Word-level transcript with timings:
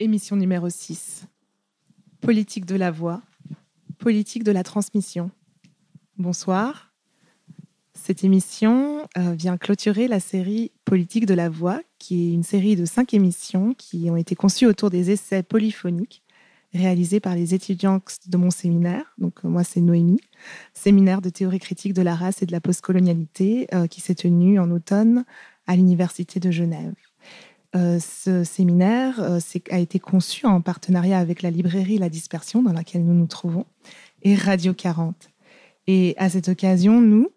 Émission 0.00 0.34
numéro 0.34 0.68
6. 0.68 1.26
Politique 2.20 2.66
de 2.66 2.74
la 2.74 2.90
voix, 2.90 3.22
politique 3.98 4.42
de 4.42 4.50
la 4.50 4.64
transmission. 4.64 5.30
Bonsoir. 6.18 6.92
Cette 7.94 8.24
émission 8.24 9.06
euh, 9.16 9.34
vient 9.34 9.56
clôturer 9.56 10.08
la 10.08 10.18
série 10.18 10.72
Politique 10.84 11.26
de 11.26 11.34
la 11.34 11.48
voix, 11.48 11.80
qui 12.00 12.30
est 12.30 12.34
une 12.34 12.42
série 12.42 12.74
de 12.74 12.84
cinq 12.86 13.14
émissions 13.14 13.72
qui 13.74 14.10
ont 14.10 14.16
été 14.16 14.34
conçues 14.34 14.66
autour 14.66 14.90
des 14.90 15.12
essais 15.12 15.44
polyphoniques 15.44 16.24
réalisés 16.72 17.20
par 17.20 17.36
les 17.36 17.54
étudiants 17.54 18.00
de 18.26 18.36
mon 18.36 18.50
séminaire. 18.50 19.14
Donc 19.18 19.44
euh, 19.44 19.48
moi, 19.48 19.62
c'est 19.62 19.80
Noémie, 19.80 20.20
séminaire 20.72 21.20
de 21.20 21.30
théorie 21.30 21.60
critique 21.60 21.94
de 21.94 22.02
la 22.02 22.16
race 22.16 22.42
et 22.42 22.46
de 22.46 22.52
la 22.52 22.60
postcolonialité, 22.60 23.68
euh, 23.72 23.86
qui 23.86 24.00
s'est 24.00 24.16
tenu 24.16 24.58
en 24.58 24.72
automne 24.72 25.24
à 25.68 25.76
l'Université 25.76 26.40
de 26.40 26.50
Genève. 26.50 26.94
Euh, 27.76 27.98
ce 27.98 28.44
séminaire 28.44 29.20
euh, 29.20 29.40
a 29.70 29.78
été 29.78 29.98
conçu 29.98 30.46
en 30.46 30.60
partenariat 30.60 31.18
avec 31.18 31.42
la 31.42 31.50
librairie 31.50 31.98
La 31.98 32.08
Dispersion, 32.08 32.62
dans 32.62 32.72
laquelle 32.72 33.04
nous 33.04 33.14
nous 33.14 33.26
trouvons, 33.26 33.66
et 34.22 34.36
Radio 34.36 34.74
40. 34.74 35.30
Et 35.88 36.14
à 36.16 36.30
cette 36.30 36.48
occasion, 36.48 37.00
nous, 37.00 37.30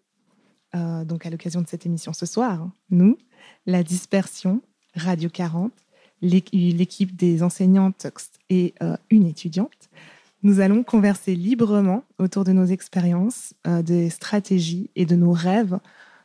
euh, 0.76 1.04
donc 1.04 1.26
à 1.26 1.30
l'occasion 1.30 1.60
de 1.60 1.66
cette 1.66 1.86
émission 1.86 2.12
ce 2.12 2.24
soir, 2.24 2.70
nous, 2.90 3.18
La 3.66 3.82
Dispersion, 3.82 4.62
Radio 4.94 5.28
40, 5.28 5.72
l'équipe 6.22 7.16
des 7.16 7.42
enseignantes 7.42 8.06
et 8.48 8.74
une 9.10 9.26
étudiante, 9.26 9.88
nous 10.42 10.58
allons 10.58 10.82
converser 10.82 11.36
librement 11.36 12.02
autour 12.18 12.42
de 12.42 12.50
nos 12.50 12.64
expériences, 12.64 13.54
des 13.84 14.10
stratégies 14.10 14.90
et 14.96 15.06
de 15.06 15.14
nos 15.14 15.30
rêves 15.30 15.78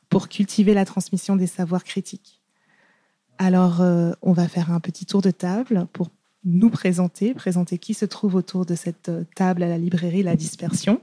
pour 0.10 0.30
cultiver 0.30 0.74
la 0.74 0.86
transmission 0.86 1.36
des 1.36 1.46
savoirs 1.46 1.84
critiques. 1.84 2.43
Alors, 3.44 3.82
euh, 3.82 4.14
on 4.22 4.32
va 4.32 4.48
faire 4.48 4.72
un 4.72 4.80
petit 4.80 5.06
tour 5.06 5.22
de 5.22 5.30
table 5.30 5.86
pour 5.92 6.08
nous 6.46 6.70
présenter, 6.70 7.34
présenter 7.34 7.78
qui 7.78 7.94
se 7.94 8.06
trouve 8.06 8.36
autour 8.36 8.66
de 8.66 8.74
cette 8.74 9.10
euh, 9.10 9.26
table 9.36 9.64
à 9.64 9.68
la 9.68 9.78
librairie 9.78 10.24
La 10.24 10.38
Dispersion, 10.38 11.02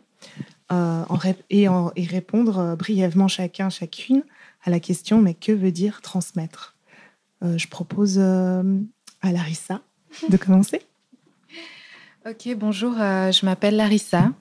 euh, 0.72 1.04
et, 1.50 1.68
répondre 2.06 2.76
brièvement 2.76 3.28
chacun, 3.28 3.68
chacune 3.68 4.24
à 4.64 4.70
la 4.70 4.80
question 4.80 5.20
mais 5.20 5.34
que 5.34 5.52
veut 5.52 5.70
dire 5.70 6.00
transmettre? 6.00 6.76
Je 7.42 7.66
propose 7.68 8.18
à 8.18 8.62
Larissa 9.32 9.82
de 10.28 10.36
commencer. 10.38 10.80
Ok, 12.26 12.48
bonjour, 12.56 12.92
je 12.94 13.44
m'appelle 13.46 13.76
Larissa 13.76 14.32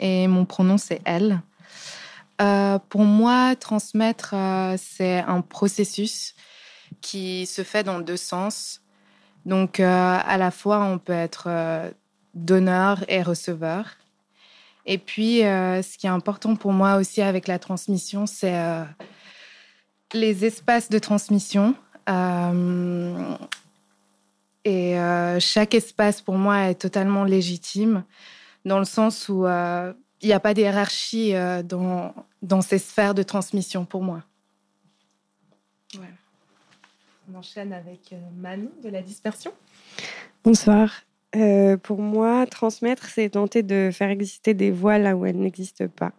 et 0.00 0.26
mon 0.26 0.44
pronom 0.46 0.78
c'est 0.78 1.00
elle. 1.04 1.40
pour 2.88 3.04
moi, 3.04 3.54
transmettre, 3.56 4.34
c'est 4.78 5.18
un 5.18 5.42
processus 5.42 6.34
qui 7.06 7.46
se 7.46 7.62
fait 7.62 7.84
dans 7.84 8.00
deux 8.00 8.16
sens. 8.16 8.80
Donc, 9.44 9.78
euh, 9.78 10.18
à 10.24 10.38
la 10.38 10.50
fois, 10.50 10.82
on 10.82 10.98
peut 10.98 11.12
être 11.12 11.44
euh, 11.46 11.88
donneur 12.34 13.04
et 13.08 13.22
receveur. 13.22 13.84
Et 14.86 14.98
puis, 14.98 15.44
euh, 15.44 15.82
ce 15.82 15.96
qui 15.96 16.08
est 16.08 16.10
important 16.10 16.56
pour 16.56 16.72
moi 16.72 16.96
aussi 16.96 17.22
avec 17.22 17.46
la 17.46 17.60
transmission, 17.60 18.26
c'est 18.26 18.60
les 20.12 20.44
espaces 20.44 20.88
de 20.88 20.98
transmission. 20.98 21.74
et 24.64 24.96
chaque 25.38 25.74
espace, 25.74 26.20
pour 26.22 26.38
moi, 26.38 26.70
est 26.70 26.74
totalement 26.74 27.22
légitime, 27.22 28.02
dans 28.64 28.80
le 28.80 28.84
sens 28.84 29.28
où 29.28 29.46
il 29.46 30.28
n'y 30.28 30.32
a 30.32 30.40
pas 30.40 30.54
de 30.54 30.60
hiérarchie 30.60 31.34
dans, 31.64 32.14
dans 32.42 32.62
ces 32.62 32.78
sphères 32.78 33.14
de 33.14 33.22
transmission 33.22 33.84
pour 33.84 34.02
moi. 34.02 34.22
On 37.28 37.38
enchaîne 37.38 37.72
avec 37.72 38.12
euh, 38.12 38.16
Manon 38.36 38.70
de 38.82 38.88
la 38.88 39.02
dispersion. 39.02 39.52
Bonsoir. 40.44 41.02
Euh, 41.34 41.76
pour 41.76 42.00
moi, 42.00 42.46
transmettre, 42.46 43.06
c'est 43.06 43.30
tenter 43.30 43.62
de 43.62 43.90
faire 43.92 44.10
exister 44.10 44.54
des 44.54 44.70
voix 44.70 44.98
là 44.98 45.16
où 45.16 45.26
elles 45.26 45.38
n'existent 45.38 45.88
pas. 45.88 46.12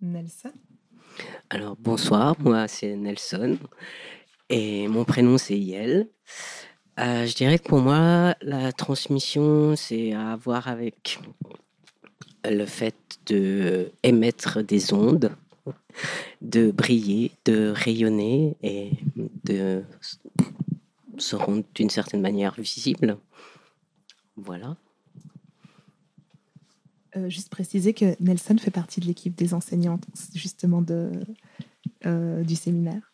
Nelson. 0.00 0.52
Alors 1.50 1.76
bonsoir, 1.76 2.34
moi 2.40 2.68
c'est 2.68 2.96
Nelson 2.96 3.58
et 4.48 4.88
mon 4.88 5.04
prénom 5.04 5.36
c'est 5.36 5.58
Yel. 5.58 6.08
Euh, 6.98 7.26
je 7.26 7.34
dirais 7.34 7.58
que 7.58 7.68
pour 7.68 7.80
moi, 7.80 8.34
la 8.42 8.72
transmission, 8.72 9.76
c'est 9.76 10.12
à 10.12 10.36
voir 10.36 10.68
avec 10.68 11.18
le 12.44 12.66
fait 12.66 12.96
de 13.26 13.92
émettre 14.02 14.62
des 14.62 14.92
ondes 14.92 15.30
de 16.40 16.70
briller, 16.70 17.32
de 17.44 17.72
rayonner 17.74 18.56
et 18.62 18.92
de 19.44 19.82
se 21.18 21.36
rendre 21.36 21.64
d'une 21.74 21.90
certaine 21.90 22.20
manière 22.20 22.54
visible. 22.54 23.18
Voilà. 24.36 24.76
Euh, 27.16 27.28
juste 27.28 27.48
préciser 27.48 27.92
que 27.92 28.14
Nelson 28.20 28.56
fait 28.58 28.70
partie 28.70 29.00
de 29.00 29.06
l'équipe 29.06 29.34
des 29.34 29.52
enseignantes, 29.52 30.06
justement, 30.34 30.80
de, 30.80 31.10
euh, 32.06 32.42
du 32.44 32.54
séminaire. 32.54 33.12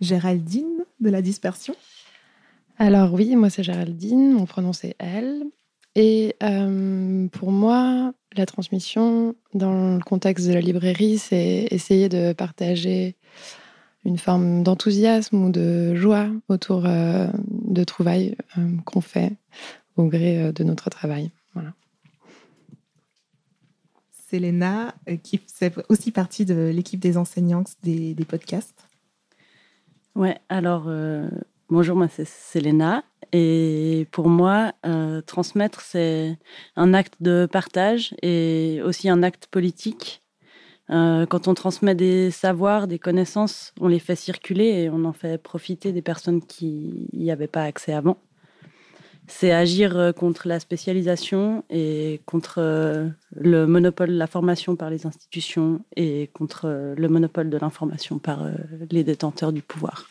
Géraldine, 0.00 0.84
de 1.00 1.10
la 1.10 1.22
dispersion 1.22 1.74
Alors 2.76 3.14
oui, 3.14 3.36
moi 3.36 3.50
c'est 3.50 3.62
Géraldine, 3.62 4.32
mon 4.32 4.46
prénom 4.46 4.72
c'est 4.72 4.96
elle. 4.98 5.44
Et 5.94 6.36
euh, 6.42 7.28
pour 7.28 7.52
moi, 7.52 8.14
la 8.34 8.46
transmission, 8.46 9.34
dans 9.52 9.96
le 9.96 10.02
contexte 10.02 10.46
de 10.46 10.54
la 10.54 10.60
librairie, 10.60 11.18
c'est 11.18 11.68
essayer 11.70 12.08
de 12.08 12.32
partager 12.32 13.16
une 14.04 14.18
forme 14.18 14.62
d'enthousiasme 14.62 15.44
ou 15.44 15.50
de 15.50 15.94
joie 15.94 16.28
autour 16.48 16.86
euh, 16.86 17.28
de 17.46 17.84
trouvailles 17.84 18.36
euh, 18.56 18.76
qu'on 18.84 19.00
fait 19.00 19.32
au 19.96 20.06
gré 20.06 20.52
de 20.52 20.64
notre 20.64 20.88
travail. 20.88 21.30
Voilà. 21.52 21.74
Selena, 24.30 24.94
qui 25.22 25.38
fait 25.46 25.74
aussi 25.90 26.10
partie 26.10 26.46
de 26.46 26.70
l'équipe 26.74 26.98
des 26.98 27.18
enseignants 27.18 27.64
des, 27.82 28.14
des 28.14 28.24
podcasts. 28.24 28.88
Ouais, 30.14 30.38
alors 30.48 30.88
bonjour, 31.72 31.96
moi 31.96 32.08
c'est 32.08 32.28
Selena 32.28 33.02
et 33.32 34.06
pour 34.10 34.28
moi, 34.28 34.72
euh, 34.84 35.22
transmettre, 35.22 35.80
c'est 35.80 36.36
un 36.76 36.92
acte 36.92 37.14
de 37.20 37.48
partage 37.50 38.14
et 38.22 38.80
aussi 38.84 39.08
un 39.08 39.22
acte 39.22 39.46
politique. 39.46 40.22
Euh, 40.90 41.24
quand 41.24 41.48
on 41.48 41.54
transmet 41.54 41.94
des 41.94 42.30
savoirs, 42.30 42.86
des 42.88 42.98
connaissances, 42.98 43.72
on 43.80 43.88
les 43.88 44.00
fait 44.00 44.16
circuler 44.16 44.82
et 44.82 44.90
on 44.90 45.06
en 45.06 45.14
fait 45.14 45.42
profiter 45.42 45.92
des 45.92 46.02
personnes 46.02 46.42
qui 46.42 47.08
n'y 47.14 47.30
avaient 47.30 47.46
pas 47.46 47.62
accès 47.62 47.94
avant. 47.94 48.18
C'est 49.26 49.52
agir 49.52 49.96
euh, 49.96 50.12
contre 50.12 50.48
la 50.48 50.60
spécialisation 50.60 51.64
et 51.70 52.20
contre 52.26 52.60
le 53.34 53.66
monopole 53.66 54.10
de 54.10 54.18
la 54.18 54.26
formation 54.26 54.76
par 54.76 54.90
les 54.90 55.06
institutions 55.06 55.82
et 55.96 56.28
contre 56.34 56.94
le 56.94 57.08
monopole 57.08 57.48
de 57.48 57.56
l'information 57.56 58.18
par 58.18 58.46
les 58.90 59.04
détenteurs 59.04 59.54
du 59.54 59.62
pouvoir. 59.62 60.06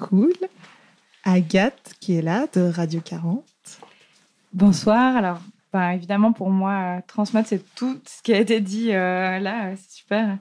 Cool. 0.00 0.32
Agathe, 1.24 1.94
qui 2.00 2.16
est 2.16 2.22
là, 2.22 2.46
de 2.54 2.62
Radio 2.62 3.02
40. 3.02 3.44
Bonsoir. 4.54 5.14
Alors, 5.14 5.40
bah, 5.74 5.94
évidemment, 5.94 6.32
pour 6.32 6.48
moi, 6.48 7.02
transmettre, 7.06 7.50
c'est 7.50 7.62
tout 7.74 8.00
ce 8.06 8.22
qui 8.22 8.32
a 8.32 8.38
été 8.38 8.60
dit 8.60 8.92
euh, 8.92 9.38
là. 9.38 9.76
C'est 9.76 9.98
super. 9.98 10.38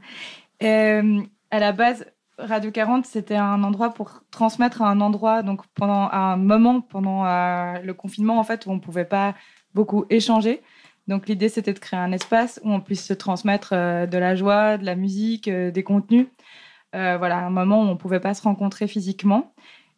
Euh, 0.64 1.22
à 1.52 1.60
la 1.60 1.74
base, 1.74 2.06
Radio 2.38 2.72
40, 2.72 3.06
c'était 3.06 3.36
un 3.36 3.62
endroit 3.64 3.94
pour 3.94 4.24
transmettre 4.32 4.82
un 4.82 5.02
endroit, 5.02 5.44
donc 5.44 5.68
pendant 5.76 6.10
un 6.10 6.38
moment, 6.38 6.80
pendant 6.80 7.26
euh, 7.26 7.80
le 7.80 7.94
confinement, 7.94 8.40
en 8.40 8.44
fait, 8.46 8.66
où 8.66 8.72
on 8.72 8.76
ne 8.76 8.80
pouvait 8.80 9.04
pas 9.04 9.36
beaucoup 9.76 10.06
échanger. 10.10 10.62
Donc, 11.10 11.28
l'idée, 11.28 11.50
c'était 11.50 11.74
de 11.74 11.80
créer 11.80 12.00
un 12.00 12.14
espace 12.14 12.62
où 12.64 12.72
on 12.72 12.80
puisse 12.80 13.06
se 13.06 13.14
transmettre 13.14 13.72
de 13.74 14.18
la 14.18 14.36
joie, 14.36 14.78
de 14.78 14.86
la 14.86 14.96
musique, 14.96 15.50
des 15.50 15.84
contenus. 15.84 16.28
Euh, 16.96 17.18
voilà, 17.18 17.46
un 17.46 17.50
moment 17.50 17.82
où 17.82 17.86
on 17.86 17.92
ne 17.92 17.98
pouvait 17.98 18.20
pas 18.20 18.34
se 18.34 18.42
rencontrer 18.42 18.88
physiquement. 18.88 19.54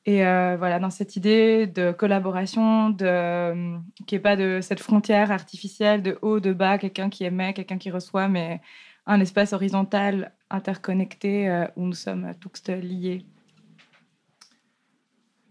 Et 0.06 0.26
euh, 0.26 0.56
voilà, 0.58 0.80
dans 0.80 0.90
cette 0.90 1.16
idée 1.16 1.68
de 1.68 1.92
collaboration, 1.92 2.90
de, 2.90 3.06
euh, 3.06 4.20
pas 4.22 4.36
de 4.36 4.60
cette 4.62 4.80
frontière 4.80 5.32
artificielle 5.32 6.02
de 6.02 6.18
haut, 6.22 6.40
de 6.40 6.54
bas, 6.54 6.78
quelqu'un 6.78 7.10
qui 7.10 7.24
émet, 7.24 7.54
quelqu'un 7.54 7.78
qui 7.78 7.92
reçoit, 7.92 8.28
mais 8.28 8.62
un 9.06 9.20
espace 9.22 9.54
horizontal, 9.54 10.34
interconnecté, 10.50 11.66
où 11.76 11.86
nous 11.86 11.94
sommes 11.94 12.34
tous 12.40 12.68
liés. 12.70 13.26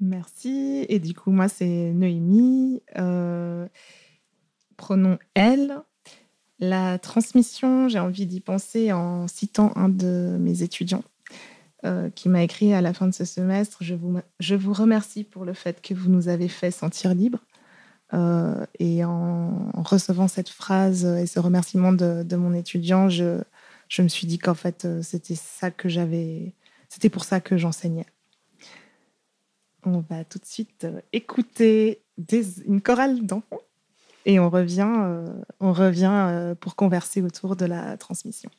Merci. 0.00 0.86
Et 0.88 0.98
du 0.98 1.14
coup, 1.14 1.31
moi, 1.31 1.48
c'est 1.48 1.93
Noémie. 1.93 2.82
prenons 4.76 5.19
elle. 5.34 5.81
La 6.58 6.98
transmission, 6.98 7.88
j'ai 7.88 7.98
envie 7.98 8.26
d'y 8.26 8.40
penser 8.40 8.93
en 8.93 9.26
citant 9.28 9.72
un 9.76 9.88
de 9.88 10.36
mes 10.38 10.62
étudiants 10.62 11.02
euh, 11.87 12.11
qui 12.11 12.29
m'a 12.29 12.43
écrit 12.43 12.75
à 12.75 12.82
la 12.82 12.93
fin 12.93 13.06
de 13.06 13.15
ce 13.15 13.25
semestre. 13.25 13.79
Je 13.81 13.94
vous, 13.94 14.19
je 14.38 14.55
vous 14.55 14.75
remercie 14.75 15.25
pour 15.25 15.47
le 15.47 15.55
fait 15.55 15.81
que 15.81 15.94
vous 15.94 16.11
nous 16.11 16.29
avez 16.29 16.49
fait 16.49 16.71
sentir 16.71 17.15
libres. 17.15 17.43
Euh, 18.12 18.67
et 18.79 19.03
en, 19.03 19.73
recevant 19.77 20.29
cette 20.29 20.50
phrase 20.50 21.06
et 21.06 21.27
ce 21.27 21.41
remerciement 21.41 21.94
de, 21.94 22.37
mon 22.37 22.53
étudiant, 22.53 23.09
je, 23.09 23.41
je, 23.88 24.03
me 24.03 24.09
suis 24.09 24.27
dit 24.27 24.37
qu'en 24.37 24.53
fait, 24.53 24.85
euh, 24.85 25.00
c'était 25.00 25.37
ça 25.37 25.71
que 25.71 25.88
j'avais, 25.88 26.53
c'était 26.91 27.09
pour 27.09 27.25
ça 27.25 27.41
que 27.41 27.56
j'enseignais. 27.56 28.06
On 29.85 30.00
va 30.00 30.25
tout 30.25 30.38
de 30.38 30.44
suite 30.44 30.87
écouter 31.15 32.03
une 32.67 32.82
chorale 32.82 33.25
d'enfants 33.25 33.62
et 34.27 34.38
on 34.38 34.50
revient, 34.50 35.25
on 35.61 35.73
revient 35.73 36.55
pour 36.61 36.77
converser 36.77 37.23
autour 37.23 37.56
de 37.56 37.65
la 37.65 37.97
transmission. 37.97 38.50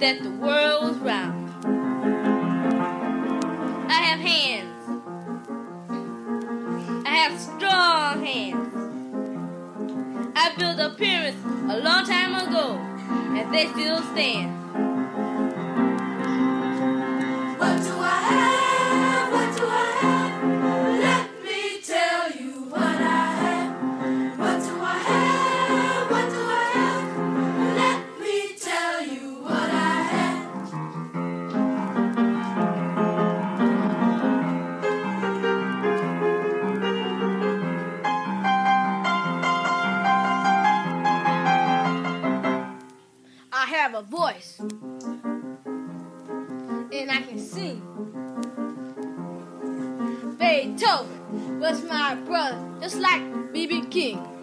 That 0.00 0.22
the 0.22 0.30
world 0.30 0.82
was 0.84 0.96
round. 1.00 1.50
I 3.90 4.00
have 4.02 4.20
hands. 4.20 5.04
I 7.06 7.10
have 7.10 7.38
strong 7.38 8.24
hands. 8.24 8.74
I 10.34 10.54
built 10.56 10.80
a 10.80 10.94
pyramid 10.96 11.34
a 11.68 11.80
long 11.80 12.06
time 12.06 12.34
ago, 12.48 12.78
and 13.36 13.52
they 13.54 13.66
still 13.66 14.00
stand. 14.14 14.60
a 17.62 18.69
I. 47.52 47.80
Beethoven 50.38 51.58
was 51.60 51.82
my 51.84 52.14
brother, 52.14 52.58
just 52.80 52.98
like 53.00 53.52
B.B. 53.52 53.86
King. 53.90 54.39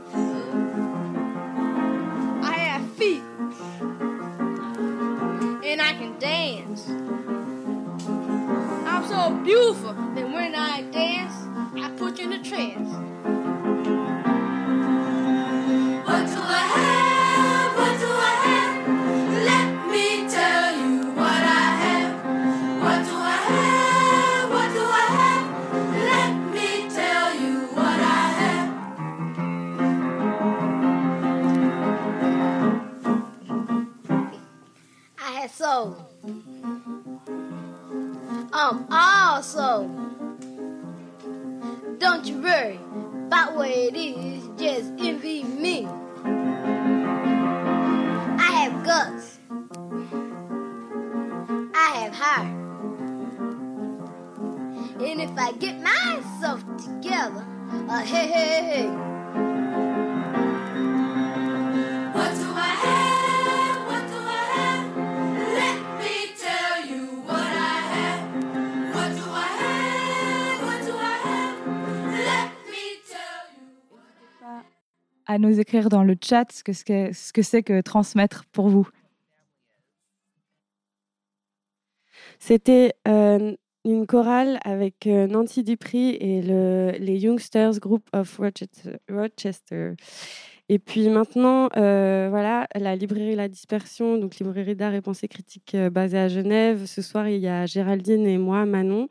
Dans 75.90 76.04
le 76.04 76.16
chat 76.22 76.52
ce 76.52 76.64
que 76.64 76.74
c'est 76.74 77.14
ce 77.14 77.62
que, 77.62 77.82
transmettre 77.82 78.46
pour 78.52 78.70
vous. 78.70 78.88
C'était 82.40 82.94
euh, 83.08 83.56
une 83.86 84.06
chorale 84.06 84.60
avec 84.64 85.08
euh, 85.08 85.28
Nancy 85.28 85.64
Dupri 85.64 86.16
et 86.16 86.42
le, 86.42 86.92
les 87.00 87.18
Youngsters 87.18 87.80
Group 87.80 88.08
of 88.14 88.40
Rochester. 89.10 89.94
Et 90.70 90.80
puis 90.80 91.08
maintenant, 91.10 91.70
euh, 91.78 92.28
voilà, 92.30 92.68
la 92.76 92.96
librairie 92.96 93.36
La 93.36 93.48
Dispersion, 93.48 94.18
donc 94.18 94.38
librairie 94.38 94.76
d'art 94.76 94.94
et 94.94 95.02
pensée 95.02 95.30
critique 95.30 95.78
basée 95.92 96.18
à 96.18 96.28
Genève. 96.28 96.86
Ce 96.86 97.02
soir, 97.02 97.30
il 97.30 97.40
y 97.40 97.48
a 97.48 97.66
Géraldine 97.66 98.28
et 98.28 98.38
moi, 98.38 98.66
Manon. 98.66 99.08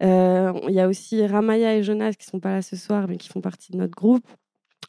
il 0.00 0.70
y 0.70 0.80
a 0.80 0.88
aussi 0.88 1.26
Ramaya 1.26 1.76
et 1.76 1.82
Jonas 1.82 2.12
qui 2.12 2.26
sont 2.26 2.40
pas 2.40 2.52
là 2.52 2.62
ce 2.62 2.76
soir, 2.76 3.08
mais 3.08 3.18
qui 3.18 3.28
font 3.28 3.42
partie 3.42 3.72
de 3.72 3.76
notre 3.76 3.94
groupe. 3.94 4.26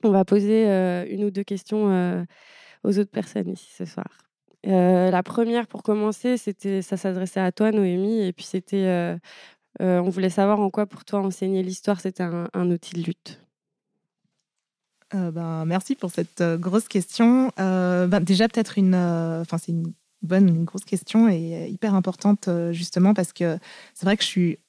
On 0.04 0.12
va 0.12 0.26
poser 0.26 0.68
euh, 0.68 1.06
une 1.10 1.24
ou 1.24 1.32
deux 1.32 1.44
questions 1.44 1.92
euh, 1.92 2.24
aux 2.84 3.00
autres 3.00 3.12
personnes 3.12 3.50
ici 3.50 3.70
ce 3.76 3.86
soir. 3.86 4.08
Euh, 4.68 5.10
la 5.12 5.24
première, 5.24 5.68
pour 5.68 5.84
commencer, 5.84 6.38
c'était, 6.38 6.82
ça 6.82 6.98
s'adressait 6.98 7.40
à 7.40 7.52
toi, 7.52 7.72
Noémie, 7.72 8.22
et 8.22 8.34
puis 8.34 8.46
c'était, 8.46 9.18
on 9.80 10.10
voulait 10.10 10.30
savoir 10.30 10.60
en 10.60 10.70
quoi 10.70 10.86
pour 10.86 11.06
toi 11.06 11.20
enseigner 11.20 11.64
l'histoire, 11.64 12.02
c'était 12.02 12.24
un, 12.24 12.72
outil 12.72 12.96
de 12.96 13.04
lutte. 13.04 13.42
ben, 15.14 15.64
merci 15.66 15.96
pour 15.96 16.12
cette 16.12 16.44
grosse 16.60 16.88
question. 16.88 17.52
Ben, 17.58 18.20
déjà, 18.20 18.48
peut-être 18.48 18.78
une, 18.78 18.96
enfin, 18.96 19.58
c'est 19.58 19.72
une 19.72 19.94
bonne, 20.22 20.50
une 20.50 20.66
grosse 20.66 20.86
question 20.86 21.30
et 21.30 21.70
hyper 21.70 21.94
importante 21.94 22.50
justement 22.72 23.14
parce 23.14 23.32
que 23.32 23.58
c'est 23.94 24.06
vrai 24.06 24.18
que 24.18 24.24
je 24.24 24.28
suis, 24.28 24.60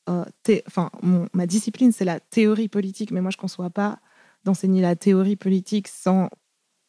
enfin, 0.67 0.91
ma 1.33 1.47
discipline 1.47 1.91
c'est 1.91 2.05
la 2.05 2.21
théorie 2.21 2.69
politique, 2.69 3.11
mais 3.11 3.23
moi 3.23 3.31
je 3.31 3.39
ne 3.39 3.41
conçois 3.41 3.71
pas 3.71 3.99
d'enseigner 4.45 4.81
la 4.81 4.97
théorie 4.97 5.37
politique 5.37 5.89
sans, 5.89 6.31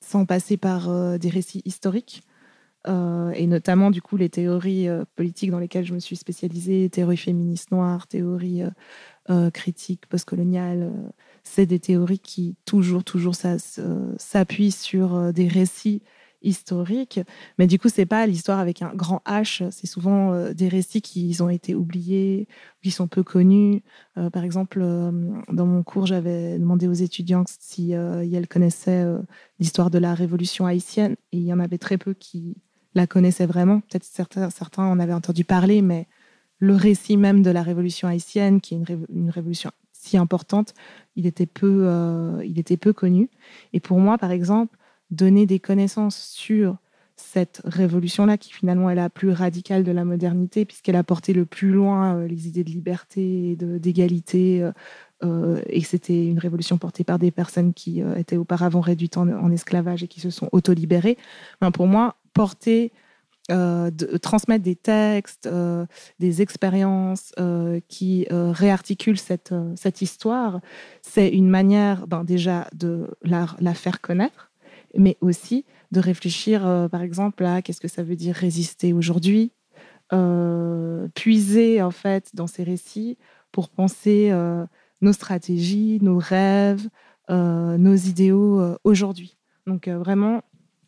sans 0.03 0.25
passer 0.25 0.57
par 0.57 0.89
euh, 0.89 1.17
des 1.17 1.29
récits 1.29 1.61
historiques. 1.65 2.23
Euh, 2.87 3.31
et 3.31 3.45
notamment 3.45 3.91
du 3.91 4.01
coup 4.01 4.15
les 4.15 4.29
théories 4.29 4.87
euh, 4.87 5.03
politiques 5.17 5.51
dans 5.51 5.59
lesquelles 5.59 5.85
je 5.85 5.93
me 5.93 5.99
suis 5.99 6.15
spécialisée, 6.15 6.89
théorie 6.89 7.17
féministe 7.17 7.71
noire, 7.71 8.07
théorie 8.07 8.63
critique 9.53 10.07
postcoloniale, 10.07 10.91
c'est 11.43 11.67
des 11.67 11.77
théories 11.79 12.17
qui 12.17 12.55
toujours, 12.65 13.03
toujours 13.03 13.35
s'appuient 13.35 14.71
sur 14.71 15.31
des 15.31 15.47
récits 15.47 16.01
historique. 16.41 17.19
Mais 17.57 17.67
du 17.67 17.79
coup, 17.79 17.89
c'est 17.89 18.05
pas 18.05 18.25
l'histoire 18.25 18.59
avec 18.59 18.81
un 18.81 18.93
grand 18.93 19.21
H. 19.25 19.69
C'est 19.71 19.87
souvent 19.87 20.33
euh, 20.33 20.53
des 20.53 20.67
récits 20.67 21.01
qui 21.01 21.35
ont 21.41 21.49
été 21.49 21.75
oubliés, 21.75 22.47
qui 22.81 22.91
sont 22.91 23.07
peu 23.07 23.23
connus. 23.23 23.83
Euh, 24.17 24.29
par 24.29 24.43
exemple, 24.43 24.79
euh, 24.81 25.11
dans 25.51 25.65
mon 25.65 25.83
cours, 25.83 26.05
j'avais 26.05 26.57
demandé 26.57 26.87
aux 26.87 26.93
étudiants 26.93 27.43
si 27.59 27.91
elles 27.91 28.47
connaissaient 28.47 29.05
l'histoire 29.59 29.89
de 29.89 29.97
la 29.97 30.13
Révolution 30.13 30.65
haïtienne, 30.65 31.15
et 31.31 31.37
il 31.37 31.43
y 31.43 31.53
en 31.53 31.59
avait 31.59 31.77
très 31.77 31.97
peu 31.97 32.13
qui 32.13 32.55
la 32.95 33.07
connaissaient 33.07 33.45
vraiment. 33.45 33.81
Peut-être 33.81 34.03
certains, 34.03 34.49
certains 34.49 34.83
en 34.83 34.99
avaient 34.99 35.13
entendu 35.13 35.43
parler, 35.43 35.81
mais 35.81 36.07
le 36.59 36.75
récit 36.75 37.17
même 37.17 37.41
de 37.41 37.51
la 37.51 37.63
Révolution 37.63 38.07
haïtienne, 38.07 38.61
qui 38.61 38.73
est 38.73 38.77
une, 38.77 39.05
une 39.09 39.29
révolution 39.29 39.71
si 39.91 40.17
importante, 40.17 40.73
il 41.15 41.25
était 41.25 41.45
peu, 41.45 42.41
il 42.45 42.57
était 42.57 42.77
peu 42.77 42.93
connu. 42.93 43.29
Et 43.73 43.81
pour 43.81 43.99
moi, 43.99 44.17
par 44.17 44.31
exemple, 44.31 44.77
donner 45.11 45.45
des 45.45 45.59
connaissances 45.59 46.17
sur 46.17 46.77
cette 47.15 47.61
révolution-là, 47.65 48.37
qui 48.37 48.53
finalement 48.53 48.89
est 48.89 48.95
la 48.95 49.09
plus 49.09 49.31
radicale 49.31 49.83
de 49.83 49.91
la 49.91 50.05
modernité, 50.05 50.63
puisqu'elle 50.65 50.95
a 50.95 51.03
porté 51.03 51.33
le 51.33 51.45
plus 51.45 51.71
loin 51.71 52.15
euh, 52.15 52.27
les 52.27 52.47
idées 52.47 52.63
de 52.63 52.69
liberté 52.69 53.57
d'égalité, 53.59 54.69
euh, 55.23 55.61
et 55.67 55.81
c'était 55.81 56.27
une 56.27 56.39
révolution 56.39 56.77
portée 56.77 57.03
par 57.03 57.19
des 57.19 57.31
personnes 57.31 57.73
qui 57.73 58.01
étaient 58.15 58.37
auparavant 58.37 58.79
réduites 58.79 59.17
en, 59.17 59.51
esclavage 59.51 60.03
et 60.03 60.07
qui 60.07 60.21
se 60.21 60.29
sont 60.29 60.47
auto-libérées. 60.53 61.17
pour 61.73 61.87
moi, 61.87 62.15
porter 62.33 62.93
euh, 63.51 63.89
transmettre 64.21 64.63
des 64.63 64.75
textes, 64.75 65.47
euh, 65.47 65.87
des 66.19 66.43
expériences 66.43 67.31
euh, 67.39 67.79
qui 67.87 68.27
réarticulent 68.29 69.17
cette, 69.17 69.53
cette 69.75 70.01
histoire, 70.01 70.59
c'est 71.01 71.29
une 71.29 71.49
manière 71.49 72.05
ben, 72.05 72.23
déjà 72.23 72.67
de 72.75 73.07
la, 73.23 73.73
faire 73.73 74.01
connaître, 74.01 74.48
mais 74.97 75.17
aussi 75.21 75.65
de 75.91 75.99
réfléchir, 75.99 76.61
par 76.91 77.01
exemple, 77.01 77.43
à 77.45 77.61
qu'est-ce 77.61 77.81
que 77.81 77.87
ça 77.87 78.03
veut 78.03 78.15
dire 78.15 78.35
résister 78.35 78.93
aujourd'hui, 78.93 79.51
puiser 81.13 81.81
en 81.81 81.91
fait 81.91 82.29
dans 82.35 82.47
ces 82.47 82.63
récits 82.63 83.17
pour 83.51 83.69
penser 83.69 84.31
nos 85.01 85.13
stratégies, 85.13 85.99
nos 86.01 86.17
rêves, 86.17 86.87
nos 87.29 87.95
idéaux 87.95 88.61
aujourd'hui. 88.83 89.37
Donc 89.65 89.87
vraiment 89.87 90.43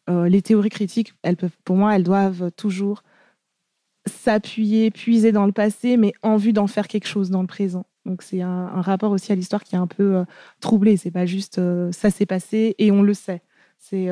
euh, 0.10 0.28
les 0.28 0.42
théories 0.42 0.70
critiques, 0.70 1.14
elles 1.22 1.38
peuvent, 1.38 1.58
pour 1.64 1.76
moi, 1.76 1.96
elles 1.96 2.04
doivent 2.04 2.52
toujours 2.52 3.04
s'appuyer, 4.08 4.90
puiser 4.90 5.32
dans 5.32 5.46
le 5.46 5.52
passé, 5.52 5.96
mais 5.96 6.14
en 6.24 6.38
vue 6.38 6.54
d'en 6.54 6.68
faire 6.68 6.88
quelque 6.88 7.08
chose 7.08 7.30
dans 7.30 7.42
le 7.42 7.48
présent. 7.48 7.86
Donc 8.06 8.24
c'est 8.24 8.42
un, 8.42 8.82
rapport 8.82 9.12
aussi 9.12 9.32
à 9.32 9.36
l'histoire 9.36 9.64
qui 9.64 9.76
est 9.76 9.80
un 9.80 9.88
peu 9.88 10.16
euh, 10.18 10.24
troublé. 10.60 10.98
C'est 10.98 11.12
pas 11.12 11.26
juste 11.26 11.60
euh, 11.60 11.92
ça 11.92 12.10
s'est 12.10 12.26
passé 12.26 12.76
et 12.80 12.92
on 12.92 13.04
le 13.04 13.14
sait. 13.14 13.42
C'est 13.82 14.10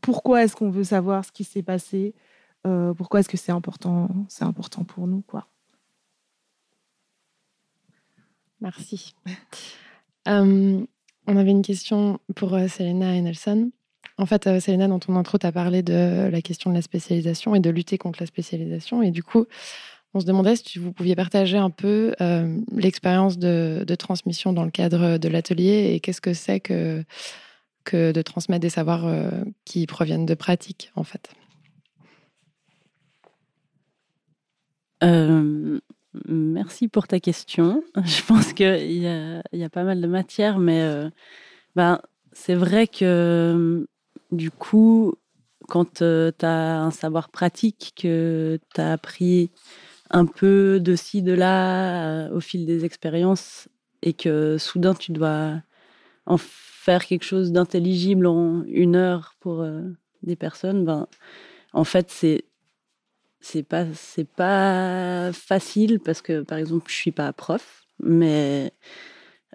pourquoi 0.00 0.44
est-ce 0.44 0.56
qu'on 0.56 0.70
veut 0.70 0.84
savoir 0.84 1.24
ce 1.24 1.32
qui 1.32 1.44
s'est 1.44 1.62
passé? 1.62 2.14
Pourquoi 2.62 3.20
est-ce 3.20 3.28
que 3.28 3.36
c'est 3.36 3.52
important 3.52 4.08
C'est 4.28 4.44
important 4.44 4.84
pour 4.84 5.06
nous, 5.06 5.22
quoi? 5.22 5.46
Merci. 8.60 9.14
on 10.26 10.86
avait 11.26 11.50
une 11.50 11.62
question 11.62 12.20
pour 12.34 12.50
Selena 12.68 13.14
et 13.14 13.20
Nelson. 13.20 13.70
En 14.18 14.26
fait, 14.26 14.46
euh, 14.48 14.58
Selena, 14.58 14.88
dans 14.88 14.98
ton 14.98 15.14
intro, 15.14 15.38
tu 15.38 15.46
as 15.46 15.52
parlé 15.52 15.82
de 15.82 16.28
la 16.30 16.42
question 16.42 16.70
de 16.70 16.74
la 16.74 16.82
spécialisation 16.82 17.54
et 17.54 17.60
de 17.60 17.70
lutter 17.70 17.98
contre 17.98 18.20
la 18.20 18.26
spécialisation. 18.26 19.00
Et 19.00 19.12
du 19.12 19.22
coup, 19.22 19.46
on 20.12 20.20
se 20.20 20.26
demandait 20.26 20.56
si 20.56 20.80
vous 20.80 20.92
pouviez 20.92 21.14
partager 21.14 21.56
un 21.56 21.70
peu 21.70 22.14
euh, 22.20 22.58
l'expérience 22.72 23.38
de, 23.38 23.84
transmission 23.96 24.52
dans 24.52 24.64
le 24.64 24.72
cadre 24.72 25.18
de 25.18 25.28
l'atelier 25.28 25.92
et 25.94 26.00
qu'est-ce 26.00 26.20
que 26.20 26.34
c'est 26.34 26.58
que, 26.58 27.04
que 27.84 28.12
de 28.12 28.22
transmettre 28.22 28.60
des 28.60 28.70
savoirs 28.70 29.06
euh, 29.06 29.30
qui 29.64 29.86
proviennent 29.86 30.26
de 30.26 30.34
pratiques, 30.34 30.92
en 30.94 31.04
fait. 31.04 31.30
merci 36.26 36.88
pour 36.88 37.06
ta 37.06 37.20
question. 37.20 37.82
Je 38.04 38.22
pense 38.24 38.52
qu'il 38.52 38.90
y, 38.90 39.02
y 39.02 39.64
a, 39.64 39.70
pas 39.70 39.84
mal 39.84 40.00
de 40.00 40.06
matière, 40.06 40.58
mais 40.58 41.08
ben, 41.76 42.00
c'est 42.32 42.56
vrai 42.56 42.88
que 42.88 43.86
du 44.32 44.50
coup, 44.50 45.14
quand 45.68 46.02
euh, 46.02 46.32
tu 46.36 46.44
as 46.44 46.80
un 46.80 46.90
savoir 46.90 47.28
pratique, 47.28 47.92
que 47.96 48.58
tu 48.74 48.80
as 48.80 48.92
appris 48.92 49.50
un 50.10 50.26
peu 50.26 50.80
de 50.80 50.96
ci, 50.96 51.22
de 51.22 51.32
là 51.32 52.26
euh, 52.26 52.36
au 52.36 52.40
fil 52.40 52.66
des 52.66 52.84
expériences, 52.84 53.68
et 54.02 54.14
que 54.14 54.58
soudain 54.58 54.94
tu 54.94 55.12
dois 55.12 55.60
en 56.26 56.38
quelque 56.96 57.24
chose 57.24 57.52
d'intelligible 57.52 58.26
en 58.26 58.64
une 58.64 58.96
heure 58.96 59.34
pour 59.40 59.62
euh, 59.62 59.82
des 60.22 60.36
personnes, 60.36 60.84
ben, 60.84 61.06
en 61.72 61.84
fait, 61.84 62.10
c'est 62.10 62.44
c'est 63.40 63.62
pas 63.62 63.86
c'est 63.94 64.28
pas 64.28 65.30
facile 65.32 66.00
parce 66.00 66.22
que 66.22 66.42
par 66.42 66.58
exemple 66.58 66.90
je 66.90 66.96
suis 66.96 67.12
pas 67.12 67.32
prof 67.32 67.84
mais 68.00 68.72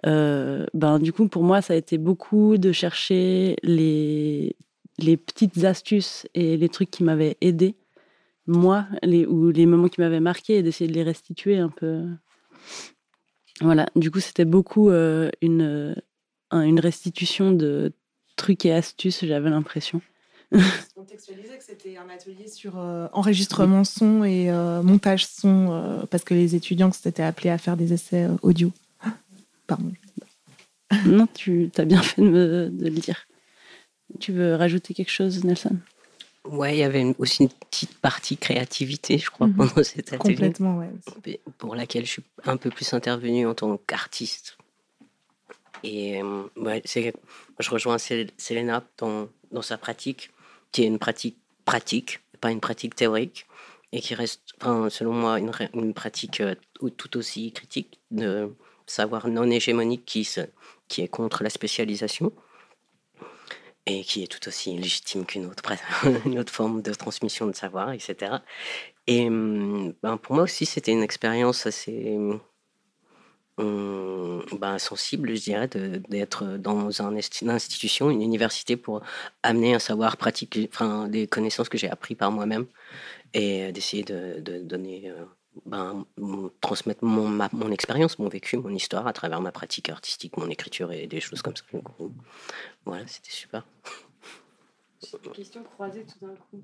ben 0.02 0.98
du 0.98 1.12
coup 1.12 1.28
pour 1.28 1.42
moi 1.42 1.60
ça 1.60 1.74
a 1.74 1.76
été 1.76 1.98
beaucoup 1.98 2.56
de 2.56 2.72
chercher 2.72 3.56
les 3.62 4.56
les 4.98 5.16
petites 5.16 5.64
astuces 5.64 6.26
et 6.34 6.56
les 6.56 6.68
trucs 6.68 6.90
qui 6.90 7.04
m'avaient 7.04 7.36
aidé, 7.40 7.76
moi, 8.46 8.86
les, 9.02 9.26
ou 9.26 9.50
les 9.50 9.66
moments 9.66 9.88
qui 9.88 10.00
m'avaient 10.00 10.20
marqué, 10.20 10.58
et 10.58 10.62
d'essayer 10.62 10.88
de 10.88 10.94
les 10.94 11.02
restituer 11.02 11.58
un 11.58 11.70
peu. 11.70 12.04
Voilà, 13.60 13.86
du 13.96 14.10
coup, 14.10 14.20
c'était 14.20 14.44
beaucoup 14.44 14.90
euh, 14.90 15.30
une, 15.40 15.94
une 16.62 16.80
restitution 16.80 17.52
de 17.52 17.92
trucs 18.36 18.64
et 18.64 18.72
astuces, 18.72 19.24
j'avais 19.24 19.50
l'impression. 19.50 20.00
Contextualiser 20.94 21.58
que 21.58 21.64
c'était 21.64 21.96
un 21.96 22.08
atelier 22.08 22.48
sur 22.48 22.78
euh, 22.78 23.08
enregistrement 23.12 23.82
son 23.84 24.24
et 24.24 24.50
euh, 24.50 24.82
montage 24.82 25.26
son, 25.26 26.06
parce 26.10 26.22
que 26.24 26.34
les 26.34 26.54
étudiants 26.54 26.92
s'étaient 26.92 27.22
appelés 27.22 27.50
à 27.50 27.58
faire 27.58 27.76
des 27.76 27.92
essais 27.92 28.28
audio. 28.42 28.72
Pardon. 29.66 29.92
Non, 31.06 31.26
tu 31.34 31.70
as 31.76 31.84
bien 31.84 32.02
fait 32.02 32.22
de, 32.22 32.28
me, 32.28 32.68
de 32.70 32.84
le 32.84 33.00
dire. 33.00 33.26
Tu 34.20 34.32
veux 34.32 34.54
rajouter 34.54 34.94
quelque 34.94 35.10
chose, 35.10 35.42
Nelson? 35.44 35.78
Ouais, 36.46 36.76
il 36.76 36.78
y 36.78 36.82
avait 36.82 37.14
aussi 37.18 37.44
une 37.44 37.48
petite 37.48 37.96
partie 37.98 38.36
créativité, 38.36 39.16
je 39.16 39.30
crois, 39.30 39.46
mhm. 39.46 39.54
pendant 39.54 39.82
cet 39.82 40.12
atelier. 40.12 40.34
Complètement, 40.34 40.76
ouais. 40.76 40.90
Pour 41.58 41.74
laquelle 41.74 42.04
je 42.04 42.10
suis 42.10 42.22
un 42.44 42.56
peu 42.56 42.70
plus 42.70 42.92
intervenue 42.92 43.46
en 43.46 43.54
tant 43.54 43.78
qu'artiste. 43.78 44.58
Et 45.84 46.22
euh, 46.22 46.80
je 47.58 47.70
rejoins 47.70 47.98
Selena 47.98 48.82
dans, 48.96 49.28
sa 49.60 49.76
pratique, 49.76 50.30
qui 50.72 50.82
est 50.82 50.86
une 50.86 50.98
pratique 50.98 51.36
pratique, 51.66 52.20
pas 52.40 52.50
une 52.50 52.60
pratique 52.60 52.96
théorique, 52.96 53.46
et 53.92 54.00
qui 54.00 54.14
reste, 54.14 54.40
selon 54.88 55.12
moi, 55.12 55.38
une, 55.38 55.92
pratique 55.92 56.40
euh, 56.40 56.54
tout 56.96 57.16
aussi 57.18 57.52
critique 57.52 58.00
de 58.10 58.50
savoir 58.86 59.28
non 59.28 59.48
hégémonique 59.50 60.06
qui, 60.06 60.24
se, 60.24 60.40
qui 60.88 61.02
est 61.02 61.08
contre 61.08 61.42
la 61.42 61.50
spécialisation 61.50 62.32
et 63.86 64.02
qui 64.02 64.22
est 64.22 64.26
tout 64.26 64.48
aussi 64.48 64.74
légitime 64.78 65.26
qu'une 65.26 65.44
autre, 65.44 65.62
forme 66.50 66.80
de 66.80 66.94
transmission 66.94 67.46
de 67.46 67.54
savoir, 67.54 67.92
etc. 67.92 68.36
Et 69.06 69.26
hum, 69.26 69.92
ben, 70.02 70.16
pour 70.16 70.34
moi 70.34 70.44
aussi, 70.44 70.64
c'était 70.64 70.92
une 70.92 71.02
expérience 71.02 71.66
assez 71.66 72.16
ben, 73.58 74.78
sensible, 74.78 75.34
je 75.34 75.42
dirais, 75.42 75.68
d'être 75.68 76.44
dans 76.58 77.02
un, 77.02 77.14
une 77.42 77.50
institution, 77.50 78.10
une 78.10 78.22
université, 78.22 78.76
pour 78.76 79.02
amener 79.42 79.74
un 79.74 79.78
savoir 79.78 80.16
pratique, 80.16 80.58
enfin, 80.72 81.08
des 81.08 81.26
connaissances 81.26 81.68
que 81.68 81.78
j'ai 81.78 81.88
appris 81.88 82.14
par 82.14 82.30
moi-même, 82.30 82.66
et 83.32 83.72
d'essayer 83.72 84.04
de, 84.04 84.60
donner 84.60 85.10
euh, 85.10 85.24
ben, 85.66 86.04
transmettre 86.60 87.04
mon, 87.04 87.70
expérience, 87.70 88.18
mon 88.18 88.28
vécu, 88.28 88.56
mon 88.56 88.74
histoire 88.74 89.06
à 89.06 89.12
travers 89.12 89.40
ma 89.40 89.52
pratique 89.52 89.88
artistique, 89.88 90.36
mon 90.36 90.48
écriture 90.48 90.92
et 90.92 91.06
des 91.06 91.20
choses 91.20 91.42
comme 91.42 91.56
ça. 91.56 91.64
voilà, 92.84 93.06
c'était 93.06 93.30
super. 93.30 93.66
Question 95.34 95.62
croisée 95.64 96.04
tout 96.04 96.26
d'un 96.26 96.34
coup. 96.34 96.62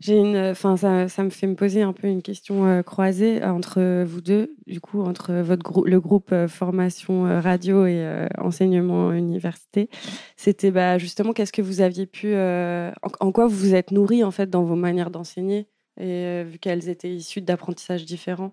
J'ai 0.00 0.18
une, 0.18 0.36
enfin, 0.36 0.76
ça, 0.76 1.06
me 1.22 1.30
fait 1.30 1.46
me 1.46 1.54
poser 1.54 1.82
un 1.82 1.92
peu 1.92 2.08
une 2.08 2.20
question 2.20 2.66
euh, 2.66 2.82
croisée 2.82 3.42
entre 3.42 4.04
vous 4.04 4.20
deux, 4.20 4.54
du 4.66 4.80
coup, 4.80 5.00
entre 5.02 5.32
votre 5.34 5.86
le 5.86 6.00
groupe 6.00 6.30
euh, 6.32 6.46
formation 6.46 7.26
euh, 7.26 7.40
radio 7.40 7.86
et 7.86 8.26
enseignement 8.38 9.12
université. 9.12 9.88
C'était 10.36 10.70
bah, 10.70 10.98
justement 10.98 11.32
qu'est-ce 11.32 11.52
que 11.52 11.62
vous 11.62 11.80
aviez 11.80 12.06
pu, 12.06 12.34
en, 12.34 13.32
quoi 13.32 13.46
vous 13.46 13.56
vous 13.56 13.74
êtes 13.74 13.92
nourri 13.92 14.24
en 14.24 14.30
fait 14.30 14.50
dans 14.50 14.64
vos 14.64 14.76
manières 14.76 15.10
d'enseigner 15.10 15.68
et 15.98 16.42
vu 16.44 16.58
qu'elles 16.58 16.88
étaient 16.88 17.14
issues 17.14 17.40
d'apprentissages 17.40 18.04
différents? 18.04 18.52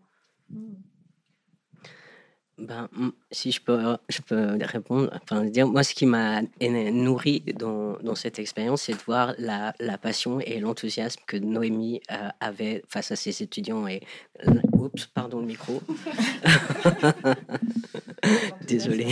Ben, 2.58 2.90
si 3.32 3.52
je 3.52 3.62
peux, 3.62 3.98
je 4.10 4.22
peux 4.22 4.58
répondre, 4.62 5.10
enfin, 5.24 5.46
dire, 5.46 5.68
moi, 5.68 5.84
ce 5.84 5.96
qui 5.96 6.06
m'a 6.06 6.42
nourri 6.62 7.42
dans, 7.58 7.98
dans 8.04 8.16
cette 8.16 8.40
expérience, 8.40 8.84
c'est 8.84 8.94
de 8.94 9.02
voir 9.06 9.34
la, 9.38 9.74
la 9.80 9.98
passion 9.98 10.40
et 10.40 10.60
l'enthousiasme 10.60 11.22
que 11.26 11.38
Noémie 11.38 12.02
euh, 12.12 12.30
avait 12.40 12.84
face 12.88 13.12
à 13.12 13.16
ses 13.16 13.42
étudiants. 13.42 13.88
Et, 13.88 14.02
oups, 14.74 15.08
pardon 15.08 15.40
le 15.40 15.48
micro. 15.48 15.82
Désolée. 18.68 19.12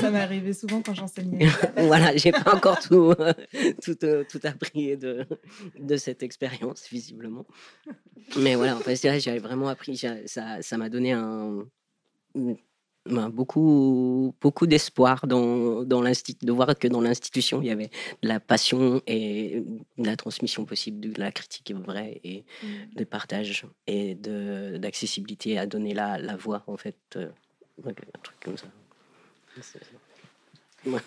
ça, 0.00 0.10
m'est 0.10 0.18
arrivé 0.18 0.52
souvent 0.52 0.82
quand 0.82 0.94
j'enseignais. 0.94 1.46
voilà, 1.76 2.16
j'ai 2.16 2.32
pas 2.32 2.54
encore 2.54 2.80
tout, 2.80 3.14
tout, 3.82 4.04
euh, 4.04 4.24
tout, 4.28 4.40
appris 4.42 4.96
de, 4.96 5.24
de 5.78 5.96
cette 5.96 6.24
expérience, 6.24 6.88
visiblement. 6.90 7.46
Mais 8.36 8.56
voilà, 8.56 8.76
en 8.76 8.80
fait, 8.80 8.96
j'avais 8.96 9.38
vraiment 9.38 9.68
appris, 9.68 10.02
ça 10.26 10.76
m'a 10.76 10.88
donné 10.88 11.12
un, 11.12 11.64
ben, 13.08 13.30
beaucoup, 13.30 14.34
beaucoup 14.40 14.66
d'espoir 14.66 15.26
dans, 15.26 15.82
dans 15.82 16.02
de 16.02 16.52
voir 16.52 16.78
que 16.78 16.88
dans 16.88 17.00
l'institution, 17.00 17.62
il 17.62 17.68
y 17.68 17.70
avait 17.70 17.90
de 18.22 18.28
la 18.28 18.38
passion 18.38 19.00
et 19.06 19.62
de 19.96 20.06
la 20.06 20.16
transmission 20.16 20.64
possible 20.66 21.00
de 21.00 21.18
la 21.18 21.32
critique 21.32 21.72
vraie 21.72 22.20
et 22.22 22.44
mmh. 22.62 22.66
de 22.96 23.04
partage 23.04 23.66
et 23.86 24.14
d'accessibilité 24.14 25.58
à 25.58 25.66
donner 25.66 25.94
la, 25.94 26.18
la 26.18 26.36
voix, 26.36 26.64
en 26.66 26.76
fait. 26.76 26.96
Euh, 27.16 27.28
un 27.86 27.92
truc 28.22 28.40
comme 28.40 28.56
ça. 28.58 28.66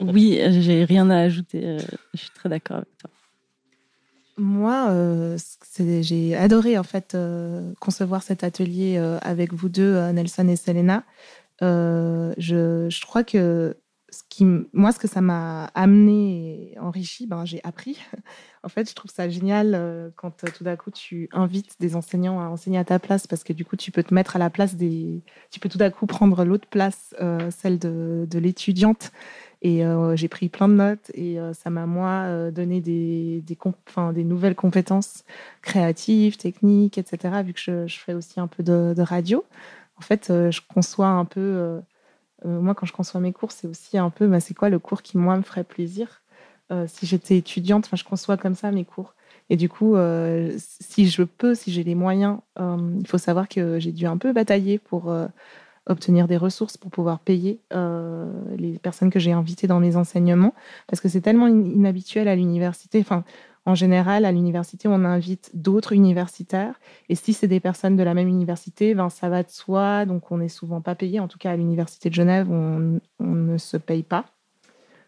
oui, 0.00 0.38
j'ai 0.60 0.84
rien 0.84 1.08
à 1.10 1.20
ajouter. 1.20 1.64
Euh, 1.64 1.78
je 2.14 2.18
suis 2.20 2.30
très 2.30 2.48
d'accord 2.48 2.78
avec 2.78 2.98
toi. 2.98 3.10
Moi, 4.38 4.86
euh, 4.90 5.36
j'ai 5.78 6.36
adoré 6.36 6.78
en 6.78 6.84
fait 6.84 7.16
euh, 7.16 7.74
concevoir 7.80 8.22
cet 8.22 8.44
atelier 8.44 8.96
euh, 8.96 9.18
avec 9.20 9.52
vous 9.52 9.68
deux, 9.68 9.98
Nelson 10.12 10.46
et 10.46 10.54
Selena. 10.54 11.02
je, 11.60 12.86
je, 12.88 13.06
crois 13.06 13.24
que 13.24 13.76
ce 14.10 14.22
qui, 14.30 14.46
moi, 14.72 14.92
ce 14.92 15.00
que 15.00 15.08
ça 15.08 15.20
m'a 15.20 15.64
amené 15.74 16.72
et 16.72 16.78
enrichi, 16.78 17.26
ben, 17.26 17.44
j'ai 17.44 17.60
appris. 17.64 17.98
en 18.62 18.68
fait, 18.68 18.88
je 18.88 18.94
trouve 18.94 19.10
ça 19.10 19.28
génial 19.28 20.12
quand 20.14 20.44
tout 20.56 20.62
d'un 20.62 20.76
coup 20.76 20.92
tu 20.92 21.28
invites 21.32 21.74
des 21.80 21.96
enseignants 21.96 22.40
à 22.40 22.44
enseigner 22.44 22.78
à 22.78 22.84
ta 22.84 23.00
place 23.00 23.26
parce 23.26 23.42
que 23.42 23.52
du 23.52 23.64
coup, 23.64 23.74
tu 23.74 23.90
peux 23.90 24.04
te 24.04 24.14
mettre 24.14 24.36
à 24.36 24.38
la 24.38 24.50
place 24.50 24.76
des. 24.76 25.24
Tu 25.50 25.58
peux 25.58 25.68
tout 25.68 25.78
d'un 25.78 25.90
coup 25.90 26.06
prendre 26.06 26.44
l'autre 26.44 26.68
place, 26.68 27.12
celle 27.50 27.80
de 27.80 28.38
l'étudiante. 28.38 29.10
Et 29.62 29.82
j'ai 30.14 30.28
pris 30.28 30.48
plein 30.48 30.68
de 30.68 30.74
notes 30.74 31.10
et 31.14 31.36
ça 31.52 31.68
m'a, 31.68 31.84
moi, 31.84 32.50
donné 32.52 32.80
des, 32.80 33.42
des, 33.44 34.24
nouvelles 34.24 34.54
compétences 34.54 35.24
créatives, 35.62 36.36
techniques, 36.36 36.96
etc. 36.96 37.42
Vu 37.42 37.54
que 37.54 37.60
je, 37.60 37.86
je 37.88 37.98
fais 37.98 38.14
aussi 38.14 38.38
un 38.38 38.46
peu 38.46 38.62
de, 38.62 38.94
de 38.96 39.02
radio. 39.02 39.44
En 39.96 40.02
fait, 40.02 40.26
je 40.28 40.60
conçois 40.72 41.08
un 41.08 41.24
peu 41.24 41.80
euh, 42.46 42.60
moi, 42.60 42.74
quand 42.74 42.86
je 42.86 42.92
conçois 42.92 43.20
mes 43.20 43.32
cours, 43.32 43.52
c'est 43.52 43.66
aussi 43.66 43.98
un 43.98 44.10
peu, 44.10 44.26
bah, 44.28 44.40
c'est 44.40 44.54
quoi 44.54 44.68
le 44.68 44.78
cours 44.78 45.02
qui, 45.02 45.18
moi, 45.18 45.36
me 45.36 45.42
ferait 45.42 45.64
plaisir? 45.64 46.22
Euh, 46.72 46.86
Si 46.88 47.06
j'étais 47.06 47.36
étudiante, 47.38 47.88
je 47.92 48.04
conçois 48.04 48.36
comme 48.36 48.54
ça 48.54 48.70
mes 48.70 48.84
cours. 48.84 49.14
Et 49.50 49.56
du 49.56 49.68
coup, 49.68 49.96
euh, 49.96 50.54
si 50.58 51.08
je 51.08 51.22
peux, 51.22 51.54
si 51.54 51.72
j'ai 51.72 51.84
les 51.84 51.94
moyens, 51.94 52.38
il 52.58 53.06
faut 53.06 53.18
savoir 53.18 53.48
que 53.48 53.78
j'ai 53.78 53.92
dû 53.92 54.06
un 54.06 54.18
peu 54.18 54.32
batailler 54.32 54.78
pour 54.78 55.14
obtenir 55.88 56.28
des 56.28 56.36
ressources 56.36 56.76
pour 56.76 56.90
pouvoir 56.90 57.18
payer 57.18 57.60
les 58.56 58.78
personnes 58.78 59.10
que 59.10 59.18
j'ai 59.18 59.32
invitées 59.32 59.66
dans 59.66 59.80
mes 59.80 59.96
enseignements, 59.96 60.54
parce 60.86 61.00
que 61.00 61.08
c'est 61.08 61.20
tellement 61.20 61.48
inhabituel 61.48 62.28
à 62.28 62.36
l'université. 62.36 63.00
Enfin, 63.00 63.24
en 63.68 63.74
général, 63.74 64.24
à 64.24 64.32
l'université, 64.32 64.88
on 64.88 65.04
invite 65.04 65.50
d'autres 65.52 65.92
universitaires. 65.92 66.80
Et 67.10 67.14
si 67.14 67.34
c'est 67.34 67.48
des 67.48 67.60
personnes 67.60 67.96
de 67.96 68.02
la 68.02 68.14
même 68.14 68.26
université, 68.26 68.94
ben, 68.94 69.10
ça 69.10 69.28
va 69.28 69.42
de 69.42 69.50
soi. 69.50 70.06
Donc, 70.06 70.32
on 70.32 70.38
n'est 70.38 70.48
souvent 70.48 70.80
pas 70.80 70.94
payé. 70.94 71.20
En 71.20 71.28
tout 71.28 71.36
cas, 71.36 71.50
à 71.50 71.56
l'université 71.56 72.08
de 72.08 72.14
Genève, 72.14 72.50
on, 72.50 72.98
ne 73.20 73.58
se 73.58 73.76
paye 73.76 74.04
pas. 74.04 74.24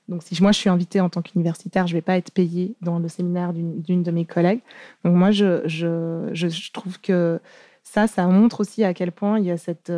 Donc, 0.08 0.22
si 0.22 0.38
moi, 0.42 0.52
je 0.52 0.58
suis 0.58 0.68
invitée 0.68 1.00
en 1.00 1.08
tant 1.08 1.22
qu'universitaire, 1.22 1.86
je 1.86 1.94
ne 1.94 1.96
vais 1.96 2.02
pas 2.02 2.18
être 2.18 2.32
payée 2.32 2.74
dans 2.82 2.98
le 2.98 3.08
séminaire 3.08 3.54
d'une 3.54 4.02
de 4.02 4.10
mes 4.10 4.26
collègues. 4.26 4.60
Donc, 5.04 5.14
moi, 5.14 5.30
je, 5.30 5.62
je, 5.66 6.72
trouve 6.72 7.00
que 7.00 7.40
ça, 7.82 8.08
ça 8.08 8.26
montre 8.26 8.60
aussi 8.60 8.84
à 8.84 8.92
quel 8.92 9.10
point 9.10 9.38
il 9.38 9.46
y 9.46 9.50
a 9.50 9.56
cette 9.56 9.90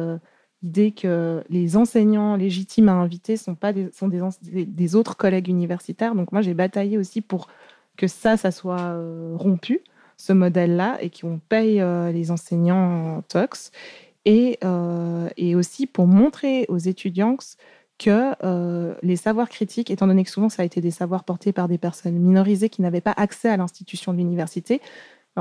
euh, 0.63 0.67
idée 0.67 0.93
que 0.93 1.43
les 1.51 1.77
enseignants 1.77 2.37
légitimes 2.37 2.89
à 2.89 2.93
inviter 2.93 3.37
sont, 3.37 3.55
pas 3.55 3.73
des, 3.73 3.91
sont 3.93 4.09
des, 4.09 4.95
autres 4.95 5.17
collègues 5.17 5.49
universitaires. 5.49 6.15
Donc, 6.15 6.33
moi, 6.33 6.43
j'ai 6.43 6.55
bataillé 6.55 6.99
aussi 6.99 7.21
pour 7.21 7.49
que 7.97 8.07
ça, 8.07 8.37
ça 8.37 8.51
soit 8.51 8.81
euh, 8.81 9.35
rompu, 9.37 9.81
ce 10.17 10.33
modèle-là, 10.33 10.99
et 11.01 11.11
qu'on 11.11 11.39
paye 11.49 11.81
euh, 11.81 12.13
les 12.13 12.31
enseignants 12.31 13.17
en 13.19 13.23
tox. 13.23 13.71
Et, 14.25 14.59
euh, 14.65 15.29
et, 15.37 15.57
aussi 15.57 15.87
pour 15.87 16.07
montrer 16.07 16.65
aux 16.69 16.79
étudiants 16.79 17.37
que 17.99 18.97
les 19.03 19.17
savoirs 19.17 19.49
critiques, 19.49 19.91
étant 19.91 20.07
donné 20.09 20.25
que 20.25 20.31
souvent 20.31 20.49
ça 20.49 20.63
a 20.63 20.65
été 20.65 20.81
des 20.81 20.91
savoirs 20.91 21.23
portés 21.23 21.53
par 21.53 21.69
des 21.69 21.79
personnes 21.79 22.19
minorisées 22.19 22.69
qui 22.69 22.83
n'avaient 22.83 23.01
pas 23.01 23.15
accès 23.17 23.49
à 23.49 23.57
l'institution 23.57 24.13
de 24.13 24.19
l'université, 24.19 24.81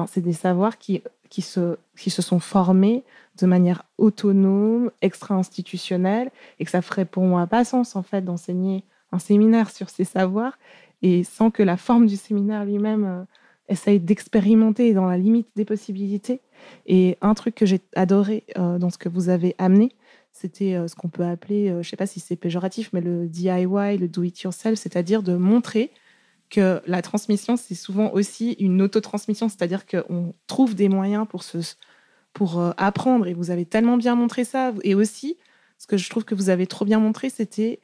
c'est 0.08 0.22
des 0.22 0.34
savoirs 0.34 0.78
qui, 0.78 1.02
qui, 1.30 1.42
se, 1.42 1.78
qui 1.98 2.10
se 2.10 2.22
sont 2.22 2.40
formés 2.40 3.04
de 3.40 3.46
manière 3.46 3.84
autonome, 3.98 4.92
extra-institutionnelle, 5.02 6.32
et 6.60 6.66
que 6.66 6.72
ça 6.72 6.82
ferait 6.82 7.06
pour 7.06 7.24
moi 7.24 7.48
pas 7.48 7.64
sens 7.64 7.96
en 7.96 8.04
fait 8.04 8.22
d'enseigner 8.22 8.84
un 9.12 9.20
séminaire 9.20 9.70
sur 9.70 9.90
ces 9.90 10.04
savoirs 10.04 10.58
et 11.02 11.24
sans 11.24 11.52
que 11.52 11.64
la 11.64 11.78
forme 11.78 12.06
du 12.06 12.16
séminaire 12.16 12.66
lui-même 12.66 13.06
euh, 13.06 13.24
essaye 13.68 14.00
d'expérimenter 14.00 14.94
dans 14.94 15.06
la 15.06 15.18
limite 15.18 15.48
des 15.56 15.66
possibilités. 15.66 16.42
Et 16.86 17.18
un 17.22 17.34
truc 17.34 17.56
que 17.56 17.66
j'ai 17.66 17.82
adoré 17.96 18.44
euh, 18.58 18.78
dans 18.78 18.90
ce 18.90 18.98
que 18.98 19.10
vous 19.10 19.30
avez 19.30 19.56
amené, 19.58 19.92
c'était 20.32 20.76
euh, 20.76 20.88
ce 20.88 20.96
qu'on 20.96 21.10
peut 21.10 21.26
appeler, 21.26 21.70
je 21.70 21.78
ne 21.78 21.84
sais 21.84 21.98
pas 21.98 22.06
si 22.06 22.20
c'est 22.20 22.36
péjoratif, 22.36 22.92
mais 22.94 23.02
le 23.02 23.28
DIY, 23.28 23.98
le 23.98 24.08
do 24.08 24.24
it 24.24 24.40
yourself, 24.42 24.78
c'est-à-dire 24.78 25.24
de 25.24 25.36
montrer 25.36 25.92
que 26.52 26.82
la 26.86 27.02
transmission, 27.02 27.58
c'est 27.58 27.76
souvent 27.76 28.12
aussi 28.12 28.52
une 28.60 28.82
autotransmission, 28.84 29.50
c'est-à-dire 29.50 29.86
qu'on 29.88 30.36
trouve 30.46 30.76
des 30.76 30.90
moyens 30.90 31.26
pour, 31.28 31.42
se, 31.42 31.58
pour 32.34 32.62
apprendre, 32.78 33.26
et 33.26 33.34
vous 33.34 33.50
avez 33.50 33.66
tellement 33.66 33.98
bien 33.98 34.16
montré 34.16 34.44
ça. 34.44 34.74
Et 34.84 34.94
aussi, 34.94 35.38
ce 35.80 35.88
que 35.88 35.98
je 35.98 36.10
trouve 36.12 36.26
que 36.26 36.36
vous 36.36 36.50
avez 36.50 36.68
trop 36.68 36.86
bien 36.86 37.00
montré, 37.00 37.32
c'était 37.32 37.80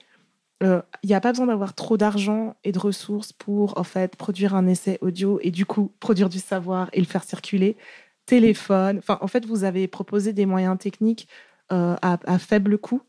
euh, 0.63 0.81
il 1.03 1.09
n'y 1.09 1.15
a 1.15 1.21
pas 1.21 1.31
besoin 1.31 1.47
d'avoir 1.47 1.75
trop 1.75 1.97
d'argent 1.97 2.55
et 2.63 2.71
de 2.71 2.79
ressources 2.79 3.31
pour 3.31 3.77
en 3.77 3.83
fait 3.83 4.15
produire 4.15 4.55
un 4.55 4.65
essai 4.65 4.97
audio 5.01 5.39
et 5.43 5.51
du 5.51 5.65
coup 5.65 5.91
produire 5.99 6.29
du 6.29 6.39
savoir 6.39 6.89
et 6.93 6.99
le 6.99 7.05
faire 7.05 7.23
circuler. 7.23 7.77
Téléphone, 8.25 8.97
enfin 8.97 9.19
en 9.21 9.27
fait 9.27 9.45
vous 9.45 9.63
avez 9.63 9.87
proposé 9.87 10.33
des 10.33 10.45
moyens 10.45 10.77
techniques 10.77 11.27
euh, 11.71 11.95
à, 12.01 12.39
faible 12.39 12.77
coût. 12.77 13.01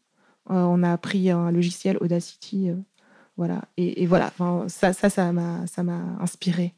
Euh, 0.50 0.54
on 0.54 0.82
a 0.82 0.96
pris 0.98 1.30
un 1.30 1.50
logiciel 1.50 1.96
Audacity, 2.00 2.70
voilà 3.38 3.62
et, 3.76 4.04
voilà. 4.06 4.32
ça 4.66 4.92
ça 4.92 5.32
m'a 5.32 5.66
ça 5.66 5.82
inspiré. 6.20 6.74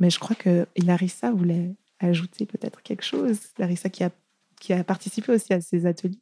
Mais 0.00 0.10
je 0.10 0.18
crois 0.18 0.34
que 0.34 0.66
Larissa 0.76 1.30
voulait 1.30 1.76
ajouter 2.00 2.44
peut-être 2.44 2.82
quelque 2.82 3.04
chose. 3.04 3.38
Larissa 3.56 3.88
qui 3.88 4.02
a 4.02 4.10
qui 4.60 4.72
a 4.72 4.82
participé 4.82 5.32
aussi 5.32 5.54
à 5.54 5.60
ces 5.60 5.86
ateliers. 5.86 6.18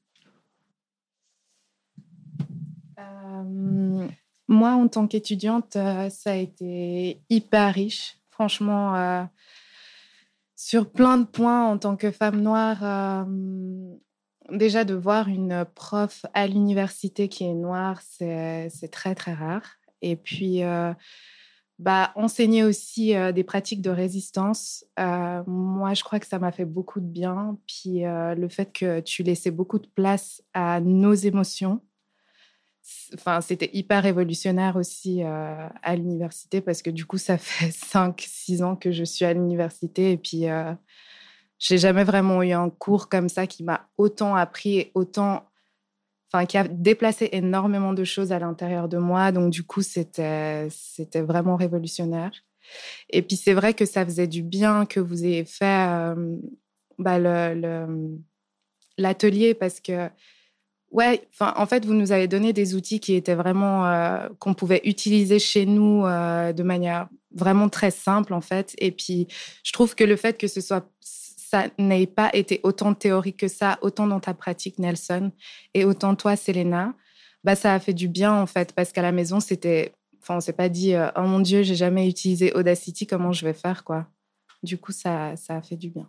Euh, 2.99 4.09
moi, 4.49 4.73
en 4.73 4.89
tant 4.89 5.07
qu'étudiante, 5.07 5.77
euh, 5.77 6.11
ça 6.11 6.33
a 6.33 6.37
été 6.37 7.21
hyper 7.31 7.75
riche. 7.75 8.19
Franchement, 8.31 8.97
euh, 8.97 9.25
sur 10.57 10.91
plein 10.91 11.17
de 11.17 11.25
points, 11.25 11.65
en 11.65 11.79
tant 11.79 11.97
que 11.97 12.11
femme 12.11 12.43
noire, 12.43 13.27
déjà 14.53 14.85
de 14.85 14.95
voir 14.95 15.29
une 15.29 15.65
prof 15.75 16.25
à 16.35 16.47
l'université 16.47 17.29
qui 17.29 17.45
est 17.45 17.55
noire, 17.55 18.01
c'est 18.03 18.91
très, 18.91 19.15
très 19.15 19.33
rare. 19.33 19.77
Et 20.03 20.17
puis, 20.17 20.63
bah, 21.79 22.13
enseigner 22.15 22.65
aussi 22.65 23.15
des 23.35 23.45
pratiques 23.45 23.83
de 23.83 23.91
résistance, 23.91 24.85
moi, 24.99 25.95
je 25.95 26.03
crois 26.03 26.21
que 26.21 26.27
ça 26.27 26.39
m'a 26.39 26.53
fait 26.53 26.65
beaucoup 26.65 27.01
de 27.01 27.07
bien. 27.07 27.59
Puis 27.67 28.03
le 28.03 28.49
fait 28.49 28.73
que 28.73 29.01
tu 29.01 29.23
laissais 29.23 29.51
beaucoup 29.51 29.79
de 29.79 29.89
place 29.89 30.43
à 30.55 30.81
nos 30.81 31.15
émotions, 31.15 31.81
enfin, 33.15 33.41
c'était 33.41 33.71
hyper 33.73 34.03
révolutionnaire 34.03 34.77
aussi 34.77 35.23
euh, 35.23 35.69
à 35.83 35.97
l'université 35.97 36.61
parce 36.61 36.83
que 36.83 36.91
du 36.91 37.05
coup, 37.07 37.19
ça 37.19 37.39
fait 37.39 37.71
5-6 37.71 38.63
ans 38.63 38.77
que 38.77 38.93
je 38.93 39.05
suis 39.05 39.25
à 39.25 39.33
l'université 39.33 40.13
et 40.13 40.17
puis 40.17 40.49
euh, 40.49 40.73
j'ai 41.61 41.79
jamais 41.79 42.05
vraiment 42.05 42.43
eu 42.43 42.53
un 42.53 42.71
cours 42.71 43.09
comme 43.09 43.29
ça 43.29 43.47
qui 43.47 43.63
m'a 43.63 43.87
autant 43.99 44.35
appris 44.35 44.79
et 44.79 44.91
autant, 44.95 45.47
enfin, 46.33 46.47
qui 46.47 46.57
a 46.57 46.67
déplacé 46.67 47.29
énormément 47.33 47.93
de 47.93 48.03
choses 48.03 48.33
à 48.33 48.39
l'intérieur 48.39 48.89
de 48.89 48.97
moi. 48.97 49.31
Donc, 49.31 49.53
du 49.53 49.63
coup, 49.63 49.83
c'était, 49.83 50.69
vraiment 51.15 51.57
révolutionnaire. 51.57 52.33
Et 53.11 53.23
puis, 53.23 53.37
c'est 53.37 53.53
vrai 53.53 53.75
que 53.75 53.85
ça 53.85 54.05
faisait 54.05 54.27
du 54.27 54.43
bien 54.43 54.87
que 54.87 55.01
vous 55.01 55.25
ayez 55.25 55.45
fait 55.45 55.87
euh, 55.91 56.37
bah, 56.99 57.19
l'atelier 58.97 59.55
parce 59.55 59.81
que 59.81 60.09
Ouais, 60.91 61.23
en 61.39 61.67
fait, 61.67 61.87
vous 61.87 61.95
nous 61.95 62.11
avez 62.11 62.27
donné 62.27 62.53
des 62.53 62.75
outils 62.75 62.99
qui 62.99 63.15
étaient 63.15 63.37
vraiment 63.37 63.87
euh, 63.87 64.29
qu'on 64.41 64.55
pouvait 64.55 64.81
utiliser 64.83 65.39
chez 65.39 65.65
nous 65.65 66.05
euh, 66.05 66.53
de 66.53 66.65
manière 66.65 67.09
vraiment 67.33 67.69
très 67.69 67.93
simple 67.93 68.35
en 68.35 68.41
fait. 68.41 68.75
Et 68.79 68.91
puis, 68.91 69.29
je 69.63 69.73
trouve 69.73 69.95
que 69.95 70.03
le 70.03 70.17
fait 70.17 70.37
que 70.37 70.49
ce 70.49 70.61
soit 70.61 70.91
ça 71.51 71.67
n'ait 71.79 72.07
pas 72.07 72.31
été 72.33 72.61
autant 72.63 72.95
théorique 72.95 73.39
que 73.39 73.49
ça, 73.49 73.79
autant 73.83 74.07
dans 74.07 74.21
ta 74.21 74.35
pratique 74.35 74.79
Nelson 74.79 75.33
et 75.75 75.85
autant 75.85 76.15
toi 76.15 76.37
Selena, 76.37 76.95
bah 77.43 77.57
ça 77.57 77.75
a 77.75 77.81
fait 77.81 77.93
du 77.95 78.07
bien 78.07 78.33
en 78.33 78.47
fait 78.47 78.73
parce 78.73 78.93
qu'à 78.93 79.03
la 79.03 79.11
maison 79.11 79.41
c'était, 79.41 79.93
enfin 80.23 80.37
on 80.37 80.41
s'est 80.41 80.53
pas 80.53 80.69
dit 80.69 80.95
euh, 80.95 81.09
oh 81.17 81.23
mon 81.23 81.41
dieu 81.41 81.63
j'ai 81.65 81.75
jamais 81.75 82.09
utilisé 82.09 82.53
Audacity 82.55 83.05
comment 83.07 83.33
je 83.33 83.45
vais 83.45 83.55
faire 83.55 83.83
quoi? 83.83 84.07
Du 84.63 84.79
coup 84.79 84.93
ça 84.93 85.35
ça 85.37 85.57
a 85.57 85.63
fait 85.63 85.77
du 85.77 85.91
bien. 85.91 86.09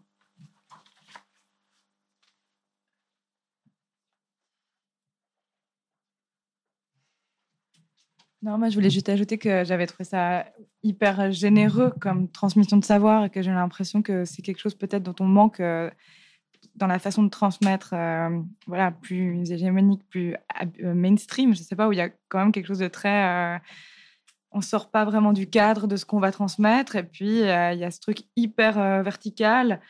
Non, 8.44 8.58
moi, 8.58 8.70
je 8.70 8.76
voulais 8.76 8.90
juste 8.90 9.10
ajouter 9.10 9.38
que 9.38 9.64
j'avais 9.64 9.86
trouvé 9.86 10.04
ça 10.04 10.46
hyper 10.82 11.32
généreux 11.32 11.94
comme 12.02 12.28
transmission 12.28 12.78
de 12.78 12.84
savoir 12.84 13.26
et 13.26 13.30
que 13.30 13.44
j'ai 13.44 13.52
l'impression 13.52 14.02
que 14.02 14.26
c'est 14.26 14.42
quelque 14.42 14.60
chose 14.60 14.74
peut-être 14.74 15.04
dont 15.04 15.16
on 15.20 15.28
manque 15.28 15.60
euh, 15.60 15.92
dans 16.76 16.88
la 16.88 16.98
façon 16.98 17.22
de 17.22 17.30
transmettre, 17.30 17.94
euh, 17.94 18.42
voilà, 18.66 18.90
plus 18.92 19.52
hégémonique, 19.52 20.02
plus 20.10 20.36
euh, 20.84 20.96
mainstream. 20.96 21.54
Je 21.54 21.62
sais 21.62 21.76
pas, 21.76 21.88
où 21.88 21.92
il 21.92 21.98
y 21.98 22.02
a 22.02 22.10
quand 22.30 22.40
même 22.40 22.52
quelque 22.52 22.66
chose 22.66 22.80
de 22.80 22.88
très. 22.88 23.62
on 24.52 24.62
sort 24.62 24.90
pas 24.90 25.06
vraiment 25.06 25.34
du 25.34 25.48
cadre 25.48 25.86
de 25.86 25.96
ce 25.96 26.06
qu'on 26.06 26.20
va 26.20 26.32
transmettre. 26.32 26.96
Et 26.96 27.04
puis, 27.04 27.42
il 27.42 27.46
y 27.46 27.84
a 27.86 27.92
ce 27.92 28.00
truc 28.00 28.24
hyper 28.36 29.04
vertical 29.04 29.82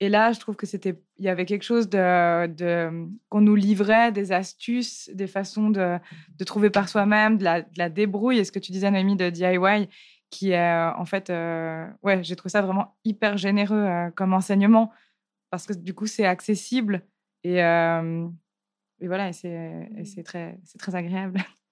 et 0.00 0.08
là, 0.08 0.32
je 0.32 0.38
trouve 0.38 0.54
que 0.54 0.66
c'était, 0.66 1.00
il 1.18 1.24
y 1.24 1.28
avait 1.28 1.44
quelque 1.44 1.64
chose 1.64 1.88
de, 1.88 3.08
qu'on 3.28 3.40
nous 3.40 3.56
livrait 3.56 4.12
des 4.12 4.30
astuces, 4.32 5.10
des 5.12 5.26
façons 5.26 5.70
de, 5.70 5.98
de 6.36 6.44
trouver 6.44 6.70
par 6.70 6.88
soi-même, 6.88 7.36
de 7.38 7.44
la, 7.44 7.88
débrouille. 7.88 8.38
Et 8.38 8.44
ce 8.44 8.52
que 8.52 8.60
tu 8.60 8.70
disais, 8.72 8.90
Noémie, 8.90 9.16
de 9.16 9.28
DIY, 9.30 9.88
qui 10.30 10.50
est 10.52 10.58
euh, 10.60 10.92
en 10.96 11.04
fait, 11.04 11.30
euh, 11.30 11.86
ouais, 12.02 12.22
j'ai 12.22 12.36
trouvé 12.36 12.50
ça 12.50 12.62
vraiment 12.62 12.96
hyper 13.04 13.36
généreux 13.38 13.76
euh, 13.76 14.10
comme 14.12 14.34
enseignement 14.34 14.92
parce 15.50 15.66
que 15.66 15.72
du 15.74 15.94
coup, 15.94 16.06
c'est 16.06 16.26
accessible 16.26 17.02
et, 17.44 17.62
euh, 17.64 18.28
et 19.00 19.06
voilà, 19.08 19.28
et 19.30 19.32
c'est 19.32 20.22
très, 20.24 20.58
c'est 20.64 20.78
très 20.78 20.94
agréable. 20.94 21.40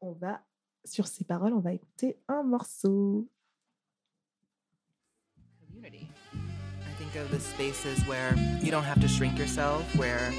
On 0.00 0.12
va 0.12 0.47
Sur 0.88 1.06
ces 1.06 1.22
paroles, 1.22 1.52
on 1.52 1.60
va 1.60 1.74
écouter 1.74 2.16
un 2.28 2.42
morceau. 2.42 3.28
I 5.84 6.08
think 6.98 7.14
of 7.16 7.30
the 7.30 7.38
spaces 7.38 8.00
where 8.06 8.34
you 8.62 8.70
don't 8.70 8.84
have 8.84 8.98
to 9.00 9.06
shrink 9.06 9.38
yourself, 9.38 9.84
where 9.96 10.32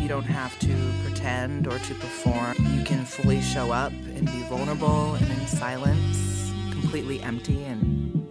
you 0.00 0.08
don't 0.08 0.24
have 0.24 0.58
to 0.60 0.72
pretend 1.04 1.66
or 1.66 1.78
to 1.78 1.94
perform. 1.94 2.56
You 2.74 2.84
can 2.84 3.04
fully 3.04 3.42
show 3.42 3.70
up 3.70 3.92
and 4.16 4.24
be 4.24 4.42
vulnerable 4.48 5.14
and 5.14 5.30
in 5.30 5.46
silence, 5.46 6.50
completely 6.70 7.20
empty, 7.22 7.62
and 7.64 8.26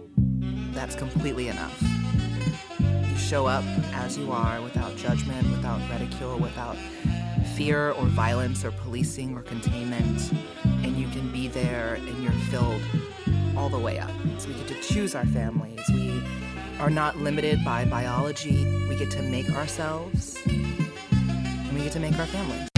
that's 0.74 0.96
completely 0.96 1.46
enough. 1.48 1.80
You 2.80 3.16
show 3.16 3.46
up 3.46 3.64
as 3.94 4.18
you 4.18 4.32
are 4.32 4.60
without 4.60 4.96
judgment, 4.96 5.48
without 5.50 5.80
ridicule, 5.88 6.38
without 6.38 6.76
fear 7.56 7.90
or 7.92 8.06
violence 8.06 8.64
or 8.64 8.70
policing 8.70 9.36
or 9.36 9.42
containment, 9.42 10.32
and 10.64 10.96
you 10.96 11.08
can 11.08 11.30
be 11.32 11.48
there 11.48 11.94
and 11.94 12.22
you're 12.22 12.32
filled 12.50 12.82
all 13.56 13.68
the 13.68 13.78
way 13.78 13.98
up. 13.98 14.10
So 14.38 14.48
we 14.48 14.54
get 14.54 14.68
to 14.68 14.80
choose 14.80 15.14
our 15.14 15.26
families. 15.26 15.80
We 15.90 16.22
are 16.78 16.90
not 16.90 17.18
limited 17.18 17.64
by 17.64 17.84
biology. 17.84 18.64
We 18.88 18.96
get 18.96 19.10
to 19.12 19.22
make 19.22 19.50
ourselves, 19.50 20.38
and 20.46 21.72
we 21.72 21.82
get 21.82 21.92
to 21.92 22.00
make 22.00 22.18
our 22.18 22.26
families. 22.26 22.71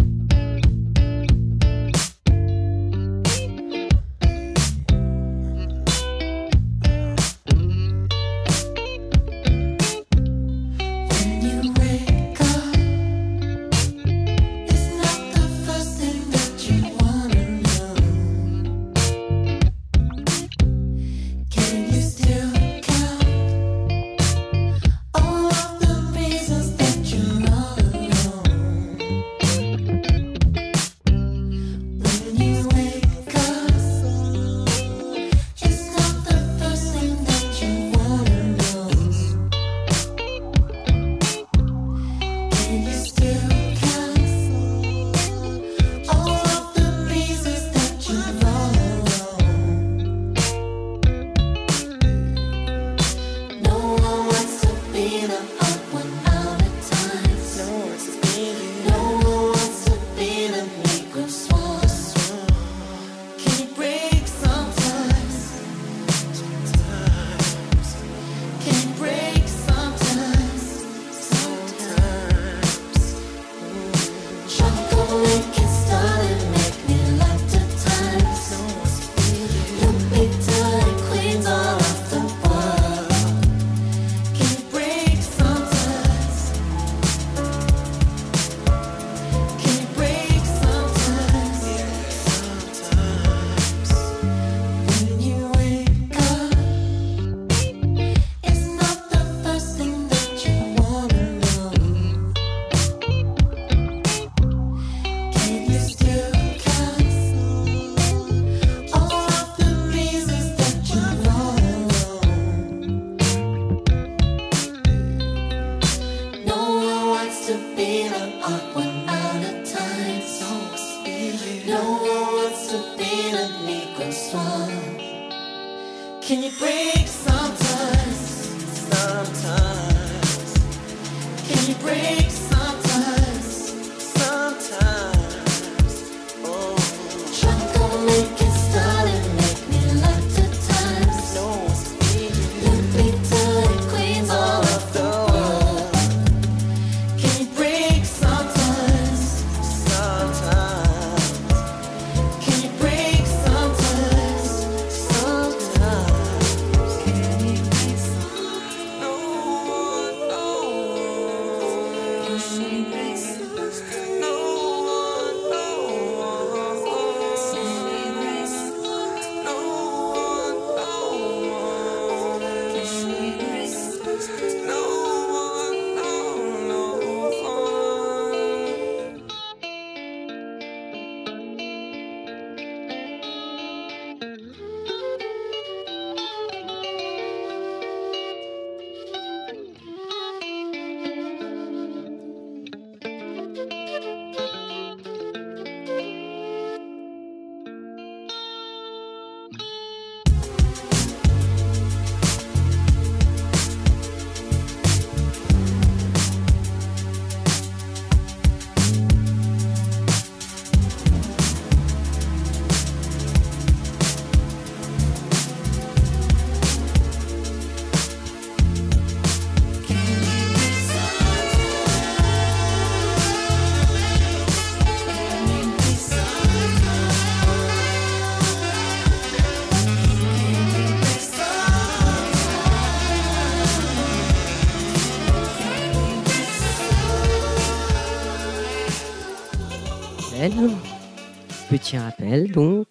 Petit 241.71 241.97
rappel, 241.97 242.53
donc, 242.53 242.87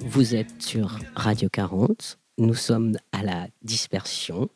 vous 0.00 0.34
êtes 0.34 0.60
sur 0.60 0.98
Radio 1.14 1.48
40. 1.48 2.18
Nous 2.38 2.54
sommes 2.54 2.96
à 3.12 3.22
la 3.22 3.46
dispersion. 3.62 4.48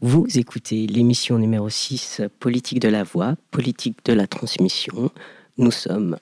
Vous 0.00 0.26
écoutez 0.38 0.86
l'émission 0.86 1.38
numéro 1.38 1.68
6, 1.68 2.22
Politique 2.40 2.80
de 2.80 2.88
la 2.88 3.02
voix, 3.02 3.34
politique 3.50 4.02
de 4.06 4.14
la 4.14 4.26
transmission. 4.26 5.10
Nous 5.58 5.70
sommes 5.70 6.16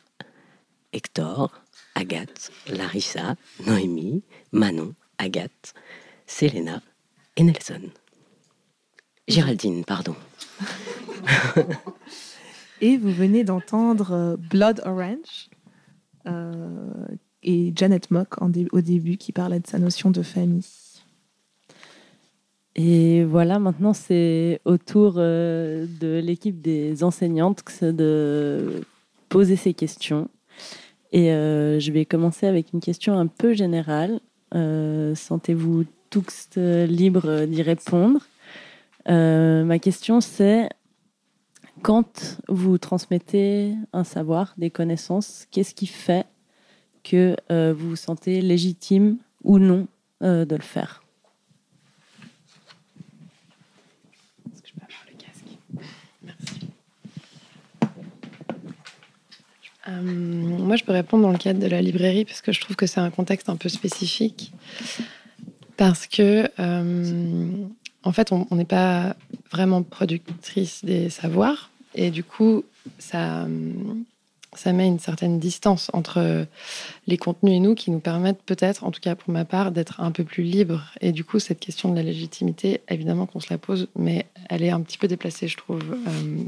Hector, 0.92 1.52
Agathe, 1.94 2.50
Larissa, 2.66 3.36
Noémie, 3.64 4.24
Manon, 4.50 4.94
Agathe, 5.18 5.74
Selena 6.26 6.82
et 7.36 7.44
Nelson. 7.44 7.82
Géraldine, 9.28 9.84
pardon. 9.84 10.16
Et 12.80 12.96
vous 12.96 13.10
venez 13.10 13.44
d'entendre 13.44 14.12
euh, 14.12 14.36
Blood 14.36 14.82
Orange 14.84 15.48
euh, 16.26 16.90
et 17.42 17.72
Janet 17.74 18.10
Mock 18.10 18.34
au 18.42 18.80
début 18.80 19.16
qui 19.16 19.32
parlait 19.32 19.60
de 19.60 19.66
sa 19.66 19.78
notion 19.78 20.10
de 20.10 20.22
famille. 20.22 20.64
Et 22.74 23.24
voilà, 23.24 23.58
maintenant 23.58 23.94
c'est 23.94 24.60
au 24.66 24.76
tour 24.76 25.14
euh, 25.16 25.86
de 26.00 26.20
l'équipe 26.22 26.60
des 26.60 27.02
enseignantes 27.02 27.64
de 27.82 28.82
poser 29.30 29.56
ces 29.56 29.72
questions. 29.72 30.28
Et 31.12 31.28
je 31.28 31.92
vais 31.92 32.04
commencer 32.04 32.46
avec 32.46 32.74
une 32.74 32.80
question 32.80 33.18
un 33.18 33.26
peu 33.26 33.54
générale. 33.54 34.20
Sentez-vous 34.52 35.84
tous 36.10 36.50
libres 36.56 37.46
d'y 37.46 37.62
répondre? 37.62 38.20
Ma 39.08 39.78
question 39.78 40.20
c'est 40.20 40.68
quand 41.82 42.38
vous 42.48 42.78
transmettez 42.78 43.74
un 43.92 44.04
savoir, 44.04 44.54
des 44.58 44.70
connaissances, 44.70 45.46
qu'est-ce 45.50 45.74
qui 45.74 45.86
fait 45.86 46.26
que 47.04 47.36
euh, 47.50 47.74
vous 47.76 47.90
vous 47.90 47.96
sentez 47.96 48.40
légitime 48.40 49.18
ou 49.44 49.58
non 49.58 49.86
euh, 50.22 50.44
de 50.44 50.56
le 50.56 50.62
faire? 50.62 51.02
Euh, 59.88 60.02
moi, 60.02 60.74
je 60.74 60.82
peux 60.82 60.90
répondre 60.90 61.22
dans 61.22 61.30
le 61.30 61.38
cadre 61.38 61.60
de 61.60 61.68
la 61.68 61.80
librairie 61.80 62.24
parce 62.24 62.40
que 62.40 62.50
je 62.50 62.60
trouve 62.60 62.74
que 62.74 62.86
c'est 62.86 62.98
un 62.98 63.10
contexte 63.10 63.48
un 63.48 63.56
peu 63.56 63.68
spécifique. 63.68 64.52
Parce 65.76 66.08
que, 66.08 66.50
en 68.06 68.12
fait, 68.12 68.30
on 68.30 68.46
n'est 68.52 68.64
pas 68.64 69.16
vraiment 69.50 69.82
productrice 69.82 70.84
des 70.84 71.10
savoirs. 71.10 71.70
Et 71.94 72.10
du 72.10 72.22
coup, 72.22 72.64
ça, 72.98 73.48
ça 74.54 74.72
met 74.72 74.86
une 74.86 75.00
certaine 75.00 75.40
distance 75.40 75.90
entre 75.92 76.46
les 77.08 77.16
contenus 77.16 77.54
et 77.54 77.58
nous 77.58 77.74
qui 77.74 77.90
nous 77.90 77.98
permettent 77.98 78.42
peut-être, 78.42 78.84
en 78.84 78.92
tout 78.92 79.00
cas 79.00 79.16
pour 79.16 79.32
ma 79.32 79.44
part, 79.44 79.72
d'être 79.72 80.00
un 80.00 80.12
peu 80.12 80.22
plus 80.22 80.44
libre. 80.44 80.84
Et 81.00 81.10
du 81.10 81.24
coup, 81.24 81.40
cette 81.40 81.58
question 81.58 81.90
de 81.90 81.96
la 81.96 82.04
légitimité, 82.04 82.80
évidemment 82.88 83.26
qu'on 83.26 83.40
se 83.40 83.48
la 83.50 83.58
pose, 83.58 83.88
mais 83.96 84.26
elle 84.48 84.62
est 84.62 84.70
un 84.70 84.80
petit 84.82 84.98
peu 84.98 85.08
déplacée, 85.08 85.48
je 85.48 85.56
trouve. 85.56 85.82
Euh, 85.82 86.44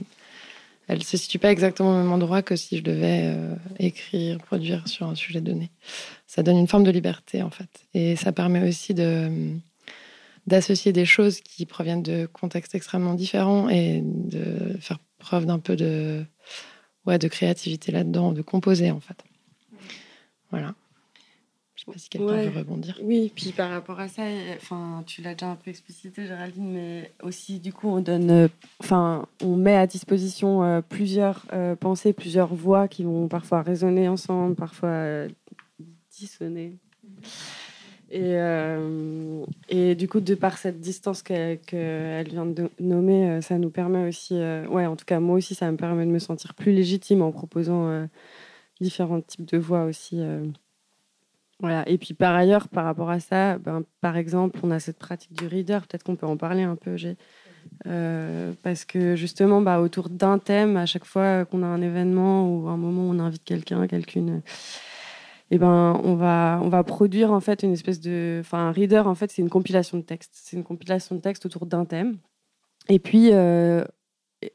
elle 0.87 1.03
se 1.03 1.17
situe 1.17 1.41
pas 1.41 1.51
exactement 1.51 1.91
au 1.91 1.97
même 1.97 2.13
endroit 2.13 2.43
que 2.43 2.55
si 2.55 2.79
je 2.79 2.83
devais 2.83 3.23
euh, 3.25 3.55
écrire, 3.81 4.39
produire 4.39 4.87
sur 4.87 5.07
un 5.07 5.17
sujet 5.17 5.41
donné. 5.41 5.71
Ça 6.29 6.45
donne 6.45 6.57
une 6.57 6.69
forme 6.69 6.85
de 6.85 6.91
liberté, 6.93 7.43
en 7.43 7.51
fait. 7.51 7.69
Et 7.95 8.15
ça 8.15 8.31
permet 8.31 8.67
aussi 8.67 8.95
de 8.95 9.29
d'associer 10.49 10.93
des 10.93 11.05
choses 11.05 11.41
qui 11.41 11.67
proviennent 11.67 12.03
de 12.03 12.27
contextes 12.27 12.75
extrêmement 12.75 13.15
différents 13.15 13.69
et 13.69 14.01
de 14.03 14.77
faire 14.81 14.99
preuve 15.19 15.47
d'un 15.47 15.59
peu 15.59 15.77
de 15.77 16.25
ouais 17.07 17.19
de 17.19 17.29
créativité 17.29 17.93
là-dedans, 17.93 18.33
de 18.33 18.43
composer 18.43 18.91
en 18.91 19.01
fait. 19.01 19.23
Voilà. 20.51 20.75
Je 21.75 21.85
sais 21.85 21.93
pas 21.93 21.99
si 21.99 22.09
quelqu'un 22.09 22.27
Ouais. 22.27 22.49
veut 22.49 22.59
rebondir. 22.59 22.99
Oui, 23.03 23.31
puis 23.37 23.53
par 23.53 23.71
rapport 23.71 24.01
à 24.01 24.09
ça, 24.09 24.23
enfin, 24.57 25.05
tu 25.07 25.23
l'as 25.23 25.35
déjà 25.35 25.47
un 25.51 25.55
peu 25.55 25.71
explicité, 25.71 26.27
Géraldine, 26.27 26.73
mais 26.73 27.13
aussi 27.23 27.61
du 27.61 27.73
coup, 27.73 27.89
on 27.89 28.01
donne, 28.01 28.49
enfin, 28.81 29.27
on 29.45 29.55
met 29.55 29.77
à 29.77 29.87
disposition 29.87 30.65
euh, 30.65 30.81
plusieurs 30.81 31.47
euh, 31.53 31.77
pensées, 31.77 32.13
plusieurs 32.13 32.53
voix 32.53 32.89
qui 32.89 33.05
vont 33.05 33.29
parfois 33.29 33.63
résonner 33.63 34.09
ensemble, 34.09 34.57
parfois 34.57 34.89
euh, 34.89 35.29
dissonner. 36.11 36.77
Et, 38.11 38.37
euh, 38.37 39.45
et 39.69 39.95
du 39.95 40.09
coup, 40.09 40.21
de 40.21 40.35
par 40.35 40.57
cette 40.57 40.81
distance 40.81 41.23
qu'elle 41.23 41.59
qu'elle 41.61 42.29
vient 42.29 42.47
de 42.47 42.71
nommer, 42.81 43.31
euh, 43.31 43.41
ça 43.43 43.59
nous 43.59 43.69
permet 43.69 44.09
aussi, 44.09 44.35
euh, 44.35 44.67
ouais, 44.69 44.87
en 44.87 44.97
tout 44.97 45.05
cas, 45.05 45.21
moi 45.21 45.37
aussi, 45.37 45.55
ça 45.55 45.71
me 45.71 45.77
permet 45.77 46.07
de 46.07 46.11
me 46.11 46.19
sentir 46.19 46.55
plus 46.55 46.73
légitime 46.73 47.21
en 47.21 47.33
proposant 47.33 48.09
différents 48.81 49.21
types 49.21 49.45
de 49.45 49.59
voix 49.59 49.85
aussi. 49.85 50.21
Voilà. 51.61 51.87
Et 51.89 51.99
puis 51.99 52.15
par 52.15 52.35
ailleurs, 52.35 52.69
par 52.69 52.85
rapport 52.85 53.11
à 53.11 53.21
ça, 53.21 53.59
ben, 53.59 53.83
par 54.01 54.17
exemple, 54.17 54.59
on 54.63 54.71
a 54.71 54.79
cette 54.81 54.99
pratique 54.99 55.33
du 55.35 55.47
reader, 55.47 55.81
peut-être 55.87 56.05
qu'on 56.05 56.17
peut 56.17 56.27
en 56.27 56.37
parler 56.37 56.63
un 56.63 56.77
peu, 56.77 56.97
j'ai. 56.97 57.17
Parce 57.85 58.85
que 58.87 59.17
justement, 59.17 59.61
bah, 59.61 59.81
autour 59.81 60.09
d'un 60.09 60.39
thème, 60.39 60.79
à 60.79 60.87
chaque 60.87 61.05
fois 61.05 61.45
qu'on 61.45 61.63
a 61.63 61.67
un 61.67 61.83
événement 61.83 62.49
ou 62.49 62.69
un 62.69 62.77
moment 62.79 63.03
où 63.09 63.15
on 63.15 63.19
invite 63.19 63.45
quelqu'un, 63.45 63.87
quelqu'une, 63.87 64.41
et 65.51 65.59
ben, 65.59 66.01
on 66.05 66.15
va, 66.15 66.61
on 66.63 66.69
va 66.69 66.85
produire 66.85 67.33
en 67.33 67.41
fait 67.41 67.63
une 67.63 67.73
espèce 67.73 68.01
de, 68.01 68.39
enfin, 68.41 68.69
un 68.69 68.73
reader 68.73 69.03
en 69.07 69.15
fait, 69.15 69.31
c'est 69.31 69.43
une 69.43 69.49
compilation 69.51 69.99
de 69.99 70.03
textes. 70.03 70.33
C'est 70.35 70.57
une 70.57 70.65
compilation 70.65 71.17
de 71.17 71.21
textes 71.21 71.47
autour 71.47 71.67
d'un 71.67 71.85
thème. 71.85 72.19
Et 72.89 72.99
puis, 72.99 73.33
euh, 73.33 73.85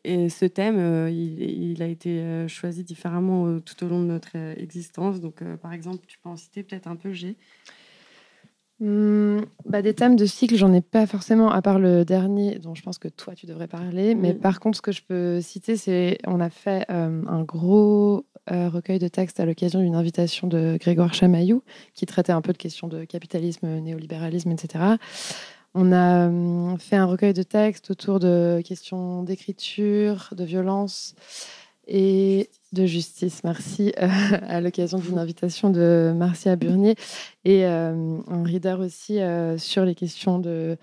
et- 0.03 0.29
ce 0.29 0.45
thème, 0.45 0.77
euh, 0.79 1.09
il, 1.09 1.41
il 1.41 1.81
a 1.83 1.87
été 1.87 2.19
euh, 2.21 2.47
choisi 2.47 2.83
différemment 2.83 3.59
tout 3.59 3.83
au 3.83 3.87
long 3.87 4.01
de 4.01 4.07
notre 4.07 4.35
existence. 4.35 5.19
Donc, 5.19 5.43
par 5.57 5.73
exemple, 5.73 6.05
tu 6.07 6.19
peux 6.19 6.29
en 6.29 6.37
citer 6.37 6.63
peut-être 6.63 6.87
un 6.87 6.95
peu, 6.95 7.11
G. 7.11 7.37
Hmm, 8.79 9.41
bah, 9.65 9.81
des 9.81 9.93
thèmes 9.93 10.15
de 10.15 10.25
cycle, 10.25 10.55
j'en 10.55 10.73
ai 10.73 10.81
pas 10.81 11.05
forcément, 11.05 11.51
à 11.51 11.61
part 11.61 11.79
le 11.79 12.03
dernier, 12.03 12.59
dont 12.59 12.75
je 12.75 12.81
pense 12.81 12.97
que 12.97 13.07
toi 13.07 13.35
tu 13.35 13.45
devrais 13.45 13.67
parler. 13.67 14.15
Mais 14.15 14.33
par 14.33 14.59
contre, 14.59 14.77
ce 14.77 14.81
que 14.81 14.91
je 14.91 15.01
peux 15.03 15.41
citer, 15.41 15.77
c'est 15.77 16.17
on 16.25 16.39
a 16.39 16.49
fait 16.49 16.85
euh, 16.89 17.21
un 17.27 17.43
gros 17.43 18.25
euh, 18.51 18.69
recueil 18.69 18.99
de 18.99 19.07
textes 19.07 19.39
à 19.39 19.45
l'occasion 19.45 19.79
d'une 19.79 19.95
invitation 19.95 20.47
de 20.47 20.77
Grégoire 20.79 21.13
Chamaillou, 21.13 21.63
qui 21.93 22.05
traitait 22.05 22.33
un 22.33 22.41
peu 22.41 22.51
de 22.51 22.57
questions 22.57 22.87
de 22.87 23.05
capitalisme, 23.05 23.67
néolibéralisme, 23.79 24.51
etc. 24.51 24.83
On 25.75 25.91
a 25.91 26.27
hum, 26.27 26.77
fait 26.79 26.97
un 26.97 27.05
recueil 27.05 27.33
de 27.33 27.43
textes 27.43 27.91
autour 27.91 28.19
de 28.19 28.61
questions 28.65 29.23
d'écriture, 29.23 30.33
de 30.35 30.43
violence 30.43 31.15
et 31.87 32.49
de 32.73 32.85
justice. 32.85 33.43
Merci 33.43 33.93
euh, 34.01 34.07
à 34.41 34.59
l'occasion 34.61 34.97
d'une 34.99 35.17
invitation 35.19 35.69
de 35.69 36.11
Marcia 36.15 36.55
Burnier 36.55 36.95
et 37.45 37.65
euh, 37.65 38.17
un 38.27 38.43
reader 38.43 38.75
aussi 38.79 39.19
euh, 39.21 39.57
sur 39.57 39.85
les 39.85 39.95
questions 39.95 40.39
de 40.39 40.75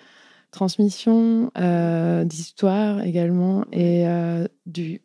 transmission, 0.50 1.50
euh, 1.58 2.24
d'histoire 2.24 3.02
également 3.02 3.64
et 3.72 4.04
du 4.66 5.00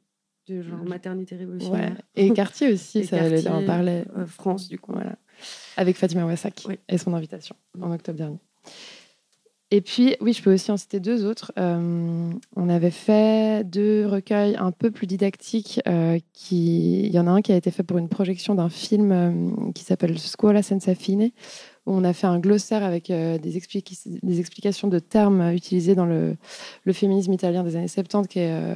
De 0.47 0.61
genre 0.61 0.83
maternité 0.85 1.35
ouais. 1.35 1.41
révolutionnaire. 1.41 2.01
et 2.15 2.31
quartier 2.33 2.71
aussi. 2.73 2.99
Et 2.99 3.03
ça 3.03 3.17
allait- 3.17 3.41
quartier, 3.43 3.51
on 3.51 3.65
parlait 3.65 4.05
France, 4.27 4.67
du 4.69 4.79
coup. 4.79 4.93
voilà. 4.93 5.15
Avec 5.77 5.97
Fatima 5.97 6.25
Wassak 6.25 6.63
Oui. 6.67 6.79
et 6.87 6.97
son 6.97 7.13
invitation 7.13 7.55
en 7.81 7.91
octobre 7.91 8.17
dernier. 8.17 8.39
Et 9.75 9.81
puis, 9.81 10.15
oui, 10.21 10.31
je 10.31 10.41
peux 10.41 10.53
aussi 10.53 10.71
en 10.71 10.77
citer 10.77 11.01
deux 11.01 11.25
autres. 11.25 11.51
Euh, 11.59 12.31
on 12.55 12.69
avait 12.69 12.91
fait 12.91 13.69
deux 13.69 14.07
recueils 14.07 14.55
un 14.55 14.71
peu 14.71 14.89
plus 14.89 15.05
didactiques. 15.05 15.81
euh. 15.85 16.17
Il 16.49 17.13
y 17.13 17.19
en 17.19 17.27
a 17.27 17.31
un 17.31 17.41
qui 17.41 17.51
a 17.51 17.57
été 17.57 17.71
fait 17.71 17.83
pour 17.83 17.97
une 17.97 18.07
projection 18.07 18.55
d'un 18.55 18.69
film 18.69 19.11
euh, 19.11 19.71
qui 19.73 19.83
s'appelle 19.83 20.17
Scuola 20.17 20.63
senza 20.63 20.95
fine, 20.95 21.31
où 21.85 21.91
on 21.91 22.05
a 22.05 22.13
fait 22.13 22.25
un 22.25 22.39
glossaire 22.39 22.85
avec 22.85 23.11
des, 23.11 23.57
explications 23.57 24.87
de 24.87 24.99
termes 24.99 25.51
utilisés 25.51 25.93
dans 25.93 26.05
le, 26.05 26.37
féminisme 26.93 27.33
italien 27.33 27.65
des 27.65 27.75
années 27.75 27.89
70, 27.89 28.29
qui, 28.29 28.39
est, 28.39 28.53
euh, 28.53 28.75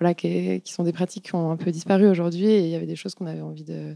voilà, 0.00 0.14
qui, 0.14 0.26
est- 0.26 0.64
qui 0.64 0.72
sont 0.72 0.82
des 0.82 0.92
pratiques 0.92 1.26
qui 1.26 1.34
ont 1.36 1.52
un 1.52 1.56
peu 1.56 1.70
disparu 1.70 2.08
aujourd'hui. 2.08 2.46
Et 2.46 2.64
il 2.64 2.70
y 2.70 2.74
avait 2.74 2.86
des 2.86 2.96
choses 2.96 3.14
qu'on 3.14 3.26
avait 3.26 3.40
envie 3.40 3.62
de, 3.62 3.94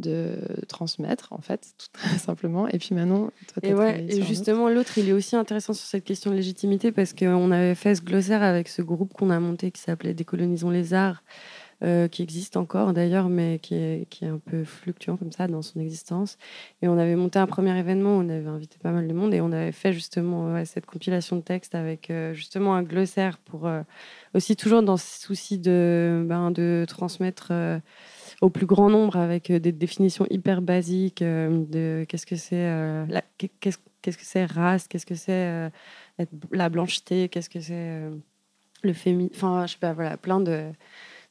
de 0.00 0.38
transmettre, 0.68 1.32
en 1.32 1.40
fait, 1.40 1.74
tout 1.78 2.08
simplement. 2.18 2.68
Et 2.68 2.78
puis 2.78 2.94
Manon, 2.94 3.30
toi, 3.52 3.62
Et, 3.62 3.74
ouais, 3.74 4.06
et 4.08 4.22
justement, 4.22 4.68
l'autre, 4.68 4.98
il 4.98 5.08
est 5.08 5.12
aussi 5.12 5.36
intéressant 5.36 5.72
sur 5.72 5.86
cette 5.86 6.04
question 6.04 6.30
de 6.30 6.36
légitimité 6.36 6.92
parce 6.92 7.12
qu'on 7.12 7.50
avait 7.50 7.74
fait 7.74 7.94
ce 7.94 8.02
glossaire 8.02 8.42
avec 8.42 8.68
ce 8.68 8.82
groupe 8.82 9.12
qu'on 9.12 9.30
a 9.30 9.40
monté 9.40 9.70
qui 9.70 9.80
s'appelait 9.80 10.14
Décolonisons 10.14 10.70
les 10.70 10.94
arts, 10.94 11.22
euh, 11.82 12.08
qui 12.08 12.22
existe 12.22 12.58
encore 12.58 12.92
d'ailleurs, 12.92 13.30
mais 13.30 13.58
qui 13.58 13.74
est, 13.74 14.06
qui 14.10 14.26
est 14.26 14.28
un 14.28 14.38
peu 14.38 14.64
fluctuant 14.64 15.16
comme 15.16 15.32
ça 15.32 15.48
dans 15.48 15.62
son 15.62 15.80
existence. 15.80 16.36
Et 16.82 16.88
on 16.88 16.98
avait 16.98 17.16
monté 17.16 17.38
un 17.38 17.46
premier 17.46 17.74
événement, 17.78 18.18
on 18.18 18.28
avait 18.28 18.46
invité 18.48 18.76
pas 18.82 18.90
mal 18.90 19.08
de 19.08 19.14
monde 19.14 19.32
et 19.32 19.40
on 19.40 19.50
avait 19.50 19.72
fait 19.72 19.94
justement 19.94 20.52
ouais, 20.52 20.66
cette 20.66 20.84
compilation 20.84 21.36
de 21.36 21.40
textes 21.40 21.74
avec 21.74 22.10
euh, 22.10 22.34
justement 22.34 22.74
un 22.74 22.82
glossaire 22.82 23.38
pour 23.38 23.66
euh, 23.66 23.80
aussi 24.34 24.56
toujours 24.56 24.82
dans 24.82 24.98
ce 24.98 25.20
souci 25.20 25.58
de, 25.58 26.22
ben, 26.28 26.50
de 26.50 26.84
transmettre. 26.86 27.50
Au 28.40 28.50
plus 28.50 28.66
grand 28.66 28.90
nombre 28.90 29.16
avec 29.16 29.50
euh, 29.50 29.58
des 29.58 29.72
définitions 29.72 30.26
hyper 30.30 30.62
basiques 30.62 31.22
euh, 31.22 31.64
de 31.68 32.04
qu'est-ce 32.08 32.26
que 32.26 32.36
c'est 32.36 32.56
euh, 32.56 33.04
qu'est-ce 33.38 33.78
qu'est-ce 34.02 34.16
que 34.16 34.24
c'est 34.24 34.46
race, 34.46 34.88
qu'est-ce 34.88 35.04
que 35.04 35.14
c'est 35.14 35.70
la 36.52 36.68
blancheté, 36.70 37.28
qu'est-ce 37.28 37.50
que 37.50 37.60
c'est 37.60 38.00
le 38.82 38.92
féminin, 38.94 39.28
enfin 39.34 39.66
je 39.66 39.72
sais 39.72 39.78
pas 39.78 39.92
voilà 39.92 40.16
plein 40.16 40.40
de 40.40 40.70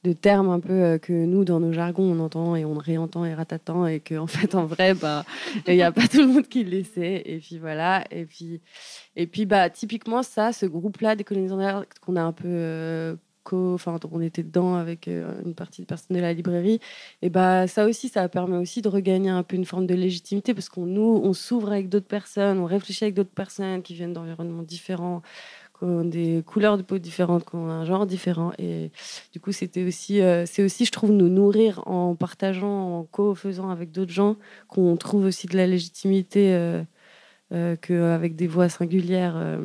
de 0.04 0.14
termes 0.14 0.50
un 0.50 0.62
peu 0.62 0.98
que 1.02 1.12
nous, 1.12 1.44
dans 1.44 1.60
nos 1.60 1.74
jargons, 1.74 2.04
on 2.16 2.20
entend 2.24 2.56
et 2.56 2.64
on 2.64 2.76
réentend 2.76 3.26
et 3.26 3.34
ratatant, 3.34 3.86
et 3.86 4.00
qu'en 4.00 4.20
en 4.20 4.28
fait, 4.28 4.56
en 4.56 4.66
vrai, 4.66 4.94
bah, 4.94 5.26
il 5.68 5.76
n'y 5.76 5.82
a 5.82 5.92
pas 5.92 6.08
tout 6.08 6.22
le 6.22 6.28
monde 6.28 6.48
qui 6.48 6.64
le 6.64 6.86
sait. 6.86 7.22
Et 7.26 7.40
puis 7.40 7.58
voilà. 7.58 8.06
Et 8.10 8.26
puis, 8.26 8.62
et 9.18 9.28
puis 9.28 9.46
bah, 9.46 9.70
typiquement, 9.70 10.24
ça, 10.24 10.54
ce 10.54 10.66
groupe-là 10.66 11.18
des 11.18 11.26
colonisateurs 11.26 11.86
qu'on 12.00 12.16
a 12.16 12.22
un 12.22 12.32
peu. 12.32 13.18
Co- 13.50 13.74
Enfin, 13.74 13.98
on 14.12 14.22
était 14.22 14.44
dedans 14.44 14.76
avec 14.76 15.08
euh, 15.08 15.42
une 15.46 15.56
partie 15.56 15.82
des 15.82 15.86
personnes 15.86 16.16
de 16.18 16.22
la 16.22 16.34
librairie. 16.34 16.80
Et 17.22 17.30
bah, 17.30 17.68
ça 17.68 17.86
aussi, 17.86 18.10
ça 18.10 18.28
permet 18.30 18.58
aussi 18.58 18.82
de 18.82 18.90
regagner 18.90 19.30
un 19.30 19.44
peu 19.44 19.56
une 19.56 19.66
forme 19.66 19.88
de 19.88 19.96
légitimité 19.96 20.54
parce 20.54 20.70
qu'on 20.70 20.86
nous, 20.86 21.22
on 21.24 21.34
s'ouvre 21.34 21.72
avec 21.72 21.90
d'autres 21.90 22.08
personnes, 22.08 22.60
on 22.60 22.66
réfléchit 22.66 23.06
avec 23.06 23.16
d'autres 23.16 23.30
personnes 23.32 23.82
qui 23.82 23.94
viennent 23.96 24.14
d'environnements 24.14 24.64
différents, 24.64 25.22
qui 25.78 25.86
ont 25.86 26.04
des 26.06 26.44
couleurs 26.46 26.78
de 26.78 26.84
peau 26.84 26.98
différentes, 27.00 27.46
qui 27.50 27.56
ont 27.56 27.70
un 27.70 27.86
genre 27.86 28.06
différent. 28.06 28.52
Et 28.60 28.92
du 29.34 29.40
coup, 29.40 29.52
c'était 29.52 29.84
aussi, 29.86 30.22
euh, 30.22 30.46
c'est 30.46 30.64
aussi, 30.64 30.86
je 30.86 30.92
trouve, 30.92 31.12
nous 31.12 31.30
nourrir 31.30 31.82
en 31.88 32.16
partageant, 32.16 33.00
en 33.00 33.04
co-faisant 33.06 33.70
avec 33.70 33.92
d'autres 33.92 34.12
gens, 34.12 34.36
qu'on 34.68 34.96
trouve 34.98 35.26
aussi 35.26 35.48
de 35.48 35.58
la 35.58 35.68
légitimité 35.68 36.54
euh, 37.52 37.76
qu'avec 37.82 38.36
des 38.36 38.48
voix 38.48 38.70
singulières. 38.70 39.58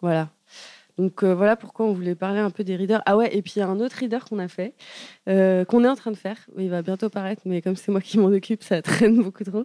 voilà. 0.00 0.30
Donc 0.98 1.22
euh, 1.22 1.34
voilà 1.34 1.56
pourquoi 1.56 1.86
on 1.86 1.92
voulait 1.92 2.14
parler 2.14 2.40
un 2.40 2.50
peu 2.50 2.64
des 2.64 2.76
readers. 2.76 3.02
Ah 3.06 3.16
ouais, 3.16 3.34
et 3.36 3.42
puis 3.42 3.54
il 3.56 3.58
y 3.58 3.62
a 3.62 3.68
un 3.68 3.80
autre 3.80 3.96
reader 3.98 4.20
qu'on 4.28 4.38
a 4.38 4.48
fait, 4.48 4.74
euh, 5.28 5.64
qu'on 5.64 5.84
est 5.84 5.88
en 5.88 5.96
train 5.96 6.10
de 6.10 6.16
faire. 6.16 6.38
Il 6.56 6.70
va 6.70 6.82
bientôt 6.82 7.10
paraître, 7.10 7.42
mais 7.44 7.60
comme 7.60 7.76
c'est 7.76 7.92
moi 7.92 8.00
qui 8.00 8.18
m'en 8.18 8.28
occupe, 8.28 8.62
ça 8.62 8.80
traîne 8.80 9.16
beaucoup 9.22 9.44
trop. 9.44 9.64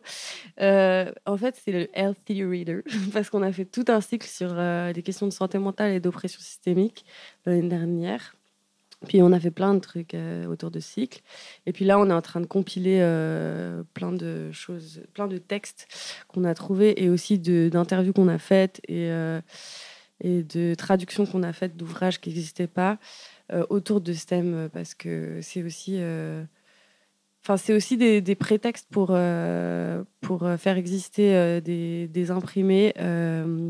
Euh, 0.60 1.12
en 1.26 1.38
fait, 1.38 1.60
c'est 1.64 1.72
le 1.72 1.88
Healthy 1.94 2.44
Reader, 2.44 2.82
parce 3.14 3.30
qu'on 3.30 3.42
a 3.44 3.52
fait 3.52 3.66
tout 3.66 3.86
un 3.88 4.02
cycle 4.02 4.28
sur 4.28 4.54
des 4.94 5.02
questions 5.04 5.28
de 5.28 5.34
santé 5.34 5.58
mentale 5.58 5.94
et 5.94 6.00
d'oppression 6.00 6.42
systémique 6.42 7.06
l'année 7.46 7.70
dernière. 7.70 8.36
Puis 9.08 9.24
on 9.24 9.32
a 9.32 9.40
fait 9.40 9.50
plein 9.50 9.74
de 9.74 9.80
trucs 9.80 10.16
autour 10.48 10.70
de 10.70 10.80
ce 10.80 10.92
cycle. 10.92 11.22
Et 11.66 11.74
puis 11.74 11.86
là, 11.86 11.98
on 11.98 12.08
est 12.08 12.14
en 12.14 12.22
train 12.22 12.40
de 12.40 12.46
compiler 12.46 13.00
plein 13.96 14.12
de 14.12 14.52
choses, 14.52 15.02
plein 15.14 15.28
de 15.28 15.40
textes 15.40 15.88
qu'on 16.28 16.44
a 16.44 16.54
trouvés 16.54 17.04
et 17.04 17.10
aussi 17.10 17.40
d'interviews 17.40 18.14
qu'on 18.14 18.28
a 18.28 18.38
faites 18.38 18.80
et, 18.88 19.10
et 20.22 20.44
de 20.44 20.76
traductions 20.76 21.26
qu'on 21.26 21.44
a 21.44 21.52
faites 21.54 21.76
d'ouvrages 21.76 22.20
qui 22.20 22.30
n'existaient 22.30 22.68
pas 22.68 22.98
euh, 23.52 23.66
autour 23.70 24.00
de 24.02 24.14
ce 24.14 24.26
thème 24.26 24.54
euh, 24.54 24.70
parce 24.70 24.94
que 24.94 25.40
c'est 25.42 25.64
aussi. 25.64 25.96
euh, 25.98 26.44
Enfin, 27.44 27.58
c'est 27.58 27.74
aussi 27.74 27.98
des, 27.98 28.36
prétextes 28.36 28.88
pour, 28.92 29.18
pour 30.22 30.50
faire 30.60 30.78
exister 30.78 31.60
des, 31.60 32.30
imprimés 32.30 32.94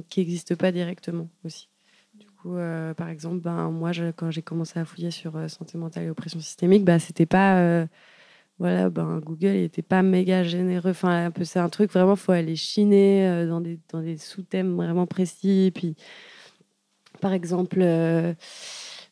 qui 0.10 0.20
n'existent 0.20 0.56
pas 0.56 0.74
directement 0.74 1.30
aussi. 1.46 1.70
Du 2.14 2.28
coup, 2.28 2.58
par 2.98 3.08
exemple, 3.08 3.40
ben, 3.40 3.72
moi, 3.72 3.92
quand 4.18 4.30
j'ai 4.30 4.42
commencé 4.42 4.78
à 4.78 4.84
fouiller 4.84 5.10
sur 5.10 5.50
santé 5.50 5.78
mentale 5.78 6.04
et 6.04 6.10
oppression 6.10 6.42
systémique, 6.42 6.84
bah, 6.84 7.00
c'était 7.00 7.26
pas. 7.26 7.88
voilà, 8.60 8.90
ben, 8.90 9.20
Google 9.20 9.54
n'était 9.54 9.82
pas 9.82 10.02
méga 10.02 10.44
généreux. 10.44 10.92
Enfin, 10.92 11.32
c'est 11.42 11.60
un 11.60 11.70
truc 11.70 11.94
vraiment, 11.94 12.18
faut 12.18 12.34
aller 12.34 12.58
chiner 12.58 13.46
dans 13.48 13.62
des, 13.62 13.80
dans 13.88 14.02
des 14.02 14.18
sous-thèmes 14.18 14.76
vraiment 14.76 15.08
précis. 15.08 15.72
Puis, 15.74 15.96
par 17.21 17.34
exemple, 17.34 17.79
euh, 17.81 18.34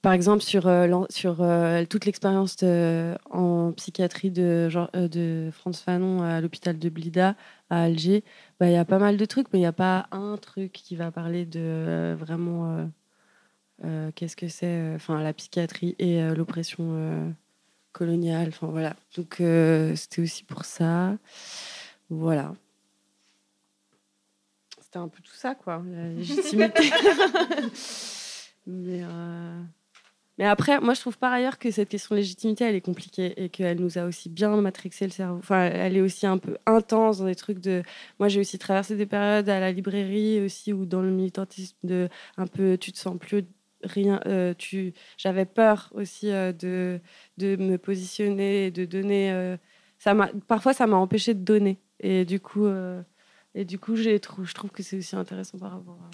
par 0.02 0.14
exemple 0.14 0.44
sur, 0.44 0.68
euh, 0.68 1.06
sur 1.10 1.42
euh, 1.42 1.86
toute 1.86 2.06
l'expérience 2.06 2.58
en 3.30 3.72
psychiatrie 3.74 4.32
de, 4.32 4.70
de 5.08 5.50
Franz 5.52 5.82
Fanon 5.84 6.22
à 6.24 6.42
l'hôpital 6.42 6.78
de 6.78 6.90
Blida 6.90 7.36
à 7.70 7.84
Alger, 7.84 8.24
bah, 8.60 8.68
il 8.68 8.74
y 8.74 8.78
a 8.78 8.86
pas 8.86 9.00
mal 9.00 9.18
de 9.18 9.26
trucs, 9.26 9.48
mais 9.54 9.60
il 9.60 9.62
n'y 9.62 9.68
a 9.68 9.74
pas 9.74 10.08
un 10.12 10.38
truc 10.38 10.72
qui 10.74 10.96
va 10.96 11.12
parler 11.12 11.46
de 11.46 12.16
vraiment 12.20 12.90
qu'est-ce 14.16 14.36
que 14.36 14.48
c'est, 14.50 14.94
enfin 14.96 15.22
la 15.22 15.34
psychiatrie 15.34 15.96
et 16.00 16.22
l'oppression 16.36 17.34
coloniale. 17.94 18.50
Enfin 18.50 18.68
voilà. 18.68 18.96
Donc 19.16 19.36
c'était 19.96 20.22
aussi 20.22 20.44
pour 20.44 20.66
ça. 20.66 21.18
Voilà. 22.10 22.56
C'était 24.90 24.98
un 25.04 25.08
peu 25.08 25.22
tout 25.22 25.36
ça, 25.36 25.54
quoi, 25.54 25.84
la 25.88 26.08
légitimité. 26.16 26.90
mais, 28.66 29.04
euh, 29.04 29.62
mais 30.40 30.46
après, 30.46 30.80
moi, 30.80 30.96
je 30.96 31.02
trouve 31.02 31.20
par 31.20 31.32
ailleurs 31.32 31.60
que 31.60 31.70
cette 31.70 31.90
question 31.90 32.16
de 32.16 32.22
légitimité, 32.22 32.64
elle 32.64 32.74
est 32.74 32.82
compliquée 32.82 33.36
et 33.38 33.50
qu'elle 33.50 33.80
nous 33.80 34.00
a 34.00 34.06
aussi 34.06 34.30
bien 34.30 34.60
matrixé 34.60 35.06
le 35.06 35.12
cerveau. 35.12 35.38
Enfin, 35.38 35.66
elle 35.66 35.96
est 35.96 36.02
aussi 36.02 36.26
un 36.26 36.40
peu 36.40 36.58
intense 36.66 37.20
dans 37.20 37.26
des 37.26 37.36
trucs 37.36 37.60
de. 37.60 37.84
Moi, 38.18 38.30
j'ai 38.30 38.40
aussi 38.40 38.58
traversé 38.58 38.96
des 38.96 39.06
périodes 39.06 39.48
à 39.48 39.60
la 39.60 39.72
librairie 39.72 40.42
aussi 40.42 40.74
ou 40.74 40.88
dans 40.88 41.04
le 41.04 41.12
militantisme 41.12 41.78
de 41.84 42.10
un 42.38 42.48
peu, 42.48 42.76
tu 42.80 42.92
te 42.92 42.98
sens 42.98 43.16
plus 43.20 43.44
rien. 43.84 44.22
euh, 44.26 44.56
tu, 44.58 44.94
j'avais 45.18 45.46
peur 45.46 45.92
aussi 45.94 46.32
euh, 46.32 46.52
de 46.52 47.00
de 47.38 47.58
me 47.58 47.78
positionner, 47.78 48.66
et 48.66 48.72
de 48.72 48.86
donner. 48.86 49.56
ça 50.00 50.16
parfois 50.48 50.74
ça 50.74 50.88
m'a 50.88 50.98
empêché 50.98 51.36
de 51.36 51.44
donner 51.44 51.80
et 52.00 52.26
du 52.26 52.40
coup 52.40 52.66
euh, 52.66 53.02
et 53.60 53.66
du 53.66 53.78
coup 53.78 53.96
je 53.96 54.18
trouve 54.54 54.72
que 54.72 54.82
c'est 54.82 54.98
aussi 54.98 55.16
intéressant 55.16 55.58
par 55.58 55.72
rapport 55.72 56.00
à. 56.02 56.10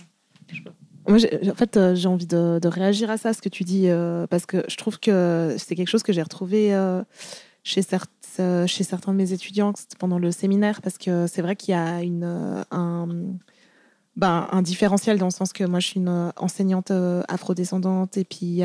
Moi, 1.08 1.20
en 1.52 1.56
fait, 1.56 1.78
euh, 1.78 1.94
j'ai 1.94 2.08
envie 2.08 2.26
de, 2.26 2.68
réagir 2.68 3.12
à 3.12 3.18
ça, 3.18 3.34
ce 3.34 3.42
que 3.42 3.50
tu 3.50 3.64
dis, 3.64 3.88
euh, 3.88 4.26
parce 4.28 4.46
que 4.46 4.64
je 4.68 4.76
trouve 4.76 5.00
que 5.00 5.56
c'est 5.60 5.76
quelque 5.76 5.88
chose 5.88 6.04
que 6.04 6.14
j'ai 6.14 6.22
retrouvé 6.24 6.74
euh, 6.74 7.04
chez, 7.64 7.82
chez 7.82 8.84
certains 8.84 9.12
de 9.12 9.18
mes 9.18 9.32
étudiants 9.32 9.74
pendant 10.00 10.18
le 10.18 10.32
séminaire, 10.32 10.82
parce 10.82 10.98
que 10.98 11.28
c'est 11.28 11.44
vrai 11.44 11.56
qu'il 11.56 11.74
y 11.74 11.78
a 11.78 12.02
une, 12.02 12.64
un, 12.72 13.08
ben, 14.16 14.48
un 14.52 14.62
différentiel 14.62 15.18
dans 15.18 15.26
le 15.26 15.32
sens 15.32 15.52
que 15.52 15.66
moi, 15.66 15.80
je 15.80 15.88
suis 15.88 16.00
une 16.00 16.08
euh, 16.08 16.30
enseignante 16.38 16.90
euh, 16.92 17.22
afrodescendante, 17.28 18.16
et 18.18 18.24
puis 18.24 18.46
il 18.46 18.56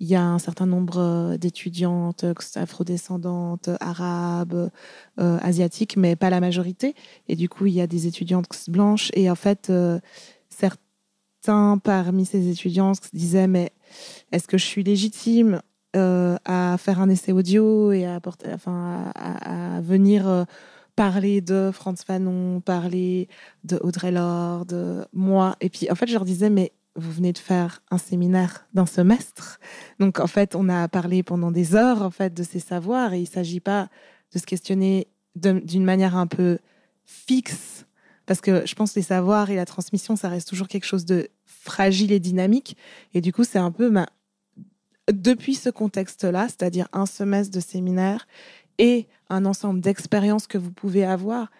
y 0.00 0.14
a, 0.16 0.24
un 0.24 0.38
certain 0.40 0.66
nombre 0.66 0.98
euh, 0.98 1.36
d'étudiantes 1.36 2.24
afrodescendantes, 2.56 3.70
arabes, 3.80 4.70
asiatiques, 5.18 5.96
mais 5.96 6.16
pas 6.16 6.30
la 6.30 6.40
majorité. 6.40 6.96
Et 7.28 7.36
du 7.36 7.48
coup, 7.48 7.66
il 7.66 7.74
y 7.74 7.80
a 7.80 7.86
des 7.86 8.08
étudiantes 8.08 8.48
blanches, 8.68 9.10
et 9.14 9.30
en 9.30 9.36
fait, 9.36 9.72
certains 10.48 11.78
parmi 11.78 12.24
ces 12.24 12.48
étudiants 12.48 12.94
se 12.94 13.00
disaient 13.12 13.46
mais 13.46 13.72
est-ce 14.32 14.48
que 14.48 14.58
je 14.58 14.64
suis 14.64 14.82
légitime 14.82 15.60
à 15.94 16.76
faire 16.78 17.00
un 17.00 17.08
essai 17.08 17.32
audio 17.32 17.92
et 17.92 18.04
à, 18.04 18.16
apporter, 18.16 18.48
enfin, 18.52 19.12
à, 19.14 19.80
venir 19.80 20.46
parler 20.96 21.40
de 21.40 21.70
Franz 21.72 22.04
Fanon, 22.04 22.60
parler 22.60 23.28
de 23.64 23.78
Audrey 23.82 24.12
Lorde, 24.12 24.68
de 24.68 25.06
moi. 25.12 25.56
Et 25.60 25.68
puis 25.68 25.90
en 25.90 25.94
fait, 25.94 26.06
je 26.06 26.12
leur 26.12 26.24
disais 26.24 26.50
mais 26.50 26.72
vous 26.94 27.10
venez 27.10 27.32
de 27.32 27.38
faire 27.38 27.82
un 27.90 27.98
séminaire 27.98 28.66
d'un 28.74 28.86
semestre. 28.86 29.58
Donc 29.98 30.20
en 30.20 30.26
fait, 30.26 30.54
on 30.54 30.68
a 30.68 30.88
parlé 30.88 31.22
pendant 31.22 31.50
des 31.50 31.74
heures 31.74 32.02
en 32.02 32.10
fait 32.10 32.34
de 32.34 32.42
ces 32.42 32.60
savoirs 32.60 33.14
et 33.14 33.20
il 33.20 33.26
s'agit 33.26 33.60
pas 33.60 33.88
de 34.32 34.38
se 34.38 34.46
questionner 34.46 35.08
d'une 35.34 35.84
manière 35.84 36.16
un 36.16 36.26
peu 36.26 36.58
fixe 37.04 37.86
parce 38.26 38.40
que 38.40 38.66
je 38.66 38.74
pense 38.74 38.92
que 38.92 39.00
les 39.00 39.04
savoirs 39.04 39.50
et 39.50 39.56
la 39.56 39.64
transmission, 39.64 40.16
ça 40.16 40.28
reste 40.28 40.48
toujours 40.48 40.68
quelque 40.68 40.86
chose 40.86 41.04
de 41.04 41.28
fragile 41.44 42.12
et 42.12 42.20
dynamique. 42.20 42.76
Et 43.14 43.20
du 43.20 43.32
coup, 43.32 43.44
c'est 43.44 43.58
un 43.58 43.70
peu 43.70 43.90
ma... 43.90 44.06
depuis 45.12 45.54
ce 45.54 45.70
contexte-là, 45.70 46.46
c'est-à-dire 46.48 46.88
un 46.92 47.06
semestre 47.06 47.54
de 47.54 47.60
séminaire 47.60 48.26
et 48.78 49.06
un 49.28 49.44
ensemble 49.44 49.80
d'expériences 49.80 50.46
que 50.46 50.58
vous 50.58 50.72
pouvez 50.72 51.04
avoir, 51.04 51.50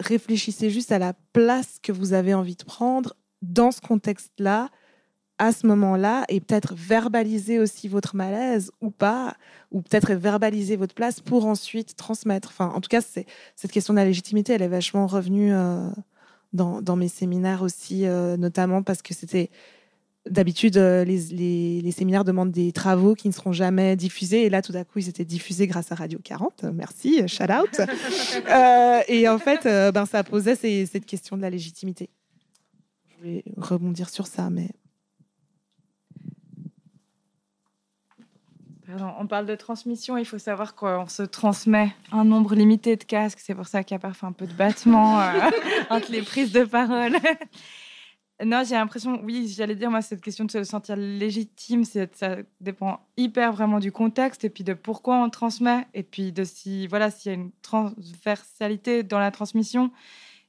réfléchissez 0.00 0.70
juste 0.70 0.92
à 0.92 0.98
la 0.98 1.14
place 1.32 1.78
que 1.82 1.92
vous 1.92 2.12
avez 2.12 2.34
envie 2.34 2.56
de 2.56 2.64
prendre 2.64 3.14
dans 3.40 3.70
ce 3.70 3.80
contexte-là, 3.80 4.68
à 5.38 5.52
ce 5.52 5.66
moment-là, 5.66 6.24
et 6.28 6.40
peut-être 6.40 6.74
verbaliser 6.74 7.58
aussi 7.58 7.88
votre 7.88 8.14
malaise 8.14 8.70
ou 8.80 8.90
pas, 8.90 9.34
ou 9.72 9.82
peut-être 9.82 10.12
verbaliser 10.12 10.76
votre 10.76 10.94
place 10.94 11.20
pour 11.20 11.46
ensuite 11.46 11.96
transmettre. 11.96 12.50
Enfin, 12.50 12.68
en 12.74 12.80
tout 12.80 12.88
cas, 12.88 13.00
cette 13.00 13.72
question 13.72 13.94
de 13.94 13.98
la 13.98 14.04
légitimité, 14.04 14.52
elle 14.52 14.62
est 14.62 14.68
vachement 14.68 15.06
revenue 15.06 15.52
euh, 15.52 15.88
dans, 16.52 16.80
dans 16.80 16.96
mes 16.96 17.08
séminaires 17.08 17.62
aussi, 17.62 18.06
euh, 18.06 18.36
notamment 18.36 18.82
parce 18.82 19.02
que 19.02 19.14
c'était 19.14 19.50
d'habitude 20.30 20.76
euh, 20.76 21.04
les, 21.04 21.18
les, 21.30 21.80
les 21.80 21.90
séminaires 21.92 22.24
demandent 22.24 22.52
des 22.52 22.70
travaux 22.72 23.14
qui 23.14 23.26
ne 23.28 23.32
seront 23.32 23.52
jamais 23.52 23.96
diffusés, 23.96 24.42
et 24.44 24.50
là, 24.50 24.62
tout 24.62 24.72
d'un 24.72 24.84
coup, 24.84 24.98
ils 25.00 25.08
étaient 25.08 25.24
diffusés 25.24 25.66
grâce 25.66 25.90
à 25.92 25.94
Radio 25.96 26.18
40. 26.22 26.64
Merci, 26.72 27.26
shout 27.28 27.44
out. 27.44 27.80
Euh, 28.48 29.00
et 29.08 29.28
en 29.28 29.38
fait, 29.38 29.66
euh, 29.66 29.92
ben, 29.92 30.06
ça 30.06 30.22
posait 30.24 30.56
ces- 30.56 30.86
cette 30.86 31.06
question 31.06 31.36
de 31.36 31.42
la 31.42 31.50
légitimité. 31.50 32.08
Je 33.18 33.24
vais 33.28 33.44
rebondir 33.56 34.08
sur 34.10 34.26
ça, 34.26 34.48
mais 34.50 34.68
Pardon, 38.86 39.12
on 39.18 39.26
parle 39.26 39.46
de 39.46 39.54
transmission, 39.54 40.16
il 40.18 40.24
faut 40.26 40.38
savoir 40.38 40.74
qu'on 40.74 41.06
se 41.08 41.22
transmet 41.22 41.94
un 42.10 42.24
nombre 42.24 42.54
limité 42.54 42.96
de 42.96 43.04
casques, 43.04 43.38
c'est 43.40 43.54
pour 43.54 43.66
ça 43.66 43.84
qu'il 43.84 43.94
y 43.94 43.96
a 43.96 44.00
parfois 44.00 44.28
un 44.28 44.32
peu 44.32 44.46
de 44.46 44.52
battement 44.52 45.20
euh, 45.20 45.30
entre 45.90 46.10
les 46.12 46.20
prises 46.22 46.52
de 46.52 46.64
parole. 46.64 47.16
Non, 48.44 48.62
j'ai 48.66 48.74
l'impression, 48.74 49.20
oui, 49.22 49.52
j'allais 49.54 49.74
dire, 49.74 49.90
moi, 49.90 50.02
cette 50.02 50.20
question 50.20 50.44
de 50.44 50.50
se 50.50 50.64
sentir 50.64 50.96
légitime, 50.96 51.84
ça 51.84 52.06
dépend 52.60 53.00
hyper 53.16 53.52
vraiment 53.52 53.78
du 53.78 53.92
contexte 53.92 54.44
et 54.44 54.50
puis 54.50 54.64
de 54.64 54.74
pourquoi 54.74 55.22
on 55.22 55.30
transmet 55.30 55.86
et 55.94 56.02
puis 56.02 56.32
de 56.32 56.44
si, 56.44 56.86
voilà, 56.86 57.10
s'il 57.10 57.32
y 57.32 57.34
a 57.34 57.38
une 57.38 57.50
transversalité 57.62 59.02
dans 59.02 59.18
la 59.18 59.30
transmission 59.30 59.90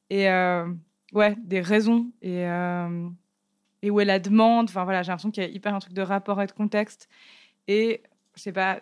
et 0.09 0.29
euh, 0.29 0.65
ouais, 1.13 1.35
des 1.43 1.61
raisons 1.61 2.11
et, 2.21 2.45
euh, 2.45 3.09
et 3.81 3.89
où 3.89 3.99
est 3.99 4.05
la 4.05 4.19
demande. 4.19 4.69
Enfin 4.69 4.83
voilà, 4.83 5.03
j'ai 5.03 5.09
l'impression 5.09 5.31
qu'il 5.31 5.43
y 5.43 5.45
a 5.45 5.49
hyper 5.49 5.73
un 5.73 5.79
truc 5.79 5.93
de 5.93 6.01
rapport 6.01 6.41
et 6.41 6.47
de 6.47 6.51
contexte. 6.51 7.09
Et 7.67 8.01
je 8.35 8.41
sais 8.41 8.51
pas, 8.51 8.79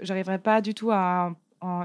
j'arriverais 0.00 0.38
pas 0.38 0.60
du 0.60 0.74
tout 0.74 0.90
à. 0.90 1.34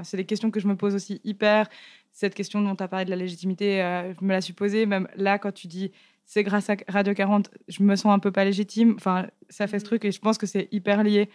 c'est 0.02 0.16
des 0.16 0.26
questions 0.26 0.50
que 0.50 0.60
je 0.60 0.66
me 0.66 0.76
pose 0.76 0.94
aussi 0.94 1.20
hyper. 1.24 1.68
Cette 2.12 2.34
question 2.34 2.60
dont 2.62 2.76
tu 2.76 2.82
as 2.82 2.88
parlé 2.88 3.04
de 3.04 3.10
la 3.10 3.16
légitimité, 3.16 3.82
euh, 3.82 4.14
je 4.14 4.24
me 4.24 4.32
la 4.32 4.40
suis 4.40 4.52
posée. 4.52 4.86
Même 4.86 5.08
là, 5.16 5.38
quand 5.38 5.52
tu 5.52 5.66
dis 5.66 5.90
c'est 6.26 6.42
grâce 6.42 6.70
à 6.70 6.76
Radio 6.88 7.14
40, 7.14 7.50
je 7.68 7.82
me 7.82 7.96
sens 7.96 8.12
un 8.12 8.18
peu 8.18 8.32
pas 8.32 8.44
légitime. 8.44 8.94
Enfin, 8.96 9.26
ça 9.50 9.66
fait 9.66 9.78
ce 9.78 9.84
truc 9.84 10.04
et 10.04 10.12
je 10.12 10.20
pense 10.20 10.38
que 10.38 10.46
c'est 10.46 10.68
hyper 10.72 11.02
lié 11.04 11.28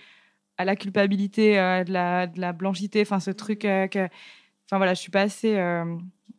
à 0.57 0.65
la 0.65 0.75
culpabilité 0.75 1.59
euh, 1.59 1.83
de, 1.83 1.93
la, 1.93 2.27
de 2.27 2.39
la 2.41 2.53
blanchité. 2.53 3.01
Enfin, 3.01 3.19
ce 3.19 3.31
truc 3.31 3.65
euh, 3.65 3.87
que. 3.87 4.05
Enfin, 4.67 4.77
voilà, 4.77 4.93
je 4.93 4.99
suis 5.01 5.11
pas 5.11 5.21
assez. 5.21 5.55
euh, 5.55 5.85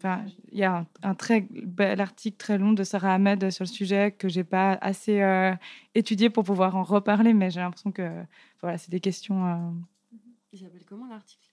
Enfin, 0.02 0.24
il 0.50 0.58
y 0.58 0.64
a 0.64 0.78
un, 0.78 0.86
un 1.02 1.14
très 1.14 1.42
bel 1.50 2.00
article 2.00 2.38
très 2.38 2.56
long 2.56 2.72
de 2.72 2.84
Sarah 2.84 3.12
Ahmed 3.12 3.50
sur 3.50 3.64
le 3.64 3.68
sujet 3.68 4.12
que 4.12 4.30
j'ai 4.30 4.44
pas 4.44 4.78
assez 4.80 5.20
euh, 5.20 5.52
étudié 5.94 6.30
pour 6.30 6.42
pouvoir 6.42 6.74
en 6.74 6.82
reparler, 6.84 7.34
mais 7.34 7.50
j'ai 7.50 7.60
l'impression 7.60 7.92
que 7.92 8.08
voilà, 8.62 8.78
c'est 8.78 8.90
des 8.90 9.00
questions. 9.00 9.46
euh, 9.46 9.56
Il 10.54 10.58
s'appelle 10.60 10.86
comment 10.88 11.06
l'article? 11.06 11.46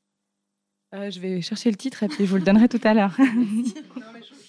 Euh, 0.95 1.09
je 1.11 1.19
vais 1.19 1.41
chercher 1.41 1.69
le 1.71 1.75
titre 1.75 2.03
et 2.03 2.07
puis 2.07 2.25
je 2.25 2.29
vous 2.29 2.37
le 2.37 2.43
donnerai 2.43 2.69
tout 2.69 2.79
à 2.85 2.93
l'heure. 2.93 3.17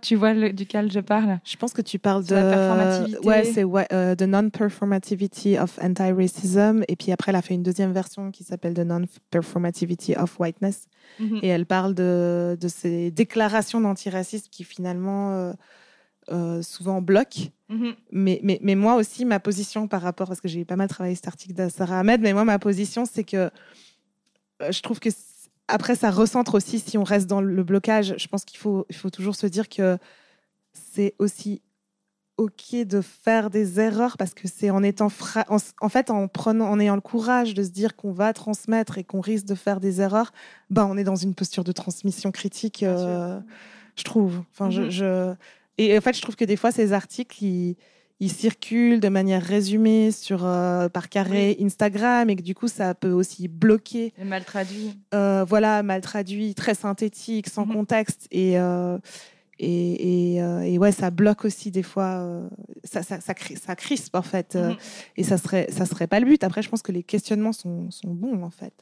tu 0.00 0.16
vois 0.16 0.34
le- 0.34 0.52
duquel 0.52 0.90
je 0.90 1.00
parle? 1.00 1.38
Je 1.44 1.56
pense 1.56 1.72
que 1.72 1.82
tu 1.82 1.98
parles 1.98 2.24
de 2.24 2.34
la 2.34 2.42
performativité. 2.42 3.26
Ouais, 3.26 3.44
c'est 3.44 3.64
euh, 3.92 4.14
The 4.14 4.22
Non-Performativity 4.22 5.58
of 5.58 5.78
Anti-Racism. 5.82 6.82
Et 6.88 6.96
puis 6.96 7.12
après, 7.12 7.30
elle 7.30 7.36
a 7.36 7.42
fait 7.42 7.54
une 7.54 7.62
deuxième 7.62 7.92
version 7.92 8.30
qui 8.30 8.44
s'appelle 8.44 8.74
The 8.74 8.80
Non-Performativity 8.80 10.16
of 10.16 10.38
Whiteness. 10.40 10.86
Mhm. 11.18 11.40
Et 11.42 11.48
elle 11.48 11.66
parle 11.66 11.94
de, 11.94 12.56
de 12.60 12.68
ces 12.68 13.10
déclarations 13.10 13.80
d'antiracisme 13.80 14.48
qui 14.50 14.64
finalement 14.64 15.32
euh, 15.34 15.52
euh, 16.30 16.62
souvent 16.62 17.00
bloquent. 17.02 17.50
Mhm. 17.68 17.94
Mais, 18.12 18.40
mais, 18.42 18.58
mais 18.62 18.74
moi 18.74 18.96
aussi, 18.96 19.24
ma 19.24 19.38
position 19.40 19.86
par 19.88 20.02
rapport, 20.02 20.28
parce 20.28 20.40
que 20.40 20.48
j'ai 20.48 20.64
pas 20.64 20.76
mal 20.76 20.88
travaillé 20.88 21.14
cet 21.14 21.28
article 21.28 21.54
de 21.54 21.68
Sarah 21.68 22.00
Ahmed, 22.00 22.20
mais 22.20 22.32
moi, 22.32 22.44
ma 22.44 22.58
position, 22.58 23.04
c'est 23.04 23.24
que 23.24 23.50
euh, 24.62 24.72
je 24.72 24.82
trouve 24.82 25.00
que 25.00 25.08
après, 25.70 25.94
ça 25.96 26.10
recentre 26.10 26.54
aussi 26.54 26.78
si 26.78 26.98
on 26.98 27.04
reste 27.04 27.26
dans 27.26 27.40
le 27.40 27.62
blocage. 27.64 28.14
Je 28.18 28.28
pense 28.28 28.44
qu'il 28.44 28.58
faut, 28.58 28.86
il 28.90 28.96
faut 28.96 29.10
toujours 29.10 29.34
se 29.36 29.46
dire 29.46 29.68
que 29.68 29.98
c'est 30.72 31.14
aussi 31.18 31.62
ok 32.36 32.74
de 32.86 33.00
faire 33.02 33.50
des 33.50 33.80
erreurs 33.80 34.16
parce 34.16 34.32
que 34.32 34.48
c'est 34.48 34.70
en 34.70 34.82
étant 34.82 35.10
fra- 35.10 35.44
en, 35.48 35.88
fait 35.90 36.10
en 36.10 36.26
prenant 36.26 36.70
en 36.70 36.80
ayant 36.80 36.94
le 36.94 37.00
courage 37.02 37.52
de 37.52 37.62
se 37.62 37.68
dire 37.68 37.96
qu'on 37.96 38.12
va 38.12 38.32
transmettre 38.32 38.96
et 38.96 39.04
qu'on 39.04 39.20
risque 39.20 39.44
de 39.44 39.54
faire 39.54 39.78
des 39.78 40.00
erreurs 40.00 40.32
ben 40.70 40.86
on 40.86 40.96
est 40.96 41.04
dans 41.04 41.16
une 41.16 41.34
posture 41.34 41.64
de 41.64 41.72
transmission 41.72 42.30
critique 42.32 42.82
euh, 42.82 43.38
je 43.94 44.04
trouve 44.04 44.42
enfin 44.52 44.70
je, 44.70 44.82
Mhm. 44.82 44.90
je- 44.90 45.34
et 45.76 45.98
en 45.98 46.00
fait 46.00 46.16
je 46.16 46.22
trouve 46.22 46.36
que 46.36 46.46
des 46.46 46.56
fois 46.56 46.72
ces 46.72 46.94
articles 46.94 47.44
ils, 47.44 47.76
ils 48.20 48.30
circulent 48.30 49.00
de 49.00 49.08
manière 49.08 49.42
résumée 49.42 50.10
sur 50.12 50.44
euh, 50.44 50.88
par 50.88 51.08
carré 51.08 51.56
Instagram 51.60 52.28
et 52.30 52.36
que 52.36 52.42
du 52.42 52.54
coup 52.54 52.68
ça 52.68 52.94
peut 52.94 53.10
aussi 53.12 53.48
bloquer 53.48 54.12
Et 54.18 54.24
mal 54.24 54.44
traduit. 54.44 54.98
euh, 55.14 55.44
voilà, 55.48 55.82
mal 55.82 56.00
traduit, 56.02 56.54
très 56.54 56.74
synthétique, 56.74 57.48
sans 57.48 57.64
Mhm. 57.66 57.72
contexte. 57.74 58.26
Et, 58.30 58.58
euh, 58.58 58.98
et, 59.58 60.36
et, 60.36 60.72
et 60.72 60.78
ouais, 60.78 60.92
ça 60.92 61.10
bloque 61.10 61.44
aussi 61.44 61.70
des 61.70 61.82
fois, 61.82 62.48
ça, 62.84 63.02
ça, 63.02 63.20
ça, 63.20 63.32
cri- 63.34 63.56
ça 63.58 63.76
crispe 63.76 64.14
en 64.14 64.22
fait. 64.22 64.54
Mhm. 64.54 64.76
Et 65.16 65.22
ça 65.24 65.36
serait, 65.38 65.66
ça 65.70 65.84
serait 65.86 66.06
pas 66.06 66.20
le 66.20 66.26
but. 66.26 66.42
Après, 66.44 66.62
je 66.62 66.68
pense 66.70 66.82
que 66.82 66.92
les 66.92 67.02
questionnements 67.02 67.52
sont, 67.52 67.90
sont 67.90 68.14
bons 68.14 68.42
en 68.42 68.50
fait. 68.50 68.72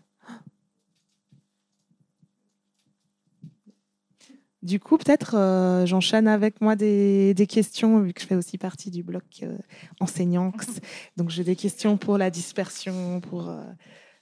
Du 4.69 4.79
coup, 4.81 4.99
peut-être 4.99 5.35
euh, 5.35 5.87
j'enchaîne 5.87 6.29
avec 6.29 6.61
moi 6.61 6.77
des, 6.77 7.33
des 7.33 7.47
questions, 7.47 8.01
vu 8.01 8.13
que 8.13 8.21
je 8.21 8.27
fais 8.27 8.35
aussi 8.35 8.59
partie 8.59 8.91
du 8.91 9.03
bloc 9.03 9.23
euh, 9.43 9.57
enseignant. 9.99 10.53
Donc, 11.17 11.31
j'ai 11.31 11.43
des 11.43 11.57
questions 11.57 11.97
pour 11.97 12.19
la 12.19 12.29
dispersion, 12.29 13.23
pour 13.23 13.49
euh, 13.49 13.63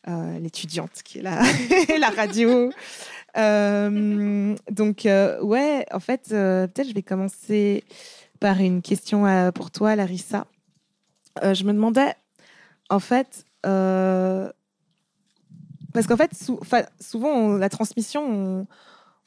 euh, 0.07 0.38
l'étudiante 0.38 1.03
qui 1.05 1.18
est 1.18 1.22
là, 1.22 1.42
la 1.99 2.11
radio. 2.11 2.70
Donc, 4.70 5.01
ouais, 5.05 5.84
en 5.92 5.99
fait, 6.01 6.28
peut-être 6.28 6.88
je 6.88 6.94
vais 6.94 7.03
commencer 7.03 7.82
par 8.38 8.61
une 8.61 8.82
question 8.82 9.24
pour 9.53 9.72
toi, 9.72 9.97
Larissa. 9.97 10.47
Je 11.42 11.64
me 11.64 11.72
demandais, 11.72 12.14
en 12.88 13.01
fait, 13.01 13.44
parce 15.92 16.07
qu'en 16.07 16.16
fait, 16.16 16.32
sou- 16.34 16.61
souvent, 17.01 17.30
on- 17.30 17.57
la 17.57 17.68
transmission, 17.68 18.22
on, 18.24 18.66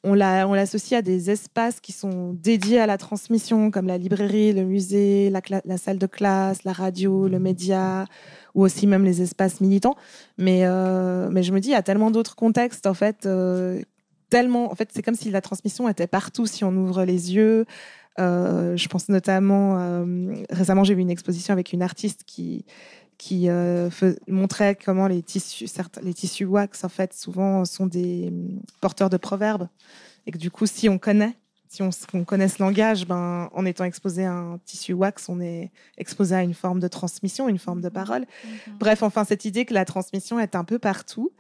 on 0.03 0.13
la- 0.13 0.47
on 0.47 0.53
l'associe 0.53 0.97
à 0.97 1.01
des 1.01 1.29
espaces 1.29 1.79
qui 1.79 1.91
sont 1.91 2.33
dédiés 2.33 2.79
à 2.79 2.85
la 2.85 2.97
transmission, 2.97 3.69
comme 3.71 3.87
la 3.87 3.97
librairie, 3.97 4.53
le 4.53 4.63
musée, 4.63 5.29
la, 5.29 5.77
salle 5.77 5.97
de 5.97 6.05
classe, 6.07 6.63
la 6.63 6.71
radio, 6.71 7.27
le 7.27 7.39
média, 7.39 8.05
ou 8.55 8.63
aussi 8.63 8.87
même 8.87 9.03
les 9.03 9.21
espaces 9.21 9.59
militants. 9.61 9.95
Mais, 10.37 10.61
euh, 10.63 11.29
mais 11.31 11.43
je 11.43 11.51
me 11.51 11.59
dis, 11.59 11.69
il 11.69 11.73
y 11.73 11.75
a 11.75 11.83
tellement 11.83 12.11
d'autres 12.11 12.35
contextes, 12.35 12.87
en 12.87 12.93
fait, 12.93 13.25
euh, 13.25 13.81
tellement, 14.29 14.71
en 14.71 14.75
fait, 14.75 14.89
c'est 14.93 15.01
comme 15.01 15.15
si 15.15 15.31
la 15.31 15.41
transmission 15.41 15.89
était 15.89 16.07
partout 16.07 16.45
si 16.45 16.63
on 16.63 16.71
ouvre 16.71 17.03
les 17.03 17.35
yeux. 17.35 17.65
Euh, 18.19 18.77
je 18.77 18.87
pense 18.87 19.09
notamment, 19.09 20.05
récemment, 20.49 20.83
j'ai 20.83 20.93
vu 20.95 21.01
une 21.01 21.09
exposition 21.11 21.51
avec 21.53 21.73
une 21.73 21.81
artiste 21.81 22.23
qui, 22.25 22.65
qui 23.19 23.49
euh, 23.49 23.91
montrait 24.27 24.75
comment 24.75 25.07
les 25.07 25.21
tissus, 25.21 25.67
certains, 25.67 26.01
les 26.01 26.15
tissus 26.15 26.45
wax, 26.45 26.83
en 26.83 26.89
fait, 26.89 27.13
souvent 27.13 27.65
sont 27.65 27.85
des 27.85 28.29
hum, 28.29 28.61
porteurs 28.81 29.11
de 29.11 29.17
proverbes. 29.17 29.67
Et 30.25 30.31
que 30.31 30.39
du 30.39 30.49
coup, 30.49 30.65
si 30.65 30.89
on 30.89 30.97
connaît, 30.97 31.37
si 31.67 31.83
on, 31.83 32.23
connaît 32.23 32.47
ce 32.47 32.63
langage, 32.63 33.05
ben, 33.05 33.49
en 33.53 33.65
étant 33.65 33.83
exposé 33.83 34.25
à 34.25 34.33
un 34.33 34.57
tissu 34.65 34.93
wax, 34.93 35.29
on 35.29 35.39
est 35.39 35.69
exposé 35.99 36.33
à 36.33 36.41
une 36.41 36.55
forme 36.55 36.79
de 36.79 36.87
transmission, 36.87 37.47
une 37.47 37.59
forme 37.59 37.81
de 37.81 37.89
parole. 37.89 38.25
Bref, 38.79 39.03
enfin, 39.03 39.23
cette 39.23 39.45
idée 39.45 39.65
que 39.65 39.75
la 39.75 39.85
transmission 39.85 40.39
est 40.39 40.55
un 40.55 40.63
peu 40.63 40.79
partout. 40.79 41.31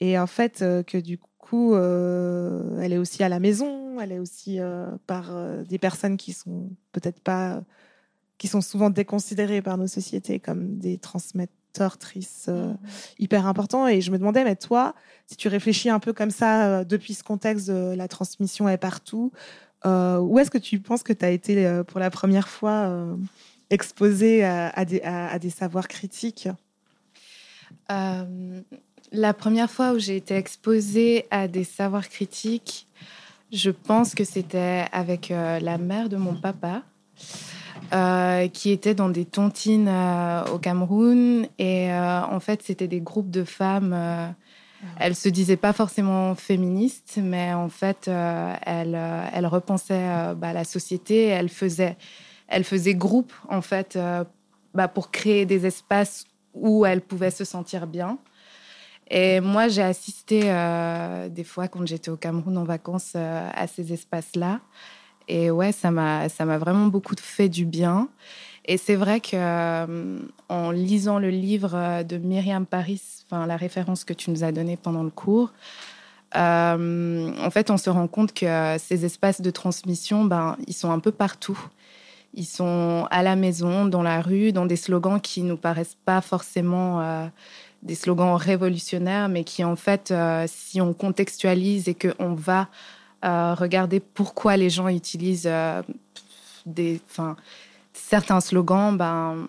Et 0.00 0.18
en 0.18 0.26
fait, 0.26 0.62
euh, 0.62 0.82
que 0.82 0.98
du 0.98 1.18
coup, 1.46 1.74
euh, 1.74 2.80
elle 2.80 2.92
est 2.92 2.98
aussi 2.98 3.22
à 3.22 3.28
la 3.28 3.38
maison, 3.38 4.00
elle 4.00 4.12
est 4.12 4.18
aussi 4.18 4.58
euh, 4.60 4.86
par 5.06 5.30
euh, 5.30 5.62
des 5.62 5.78
personnes 5.78 6.16
qui 6.16 6.32
sont 6.32 6.70
peut-être 6.92 7.20
pas 7.20 7.62
qui 8.38 8.48
sont 8.48 8.60
souvent 8.60 8.90
déconsidérés 8.90 9.62
par 9.62 9.78
nos 9.78 9.86
sociétés 9.86 10.38
comme 10.40 10.78
des 10.78 10.98
transmetteurs, 10.98 11.98
trices 11.98 12.46
euh, 12.48 12.72
hyper 13.18 13.46
importants. 13.46 13.86
Et 13.86 14.00
je 14.00 14.10
me 14.10 14.18
demandais, 14.18 14.44
mais 14.44 14.56
toi, 14.56 14.94
si 15.26 15.36
tu 15.36 15.48
réfléchis 15.48 15.90
un 15.90 15.98
peu 16.00 16.12
comme 16.12 16.30
ça, 16.30 16.66
euh, 16.66 16.84
depuis 16.84 17.14
ce 17.14 17.22
contexte 17.22 17.68
de 17.68 17.94
la 17.94 18.08
transmission 18.08 18.68
est 18.68 18.78
partout, 18.78 19.32
euh, 19.84 20.18
où 20.18 20.38
est-ce 20.38 20.50
que 20.50 20.58
tu 20.58 20.80
penses 20.80 21.02
que 21.02 21.12
tu 21.12 21.24
as 21.24 21.30
été 21.30 21.82
pour 21.86 22.00
la 22.00 22.10
première 22.10 22.48
fois 22.48 23.06
exposé 23.70 24.42
à, 24.44 24.68
à 24.70 24.84
des, 24.84 25.00
à- 25.02 25.28
à 25.28 25.38
des 25.38 25.50
savoirs 25.50 25.88
critiques? 25.88 26.48
La 29.12 29.32
première 29.34 29.70
fois 29.70 29.92
où 29.92 29.98
j'ai 29.98 30.16
été 30.16 30.34
exposée 30.34 31.26
à 31.30 31.46
des 31.46 31.62
savoirs 31.64 32.08
critiques, 32.08 32.88
je 33.52 33.70
pense 33.70 34.14
que 34.14 34.24
c'était 34.24 34.86
avec 34.92 35.30
euh, 35.30 35.60
la 35.60 35.78
mère 35.78 36.08
de 36.08 36.16
mon 36.16 36.34
papa, 36.34 36.82
euh, 37.92 38.48
qui 38.48 38.70
était 38.70 38.94
dans 38.94 39.08
des 39.08 39.24
tontines 39.24 39.88
euh, 39.88 40.44
au 40.52 40.58
Cameroun. 40.58 41.46
Et 41.58 41.92
euh, 41.92 42.22
en 42.22 42.40
fait, 42.40 42.62
c'était 42.62 42.88
des 42.88 43.00
groupes 43.00 43.30
de 43.30 43.44
femmes. 43.44 43.92
euh, 43.94 44.28
elles 44.98 45.16
se 45.16 45.28
disaient 45.28 45.56
pas 45.56 45.72
forcément 45.72 46.34
féministes, 46.34 47.18
mais 47.22 47.52
en 47.54 47.68
fait, 47.68 48.08
elles, 48.08 48.98
elles 49.32 49.46
repensaient 49.46 50.34
bah, 50.36 50.52
la 50.52 50.64
société. 50.64 51.24
Elles 51.24 51.48
faisaient, 51.48 51.96
elles 52.46 52.62
faisaient 52.62 52.94
groupe, 52.94 53.32
en 53.48 53.62
fait, 53.62 53.98
bah, 54.74 54.86
pour 54.86 55.10
créer 55.10 55.44
des 55.46 55.66
espaces 55.66 56.26
où 56.54 56.84
elles 56.84 57.00
pouvaient 57.00 57.30
se 57.30 57.44
sentir 57.44 57.86
bien. 57.86 58.18
Et 59.08 59.40
moi, 59.40 59.68
j'ai 59.68 59.82
assisté 59.82 60.42
euh, 60.44 61.28
des 61.28 61.44
fois 61.44 61.68
quand 61.68 61.86
j'étais 61.86 62.10
au 62.10 62.16
Cameroun 62.16 62.58
en 62.58 62.64
vacances 62.64 63.12
euh, 63.14 63.48
à 63.54 63.66
ces 63.66 63.92
espaces-là. 63.92 64.60
Et 65.28 65.50
ouais, 65.50 65.72
ça 65.72 65.90
m'a, 65.90 66.28
vraiment 66.58 66.86
beaucoup 66.86 67.14
fait 67.20 67.48
du 67.48 67.64
bien. 67.64 68.08
Et 68.66 68.78
c'est 68.78 68.96
vrai 68.96 69.20
que 69.20 69.30
euh, 69.34 70.18
en 70.48 70.70
lisant 70.70 71.18
le 71.18 71.30
livre 71.30 71.74
euh, 71.74 72.02
de 72.02 72.16
Myriam 72.16 72.66
Paris, 72.66 73.00
enfin 73.24 73.46
la 73.46 73.56
référence 73.56 74.04
que 74.04 74.12
tu 74.12 74.30
nous 74.30 74.42
as 74.42 74.50
donnée 74.50 74.76
pendant 74.76 75.04
le 75.04 75.10
cours, 75.10 75.52
euh, 76.36 77.32
en 77.40 77.50
fait, 77.50 77.70
on 77.70 77.76
se 77.76 77.88
rend 77.88 78.08
compte 78.08 78.34
que 78.34 78.76
ces 78.78 79.04
espaces 79.04 79.40
de 79.40 79.50
transmission, 79.50 80.24
ben, 80.24 80.56
ils 80.66 80.74
sont 80.74 80.90
un 80.90 80.98
peu 80.98 81.12
partout. 81.12 81.58
Ils 82.34 82.44
sont 82.44 83.06
à 83.10 83.22
la 83.22 83.36
maison, 83.36 83.86
dans 83.86 84.02
la 84.02 84.20
rue, 84.20 84.52
dans 84.52 84.66
des 84.66 84.76
slogans 84.76 85.20
qui 85.20 85.42
nous 85.42 85.56
paraissent 85.56 85.96
pas 86.04 86.20
forcément 86.20 87.30
des 87.82 87.94
slogans 87.94 88.34
révolutionnaires, 88.34 89.30
mais 89.30 89.44
qui 89.44 89.64
en 89.64 89.76
fait, 89.76 90.12
si 90.46 90.80
on 90.82 90.92
contextualise 90.92 91.88
et 91.88 91.94
qu'on 91.94 92.34
va 92.34 92.68
euh, 93.26 93.54
regarder 93.54 94.00
pourquoi 94.00 94.56
les 94.56 94.70
gens 94.70 94.88
utilisent 94.88 95.48
euh, 95.50 95.82
des, 96.64 97.00
enfin, 97.10 97.36
certains 97.92 98.40
slogans, 98.40 98.96
ben, 98.96 99.46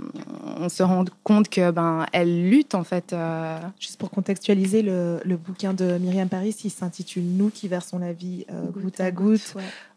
on 0.60 0.70
se 0.70 0.82
rend 0.84 1.06
compte 1.24 1.50
que 1.50 1.72
ben, 1.72 2.06
elles 2.14 2.50
luttent 2.50 2.76
en 2.76 2.84
fait. 2.84 3.14
euh, 3.14 3.60
Juste 3.80 3.98
pour 4.00 4.10
contextualiser, 4.10 4.82
le, 4.82 5.20
le 5.24 5.38
bouquin 5.38 5.74
de 5.74 5.98
Myriam 6.00 6.30
Paris, 6.30 6.56
il 6.64 6.70
s'intitule 6.70 7.24
Nous 7.24 7.50
qui 7.50 7.68
versons 7.68 8.00
la 8.00 8.14
vie 8.14 8.46
euh, 8.52 8.70
goutte, 8.72 9.00
à 9.00 9.12
goutte, 9.12 9.56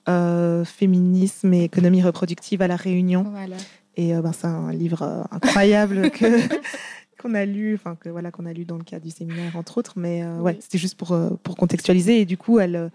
euh, 0.09 0.65
féminisme 0.65 1.53
et 1.55 1.65
économie 1.65 2.03
reproductive 2.03 2.61
à 2.63 2.69
la 2.69 2.77
Réunion. 2.77 3.25
Voilà. 3.31 3.57
Et 3.97 4.15
ben, 4.15 4.33
c'est 4.33 4.47
un 4.47 4.73
livre 4.73 5.27
incroyable 5.31 6.11
que 6.11 6.27
qu'on 7.21 7.35
a 7.35 7.45
lu, 7.45 7.75
enfin 7.75 7.97
que 7.97 8.09
voilà 8.09 8.31
qu'on 8.31 8.47
a 8.47 8.53
lu 8.53 8.65
dans 8.65 8.79
le 8.79 8.85
cadre 8.85 9.05
du 9.05 9.11
séminaire 9.11 9.57
entre 9.57 9.79
autres, 9.79 9.95
mais 9.97 10.23
euh, 10.23 10.39
ouais, 10.39 10.57
c'était 10.61 10.79
juste 10.79 10.97
pour 10.97 11.13
euh, 11.13 11.31
pour 11.43 11.57
contextualiser 11.57 12.21
et 12.21 12.25
du 12.25 12.39
coup 12.39 12.59
elle 12.61 12.91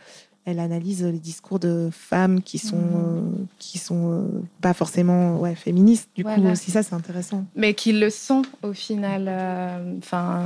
elle 0.45 0.59
analyse 0.59 1.03
les 1.03 1.17
discours 1.19 1.57
de 1.59 1.89
femmes 1.91 2.41
qui 2.41 2.57
sont 2.59 2.77
Mhm. 2.77 2.93
euh, 2.95 3.21
qui 3.57 3.77
sont 3.79 4.11
euh, 4.11 4.27
pas 4.61 4.73
forcément 4.73 5.39
ouais 5.39 5.55
féministes. 5.55 6.09
Du 6.15 6.23
coup 6.23 6.29
aussi 6.51 6.69
ça 6.71 6.83
c'est 6.83 6.93
intéressant. 6.93 7.45
mais 7.55 7.73
qui 7.73 7.91
le 7.93 8.09
sont 8.11 8.43
au 8.61 8.73
final, 8.73 9.25
euh, 9.27 9.97
enfin, 9.97 10.43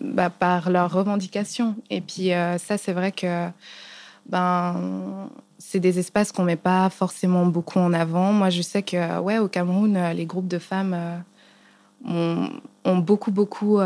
bah, 0.00 0.30
par 0.30 0.70
leurs 0.70 0.92
revendications. 0.92 1.74
Et 1.90 2.00
puis 2.00 2.28
ça, 2.58 2.78
c'est 2.78 2.92
vrai 2.92 3.10
que 3.12 3.48
ben, 4.28 5.28
c'est 5.58 5.80
des 5.80 5.98
espaces 5.98 6.32
qu'on 6.32 6.44
met 6.44 6.56
pas 6.56 6.88
forcément 6.90 7.46
beaucoup 7.46 7.78
en 7.78 7.92
avant. 7.92 8.32
Moi, 8.32 8.50
je 8.50 8.62
sais 8.62 8.82
que 8.82 9.18
ouais, 9.20 9.38
au 9.38 9.48
Cameroun, 9.48 9.98
les 10.14 10.26
groupes 10.26 10.48
de 10.48 10.58
femmes 10.58 10.96
ont, 12.04 12.48
ont 12.84 12.98
beaucoup, 12.98 13.30
beaucoup 13.32 13.78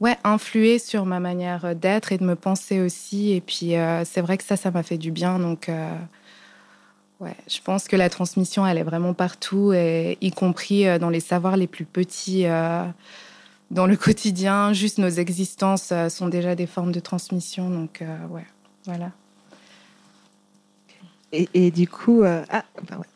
ouais, 0.00 0.16
influé 0.24 0.78
sur 0.78 1.06
ma 1.06 1.20
manière 1.20 1.74
d'être 1.74 2.12
et 2.12 2.18
de 2.18 2.24
me 2.24 2.36
penser 2.36 2.80
aussi. 2.80 3.32
Et 3.32 3.40
puis 3.40 3.76
euh, 3.76 4.04
c'est 4.04 4.20
vrai 4.20 4.38
que 4.38 4.44
ça, 4.44 4.56
ça 4.56 4.70
m'a 4.70 4.82
fait 4.82 4.98
du 4.98 5.10
bien. 5.10 5.38
Donc 5.38 5.68
euh, 5.68 5.96
Ouais, 7.20 7.36
je 7.48 7.60
pense 7.62 7.86
que 7.86 7.96
la 7.96 8.10
transmission, 8.10 8.66
elle 8.66 8.76
est 8.76 8.82
vraiment 8.82 9.14
partout, 9.14 9.72
et 9.72 10.18
y 10.20 10.32
compris 10.32 10.86
euh, 10.86 10.98
dans 10.98 11.10
les 11.10 11.20
savoirs 11.20 11.56
les 11.56 11.68
plus 11.68 11.84
petits, 11.84 12.44
euh, 12.46 12.84
dans 13.70 13.86
le 13.86 13.96
quotidien. 13.98 14.72
Juste 14.72 14.98
nos 14.98 15.08
existences 15.08 15.92
sont 16.08 16.28
déjà 16.28 16.54
des 16.54 16.66
formes 16.66 16.92
de 16.92 17.00
transmission. 17.00 17.70
Donc, 17.70 18.02
ouais, 18.30 18.46
voilà. 18.84 19.12
Et, 21.32 21.48
et 21.54 21.70
du 21.70 21.88
coup 21.88 22.22
ah 22.24 22.64
enfin, 22.82 22.98
ouais. 22.98 23.06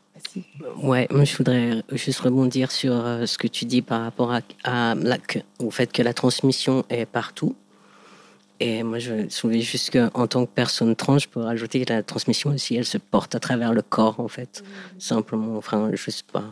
Ouais, 0.76 1.06
moi 1.10 1.24
je 1.24 1.36
voudrais 1.36 1.82
juste 1.92 2.20
rebondir 2.20 2.70
sur 2.70 2.92
euh, 2.92 3.26
ce 3.26 3.38
que 3.38 3.46
tu 3.48 3.64
dis 3.64 3.82
par 3.82 4.02
rapport 4.02 4.32
à, 4.32 4.40
à 4.64 4.94
la- 4.94 5.18
au 5.60 5.70
fait 5.70 5.90
que 5.92 6.02
la 6.02 6.12
transmission 6.14 6.84
est 6.90 7.06
partout. 7.06 7.54
Et 8.60 8.82
moi 8.82 8.98
je 8.98 9.28
souviens 9.28 9.60
juste 9.60 9.90
qu'en 9.92 10.26
tant 10.26 10.44
que 10.44 10.50
personne 10.52 10.96
trans, 10.96 11.18
je 11.18 11.28
peux 11.28 11.40
rajouter 11.40 11.84
que 11.84 11.92
la 11.92 12.02
transmission 12.02 12.50
aussi, 12.50 12.74
elle 12.74 12.84
se 12.84 12.98
porte 12.98 13.34
à 13.34 13.40
travers 13.40 13.72
le 13.72 13.82
corps 13.82 14.18
en 14.18 14.28
fait. 14.28 14.64
Simplement, 14.98 15.56
enfin, 15.56 15.90
juste 15.94 16.24
pas 16.30 16.44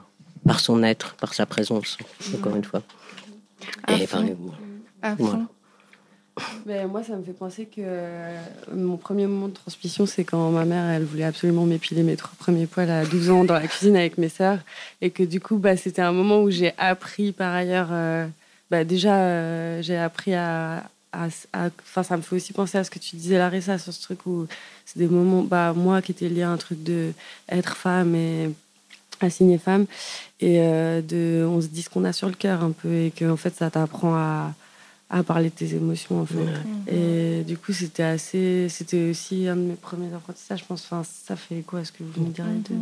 par 0.46 0.60
son 0.60 0.82
être, 0.84 1.14
par 1.16 1.34
sa 1.34 1.44
présence, 1.46 1.98
encore 2.32 2.54
une 2.54 2.62
fois. 2.64 2.82
À 3.88 3.94
Et 3.94 4.06
fond. 4.06 4.18
enfin, 4.18 4.28
À 5.02 5.14
Voilà. 5.16 5.38
fond. 5.38 5.46
Ben, 6.66 6.86
moi, 6.88 7.02
ça 7.02 7.16
me 7.16 7.22
fait 7.22 7.32
penser 7.32 7.64
que 7.64 7.80
euh, 7.80 8.42
mon 8.74 8.96
premier 8.96 9.26
moment 9.26 9.48
de 9.48 9.54
transmission, 9.54 10.04
c'est 10.04 10.24
quand 10.24 10.50
ma 10.50 10.64
mère, 10.66 10.90
elle 10.90 11.04
voulait 11.04 11.24
absolument 11.24 11.64
m'épiler 11.64 12.02
mes 12.02 12.16
trois 12.16 12.32
premiers 12.38 12.66
poils 12.66 12.90
à 12.90 13.06
12 13.06 13.30
ans 13.30 13.44
dans 13.44 13.54
la 13.54 13.66
cuisine 13.66 13.96
avec 13.96 14.18
mes 14.18 14.28
sœurs. 14.28 14.58
Et 15.00 15.10
que 15.10 15.22
du 15.22 15.40
coup, 15.40 15.56
bah, 15.56 15.76
c'était 15.76 16.02
un 16.02 16.12
moment 16.12 16.42
où 16.42 16.50
j'ai 16.50 16.72
appris 16.76 17.32
par 17.32 17.54
ailleurs. 17.54 17.88
euh, 17.90 18.26
bah, 18.70 18.84
déjà, 18.84 19.16
euh, 19.16 19.82
j'ai 19.82 19.96
appris 19.96 20.34
à. 20.34 20.84
Enfin, 21.14 22.02
ça 22.02 22.16
me 22.18 22.22
fait 22.22 22.36
aussi 22.36 22.52
penser 22.52 22.76
à 22.76 22.84
ce 22.84 22.90
que 22.90 22.98
tu 22.98 23.16
disais, 23.16 23.38
Larissa, 23.38 23.78
sur 23.78 23.94
ce 23.94 24.02
truc 24.02 24.26
où 24.26 24.46
c'est 24.84 24.98
des 24.98 25.08
moments. 25.08 25.42
Bah, 25.42 25.72
moi 25.74 26.02
qui 26.02 26.12
étais 26.12 26.28
lié 26.28 26.42
à 26.42 26.50
un 26.50 26.58
truc 26.58 26.82
de 26.82 27.12
être 27.48 27.76
femme 27.76 28.14
et 28.14 28.50
assigner 29.20 29.56
femme. 29.56 29.86
Et 30.40 30.58
de, 30.58 31.46
on 31.48 31.62
se 31.62 31.68
dit 31.68 31.80
ce 31.80 31.88
qu'on 31.88 32.04
a 32.04 32.12
sur 32.12 32.28
le 32.28 32.34
cœur 32.34 32.62
un 32.62 32.72
peu. 32.72 32.92
Et 32.92 33.12
que 33.12 33.24
en 33.30 33.38
fait, 33.38 33.54
ça 33.54 33.70
t'apprend 33.70 34.14
à 34.14 34.52
à 35.08 35.22
parler 35.22 35.50
de 35.50 35.54
tes 35.54 35.74
émotions 35.74 36.20
en 36.20 36.26
fait. 36.26 36.92
Et 36.92 37.44
du 37.44 37.56
coup, 37.56 37.72
c'était 37.72 38.02
assez, 38.02 38.68
c'était 38.68 39.10
aussi 39.10 39.46
un 39.48 39.56
de 39.56 39.62
mes 39.62 39.74
premiers 39.74 40.12
apprentissages, 40.12 40.60
je 40.60 40.64
pense. 40.64 40.84
Enfin, 40.84 41.02
ça 41.04 41.36
fait 41.36 41.62
quoi? 41.62 41.84
Ce 41.84 41.92
que 41.92 42.02
vous 42.02 42.24
me 42.24 42.30
direz 42.32 42.56
de... 42.68 42.76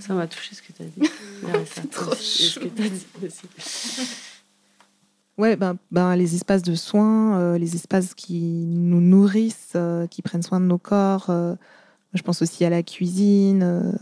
Ça 0.00 0.14
m'a 0.14 0.26
touché 0.26 0.54
ce 0.54 0.62
que 0.62 0.72
tu 0.72 0.82
as 0.82 0.86
dit. 0.86 1.10
Ça 1.66 1.82
trop 1.90 2.14
ce 2.14 2.58
que 2.60 2.68
t'as 2.68 2.88
dit 2.88 3.06
aussi. 3.24 3.42
Ouais, 5.38 5.56
ben, 5.56 5.76
ben, 5.90 6.14
les 6.16 6.34
espaces 6.34 6.62
de 6.62 6.74
soins, 6.74 7.38
euh, 7.38 7.58
les 7.58 7.74
espaces 7.74 8.14
qui 8.14 8.40
nous 8.40 9.00
nourrissent, 9.00 9.72
euh, 9.74 10.06
qui 10.06 10.22
prennent 10.22 10.42
soin 10.42 10.60
de 10.60 10.66
nos 10.66 10.78
corps. 10.78 11.30
euh, 11.30 11.54
je 12.12 12.22
pense 12.22 12.42
aussi 12.42 12.64
à 12.64 12.70
la 12.70 12.82
cuisine, 12.82 13.62
euh, 13.62 13.92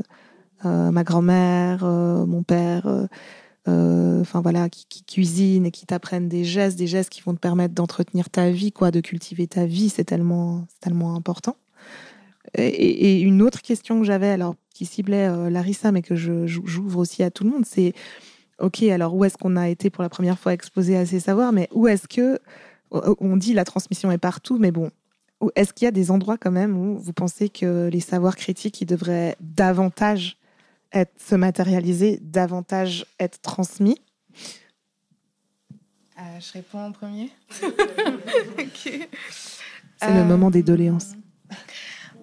euh, 0.65 0.91
ma 0.91 1.05
grand-mère, 1.05 1.85
euh, 1.85 2.27
mon 2.27 2.43
père, 2.43 2.87
enfin 3.67 4.41
voilà, 4.41 4.69
qui, 4.69 4.87
qui 4.89 5.05
cuisinent 5.05 5.67
et 5.67 5.71
qui 5.71 5.85
t'apprennent 5.85 6.29
des 6.29 6.45
gestes, 6.45 6.79
des 6.79 6.87
gestes 6.87 7.11
qui 7.11 7.21
vont 7.21 7.35
te 7.35 7.41
permettre 7.41 7.75
d'entretenir 7.75 8.31
ta 8.31 8.51
vie, 8.51 8.73
quoi, 8.73 8.91
de 8.91 9.01
cultiver 9.01 9.47
ta 9.47 9.67
vie. 9.67 9.89
C'est 9.91 10.05
tellement, 10.05 10.67
tellement 10.81 11.15
important. 11.15 11.57
Et, 12.55 12.67
et 12.67 13.21
une 13.21 13.43
autre 13.43 13.61
question 13.61 14.01
que 14.01 14.07
j'avais, 14.07 14.31
alors 14.31 14.55
qui 14.73 14.87
ciblait 14.87 15.29
euh, 15.29 15.51
Larissa, 15.51 15.93
mais 15.93 16.03
que 16.03 16.17
j'ouvre 16.17 16.99
aussi 16.99 17.23
à 17.23 17.31
tout 17.31 17.45
le 17.45 17.51
monde, 17.51 17.67
c'est 17.67 17.95
Ok, 18.61 18.83
alors 18.83 19.15
où 19.15 19.25
est-ce 19.25 19.39
qu'on 19.39 19.57
a 19.57 19.69
été 19.69 19.89
pour 19.89 20.03
la 20.03 20.09
première 20.09 20.39
fois 20.39 20.53
exposé 20.53 20.97
à 20.97 21.07
ces 21.07 21.21
savoirs, 21.21 21.53
mais 21.53 21.69
où 21.73 21.87
est-ce 21.87 22.09
que 22.09 22.41
on 22.91 23.37
dit 23.37 23.53
la 23.53 23.65
transmission 23.65 24.11
est 24.11 24.19
partout, 24.19 24.59
mais 24.59 24.73
bon, 24.73 24.91
est-ce 25.55 25.73
qu'il 25.73 25.85
y 25.85 25.89
a 25.89 25.93
des 25.93 26.11
endroits 26.11 26.39
quand 26.39 26.51
même 26.51 26.77
où 26.77 26.99
vous 26.99 27.13
pensez 27.13 27.51
que 27.51 27.89
les 27.93 28.01
savoirs 28.01 28.35
critiques 28.35 28.81
ils 28.81 28.87
devraient 28.87 29.37
davantage 29.41 30.39
être 30.93 31.13
se 31.21 31.35
matérialiser, 31.35 32.19
davantage 32.23 33.07
être 33.21 33.41
transmis 33.43 34.01
Euh, 36.19 36.41
je 36.41 36.53
réponds 36.55 36.81
en 36.87 36.93
premier. 36.93 37.31
C'est 40.01 40.13
le 40.15 40.21
Euh, 40.21 40.25
moment 40.25 40.51
des 40.51 40.63
doléances. 40.63 41.13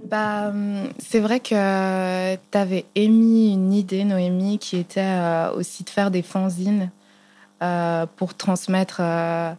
Bah, 0.06 0.50
hum, 0.50 0.90
c'est 1.00 1.20
vrai 1.20 1.40
que 1.40 2.36
tu 2.36 2.58
avais 2.58 2.86
émis 2.96 3.54
une 3.54 3.74
idée, 3.74 4.04
Noémie, 4.04 4.60
qui 4.60 4.78
était 4.78 5.00
euh, 5.02 5.52
aussi 5.54 5.84
de 5.84 5.90
faire 5.90 6.12
des 6.12 6.22
fanzines 6.22 6.92
euh, 7.64 8.06
pour 8.16 8.36
transmettre 8.36 8.98
euh, 9.02 9.52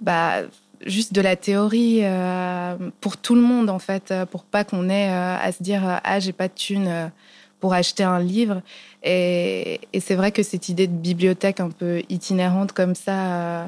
bah, 0.00 0.42
juste 0.84 1.12
de 1.14 1.20
la 1.22 1.34
théorie 1.36 2.00
euh, 2.02 2.76
pour 3.00 3.16
tout 3.16 3.34
le 3.34 3.40
monde, 3.40 3.70
en 3.70 3.78
fait, 3.78 4.10
euh, 4.10 4.26
pour 4.26 4.44
pas 4.44 4.64
qu'on 4.64 4.88
ait 4.90 5.08
euh, 5.10 5.36
à 5.40 5.50
se 5.52 5.62
dire 5.62 5.88
euh, 5.88 5.96
Ah, 6.04 6.20
j'ai 6.20 6.32
pas 6.32 6.48
de 6.48 6.54
thune 6.54 6.88
euh, 6.88 7.06
pour 7.60 7.74
acheter 7.74 8.02
un 8.02 8.18
livre. 8.18 8.62
Et, 9.02 9.80
c'est 10.00 10.14
vrai 10.14 10.32
que 10.32 10.42
cette 10.42 10.68
idée 10.68 10.86
de 10.86 10.96
bibliothèque 10.96 11.60
un 11.60 11.70
peu 11.70 12.02
itinérante 12.08 12.72
comme 12.72 12.94
ça 12.94 13.34
euh, 13.34 13.66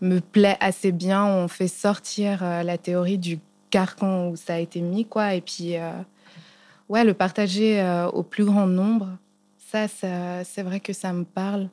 me 0.00 0.20
plaît 0.20 0.56
assez 0.60 0.92
bien. 0.92 1.24
On 1.24 1.48
fait 1.48 1.68
sortir 1.68 2.42
euh, 2.42 2.62
la 2.62 2.76
théorie 2.78 3.18
du 3.18 3.38
carcan 3.70 4.28
où 4.28 4.36
ça 4.36 4.54
a 4.54 4.58
été 4.58 4.80
mis, 4.80 5.06
quoi. 5.06 5.34
Et 5.34 5.40
puis, 5.40 5.76
euh, 5.76 5.92
ouais, 6.88 7.04
le 7.04 7.14
partager 7.14 7.82
au 8.12 8.22
plus 8.22 8.44
grand 8.44 8.66
nombre, 8.66 9.08
ça, 9.56 9.86
c'est 9.88 10.62
vrai 10.62 10.80
que 10.80 10.92
ça 10.92 11.12
me 11.14 11.24
parle 11.24 11.68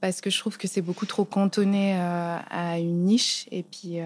parce 0.00 0.20
que 0.20 0.30
je 0.30 0.38
trouve 0.38 0.56
que 0.56 0.68
c'est 0.68 0.80
beaucoup 0.80 1.04
trop 1.04 1.24
cantonné 1.24 1.94
à 1.94 2.78
une 2.78 3.04
niche. 3.04 3.46
Et 3.50 3.62
puis, 3.62 3.98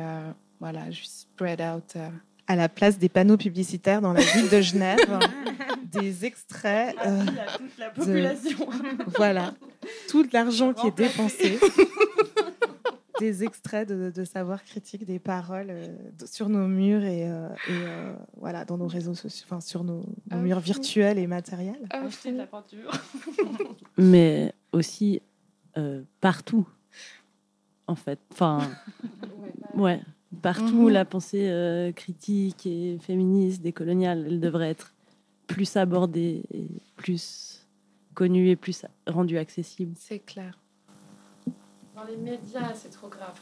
voilà, 0.58 0.90
juste 0.90 1.28
spread 1.32 1.60
out. 1.60 1.96
À 2.52 2.56
la 2.56 2.68
place 2.68 2.98
des 2.98 3.08
panneaux 3.08 3.38
publicitaires 3.38 4.02
dans 4.02 4.12
la 4.12 4.20
ville 4.20 4.50
de 4.50 4.60
Genève, 4.60 4.98
des 5.90 6.26
extraits. 6.26 6.94
euh, 7.06 7.24
toute 7.56 7.78
la 7.78 7.88
population. 7.88 8.68
voilà, 9.16 9.54
tout 10.10 10.28
l'argent 10.34 10.74
qui 10.74 10.88
est 10.88 10.96
dépensé. 10.96 11.58
des 13.20 13.42
extraits 13.42 13.88
de, 13.88 14.10
de 14.10 14.24
savoir 14.24 14.62
critique, 14.64 15.06
des 15.06 15.18
paroles 15.18 15.68
euh, 15.70 15.86
de- 16.18 16.26
sur 16.26 16.50
nos 16.50 16.66
murs 16.66 17.04
et, 17.04 17.26
euh, 17.30 17.48
et, 17.68 17.70
euh, 17.70 18.12
voilà, 18.36 18.64
dans 18.66 18.76
nos 18.76 18.86
réseaux 18.88 19.14
sociaux, 19.14 19.46
enfin 19.48 19.60
sur 19.62 19.82
nos, 19.84 20.00
nos 20.00 20.04
Ah, 20.30 20.36
murs 20.36 20.60
virtuels 20.60 21.18
et 21.18 21.26
matériels. 21.26 21.80
Acheter 21.88 22.32
de 22.32 22.36
la 22.38 22.46
peinture. 22.46 22.90
mais 23.96 24.52
aussi 24.72 25.22
euh, 25.78 26.02
partout, 26.20 26.66
en 27.86 27.94
fait. 27.94 28.18
Enfin, 28.32 28.58
ouais, 29.74 30.00
partout, 30.40 30.86
Mhm. 30.88 30.90
la 30.90 31.04
pensée 31.04 31.48
euh, 31.50 31.92
critique 31.92 32.66
et 32.66 32.98
féministe, 33.00 33.62
décoloniale, 33.62 34.24
elle 34.26 34.40
devrait 34.40 34.70
être 34.70 34.92
plus 35.46 35.76
abordée, 35.76 36.42
et 36.54 36.66
plus 36.96 37.66
connue 38.14 38.48
et 38.48 38.56
plus 38.56 38.84
rendue 39.06 39.38
accessible. 39.38 39.94
C'est 39.98 40.18
clair. 40.20 40.58
Dans 41.94 42.04
les 42.04 42.16
médias, 42.16 42.72
c'est 42.74 42.90
trop 42.90 43.08
grave. 43.08 43.38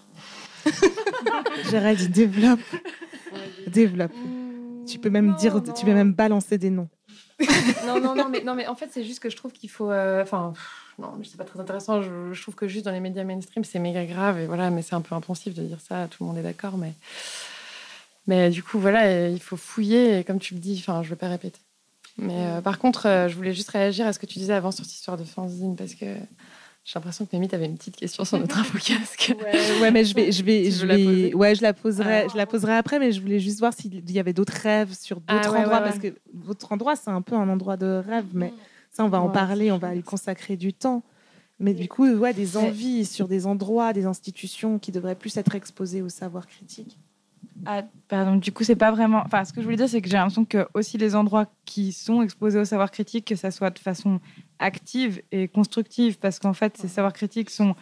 J'aurais 1.71 1.95
dit 1.97 2.09
développe, 2.09 2.61
développe. 3.69 4.13
Tu 4.87 4.99
peux 4.99 5.11
même 5.11 5.29
Non, 5.29 5.37
dire, 5.37 5.55
non. 5.55 5.73
tu 5.73 5.85
peux 5.85 5.95
même 5.95 6.13
balancer 6.13 6.59
des 6.59 6.71
noms. 6.71 6.89
non, 7.87 8.01
non, 8.01 8.15
non, 8.15 8.29
mais, 8.29 8.43
non, 8.43 8.55
mais 8.55 8.67
en 8.67 8.75
fait, 8.75 8.89
c'est 8.93 9.05
juste 9.05 9.21
que 9.21 9.31
je 9.31 9.37
trouve 9.37 9.53
qu'il 9.53 9.71
faut. 9.71 9.91
euh, 9.91 10.23
Enfin, 10.23 10.53
non, 10.99 11.15
mais 11.19 11.25
c'est 11.25 11.37
pas 11.37 11.45
très 11.45 11.61
intéressant. 11.61 12.03
Je, 12.03 12.41
trouve 12.43 12.55
que 12.55 12.69
juste 12.69 12.85
dans 12.85 12.93
les 12.93 13.01
médias 13.01 13.25
mainstream, 13.25 13.65
c'est 13.65 13.79
méga 13.79 14.05
grave. 14.05 14.39
Et 14.39 14.47
voilà, 14.47 14.71
mais 14.71 14.83
c'est 14.83 14.95
un 14.95 15.01
peu 15.01 15.15
impensif 15.15 15.55
de 15.55 15.63
dire 15.63 15.81
ça. 15.81 16.07
Tout 16.09 16.25
le 16.25 16.29
monde 16.29 16.39
est 16.39 16.43
d'accord. 16.43 16.77
Mais, 16.77 16.93
mais 18.27 18.51
du 18.51 18.63
coup, 18.63 18.79
voilà, 18.79 19.07
euh, 19.07 19.31
il 19.33 19.41
faut 19.41 19.57
fouiller. 19.57 20.19
Et 20.19 20.25
comme 20.25 20.39
tu 20.39 20.55
le 20.55 20.61
dis, 20.61 20.77
enfin, 20.79 21.03
je 21.03 21.11
vais 21.11 21.17
pas 21.17 21.29
répéter. 21.29 21.61
Mais 22.19 22.47
euh, 22.47 22.61
par 22.61 22.79
contre, 22.79 23.27
je 23.29 23.35
voulais 23.35 23.55
juste 23.55 23.71
réagir 23.71 24.07
à 24.07 24.13
ce 24.13 24.19
que 24.19 24.27
tu 24.27 24.39
disais 24.39 24.53
avant 24.53 24.73
sur 24.73 24.85
cette 24.85 24.95
histoire 24.95 25.17
de 25.17 25.25
fanzine 25.25 25.77
parce 25.77 25.95
que 25.95 26.05
j'ai 26.85 26.93
l'impression 26.99 27.27
que 27.27 27.37
Mimi, 27.37 27.47
t'avais 27.49 27.67
une 27.67 27.77
petite 27.77 27.97
question 27.97 28.25
sur 28.25 28.39
notre 28.39 28.59
infocasque. 28.61 29.35
Ouais, 29.43 29.81
ouais, 29.81 29.91
mais 29.91 30.05
je 30.05 30.15
vais, 30.15 30.33
je 30.33 30.43
vais, 30.43 30.65
Tu 30.65 30.71
je 30.73 30.87
la 30.87 30.97
vais, 30.97 31.05
poser 31.05 31.35
ouais, 31.35 31.55
je 31.55 31.63
la 31.63 31.73
poserai, 31.73 32.23
Ah. 32.25 32.29
je 32.33 32.37
la 32.37 32.47
poserai 32.47 32.75
après, 32.77 32.99
mais 32.99 33.13
je 33.13 33.21
voulais 33.21 33.39
juste 33.39 33.61
voir 33.61 33.73
s'il 33.73 34.11
y 34.11 34.19
avait 34.19 34.33
d'autres 34.33 34.55
rêves 34.55 34.95
sur 34.99 35.17
d'autres 35.21 35.27
Ah, 35.29 35.51
ouais, 35.53 35.59
endroits, 35.61 35.79
ouais, 35.79 35.85
parce 35.85 35.99
que 35.99 36.15
votre 36.35 36.73
endroit, 36.73 36.97
c'est 36.97 37.11
un 37.11 37.23
peu 37.23 37.35
un 37.37 37.49
endroit 37.49 37.77
de 37.77 38.03
rêve, 38.07 38.27
mais 38.33 38.53
ça, 38.91 39.05
on 39.05 39.09
va 39.09 39.21
en 39.21 39.29
parler, 39.29 39.71
on 39.71 39.79
va 39.79 39.95
lui 39.95 40.03
consacrer 40.03 40.57
du 40.57 40.73
temps. 40.73 41.03
Mais 41.63 41.75
du 41.75 41.89
coup, 41.89 42.09
ouais, 42.09 42.33
des 42.33 42.57
envies 42.57 43.05
sur 43.05 43.29
des 43.29 43.47
endroits, 43.47 43.93
des 43.93 44.07
institutions 44.07 44.79
qui 44.79 44.93
devraient 44.93 45.15
plus 45.15 45.37
être 45.37 45.55
exposées 45.55 46.01
au 46.01 46.09
savoir 46.09 46.47
critique. 46.47 46.99
Ah, 47.67 47.83
pardon, 48.09 48.37
du 48.37 48.51
coup, 48.53 48.65
c'est 48.65 48.75
pas 48.77 48.91
vraiment. 48.91 49.23
Enfin, 49.27 49.45
ce 49.45 49.53
que 49.53 49.61
je 49.61 49.67
voulais 49.67 49.77
dire, 49.77 49.89
c'est 49.89 50.01
que 50.01 50.09
j'ai 50.09 50.17
l'impression 50.17 50.47
que 50.47 50.67
aussi 50.73 50.97
les 50.97 51.15
endroits 51.15 51.47
qui 51.67 51.93
sont 51.93 52.23
exposés 52.23 52.59
au 52.59 52.65
savoir 52.65 52.91
critique, 52.91 53.27
que 53.27 53.37
ça 53.37 53.51
soit 53.51 53.69
de 53.69 53.79
façon 53.79 54.19
active 54.61 55.21
et 55.33 55.49
constructive, 55.49 56.19
parce 56.19 56.39
qu'en 56.39 56.53
fait, 56.53 56.77
ces 56.77 56.87
savoirs 56.87 57.13
critiques 57.13 57.51
sont 57.51 57.75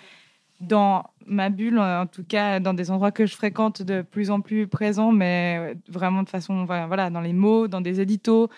dans 0.60 1.04
ma 1.26 1.50
bulle, 1.50 1.78
en 1.78 2.06
tout 2.06 2.24
cas, 2.24 2.58
dans 2.58 2.74
des 2.74 2.90
endroits 2.90 3.12
que 3.12 3.26
je 3.26 3.34
fréquente 3.36 3.82
de 3.82 4.02
plus 4.02 4.30
en 4.30 4.40
plus 4.40 4.66
présents, 4.66 5.12
mais 5.12 5.76
vraiment 5.88 6.22
de 6.22 6.28
façon, 6.28 6.64
voilà, 6.64 7.10
dans 7.10 7.20
les 7.20 7.34
mots, 7.34 7.68
dans 7.68 7.80
des 7.80 8.00
éditos, 8.00 8.48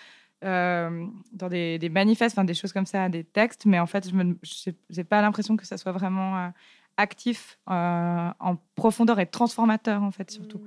euh, 0.45 1.05
dans 1.33 1.49
des, 1.49 1.79
des 1.79 1.89
manifestes, 1.91 2.39
enfin 2.39 2.45
des 2.45 2.55
choses 2.55 2.73
comme 2.73 2.87
ça, 2.87 3.09
des 3.11 3.25
textes, 3.25 3.67
mais 3.67 3.79
en 3.79 3.87
fait, 3.87 4.09
je 4.09 4.71
n'ai 4.97 5.05
pas 5.05 5.21
l'impression 5.21 5.57
que 5.57 5.67
ça 5.67 5.77
soit 5.77 5.93
vraiment 5.93 6.39
euh, 6.39 6.49
actif 6.97 7.59
euh, 7.71 8.31
en 8.39 8.57
profondeur 8.77 9.19
et 9.21 9.27
transformateur, 9.27 10.03
en 10.03 10.11
fait, 10.11 10.31
surtout. 10.31 10.61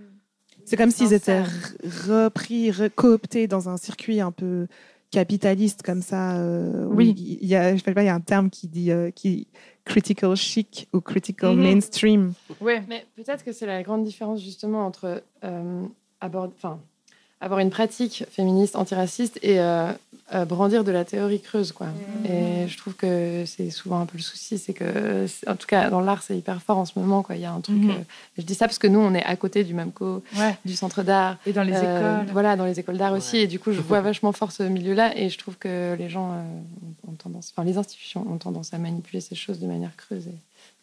C'est 0.66 0.78
comme 0.78 0.92
s'ils 0.92 1.14
étaient 1.14 1.44
repris, 2.08 2.70
re- 2.72 2.90
cooptés 2.90 3.48
dans 3.48 3.70
un 3.70 3.78
circuit 3.78 4.22
un 4.22 4.32
peu 4.32 4.68
capitaliste 5.14 5.84
comme 5.84 6.02
ça. 6.02 6.38
euh, 6.38 6.88
Oui. 6.90 7.16
Il 7.42 7.48
y 7.48 7.56
a, 7.56 7.76
je 7.76 7.84
sais 7.84 7.94
pas, 7.94 8.04
il 8.04 8.08
y 8.08 8.10
a 8.10 8.16
un 8.16 8.20
terme 8.20 8.50
qui 8.50 8.68
dit 8.68 8.92
euh, 8.92 9.12
qui 9.12 9.48
critical 9.86 10.36
chic 10.36 10.88
ou 10.94 11.02
critical 11.02 11.56
Mhm. 11.56 11.64
mainstream. 11.64 12.34
Ouais. 12.62 12.82
Mais 12.88 13.06
peut-être 13.16 13.44
que 13.46 13.52
c'est 13.52 13.66
la 13.68 13.84
grande 13.84 14.04
différence 14.04 14.42
justement 14.42 14.86
entre 14.86 15.24
euh, 15.44 15.84
abord- 16.22 16.52
enfin, 16.56 16.80
avoir 17.42 17.60
une 17.60 17.70
pratique 17.70 18.26
féministe 18.30 18.76
antiraciste 18.76 19.40
et 19.44 19.60
euh, 19.60 19.92
brandir 20.48 20.84
de 20.84 20.92
la 20.92 21.06
théorie 21.06 21.40
creuse. 21.42 21.72
Quoi. 21.72 21.88
Et 22.26 22.68
je 22.68 22.78
trouve 22.78 22.94
que 22.96 23.44
c'est 23.46 23.70
souvent 23.70 24.00
un 24.00 24.06
peu 24.06 24.18
le 24.18 24.24
souci, 24.24 24.58
c'est 24.58 24.74
que, 24.74 25.26
en 25.48 25.56
tout 25.56 25.68
cas 25.68 25.90
dans 25.90 26.02
l'art, 26.02 26.22
c'est 26.24 26.38
hyper 26.38 26.62
fort 26.62 26.78
en 26.78 26.86
ce 26.86 26.98
moment. 26.98 27.22
Quoi. 27.24 27.36
Il 27.36 27.42
y 27.42 27.46
a 27.46 27.52
un 27.52 27.62
truc, 27.62 27.78
Mhm. 27.78 27.90
euh, 27.92 27.94
je 28.38 28.44
dis 28.44 28.56
ça 28.56 28.66
parce 28.68 28.80
que 28.80 28.88
nous, 28.88 29.00
on 29.00 29.14
est 29.14 29.24
à 29.24 29.36
côté 29.36 29.64
du 29.64 29.74
MAMCO, 29.74 30.24
Ouais. 30.38 30.58
du 30.66 30.76
centre 30.76 31.04
d'art. 31.04 31.38
Et 31.46 31.54
dans 31.54 31.64
les 31.64 31.74
Euh, 31.74 32.20
écoles. 32.22 32.34
Voilà, 32.34 32.56
dans 32.56 32.66
les 32.66 32.80
écoles 32.80 32.98
d'art 32.98 33.14
aussi. 33.14 33.38
Et 33.38 33.48
du 33.48 33.60
coup, 33.60 33.72
je 33.72 33.82
vois 33.82 34.02
vachement 34.02 34.32
fort 34.32 34.52
ce 34.52 34.64
milieu-là. 34.64 35.18
Et 35.18 35.30
je 35.30 35.38
trouve 35.38 35.56
que 35.58 35.96
les 35.98 36.10
gens 36.10 36.32
euh, 36.34 37.10
ont 37.10 37.14
tendance, 37.16 37.54
enfin, 37.56 37.64
les 37.66 37.78
institutions 37.78 38.26
ont 38.30 38.38
tendance 38.38 38.74
à 38.74 38.78
manipuler 38.78 39.22
ces 39.22 39.36
choses 39.36 39.60
de 39.60 39.68
manière 39.68 39.96
creuse. 39.96 40.28
Et 40.28 40.36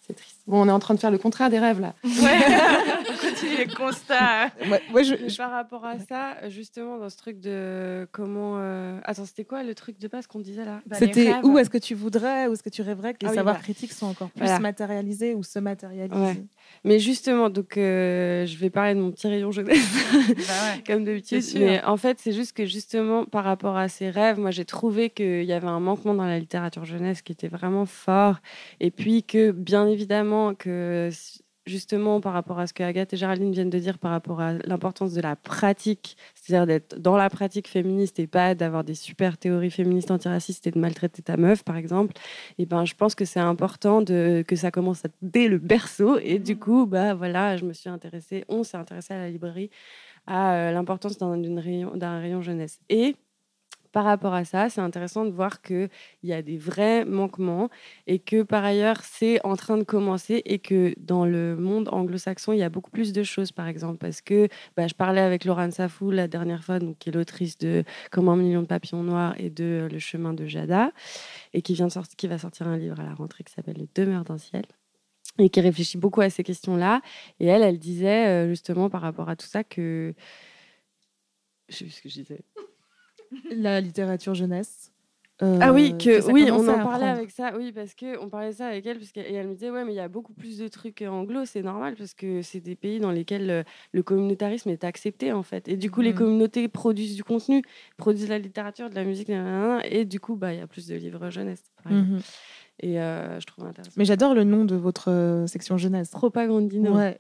c'est 0.06 0.14
triste. 0.14 0.36
Bon, 0.50 0.62
on 0.62 0.68
est 0.68 0.72
en 0.72 0.78
train 0.80 0.94
de 0.94 0.98
faire 1.00 1.10
le 1.10 1.18
contraire 1.18 1.48
des 1.48 1.58
rêves, 1.58 1.80
là. 1.80 1.94
Ouais. 2.04 2.10
On 3.10 3.28
continue 3.28 3.56
les 3.56 3.66
constats. 3.66 4.48
Moi, 4.66 4.78
moi, 4.90 5.02
je, 5.02 5.14
je- 5.28 5.36
par 5.36 5.50
rapport 5.50 5.84
à 5.84 5.98
ça, 5.98 6.48
justement, 6.48 6.98
dans 6.98 7.08
ce 7.08 7.16
truc 7.16 7.40
de 7.40 8.08
comment. 8.12 8.54
euh, 8.58 8.98
Attends, 9.04 9.24
c'était 9.26 9.44
quoi 9.44 9.62
le 9.62 9.74
truc 9.74 9.98
de 10.00 10.08
base 10.08 10.26
qu'on 10.26 10.40
disait 10.40 10.64
là? 10.64 10.80
Bah, 10.86 10.96
c'était 10.98 11.34
où 11.42 11.58
est-ce 11.58 11.70
que 11.70 11.78
tu 11.78 11.94
voudrais, 11.94 12.46
où 12.48 12.52
est-ce 12.52 12.62
que 12.62 12.68
tu 12.70 12.82
rêverais 12.82 13.12
que 13.14 13.18
les 13.22 13.26
Ah 13.28 13.30
oui, 13.30 13.36
savoirs 13.36 13.54
voilà. 13.54 13.62
critiques 13.62 13.92
soient 13.92 14.08
encore 14.08 14.30
plus 14.30 14.40
Voilà. 14.42 14.58
matérialisés 14.58 15.34
ou 15.34 15.42
se 15.42 15.58
matérialisent 15.58 16.16
Ouais. 16.16 16.42
Mais 16.84 16.98
justement, 16.98 17.50
donc 17.50 17.76
euh, 17.76 18.46
je 18.46 18.56
vais 18.58 18.70
parler 18.70 18.94
de 18.94 19.00
mon 19.00 19.10
petit 19.10 19.28
rayon 19.28 19.50
jeunesse. 19.52 19.78
Bah 20.12 20.22
ouais. 20.74 20.82
comme 20.86 21.04
d'habitude. 21.04 21.42
Mais 21.56 21.82
en 21.84 21.96
fait, 21.96 22.18
c'est 22.20 22.32
juste 22.32 22.56
que 22.56 22.64
justement, 22.66 23.24
par 23.24 23.44
rapport 23.44 23.76
à 23.76 23.88
ces 23.88 24.10
rêves, 24.10 24.38
moi, 24.38 24.50
j'ai 24.50 24.64
trouvé 24.64 25.10
qu'il 25.10 25.44
y 25.44 25.52
avait 25.52 25.66
un 25.68 25.80
manquement 25.80 26.14
dans 26.14 26.24
la 26.26 26.38
littérature 26.38 26.84
jeunesse 26.84 27.22
qui 27.22 27.32
était 27.32 27.48
vraiment 27.48 27.86
fort. 27.86 28.36
Et 28.80 28.90
puis 28.90 29.22
que, 29.22 29.50
bien 29.50 29.86
évidemment, 29.86 30.39
que 30.54 31.10
justement, 31.66 32.20
par 32.20 32.32
rapport 32.32 32.58
à 32.58 32.66
ce 32.66 32.72
que 32.72 32.82
Agathe 32.82 33.12
et 33.12 33.16
Géraldine 33.16 33.52
viennent 33.52 33.70
de 33.70 33.78
dire 33.78 33.98
par 33.98 34.10
rapport 34.10 34.40
à 34.40 34.54
l'importance 34.64 35.12
de 35.12 35.20
la 35.20 35.36
pratique, 35.36 36.16
c'est-à-dire 36.34 36.66
d'être 36.66 36.98
dans 36.98 37.16
la 37.16 37.30
pratique 37.30 37.68
féministe 37.68 38.18
et 38.18 38.26
pas 38.26 38.54
d'avoir 38.54 38.82
des 38.82 38.94
super 38.94 39.36
théories 39.38 39.70
féministes 39.70 40.10
antiracistes 40.10 40.66
et 40.66 40.70
de 40.72 40.78
maltraiter 40.78 41.22
ta 41.22 41.36
meuf, 41.36 41.62
par 41.62 41.76
exemple, 41.76 42.14
et 42.58 42.66
ben, 42.66 42.84
je 42.84 42.94
pense 42.94 43.14
que 43.14 43.24
c'est 43.24 43.40
important 43.40 44.02
de, 44.02 44.42
que 44.46 44.56
ça 44.56 44.70
commence 44.70 45.04
à- 45.04 45.08
dès 45.22 45.48
le 45.48 45.58
berceau. 45.58 46.18
Et 46.18 46.38
du 46.38 46.56
coup, 46.58 46.86
bah, 46.86 47.14
voilà, 47.14 47.56
je 47.56 47.64
me 47.64 47.72
suis 47.72 47.90
intéressée, 47.90 48.44
on 48.48 48.64
s'est 48.64 48.76
intéressé 48.78 49.14
à 49.14 49.18
la 49.18 49.30
librairie 49.30 49.70
à 50.26 50.54
euh, 50.54 50.72
l'importance 50.72 51.18
d'un 51.18 51.60
rayon, 51.60 51.96
d'un 51.96 52.20
rayon 52.20 52.42
jeunesse. 52.42 52.80
Et 52.88 53.16
par 53.92 54.04
rapport 54.04 54.34
à 54.34 54.44
ça, 54.44 54.68
c'est 54.68 54.80
intéressant 54.80 55.24
de 55.24 55.30
voir 55.30 55.62
qu'il 55.62 55.90
y 56.22 56.32
a 56.32 56.42
des 56.42 56.58
vrais 56.58 57.04
manquements 57.04 57.68
et 58.06 58.18
que 58.18 58.42
par 58.42 58.64
ailleurs, 58.64 59.02
c'est 59.02 59.44
en 59.44 59.56
train 59.56 59.76
de 59.76 59.82
commencer 59.82 60.42
et 60.44 60.58
que 60.58 60.94
dans 60.98 61.24
le 61.24 61.56
monde 61.56 61.88
anglo-saxon, 61.92 62.52
il 62.52 62.58
y 62.58 62.62
a 62.62 62.68
beaucoup 62.68 62.90
plus 62.90 63.12
de 63.12 63.22
choses, 63.22 63.52
par 63.52 63.66
exemple. 63.66 63.98
Parce 63.98 64.20
que 64.20 64.48
bah, 64.76 64.86
je 64.86 64.94
parlais 64.94 65.20
avec 65.20 65.44
Laurent 65.44 65.70
Safou 65.70 66.10
la 66.10 66.28
dernière 66.28 66.64
fois, 66.64 66.78
donc, 66.78 66.98
qui 66.98 67.08
est 67.08 67.12
l'autrice 67.12 67.58
de 67.58 67.84
Comme 68.10 68.28
un 68.28 68.36
million 68.36 68.62
de 68.62 68.66
papillons 68.66 69.02
noirs 69.02 69.34
et 69.38 69.50
de 69.50 69.88
Le 69.90 69.98
chemin 69.98 70.34
de 70.34 70.46
Jada, 70.46 70.92
et 71.52 71.62
qui, 71.62 71.74
vient 71.74 71.88
de 71.88 71.92
qui 72.16 72.26
va 72.28 72.38
sortir 72.38 72.68
un 72.68 72.76
livre 72.76 73.00
à 73.00 73.04
la 73.04 73.14
rentrée 73.14 73.44
qui 73.44 73.52
s'appelle 73.52 73.78
Le 73.78 73.88
demeure 73.94 74.24
d'un 74.24 74.38
ciel 74.38 74.64
et 75.38 75.48
qui 75.48 75.60
réfléchit 75.60 75.98
beaucoup 75.98 76.20
à 76.20 76.30
ces 76.30 76.42
questions-là. 76.42 77.02
Et 77.38 77.46
elle, 77.46 77.62
elle 77.62 77.78
disait 77.78 78.26
euh, 78.26 78.48
justement 78.48 78.90
par 78.90 79.00
rapport 79.00 79.28
à 79.28 79.36
tout 79.36 79.46
ça 79.46 79.64
que... 79.64 80.14
Je 81.68 81.76
sais 81.76 81.84
plus 81.84 81.92
ce 81.92 82.02
que 82.02 82.08
je 82.08 82.14
disais. 82.14 82.40
La 83.50 83.80
littérature 83.80 84.34
jeunesse. 84.34 84.92
Ah 85.42 85.72
oui, 85.72 85.94
euh, 85.94 85.96
que, 86.20 86.30
oui, 86.32 86.50
on 86.52 86.68
en 86.68 86.82
parlait 86.84 87.06
avec 87.06 87.30
ça, 87.30 87.56
oui, 87.56 87.72
parce 87.72 87.94
que 87.94 88.18
on 88.22 88.28
parlait 88.28 88.52
ça 88.52 88.66
avec 88.66 88.84
elle, 88.84 88.98
parce 88.98 89.10
qu'elle- 89.10 89.24
et 89.24 89.32
elle 89.32 89.48
me 89.48 89.54
disait 89.54 89.70
ouais, 89.70 89.86
mais 89.86 89.92
il 89.92 89.96
y 89.96 90.00
a 90.00 90.06
beaucoup 90.08 90.34
plus 90.34 90.58
de 90.58 90.68
trucs 90.68 91.00
anglo, 91.00 91.46
c'est 91.46 91.62
normal 91.62 91.94
parce 91.96 92.12
que 92.12 92.42
c'est 92.42 92.60
des 92.60 92.76
pays 92.76 93.00
dans 93.00 93.10
lesquels 93.10 93.46
le, 93.46 93.64
le 93.92 94.02
communautarisme 94.02 94.68
est 94.68 94.84
accepté 94.84 95.32
en 95.32 95.42
fait, 95.42 95.66
et 95.66 95.78
du 95.78 95.90
coup 95.90 96.02
les 96.02 96.10
Mhm. 96.12 96.18
communautés 96.18 96.68
produisent 96.68 97.16
du 97.16 97.24
contenu, 97.24 97.62
produisent 97.96 98.24
de 98.26 98.28
la 98.28 98.38
littérature, 98.38 98.90
de 98.90 98.94
la 98.94 99.04
musique, 99.04 99.30
et 99.30 100.04
du 100.04 100.20
coup 100.20 100.36
bah 100.36 100.52
il 100.52 100.58
y 100.58 100.62
a 100.62 100.66
plus 100.66 100.86
de 100.88 100.94
livres 100.96 101.30
jeunesse, 101.30 101.62
par 101.82 101.90
exemple. 101.90 102.10
Mhm. 102.10 102.20
et 102.80 103.00
euh, 103.00 103.40
je 103.40 103.46
trouve 103.46 103.64
intéressant. 103.64 103.94
Mais 103.96 104.04
j'adore 104.04 104.34
le 104.34 104.44
nom 104.44 104.66
de 104.66 104.76
votre 104.76 105.10
euh, 105.10 105.46
section 105.46 105.78
jeunesse. 105.78 106.10
Propagandino. 106.10 106.94
Ouais. 106.94 107.18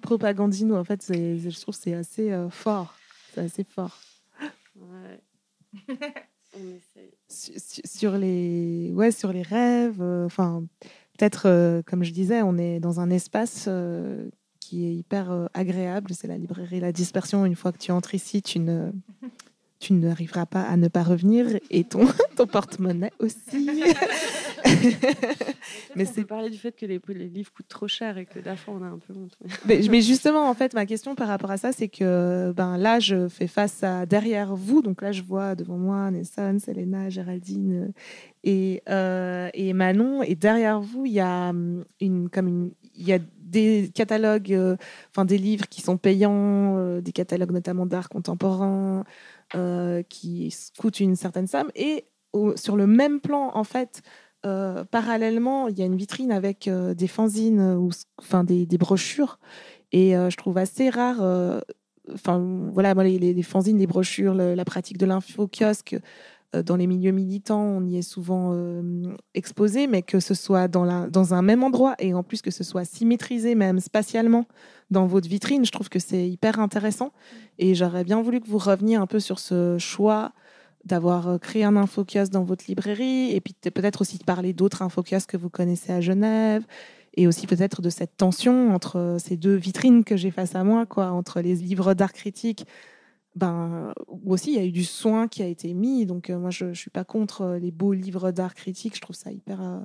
Propagandino, 0.00 0.76
en 0.76 0.84
fait, 0.84 1.04
je 1.12 1.60
trouve 1.60 1.74
c'est 1.74 1.92
assez 1.94 2.32
euh, 2.32 2.48
fort. 2.48 2.94
C'est 3.34 3.42
assez 3.42 3.64
fort. 3.64 3.98
Ouais. 4.76 5.20
Sur 7.28 8.18
les, 8.18 8.90
ouais, 8.92 9.12
sur 9.12 9.32
les 9.32 9.42
rêves, 9.42 10.02
euh, 10.02 10.26
enfin, 10.26 10.64
peut-être, 11.16 11.46
euh, 11.46 11.80
comme 11.86 12.02
je 12.02 12.12
disais, 12.12 12.42
on 12.42 12.58
est 12.58 12.80
dans 12.80 12.98
un 12.98 13.08
espace 13.08 13.66
euh, 13.68 14.28
qui 14.58 14.86
est 14.86 14.94
hyper 14.94 15.48
agréable. 15.54 16.12
C'est 16.12 16.26
la 16.26 16.36
librairie 16.36 16.80
La 16.80 16.92
Dispersion. 16.92 17.46
Une 17.46 17.54
fois 17.54 17.70
que 17.72 17.78
tu 17.78 17.92
entres 17.92 18.14
ici, 18.14 18.42
tu 18.42 18.58
ne, 18.58 18.90
tu 19.80 19.94
n'arriveras 19.94 20.46
pas 20.46 20.62
à 20.62 20.76
ne 20.76 20.88
pas 20.88 21.02
revenir 21.02 21.46
et 21.70 21.84
ton, 21.84 22.06
ton 22.36 22.46
porte-monnaie 22.46 23.12
aussi. 23.18 23.70
Mais 25.96 26.04
c'est 26.04 26.24
parler 26.24 26.50
du 26.50 26.58
fait 26.58 26.72
que 26.72 26.86
les, 26.86 27.00
les 27.08 27.28
livres 27.28 27.50
coûtent 27.52 27.68
trop 27.68 27.88
cher 27.88 28.18
et 28.18 28.26
que 28.26 28.38
la 28.44 28.56
fois 28.56 28.74
on 28.78 28.82
a 28.82 28.88
un 28.88 28.98
peu 28.98 29.14
honte. 29.14 29.36
mais, 29.66 29.80
mais 29.90 30.02
justement, 30.02 30.48
en 30.48 30.54
fait, 30.54 30.74
ma 30.74 30.86
question 30.86 31.14
par 31.14 31.28
rapport 31.28 31.50
à 31.50 31.56
ça, 31.56 31.72
c'est 31.72 31.88
que 31.88 32.52
ben, 32.56 32.76
là, 32.76 33.00
je 33.00 33.28
fais 33.28 33.46
face 33.46 33.82
à 33.82 34.06
derrière 34.06 34.54
vous. 34.54 34.82
Donc 34.82 35.02
là, 35.02 35.12
je 35.12 35.22
vois 35.22 35.54
devant 35.54 35.78
moi 35.78 36.10
Nelson, 36.10 36.58
Selena, 36.64 37.08
Géraldine 37.08 37.92
et, 38.44 38.82
euh, 38.88 39.48
et 39.54 39.72
Manon. 39.72 40.22
Et 40.22 40.34
derrière 40.34 40.80
vous, 40.80 41.06
il 41.06 41.12
y 41.12 41.20
a 41.20 41.50
hum, 41.50 41.84
une, 42.00 42.28
comme 42.28 42.48
une, 42.48 42.70
il 42.96 43.08
y 43.08 43.12
a 43.12 43.18
des 43.50 43.90
catalogues, 43.94 44.52
euh, 44.52 44.76
enfin 45.10 45.24
des 45.24 45.38
livres 45.38 45.66
qui 45.68 45.80
sont 45.80 45.96
payants, 45.96 46.76
euh, 46.78 47.00
des 47.00 47.12
catalogues 47.12 47.50
notamment 47.50 47.86
d'art 47.86 48.08
contemporain, 48.08 49.04
qui 50.08 50.48
s- 50.48 50.72
coûtent 50.78 51.00
une 51.00 51.16
certaine 51.16 51.46
somme. 51.46 51.70
Et 51.74 52.04
sur 52.56 52.76
le 52.76 52.86
même 52.86 53.20
plan, 53.20 53.50
en 53.54 53.64
fait, 53.64 54.02
euh, 54.46 54.84
parallèlement, 54.84 55.68
il 55.68 55.78
y 55.78 55.82
a 55.82 55.84
une 55.86 55.96
vitrine 55.96 56.32
avec 56.32 56.68
euh, 56.68 56.94
des 56.94 57.08
fanzines 57.08 57.60
euh, 57.60 57.88
enfin 58.18 58.44
des, 58.44 58.66
brochures. 58.78 59.38
Et 59.92 60.16
euh, 60.16 60.30
je 60.30 60.36
trouve 60.36 60.58
assez 60.58 60.90
rare. 60.90 61.22
euh, 61.22 61.60
Enfin, 62.12 62.40
voilà, 62.72 62.94
les, 63.04 63.18
les, 63.34 63.42
fanzines, 63.42 63.78
les 63.78 63.86
brochures, 63.86 64.34
la 64.34 64.64
pratique 64.64 64.98
de 64.98 65.06
l'info-kiosque, 65.06 65.92
euh, 65.94 66.00
dans 66.52 66.76
les 66.76 66.86
milieux 66.86 67.12
militants, 67.12 67.62
on 67.62 67.84
y 67.86 67.96
est 67.96 68.02
souvent 68.02 68.50
euh, 68.52 69.14
exposé, 69.34 69.86
mais 69.86 70.02
que 70.02 70.18
ce 70.18 70.34
soit 70.34 70.68
dans, 70.68 70.84
la, 70.84 71.06
dans 71.08 71.34
un 71.34 71.42
même 71.42 71.62
endroit 71.62 71.94
et 71.98 72.12
en 72.12 72.22
plus 72.22 72.42
que 72.42 72.50
ce 72.50 72.64
soit 72.64 72.84
symétrisé, 72.84 73.54
même 73.54 73.78
spatialement, 73.80 74.46
dans 74.90 75.06
votre 75.06 75.28
vitrine, 75.28 75.64
je 75.64 75.70
trouve 75.70 75.88
que 75.88 76.00
c'est 76.00 76.28
hyper 76.28 76.58
intéressant. 76.58 77.12
Et 77.58 77.74
j'aurais 77.74 78.04
bien 78.04 78.20
voulu 78.20 78.40
que 78.40 78.48
vous 78.48 78.58
reveniez 78.58 78.96
un 78.96 79.06
peu 79.06 79.20
sur 79.20 79.38
ce 79.38 79.78
choix 79.78 80.32
d'avoir 80.84 81.28
euh, 81.28 81.38
créé 81.38 81.62
un 81.64 81.76
infokiosque 81.76 82.32
dans 82.32 82.44
votre 82.44 82.64
librairie 82.66 83.32
et 83.32 83.40
puis 83.40 83.54
peut-être 83.54 84.00
aussi 84.00 84.18
de 84.18 84.24
parler 84.24 84.52
d'autres 84.52 84.82
infokiosques 84.82 85.30
que 85.30 85.36
vous 85.36 85.50
connaissez 85.50 85.92
à 85.92 86.00
Genève 86.00 86.64
et 87.14 87.26
aussi 87.26 87.46
peut-être 87.46 87.82
de 87.82 87.90
cette 87.90 88.16
tension 88.16 88.74
entre 88.74 88.96
euh, 88.98 89.18
ces 89.18 89.36
deux 89.36 89.54
vitrines 89.54 90.04
que 90.04 90.16
j'ai 90.16 90.30
face 90.30 90.54
à 90.54 90.64
moi, 90.64 90.86
quoi, 90.86 91.10
entre 91.10 91.40
les 91.40 91.54
livres 91.54 91.94
d'art 91.94 92.12
critique, 92.12 92.66
ben, 93.40 93.92
aussi 94.26 94.52
il 94.52 94.56
y 94.56 94.60
a 94.60 94.64
eu 94.64 94.70
du 94.70 94.84
soin 94.84 95.26
qui 95.26 95.42
a 95.42 95.46
été 95.46 95.72
mis. 95.74 96.06
Donc 96.06 96.30
euh, 96.30 96.38
moi, 96.38 96.50
je 96.50 96.66
ne 96.66 96.74
suis 96.74 96.90
pas 96.90 97.04
contre 97.04 97.42
euh, 97.42 97.58
les 97.58 97.70
beaux 97.70 97.92
livres 97.92 98.30
d'art 98.30 98.54
critique, 98.54 98.94
je 98.94 99.00
trouve 99.00 99.16
ça 99.16 99.32
hyper... 99.32 99.60
euh, 99.60 99.80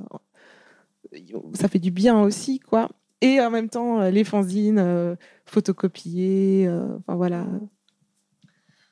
ça 1.54 1.68
fait 1.70 1.80
du 1.80 1.92
bien 1.92 2.22
aussi, 2.22 2.60
quoi. 2.60 2.90
Et 3.22 3.40
en 3.40 3.50
même 3.50 3.70
temps, 3.70 4.02
les 4.10 4.24
fanzines 4.24 4.80
euh, 4.80 5.16
photocopiées, 5.46 6.70
enfin 6.70 7.16
voilà. 7.16 7.48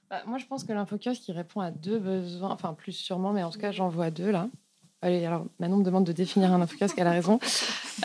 Bah, 0.10 0.24
moi, 0.26 0.38
je 0.38 0.46
pense 0.46 0.64
que 0.64 0.72
l'infokiosque, 0.72 1.28
il 1.28 1.34
répond 1.34 1.60
à 1.60 1.72
deux 1.72 2.00
besoins, 2.00 2.52
enfin 2.52 2.74
plus 2.74 2.94
sûrement, 2.94 3.34
mais 3.34 3.44
en 3.44 3.50
tout 3.50 3.60
cas, 3.60 3.72
j'en 3.72 3.90
vois 3.90 4.12
deux 4.12 4.32
là. 4.32 4.50
Allez, 5.04 5.26
alors 5.26 5.46
Manon 5.60 5.76
me 5.78 5.84
demande 5.84 6.06
de 6.06 6.14
définir 6.14 6.54
un 6.54 6.62
infocasque, 6.62 6.96
elle 6.98 7.08
a 7.08 7.12
raison. 7.12 7.38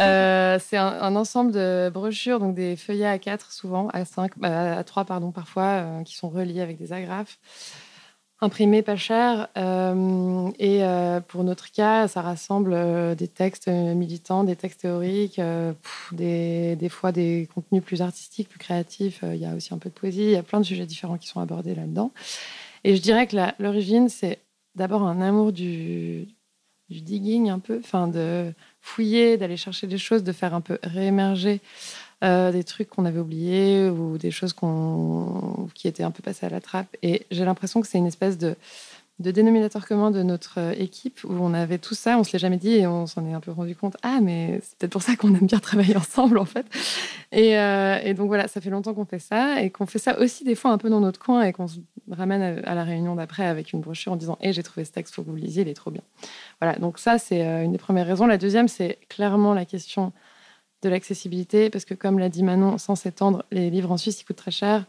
Euh, 0.01 0.59
c'est 0.61 0.77
un, 0.77 1.15
ensemble 1.15 1.53
de 1.53 1.91
brochures, 1.95 2.41
donc 2.41 2.57
des 2.57 2.75
feuillets 2.75 3.07
à 3.07 3.19
4 3.19 3.53
souvent, 3.53 3.89
à 3.91 4.05
5, 4.05 4.33
à 4.43 4.83
3 4.83 5.05
pardon, 5.05 5.31
parfois, 5.31 5.63
euh, 5.63 6.03
qui 6.03 6.17
sont 6.17 6.29
reliés 6.29 6.61
avec 6.61 6.77
des 6.77 6.93
agrafes, 6.93 7.39
imprimés 8.41 8.83
pas 8.83 8.97
cher. 8.97 9.47
euh, 9.57 10.51
et 10.59 10.83
pour 11.29 11.45
notre 11.45 11.71
cas, 11.71 12.09
ça 12.09 12.21
rassemble 12.21 13.15
des 13.15 13.29
textes 13.29 13.69
militants, 13.69 14.43
des 14.43 14.57
textes 14.57 14.81
théoriques, 14.81 15.41
des, 16.11 16.75
des 16.75 16.89
fois 16.89 17.13
des 17.13 17.49
contenus 17.55 17.85
plus 17.85 18.03
artistiques, 18.03 18.49
plus 18.49 18.59
créatifs. 18.59 19.21
Il 19.23 19.39
y 19.39 19.47
a 19.47 19.55
aussi 19.55 19.73
un 19.73 19.79
peu 19.79 19.89
de 19.89 19.95
poésie, 19.95 20.23
il 20.23 20.31
y 20.31 20.37
a 20.37 20.43
plein 20.43 20.59
de 20.59 20.67
sujets 20.67 20.87
différents 20.87 21.17
qui 21.17 21.29
sont 21.29 21.39
abordés 21.39 21.77
là-dedans. 21.77 22.11
Et 22.83 22.97
je 22.97 23.03
dirais 23.03 23.29
que 23.29 23.37
l'origine, 23.61 24.09
c'est 24.09 24.41
d'abord 24.75 25.03
un 25.03 25.21
amour 25.21 25.53
du, 25.53 26.29
du 26.91 27.01
digging 27.01 27.51
un 27.51 27.59
peu, 27.59 27.81
enfin 27.83 28.09
de 28.09 28.53
fouiller, 28.81 29.37
d'aller 29.37 29.57
chercher 29.57 29.87
des 29.87 29.99
choses, 29.99 30.23
de 30.25 30.33
faire 30.33 30.55
un 30.55 30.61
peu 30.61 30.79
réémerger 30.83 31.61
euh, 32.25 32.51
des 32.51 32.65
trucs 32.65 32.89
qu'on 32.89 33.05
avait 33.05 33.21
oubliés 33.21 33.89
ou 33.89 34.19
des 34.19 34.31
choses 34.31 34.55
qui 35.75 35.89
étaient 35.89 36.03
un 36.03 36.11
peu 36.11 36.23
passées 36.23 36.47
à 36.47 36.49
la 36.49 36.61
trappe. 36.61 36.97
Et 37.03 37.27
j'ai 37.31 37.45
l'impression 37.45 37.81
que 37.81 37.87
c'est 37.87 37.99
une 37.99 38.07
espèce 38.07 38.39
de, 38.39 38.57
de 39.19 39.33
dénominateur 39.33 39.87
commun 39.87 40.13
de 40.13 40.23
notre 40.23 40.59
euh, 40.59 40.75
équipe 40.79 41.25
où 41.25 41.33
on 41.33 41.53
avait 41.53 41.79
tout 41.79 41.95
ça, 41.95 42.19
on 42.19 42.25
se 42.25 42.33
l'est 42.33 42.39
jamais 42.39 42.57
dit 42.57 42.75
et 42.75 42.87
on 42.87 43.07
s'en 43.07 43.27
est 43.27 43.33
un 43.33 43.41
peu 43.41 43.51
rendu 43.51 43.75
compte. 43.75 43.97
Ah, 44.03 44.21
mais 44.23 44.61
c'est 44.63 44.79
peut-être 44.79 44.93
pour 44.93 45.03
ça 45.03 45.17
qu'on 45.17 45.35
aime 45.35 45.47
bien 45.47 45.59
travailler 45.59 45.97
ensemble 45.97 46.39
en 46.39 46.45
fait. 46.45 46.67
Et, 47.33 47.59
euh, 47.59 48.15
donc 48.15 48.29
voilà, 48.29 48.47
ça 48.47 48.61
fait 48.61 48.71
longtemps 48.71 48.95
qu'on 48.95 49.05
fait 49.05 49.19
ça 49.19 49.61
et 49.63 49.71
qu'on 49.71 49.87
fait 49.87 49.99
ça 49.99 50.19
aussi 50.21 50.45
des 50.45 50.55
fois 50.55 50.71
un 50.71 50.79
peu 50.79 50.89
dans 50.89 51.01
notre 51.01 51.19
coin 51.19 51.43
et 51.43 51.53
qu'on 51.53 51.67
se 51.67 51.79
ramène 52.11 52.63
à, 52.65 52.75
la 52.75 52.85
réunion 52.85 53.17
d'après 53.17 53.47
avec 53.47 53.73
une 53.73 53.81
brochure 53.81 54.13
en 54.13 54.17
disant 54.17 54.39
Hé, 54.41 54.53
j'ai 54.53 54.63
trouvé 54.63 54.85
ce 54.85 54.93
texte, 54.93 55.15
faut 55.15 55.23
que 55.23 55.31
vous 55.31 55.37
le 55.37 55.43
lisiez, 55.43 55.63
il 55.63 55.69
est 55.69 55.75
trop 55.75 55.91
bien. 55.91 56.03
Voilà, 56.61 56.79
donc 56.79 56.99
ça, 56.99 57.19
c'est 57.19 57.45
euh, 57.45 57.65
une 57.65 57.73
des 57.73 57.79
premières 57.79 58.07
raisons. 58.07 58.27
La 58.27 58.39
deuxième, 58.39 58.69
c'est 58.69 58.99
clairement 59.09 59.53
la 59.53 59.65
question 59.65 60.13
de 60.83 60.89
l'accessibilité, 60.89 61.71
parce 61.71 61.85
que 61.85 61.95
comme 61.95 62.21
l'a 62.21 62.29
dit 62.29 62.45
Manon, 62.45 62.79
sans 62.79 62.95
s'étendre, 62.95 63.45
les 63.51 63.69
livres 63.69 63.91
en 63.91 63.97
Suisse, 63.97 64.21
ils 64.21 64.25
coûtent 64.25 64.37
très 64.37 64.53
cher. 64.53 64.87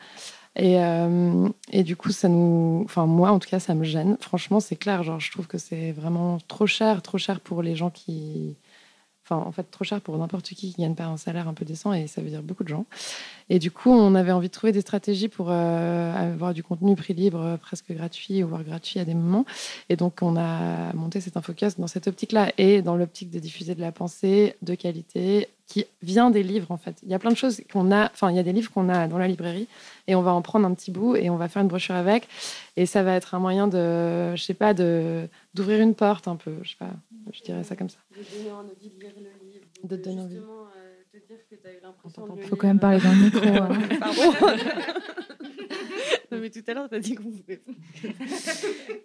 Et, 0.55 0.79
euh, 0.79 1.47
et 1.71 1.83
du 1.83 1.95
coup, 1.95 2.11
ça 2.11 2.27
nous. 2.27 2.81
Enfin, 2.85 3.05
moi, 3.05 3.31
en 3.31 3.39
tout 3.39 3.49
cas, 3.49 3.59
ça 3.59 3.75
me 3.75 3.83
gêne. 3.83 4.17
Franchement, 4.19 4.59
c'est 4.59 4.75
clair. 4.75 5.03
Genre, 5.03 5.19
je 5.19 5.31
trouve 5.31 5.47
que 5.47 5.57
c'est 5.57 5.91
vraiment 5.91 6.39
trop 6.47 6.67
cher, 6.67 7.01
trop 7.01 7.17
cher 7.17 7.39
pour 7.39 7.61
les 7.61 7.75
gens 7.75 7.89
qui. 7.89 8.57
Enfin, 9.25 9.43
en 9.45 9.51
fait, 9.51 9.69
trop 9.69 9.83
cher 9.83 10.01
pour 10.01 10.17
n'importe 10.17 10.45
qui 10.45 10.55
qui 10.55 10.81
gagne 10.81 10.95
pas 10.95 11.05
un 11.05 11.17
salaire 11.17 11.47
un 11.47 11.53
peu 11.53 11.63
décent, 11.63 11.93
et 11.93 12.07
ça 12.07 12.19
veut 12.21 12.29
dire 12.29 12.41
beaucoup 12.41 12.63
de 12.63 12.69
gens. 12.69 12.85
Et 13.49 13.59
du 13.59 13.69
coup, 13.69 13.91
on 13.91 14.15
avait 14.15 14.31
envie 14.31 14.47
de 14.47 14.53
trouver 14.53 14.73
des 14.73 14.81
stratégies 14.81 15.27
pour 15.27 15.51
euh, 15.51 16.13
avoir 16.15 16.53
du 16.55 16.63
contenu 16.63 16.95
prix 16.95 17.13
libre, 17.13 17.39
euh, 17.39 17.57
presque 17.57 17.91
gratuit, 17.91 18.43
ou 18.43 18.47
voire 18.47 18.63
gratuit 18.63 18.99
à 18.99 19.05
des 19.05 19.13
moments. 19.13 19.45
Et 19.89 19.95
donc, 19.95 20.19
on 20.23 20.35
a 20.35 20.93
monté 20.93 21.21
cet 21.21 21.37
infocast 21.37 21.79
dans 21.79 21.85
cette 21.87 22.07
optique-là, 22.07 22.51
et 22.57 22.81
dans 22.81 22.95
l'optique 22.95 23.29
de 23.29 23.37
diffuser 23.37 23.75
de 23.75 23.81
la 23.81 23.91
pensée 23.91 24.55
de 24.63 24.73
qualité 24.73 25.47
qui 25.69 25.85
vient 26.01 26.31
des 26.31 26.41
livres, 26.43 26.71
en 26.71 26.77
fait. 26.77 26.95
Il 27.03 27.09
y 27.09 27.13
a 27.13 27.19
plein 27.19 27.29
de 27.31 27.37
choses 27.37 27.61
qu'on 27.71 27.91
a, 27.91 28.05
enfin, 28.11 28.31
il 28.31 28.35
y 28.35 28.39
a 28.39 28.43
des 28.43 28.51
livres 28.53 28.71
qu'on 28.71 28.89
a 28.89 29.07
dans 29.07 29.19
la 29.19 29.27
librairie, 29.27 29.67
et 30.07 30.15
on 30.15 30.21
va 30.23 30.33
en 30.33 30.41
prendre 30.41 30.65
un 30.67 30.73
petit 30.73 30.89
bout, 30.91 31.15
et 31.15 31.29
on 31.29 31.37
va 31.37 31.47
faire 31.47 31.61
une 31.61 31.67
brochure 31.67 31.95
avec, 31.95 32.27
et 32.75 32.85
ça 32.87 33.03
va 33.03 33.13
être 33.13 33.35
un 33.35 33.39
moyen 33.39 33.67
de, 33.67 34.35
je 34.35 34.41
sais 34.43 34.55
pas, 34.55 34.73
de 34.73 35.27
d'ouvrir 35.53 35.79
une 35.81 35.93
porte 35.95 36.27
un 36.27 36.35
peu, 36.35 36.51
je 36.63 36.71
sais 36.71 36.75
pas, 36.77 36.89
je 37.31 37.41
dirais 37.43 37.63
ça 37.63 37.75
comme 37.75 37.89
ça. 37.89 37.97
De 38.11 38.17
donner 38.37 38.51
envie 38.51 38.89
de 38.89 38.99
lire 38.99 39.11
le 39.15 39.45
livre. 39.45 39.65
De 39.83 39.95
te 39.95 40.09
donner 40.09 40.21
envie. 40.21 40.35
Euh, 40.37 40.39
te 41.13 41.17
dire 41.27 41.37
que 41.49 41.55
tu 41.55 41.67
as 41.67 41.71
eu 41.71 41.79
l'impression 41.83 42.27
de 42.35 42.41
le 42.41 42.47
Faut 42.47 42.55
quand 42.55 42.67
même 42.67 42.79
parler 42.79 42.99
dans 42.99 43.11
le 43.11 43.23
micro. 43.25 43.47
hein. 43.47 43.69
Non, 46.31 46.37
mais 46.39 46.49
tout 46.49 46.59
à 46.67 46.73
l'heure, 46.73 46.87
tu 46.89 46.95
as 46.95 46.99
dit 46.99 47.15
qu'on 47.15 47.23
pouvait. 47.31 47.61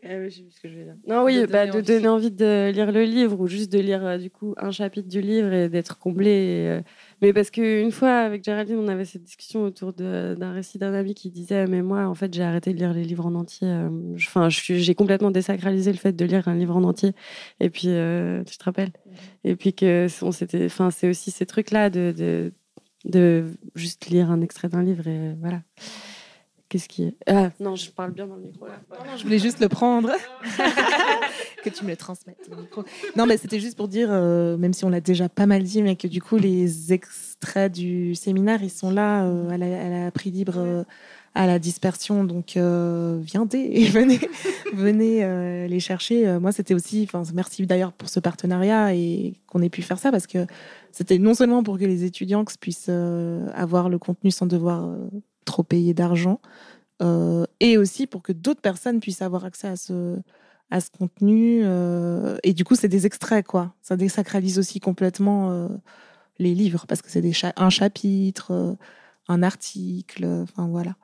Euh, 0.07 0.29
je 0.29 0.35
sais 0.37 0.43
plus 0.43 0.53
ce 0.53 0.61
que 0.61 0.69
je 0.69 0.75
vais 0.75 0.85
dire. 0.85 0.97
Non, 1.07 1.25
oui, 1.25 1.41
De 1.41 1.47
bah, 1.47 1.67
donner 1.67 1.71
de 1.73 1.79
envie. 1.79 1.87
donner 1.95 2.09
envie 2.09 2.31
de 2.31 2.71
lire 2.75 2.93
le 2.93 3.05
livre 3.05 3.41
ou 3.41 3.47
juste 3.47 3.73
de 3.73 3.79
lire 3.79 4.05
euh, 4.05 4.19
du 4.19 4.29
coup 4.31 4.55
un 4.59 4.71
chapitre 4.71 5.09
du 5.09 5.23
livre 5.23 5.51
et 5.51 5.71
d'être 5.71 5.99
comblé. 5.99 6.29
et, 6.31 6.69
euh, 6.69 6.81
Mais 7.23 7.33
parce 7.33 7.51
qu'une 7.51 7.91
fois, 7.91 8.19
avec 8.19 8.45
Géraldine, 8.45 8.77
on 8.77 8.89
avait 8.89 9.07
cette 9.07 9.23
discussion 9.23 9.63
autour 9.65 9.95
d'un 9.95 10.53
récit 10.53 10.77
d'un 10.77 10.93
ami 10.93 11.15
qui 11.15 11.31
disait 11.31 11.67
Mais 11.67 11.81
moi, 11.81 12.07
en 12.07 12.15
fait, 12.15 12.35
j'ai 12.35 12.43
arrêté 12.43 12.75
de 12.75 12.79
lire 12.79 12.93
les 12.93 13.05
livres 13.05 13.25
en 13.25 13.35
entier. 13.35 13.67
euh, 13.67 13.89
Enfin, 14.17 14.49
j'ai 14.51 14.95
complètement 14.95 15.31
désacralisé 15.31 15.91
le 15.91 15.99
fait 15.99 16.13
de 16.13 16.25
lire 16.27 16.47
un 16.49 16.55
livre 16.55 16.77
en 16.77 16.85
entier. 16.85 17.13
Et 17.61 17.71
puis, 17.71 17.89
tu 18.47 18.57
te 18.59 18.65
rappelles? 18.65 18.93
Et 19.45 19.57
puis 19.57 19.73
que 19.73 20.07
on 20.23 20.33
s'était. 20.33 20.67
Enfin, 20.67 20.91
c'est 20.91 21.09
aussi 21.09 21.31
ces 21.31 21.47
trucs-là 21.47 21.89
de, 21.89 22.13
de, 22.15 22.53
de 23.07 23.45
juste 23.75 24.07
lire 24.07 24.31
un 24.31 24.43
extrait 24.43 24.69
d'un 24.69 24.83
livre 24.83 25.07
et 25.09 25.35
voilà. 25.41 25.63
Qu'est-ce 26.75 26.89
qui 26.89 27.05
est 27.05 27.15
Ah, 27.29 27.53
non, 27.61 27.77
je 27.77 27.89
parle 27.89 28.11
bien 28.11 28.27
dans 28.27 28.35
le 28.35 28.43
micro 28.43 28.67
là. 28.67 28.81
Je 29.17 29.23
voulais 29.23 29.39
juste 29.39 29.61
le 29.61 29.69
prendre. 29.69 30.11
que 31.63 31.71
tu 31.71 31.85
me 31.85 31.91
le 31.91 31.97
transmettes. 31.97 32.51
micro. 32.59 32.83
Non, 33.15 33.27
mais 33.27 33.37
c'était 33.37 33.61
juste 33.61 33.77
pour 33.77 33.87
dire, 33.87 34.09
euh, 34.11 34.57
même 34.57 34.73
si 34.73 34.85
on 34.85 34.89
l'a 34.89 35.01
déjà 35.01 35.29
pas 35.29 35.47
mal 35.47 35.63
dit, 35.63 35.85
mais 35.85 35.95
que 35.95 36.09
du 36.09 36.21
coup, 36.21 36.37
les 36.37 36.93
extraits 36.93 37.71
du 37.71 38.17
séminaire, 38.17 38.61
ils 38.65 38.73
sont 38.73 38.91
là 38.91 39.23
euh, 39.25 39.51
à, 39.51 39.57
la, 39.57 39.87
à 39.87 39.89
la 39.89 40.11
prix 40.11 40.33
libre, 40.33 40.55
euh, 40.57 40.83
à 41.37 41.47
la 41.47 41.61
dispersion. 41.61 42.25
Donc, 42.25 42.57
euh, 42.57 43.21
viendez 43.23 43.59
et 43.73 43.85
venez, 43.85 44.19
venez 44.75 45.23
euh, 45.23 45.69
les 45.69 45.79
chercher. 45.79 46.27
Moi, 46.41 46.51
c'était 46.51 46.75
aussi, 46.75 47.05
enfin, 47.09 47.23
merci 47.35 47.65
d'ailleurs 47.67 47.93
pour 47.93 48.09
ce 48.09 48.19
partenariat 48.19 48.97
et 48.97 49.35
qu'on 49.47 49.63
ait 49.63 49.71
pu 49.71 49.83
faire 49.83 50.01
ça 50.01 50.11
parce 50.11 50.27
que 50.27 50.45
c'était 50.95 51.19
non 51.19 51.35
seulement 51.35 51.63
pour 51.65 51.77
que 51.79 51.85
les 51.85 52.05
étudiants 52.05 52.45
puissent 52.61 52.87
euh, 52.89 53.49
avoir 53.55 53.89
le 53.89 53.99
contenu 53.99 54.31
sans 54.31 54.47
devoir 54.47 54.85
euh, 54.85 54.97
trop 55.45 55.63
payer 55.63 55.95
d'argent, 55.95 56.41
euh, 57.03 57.45
et 57.61 57.79
aussi 57.79 58.07
pour 58.07 58.23
que 58.23 58.33
d'autres 58.33 58.61
personnes 58.61 59.01
puissent 59.01 59.23
avoir 59.23 59.45
accès 59.45 59.69
à 59.69 59.77
ce, 59.77 60.19
à 60.71 60.81
ce 60.81 60.91
contenu. 60.91 61.61
euh, 61.65 62.37
et 62.43 62.53
du 62.55 62.65
coup, 62.65 62.75
c'est 62.77 62.89
des 62.89 63.07
extraits, 63.07 63.47
quoi. 63.47 63.75
Ça 63.83 63.97
désacralise 63.97 64.59
aussi 64.59 64.81
complètement 64.81 65.51
euh, 65.51 65.69
les 66.39 66.55
livres, 66.55 66.87
parce 66.89 67.03
que 67.03 67.11
c'est 67.11 67.33
cha- 67.33 67.53
un 67.57 67.71
chapitre, 67.71 68.77
un 69.29 69.43
article, 69.43 70.25
enfin 70.43 70.67
voilà. 70.69 70.95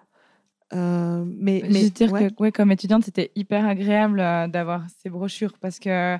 Mais, 0.72 1.62
mais 1.68 1.80
Juste 1.80 1.96
dire 1.96 2.12
ouais. 2.12 2.28
que 2.30 2.42
ouais, 2.42 2.52
comme 2.52 2.70
étudiante, 2.70 3.04
c'était 3.04 3.32
hyper 3.34 3.66
agréable 3.66 4.18
d'avoir 4.50 4.84
ces 5.02 5.10
brochures 5.10 5.54
parce 5.60 5.78
que 5.80 6.16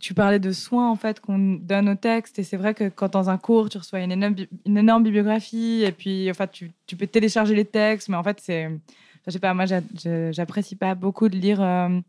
tu 0.00 0.14
parlais 0.14 0.38
de 0.38 0.52
soins 0.52 0.90
en 0.90 0.96
fait 0.96 1.20
qu'on 1.20 1.38
donne 1.60 1.88
au 1.88 1.94
texte 1.94 2.38
et 2.38 2.42
c'est 2.42 2.56
vrai 2.56 2.74
que 2.74 2.88
quand 2.88 3.12
dans 3.12 3.30
un 3.30 3.38
cours 3.38 3.68
tu 3.68 3.78
reçois 3.78 4.00
une 4.00 4.12
énorme, 4.12 4.34
une 4.66 4.78
énorme 4.78 5.02
bibliographie 5.04 5.82
et 5.84 5.92
puis 5.92 6.30
enfin, 6.30 6.46
tu, 6.46 6.72
tu 6.86 6.96
peux 6.96 7.06
télécharger 7.06 7.54
les 7.54 7.64
textes, 7.64 8.08
mais 8.08 8.16
en 8.16 8.22
fait 8.22 8.40
c'est, 8.40 8.66
enfin, 8.66 8.78
je 9.26 9.32
sais 9.32 9.38
pas, 9.38 9.54
moi 9.54 9.64
j'apprécie 10.32 10.76
pas 10.76 10.94
beaucoup 10.94 11.28
de 11.28 11.36
lire 11.36 11.60
euh, 11.60 12.00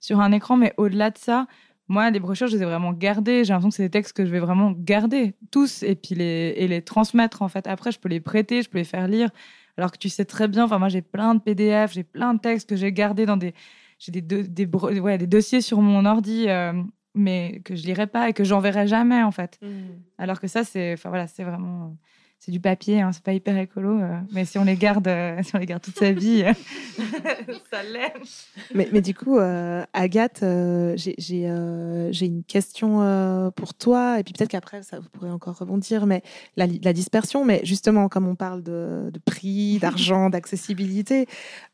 sur 0.00 0.20
un 0.20 0.32
écran, 0.32 0.56
mais 0.56 0.72
au-delà 0.76 1.10
de 1.10 1.18
ça. 1.18 1.46
Moi, 1.90 2.10
les 2.10 2.20
brochures, 2.20 2.48
je 2.48 2.56
les 2.56 2.62
ai 2.62 2.66
vraiment 2.66 2.92
gardées. 2.92 3.44
J'ai 3.44 3.54
l'impression 3.54 3.70
que 3.70 3.76
c'est 3.76 3.82
des 3.84 3.90
textes 3.90 4.14
que 4.14 4.26
je 4.26 4.30
vais 4.30 4.40
vraiment 4.40 4.72
garder 4.76 5.32
tous 5.50 5.82
et 5.82 5.94
puis 5.94 6.14
les, 6.14 6.52
et 6.58 6.68
les 6.68 6.82
transmettre 6.82 7.40
en 7.40 7.48
fait. 7.48 7.66
Après, 7.66 7.92
je 7.92 7.98
peux 7.98 8.10
les 8.10 8.20
prêter, 8.20 8.60
je 8.60 8.68
peux 8.68 8.76
les 8.76 8.84
faire 8.84 9.08
lire. 9.08 9.30
Alors 9.78 9.92
que 9.92 9.96
tu 9.96 10.10
sais 10.10 10.26
très 10.26 10.48
bien, 10.48 10.64
enfin 10.64 10.78
moi 10.78 10.88
j'ai 10.88 11.02
plein 11.02 11.36
de 11.36 11.40
PDF, 11.40 11.92
j'ai 11.92 12.02
plein 12.02 12.34
de 12.34 12.40
textes 12.40 12.68
que 12.68 12.74
j'ai 12.76 12.92
gardés 12.92 13.26
dans 13.26 13.36
des, 13.36 13.54
j'ai 13.98 14.12
des, 14.12 14.22
do- 14.22 14.42
des, 14.42 14.66
ouais, 15.00 15.18
des 15.18 15.26
dossiers 15.26 15.60
sur 15.60 15.80
mon 15.80 16.04
ordi, 16.04 16.48
euh, 16.48 16.72
mais 17.14 17.60
que 17.64 17.74
je 17.76 17.84
lirai 17.84 18.06
pas 18.06 18.28
et 18.28 18.32
que 18.32 18.44
j'enverrai 18.44 18.86
jamais 18.86 19.22
en 19.22 19.30
fait. 19.32 19.58
Alors 20.18 20.40
que 20.40 20.46
ça 20.48 20.64
c'est, 20.64 20.94
voilà, 21.04 21.26
c'est 21.26 21.44
vraiment, 21.44 21.96
c'est 22.40 22.52
du 22.52 22.60
papier, 22.60 23.00
hein, 23.00 23.10
c'est 23.12 23.22
pas 23.22 23.32
hyper 23.32 23.58
écolo, 23.58 23.98
euh, 24.00 24.16
mais 24.32 24.44
si 24.44 24.58
on 24.58 24.64
les 24.64 24.76
garde, 24.76 25.08
euh, 25.08 25.42
si 25.42 25.54
on 25.56 25.58
les 25.58 25.66
garde 25.66 25.82
toute 25.82 25.98
sa 25.98 26.12
vie, 26.12 26.44
euh, 26.44 26.52
ça 27.70 27.82
l'est. 27.82 28.14
Mais, 28.74 28.88
mais 28.92 29.00
du 29.00 29.12
coup, 29.14 29.38
euh, 29.38 29.84
Agathe, 29.92 30.42
euh, 30.42 30.94
j'ai 30.96 31.16
euh, 31.48 32.12
une 32.12 32.44
question 32.44 33.02
euh, 33.02 33.50
pour 33.50 33.74
toi, 33.74 34.20
et 34.20 34.22
puis 34.24 34.32
peut-être 34.32 34.50
qu'après, 34.50 34.82
ça 34.82 35.00
vous 35.00 35.08
pourrez 35.08 35.30
encore 35.30 35.58
rebondir, 35.58 36.06
mais 36.06 36.22
la, 36.56 36.66
dispersion, 36.92 37.44
mais 37.44 37.60
justement, 37.64 38.08
comme 38.08 38.26
on 38.28 38.36
parle 38.36 38.62
de, 38.62 39.10
de 39.12 39.18
prix, 39.18 39.78
d'argent, 39.80 40.30
d'accessibilité, 40.30 41.26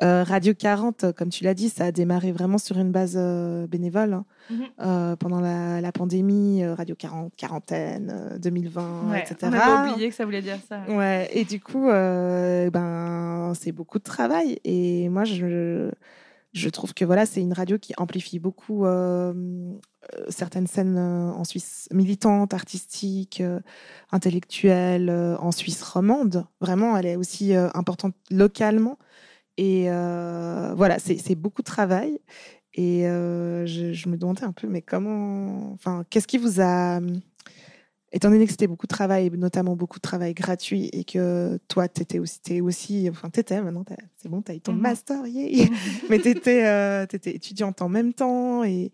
euh, 0.02 0.24
Radio 0.24 0.54
40, 0.54 1.12
comme 1.12 1.28
tu 1.28 1.44
l'as 1.44 1.54
dit, 1.54 1.68
ça 1.68 1.84
a 1.86 1.92
démarré 1.92 2.32
vraiment 2.32 2.58
sur 2.58 2.78
une 2.78 2.90
base 2.90 3.14
euh, 3.16 3.66
bénévole. 3.66 4.14
hein. 4.14 4.24
Mhm. 4.50 4.64
Euh, 4.80 5.16
pendant 5.16 5.40
la, 5.40 5.80
la 5.80 5.90
pandémie, 5.92 6.62
euh, 6.62 6.74
Radio 6.74 6.94
40, 6.94 7.32
quarantaine, 7.36 8.12
euh, 8.32 8.38
2020, 8.38 9.10
Ouais, 9.10 9.20
etc. 9.20 9.36
on 9.44 9.52
avait 9.54 9.92
oublié 9.92 10.08
que 10.10 10.14
ça 10.14 10.24
voulait 10.26 10.42
dire 10.42 10.53
Ouais, 10.88 11.28
et 11.32 11.44
du 11.44 11.61
coup, 11.61 11.88
euh, 11.88 12.70
ben, 12.70 13.52
c'est 13.59 13.72
beaucoup 13.72 13.98
de 13.98 14.05
travail. 14.05 14.59
Et 14.64 15.09
moi, 15.09 15.24
je, 15.24 15.90
je 16.52 16.68
trouve 16.68 16.94
que 16.94 17.05
voilà, 17.05 17.26
c'est 17.26 17.40
une 17.40 17.52
radio 17.52 17.78
qui 17.78 17.94
amplifie 17.96 18.38
beaucoup 18.38 18.86
euh, 18.86 19.32
euh, 19.34 20.24
certaines 20.28 20.66
scènes 20.66 20.98
en 20.98 21.44
Suisse 21.44 21.88
militantes, 21.92 22.55
artistiques, 22.55 23.42
intellectuelles, 24.11 25.11
en 25.11 25.52
Suisse 25.52 25.82
romande. 25.82 26.46
Vraiment, 26.61 26.96
elle 26.96 27.07
est 27.07 27.16
aussi 27.16 27.55
importante 27.55 28.14
localement. 28.30 28.98
Et 29.57 29.88
voilà, 29.88 30.98
c'est 30.98 31.34
beaucoup 31.34 31.62
de 31.62 31.66
travail. 31.66 32.18
Et 32.76 33.02
je, 33.05 33.92
je 33.92 34.09
me 34.09 34.16
demandais 34.16 34.44
un 34.44 34.52
peu, 34.52 34.66
mais 34.66 34.82
comment, 34.82 35.72
enfin, 35.74 36.05
qu'est-ce 36.11 36.26
qui 36.26 36.38
vous 36.38 36.61
a 36.61 37.00
étant 38.14 38.30
donné 38.30 38.44
que 38.46 38.50
c'était 38.52 38.66
beaucoup 38.66 38.86
de 38.86 38.94
travail, 38.94 39.30
notamment 39.30 39.76
beaucoup 39.76 39.98
de 39.98 40.02
travail 40.02 40.32
gratuit, 40.34 40.88
et 40.92 41.04
que 41.04 41.58
toi, 41.68 41.88
tu 41.88 42.00
étais 42.02 42.18
aussi, 42.18 42.40
t'es 42.40 42.60
aussi, 42.60 43.08
enfin, 43.10 43.28
t'étais 43.28 43.60
maintenant, 43.60 43.84
c'est 44.16 44.28
bon, 44.28 44.40
tu 44.40 44.52
as 44.52 44.54
eu 44.54 44.60
ton 44.60 44.72
Mhm. 44.72 44.80
master, 44.80 45.26
yeah. 45.26 45.68
mais 46.10 46.18
tu 46.20 46.28
étais, 46.28 47.06
étudiante 47.34 47.82
en 47.82 47.88
même 47.88 48.12
temps, 48.14 48.64
et, 48.64 48.90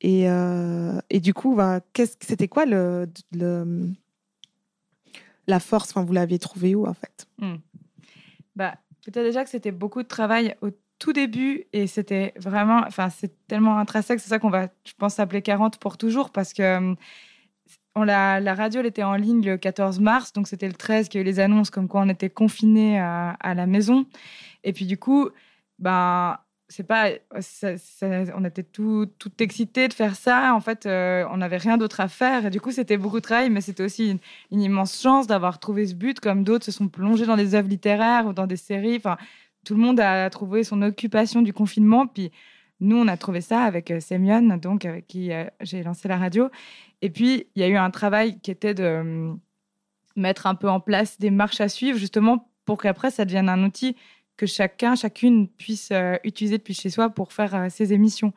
Et, 0.00 0.28
euh, 0.28 0.98
et 1.08 1.20
du 1.20 1.32
coup, 1.32 1.54
ben, 1.54 1.80
qu'est-ce 1.94 2.16
que 2.18 2.26
c'était 2.26 2.48
quoi 2.48 2.66
le, 2.66 3.06
le- 3.32 3.88
la 5.46 5.60
force 5.60 5.90
Enfin, 5.90 6.04
vous 6.04 6.12
l'aviez 6.12 6.38
trouvé 6.38 6.74
où 6.74 6.86
en 6.86 6.92
fait? 6.94 7.26
Hmm. 7.38 7.56
Bah, 8.56 8.74
peut-être 9.04 9.24
déjà 9.24 9.44
que 9.44 9.50
c'était 9.50 9.70
beaucoup 9.72 10.02
de 10.02 10.08
travail 10.08 10.56
au 10.62 10.68
tout 10.98 11.12
début 11.12 11.64
et 11.72 11.86
c'était 11.86 12.32
vraiment, 12.36 12.82
enfin, 12.86 13.08
c'est 13.10 13.46
tellement 13.46 13.78
intrinsèque, 13.78 14.20
c'est 14.20 14.28
ça 14.28 14.38
qu'on 14.38 14.50
va, 14.50 14.68
je 14.86 14.92
pense, 14.98 15.14
s'appeler 15.14 15.42
40 15.42 15.78
pour 15.78 15.96
toujours 15.96 16.30
parce 16.30 16.52
que 16.52 16.94
on 17.96 18.02
la, 18.04 18.54
radio, 18.54 18.80
elle 18.80 18.86
était 18.86 19.02
en 19.04 19.14
ligne 19.14 19.44
le 19.44 19.56
14 19.56 20.00
mars, 20.00 20.32
donc 20.32 20.48
c'était 20.48 20.66
le 20.68 20.74
13 20.74 21.08
qu'il 21.08 21.18
y 21.18 21.20
a 21.20 21.22
eu 21.22 21.26
les 21.26 21.40
annonces 21.40 21.70
comme 21.70 21.88
quoi 21.88 22.00
on 22.02 22.08
était 22.08 22.30
confinés 22.30 22.98
à, 22.98 23.30
à 23.40 23.54
la 23.54 23.66
maison. 23.66 24.06
Et 24.64 24.72
puis 24.72 24.86
du 24.86 24.98
coup, 24.98 25.28
ben, 25.78 26.38
c'est 26.68 26.82
pas, 26.86 27.10
ça- 27.40 27.76
ça- 27.78 28.06
on 28.34 28.44
était 28.44 28.62
tout, 28.62 29.06
tout 29.18 29.30
excités 29.40 29.86
de 29.88 29.92
faire 29.92 30.16
ça. 30.16 30.54
En 30.54 30.60
fait, 30.60 30.86
euh, 30.86 31.24
on 31.30 31.36
n'avait 31.36 31.58
rien 31.58 31.76
d'autre 31.76 32.00
à 32.00 32.08
faire. 32.08 32.46
Et 32.46 32.50
du 32.50 32.60
coup, 32.60 32.72
c'était 32.72 32.96
beaucoup 32.96 33.16
de 33.18 33.22
travail, 33.22 33.50
mais 33.50 33.60
c'était 33.60 33.84
aussi 33.84 34.10
une, 34.10 34.18
une 34.50 34.62
immense 34.62 35.00
chance 35.00 35.26
d'avoir 35.26 35.58
trouvé 35.60 35.86
ce 35.86 35.94
but, 35.94 36.18
comme 36.20 36.42
d'autres 36.42 36.64
se 36.64 36.72
sont 36.72 36.88
plongés 36.88 37.26
dans 37.26 37.36
des 37.36 37.54
œuvres 37.54 37.68
littéraires 37.68 38.26
ou 38.26 38.32
dans 38.32 38.46
des 38.46 38.56
séries. 38.56 38.96
Enfin, 38.96 39.16
tout 39.64 39.74
le 39.74 39.80
monde 39.80 40.00
a 40.00 40.28
trouvé 40.30 40.64
son 40.64 40.82
occupation 40.82 41.42
du 41.42 41.52
confinement. 41.52 42.06
Puis 42.06 42.32
nous, 42.84 42.98
on 42.98 43.08
a 43.08 43.16
trouvé 43.16 43.40
ça 43.40 43.62
avec 43.62 43.90
euh, 43.90 43.98
Semyon, 43.98 44.58
donc 44.58 44.84
avec 44.84 45.06
qui 45.06 45.32
euh, 45.32 45.46
j'ai 45.60 45.82
lancé 45.82 46.06
la 46.06 46.18
radio. 46.18 46.50
Et 47.00 47.08
puis, 47.08 47.46
il 47.54 47.62
y 47.62 47.64
a 47.64 47.68
eu 47.68 47.76
un 47.76 47.90
travail 47.90 48.38
qui 48.40 48.50
était 48.50 48.74
de 48.74 48.84
euh, 48.84 49.32
mettre 50.16 50.46
un 50.46 50.54
peu 50.54 50.68
en 50.68 50.80
place 50.80 51.18
des 51.18 51.30
marches 51.30 51.62
à 51.62 51.68
suivre, 51.68 51.98
justement 51.98 52.50
pour 52.66 52.80
qu'après, 52.80 53.10
ça 53.10 53.24
devienne 53.24 53.48
un 53.48 53.64
outil 53.64 53.96
que 54.36 54.46
chacun, 54.46 54.96
chacune 54.96 55.48
puisse 55.48 55.90
euh, 55.92 56.16
utiliser 56.24 56.58
depuis 56.58 56.74
chez 56.74 56.90
soi 56.90 57.08
pour 57.08 57.32
faire 57.32 57.70
ses 57.70 57.92
émissions. 57.92 58.34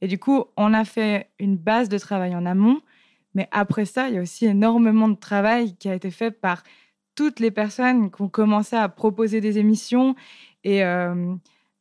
Et 0.00 0.08
du 0.08 0.18
coup, 0.18 0.44
on 0.56 0.72
a 0.72 0.84
fait 0.86 1.28
une 1.38 1.56
base 1.56 1.90
de 1.90 1.98
travail 1.98 2.34
en 2.34 2.46
amont, 2.46 2.80
mais 3.34 3.48
après 3.50 3.84
ça, 3.84 4.08
il 4.08 4.14
y 4.14 4.18
a 4.18 4.22
aussi 4.22 4.46
énormément 4.46 5.08
de 5.08 5.16
travail 5.16 5.76
qui 5.76 5.90
a 5.90 5.94
été 5.94 6.10
fait 6.10 6.30
par 6.30 6.62
toutes 7.14 7.38
les 7.38 7.50
personnes 7.50 8.10
qui 8.10 8.22
ont 8.22 8.28
commencé 8.30 8.76
à 8.76 8.88
proposer 8.88 9.42
des 9.42 9.58
émissions. 9.58 10.14
Et 10.64 10.82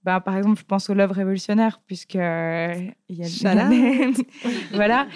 bah, 0.04 0.22
par 0.22 0.38
exemple, 0.38 0.58
je 0.58 0.64
pense 0.64 0.90
aux 0.90 0.94
Love 0.94 1.12
Révolutionnaires, 1.12 1.82
puisque 1.86 2.16
euh, 2.16 2.74
il 3.10 3.18
y 3.18 3.24
a 3.24 3.28
Shout 3.28 4.24
voilà, 4.74 5.08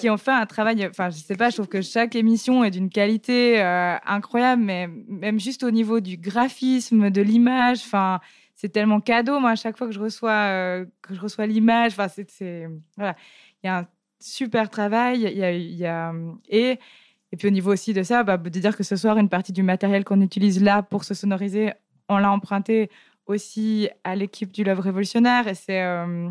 qui 0.00 0.10
ont 0.10 0.16
fait 0.16 0.32
un 0.32 0.46
travail. 0.46 0.84
Enfin, 0.88 1.10
je 1.10 1.16
sais 1.16 1.36
pas, 1.36 1.50
je 1.50 1.56
trouve 1.56 1.68
que 1.68 1.80
chaque 1.80 2.16
émission 2.16 2.64
est 2.64 2.72
d'une 2.72 2.90
qualité 2.90 3.62
euh, 3.62 3.94
incroyable, 4.04 4.62
mais 4.62 4.88
même 4.88 5.38
juste 5.38 5.62
au 5.62 5.70
niveau 5.70 6.00
du 6.00 6.16
graphisme, 6.16 7.10
de 7.10 7.22
l'image, 7.22 7.82
enfin, 7.84 8.18
c'est 8.56 8.70
tellement 8.70 9.00
cadeau. 9.00 9.38
Moi, 9.38 9.50
à 9.50 9.56
chaque 9.56 9.78
fois 9.78 9.86
que 9.86 9.92
je 9.92 10.00
reçois 10.00 10.30
euh, 10.32 10.86
que 11.02 11.14
je 11.14 11.20
reçois 11.20 11.46
l'image, 11.46 11.92
enfin, 11.92 12.08
c'est 12.08 12.68
voilà, 12.96 13.14
il 13.62 13.68
y 13.68 13.70
a 13.70 13.78
un 13.78 13.86
super 14.18 14.70
travail. 14.70 15.20
Il 15.20 15.38
y 15.38 15.44
a, 15.44 15.52
il 15.52 15.74
y 15.74 15.86
a 15.86 16.12
et 16.48 16.80
et 17.30 17.36
puis 17.36 17.48
au 17.48 17.50
niveau 17.50 17.72
aussi 17.72 17.94
de 17.94 18.02
ça, 18.02 18.24
bah, 18.24 18.36
de 18.36 18.50
dire 18.50 18.76
que 18.76 18.82
ce 18.82 18.96
soir, 18.96 19.16
une 19.18 19.28
partie 19.28 19.52
du 19.52 19.62
matériel 19.62 20.04
qu'on 20.04 20.20
utilise 20.20 20.62
là 20.62 20.82
pour 20.82 21.04
se 21.04 21.14
sonoriser, 21.14 21.72
on 22.08 22.18
l'a 22.18 22.30
emprunté 22.30 22.90
aussi 23.26 23.88
à 24.04 24.16
l'équipe 24.16 24.50
du 24.52 24.64
Love 24.64 24.80
Révolutionnaire. 24.80 25.46
Et, 25.48 25.54
c'est, 25.54 25.82
euh, 25.82 26.28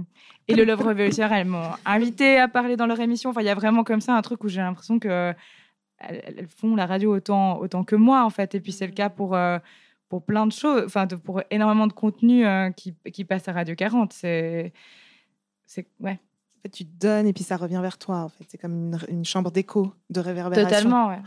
et 0.48 0.56
le 0.56 0.64
Love 0.66 0.82
Révolutionnaire, 0.82 1.34
elles 1.34 1.48
m'ont 1.48 1.70
invité 1.86 2.38
à 2.38 2.48
parler 2.48 2.76
dans 2.76 2.86
leur 2.88 3.00
émission. 3.00 3.30
Enfin, 3.30 3.42
il 3.42 3.46
y 3.46 3.50
a 3.50 3.56
vraiment 3.56 3.84
comme 3.84 4.02
ça 4.02 4.16
un 4.16 4.22
truc 4.22 4.44
où 4.44 4.50
j'ai 4.50 4.62
l'impression 4.62 5.00
que 5.00 5.34
elles, 6.00 6.34
elles 6.38 6.48
font 6.48 6.76
la 6.76 6.86
radio 6.86 7.16
autant, 7.16 7.60
autant 7.60 7.84
que 7.84 7.96
moi, 7.96 8.24
en 8.26 8.30
fait. 8.30 8.56
Et 8.56 8.60
puis 8.60 8.72
c'est 8.72 8.88
le 8.88 8.94
cas 8.94 9.10
pour, 9.10 9.36
euh, 9.36 9.60
pour 10.10 10.24
plein 10.26 10.46
de 10.48 10.52
choses, 10.52 10.84
enfin, 10.86 11.06
de- 11.06 11.16
pour 11.16 11.42
énormément 11.52 11.88
de 11.88 11.94
contenu 11.94 12.46
euh, 12.46 12.72
qui, 12.72 12.94
qui 13.14 13.24
passe 13.24 13.48
à 13.48 13.54
Radio 13.54 13.76
40. 13.76 14.12
C'est, 14.14 14.74
c'est, 15.66 15.88
ouais. 16.00 16.20
En 16.58 16.62
fait, 16.64 16.70
tu 16.70 16.84
donnes 16.84 17.26
et 17.28 17.34
puis 17.34 17.44
ça 17.44 17.56
revient 17.58 17.80
vers 17.82 17.98
toi. 17.98 18.18
En 18.24 18.30
fait, 18.30 18.44
c'est 18.48 18.58
comme 18.58 18.74
une, 18.74 19.00
une 19.10 19.26
chambre 19.26 19.50
d'écho, 19.52 19.94
de 20.10 20.20
réverbération. 20.20 20.70
Totalement, 20.70 21.08
ouais. 21.08 21.20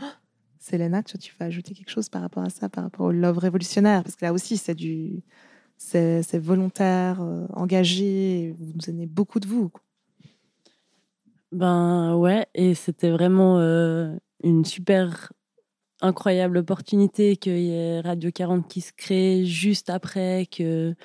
Selena, 0.59 1.03
tu, 1.03 1.17
tu 1.17 1.33
vas 1.39 1.45
ajouter 1.47 1.73
quelque 1.73 1.89
chose 1.91 2.09
par 2.09 2.21
rapport 2.21 2.43
à 2.43 2.49
ça, 2.49 2.69
par 2.69 2.83
rapport 2.85 3.05
au 3.07 3.11
love 3.11 3.37
révolutionnaire, 3.37 4.01
parce 4.03 4.15
que 4.15 4.25
là 4.25 4.33
aussi, 4.33 4.57
c'est 4.57 4.73
du, 4.75 5.21
c'est 5.77 6.23
c'est 6.23 6.39
volontaire, 6.39 7.21
euh, 7.21 7.45
engagé. 7.53 8.55
Vous 8.57 8.65
nous 8.65 8.81
donnez 8.85 9.05
beaucoup 9.05 9.39
de 9.39 9.47
vous. 9.47 9.69
quoi. 9.69 9.81
Ben 11.51 12.15
ouais, 12.15 12.47
et 12.53 12.73
c'était 12.73 13.11
vraiment 13.11 13.59
euh, 13.59 14.13
une 14.43 14.65
super 14.65 15.31
incroyable 16.01 16.57
opportunité 16.57 17.37
qu'il 17.37 17.59
y 17.59 17.71
ait 17.71 18.01
Radio 18.01 18.31
40 18.31 18.67
qui 18.67 18.81
se 18.81 18.91
crée 18.91 19.45
juste 19.45 19.89
après 19.89 20.47
que, 20.47 20.95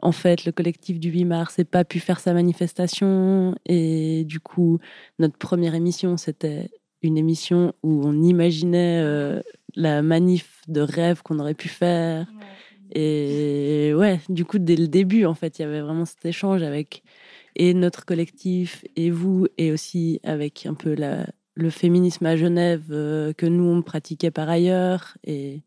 en 0.00 0.12
fait, 0.12 0.44
le 0.44 0.52
collectif 0.52 0.98
du 0.98 1.10
8 1.10 1.24
mars 1.26 1.58
n'ait 1.58 1.64
pas 1.64 1.84
pu 1.84 2.00
faire 2.00 2.20
sa 2.20 2.32
manifestation. 2.32 3.54
Et 3.66 4.24
du 4.24 4.40
coup, 4.40 4.78
notre 5.18 5.36
première 5.36 5.74
émission, 5.74 6.16
c'était 6.16 6.70
une 7.02 7.18
émission 7.18 7.74
où 7.82 8.00
on 8.04 8.22
imaginait 8.22 9.00
euh, 9.02 9.40
la 9.74 10.02
manif 10.02 10.62
de 10.68 10.80
rêve 10.80 11.22
qu'on 11.22 11.38
aurait 11.38 11.54
pu 11.54 11.68
faire. 11.68 12.26
Et 12.92 13.92
ouais, 13.94 14.20
du 14.28 14.44
coup, 14.44 14.58
dès 14.58 14.76
le 14.76 14.88
début, 14.88 15.24
en 15.24 15.34
fait, 15.34 15.58
il 15.58 15.62
y 15.62 15.64
avait 15.64 15.80
vraiment 15.80 16.04
cet 16.04 16.24
échange 16.24 16.62
avec 16.62 17.02
et 17.56 17.74
notre 17.74 18.04
collectif 18.04 18.84
et 18.96 19.10
vous, 19.10 19.46
et 19.58 19.72
aussi 19.72 20.20
avec 20.22 20.64
un 20.66 20.74
peu 20.74 20.94
la, 20.94 21.26
le 21.54 21.70
féminisme 21.70 22.24
à 22.26 22.36
Genève 22.36 22.84
euh, 22.90 23.32
que 23.32 23.46
nous, 23.46 23.64
on 23.64 23.82
pratiquait 23.82 24.30
par 24.30 24.48
ailleurs. 24.48 25.18
Et 25.24 25.62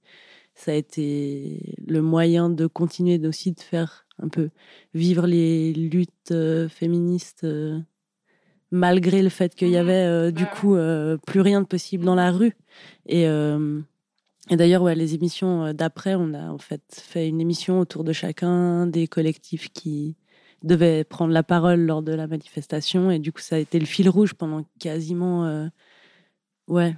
ça 0.55 0.71
a 0.71 0.75
été 0.75 1.75
le 1.87 2.01
moyen 2.01 2.49
de 2.49 2.67
continuer 2.67 3.19
aussi 3.27 3.51
de 3.51 3.59
faire 3.59 4.05
un 4.19 4.29
peu 4.29 4.49
vivre 4.93 5.27
les 5.27 5.73
luttes 5.73 6.31
euh, 6.31 6.69
féministes 6.69 7.43
euh, 7.43 7.79
malgré 8.69 9.21
le 9.21 9.29
fait 9.29 9.55
qu'il 9.55 9.69
y 9.69 9.77
avait 9.77 10.05
euh, 10.05 10.31
du 10.31 10.45
coup 10.45 10.77
plus 11.25 11.41
rien 11.41 11.61
de 11.61 11.65
possible 11.67 12.05
dans 12.05 12.15
la 12.15 12.31
rue. 12.31 12.55
Et, 13.07 13.25
et 14.49 14.55
d'ailleurs, 14.57 14.81
ouais, 14.81 14.95
les 14.95 15.13
émissions 15.13 15.65
euh, 15.65 15.73
d'après, 15.73 16.15
on 16.15 16.33
a 16.33 16.49
en 16.49 16.57
fait 16.57 16.81
fait 16.91 17.27
une 17.29 17.39
émission 17.39 17.79
autour 17.79 18.03
de 18.03 18.11
chacun 18.13 18.87
des 18.87 19.07
collectifs 19.07 19.71
qui 19.71 20.15
devaient 20.63 21.03
prendre 21.03 21.33
la 21.33 21.43
parole 21.43 21.81
lors 21.81 22.01
de 22.01 22.11
la 22.13 22.27
manifestation. 22.27 23.11
Et 23.11 23.19
du 23.19 23.31
coup, 23.31 23.41
ça 23.41 23.55
a 23.55 23.59
été 23.59 23.79
le 23.79 23.85
fil 23.85 24.09
rouge 24.09 24.33
pendant 24.33 24.63
quasiment, 24.79 25.45
euh, 25.45 25.67
ouais, 26.67 26.95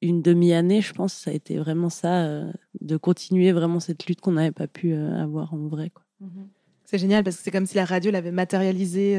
une 0.00 0.22
demi-année, 0.22 0.80
je 0.80 0.92
pense. 0.92 1.12
Ça 1.14 1.30
a 1.30 1.34
été 1.34 1.58
vraiment 1.58 1.90
ça, 1.90 2.24
euh, 2.24 2.52
de 2.80 2.96
continuer 2.96 3.52
vraiment 3.52 3.80
cette 3.80 4.06
lutte 4.06 4.20
qu'on 4.20 4.32
n'avait 4.32 4.50
pas 4.50 4.66
pu 4.66 4.94
avoir 4.94 5.54
en 5.54 5.68
vrai. 5.68 5.90
Quoi. 5.90 6.02
C'est 6.84 6.98
génial 6.98 7.22
parce 7.24 7.36
que 7.36 7.42
c'est 7.42 7.50
comme 7.50 7.66
si 7.66 7.76
la 7.76 7.84
radio 7.84 8.10
l'avait 8.10 8.32
matérialisé, 8.32 9.16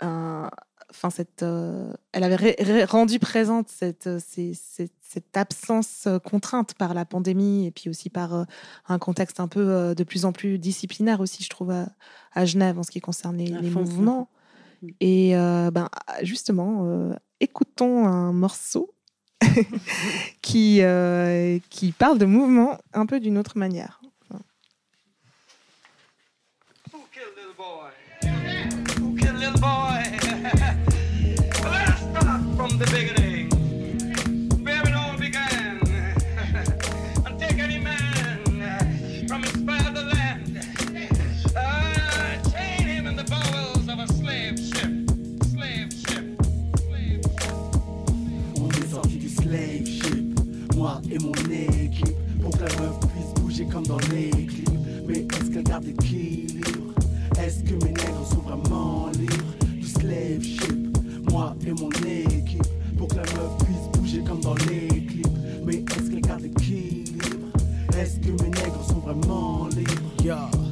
enfin 0.00 1.10
cette, 1.10 1.42
elle 1.42 2.22
avait 2.24 2.84
rendu 2.84 3.18
présente 3.18 3.68
cette, 3.68 4.08
ces- 4.20 4.54
cette, 4.54 4.92
cette 5.08 5.36
absence 5.38 6.04
euh, 6.06 6.18
contrainte 6.18 6.74
par 6.74 6.92
la 6.92 7.06
pandémie 7.06 7.66
et 7.66 7.70
puis 7.70 7.88
aussi 7.88 8.10
par 8.10 8.34
euh, 8.34 8.44
un 8.88 8.98
contexte 8.98 9.40
un 9.40 9.48
peu 9.48 9.60
euh, 9.60 9.94
de 9.94 10.04
plus 10.04 10.26
en 10.26 10.32
plus 10.32 10.58
disciplinaire 10.58 11.20
aussi, 11.20 11.42
je 11.42 11.48
trouve, 11.48 11.70
à, 11.70 11.88
à 12.34 12.44
Genève 12.44 12.78
en 12.78 12.82
ce 12.82 12.90
qui 12.90 13.00
concerne 13.00 13.38
les, 13.38 13.50
mouvements. 13.70 14.28
Et 15.00 15.34
euh, 15.34 15.70
ben, 15.70 15.88
justement, 16.22 16.84
euh, 16.84 17.14
écoutons 17.40 18.06
un 18.06 18.32
morceau 18.32 18.94
qui, 20.42 20.82
euh, 20.82 21.58
qui 21.70 21.92
parle 21.92 22.18
de 22.18 22.26
mouvement 22.26 22.78
un 22.92 23.06
peu 23.06 23.18
d'une 23.18 23.38
autre 23.38 23.56
manière. 23.56 24.02
Who 26.92 27.00
killed 27.12 27.34
little 27.36 27.54
boy? 27.56 27.92
Who 33.18 33.24
moi 50.88 51.00
et 51.10 51.18
mon 51.18 51.32
équipe, 51.32 52.16
pour 52.40 52.50
que 52.50 52.64
la 52.64 52.80
meuf 52.80 52.98
puisse 53.00 53.42
bouger 53.42 53.66
comme 53.66 53.86
dans 53.86 53.98
les 54.10 54.30
clips. 54.30 54.70
Mais 55.06 55.18
est-ce 55.18 55.50
qu'elle 55.50 55.64
garde 55.64 55.84
l'équilibre? 55.84 56.94
Est-ce 57.38 57.62
que 57.62 57.74
mes 57.84 57.92
nègres 57.92 58.26
sont 58.28 58.40
vraiment 58.40 59.08
libres? 59.18 59.44
Du 59.74 59.86
slave 59.86 60.42
ship, 60.42 60.98
moi 61.30 61.54
et 61.66 61.72
mon 61.72 61.90
équipe, 61.90 62.62
pour 62.96 63.08
que 63.08 63.16
la 63.16 63.22
meuf 63.22 63.58
puisse 63.64 64.00
bouger 64.00 64.22
comme 64.26 64.40
dans 64.40 64.54
les 64.54 64.88
clips. 64.88 65.26
Mais 65.64 65.76
est-ce 65.76 66.10
qu'elle 66.10 66.20
garde 66.20 66.42
l'équilibre? 66.42 67.24
Est-ce 67.98 68.18
que 68.20 68.30
mes 68.42 68.50
nègres 68.50 68.84
sont 68.86 69.00
vraiment 69.00 69.68
libres? 69.68 70.24
Yeah. 70.24 70.67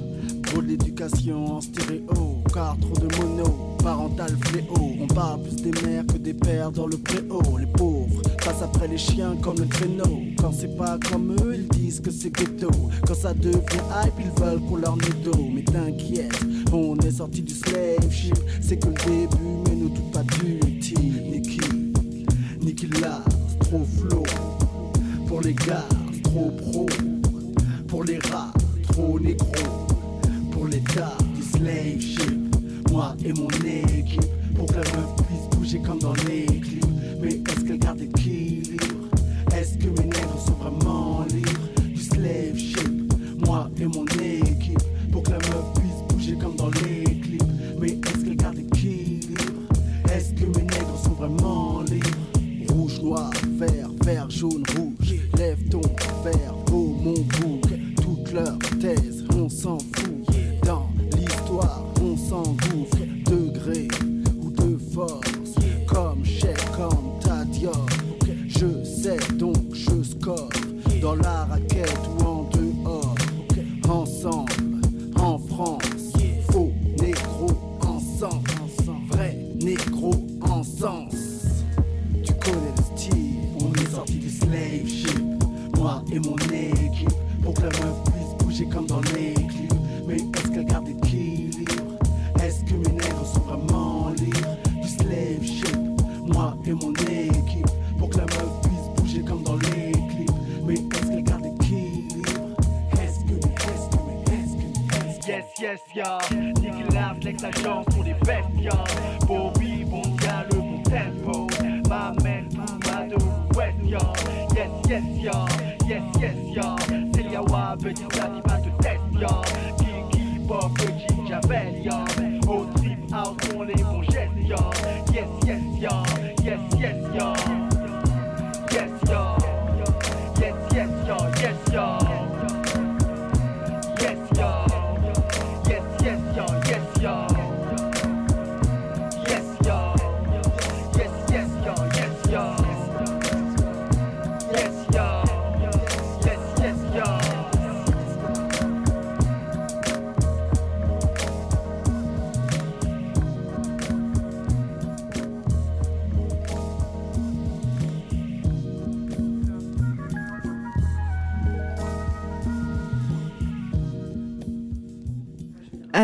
Trop 0.57 0.63
d'éducation 0.63 1.57
en 1.57 1.61
stéréo, 1.61 2.43
car 2.51 2.79
trop 2.79 3.07
de 3.07 3.15
mono, 3.19 3.77
parental 3.85 4.35
fléau. 4.41 4.95
On 5.03 5.07
parle 5.07 5.43
plus 5.43 5.57
des 5.57 5.71
mères 5.83 6.07
que 6.07 6.17
des 6.17 6.33
pères 6.33 6.73
dans 6.73 6.87
le 6.87 6.97
préau. 6.97 7.59
Les 7.59 7.67
pauvres 7.67 8.23
passent 8.43 8.63
après 8.63 8.89
les 8.89 8.97
chiens 8.97 9.37
comme 9.43 9.59
le 9.59 9.67
traîneau. 9.67 10.23
Quand 10.39 10.53
c'est 10.53 10.75
pas 10.79 10.99
comme 11.11 11.37
eux, 11.43 11.57
ils 11.57 11.69
disent 11.69 12.01
que 12.01 12.11
c'est 12.11 12.31
ghetto. 12.31 12.71
Quand 13.07 13.15
ça 13.15 13.35
devient 13.35 13.59
hype, 14.03 14.15
ils 14.19 14.43
veulent 14.43 14.61
qu'on 14.63 14.77
leur 14.77 14.97
dos. 14.97 15.47
Mais 15.55 15.63
t'inquiète, 15.63 16.41
on 16.73 16.97
est 17.01 17.11
sorti 17.11 17.43
du 17.43 17.53
slave 17.53 18.11
ship. 18.11 18.39
C'est 18.63 18.79
que 18.79 18.87
le 18.87 18.95
début, 18.95 19.61
mais 19.67 19.77
nous 19.77 19.91
tout 19.91 20.11
pas 20.11 20.23
d'utile. 20.23 21.23
Niki, 21.33 21.61
Niki 22.63 22.87
Lars, 23.03 23.29
trop 23.61 23.85
flow. 23.85 24.23
Pour 25.27 25.43
les 25.43 25.53
gars, 25.53 25.85
trop 26.23 26.51
pro. 26.51 26.87
Pour 27.89 28.05
les 28.05 28.19
rats, 28.21 28.55
trop 28.89 29.21
négro. 29.21 29.86
L'état 30.97 31.19
du 31.35 31.43
slave 31.43 32.01
ship. 32.01 32.91
Moi 32.91 33.15
et 33.23 33.33
mon 33.35 33.49
équipe. 33.49 34.23
Pour 34.55 34.67
que 34.67 34.77
la 34.77 34.81
meuf 34.81 35.17
puisse 35.27 35.59
bouger 35.59 35.79
comme 35.83 35.99
dans 35.99 36.15
les 36.27 36.47
clips. 36.47 36.87
Mais 37.21 37.39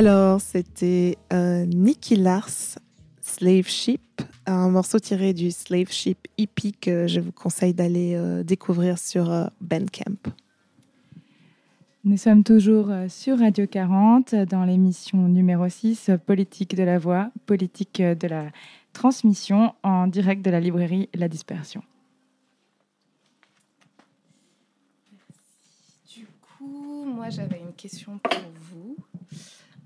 Alors, 0.05 0.41
c'était 0.41 1.17
euh, 1.33 1.65
Nicky 1.65 2.17
Lars, 2.17 2.77
Slave 3.21 3.69
Ship, 3.69 4.01
un 4.47 4.69
morceau 4.69 4.99
tiré 4.99 5.33
du 5.33 5.53
Slave 5.53 5.93
Ship 5.93 6.19
EP 6.39 6.73
que 6.73 7.07
je 7.07 7.21
vous 7.21 7.31
conseille 7.31 7.73
d'aller 7.73 8.17
euh, 8.17 8.43
découvrir 8.43 8.99
sur 8.99 9.31
euh, 9.31 9.47
Bandcamp. 9.61 10.33
Nous 12.03 12.17
sommes 12.17 12.43
toujours 12.43 12.91
euh, 12.91 13.07
sur 13.09 13.39
Radio 13.39 13.69
40 13.69 14.35
dans 14.35 14.65
l'émission 14.65 15.19
numéro 15.29 15.69
6, 15.69 16.09
euh, 16.09 16.19
Politique 16.19 16.75
de 16.75 16.83
la 16.83 16.99
voix, 16.99 17.31
politique 17.47 18.01
euh, 18.01 18.17
de 18.17 18.27
la 18.27 18.47
transmission, 18.93 19.73
en 19.85 20.09
direct 20.09 20.45
de 20.45 20.51
la 20.51 20.59
librairie 20.59 21.11
La 21.15 21.29
Dispersion. 21.29 21.85
Du 26.13 26.27
coup, 26.59 27.05
moi 27.07 27.31
j'avais 27.31 27.61
une 27.61 27.75
question 27.75 28.19
pour 28.19 28.41
vous. 28.63 28.97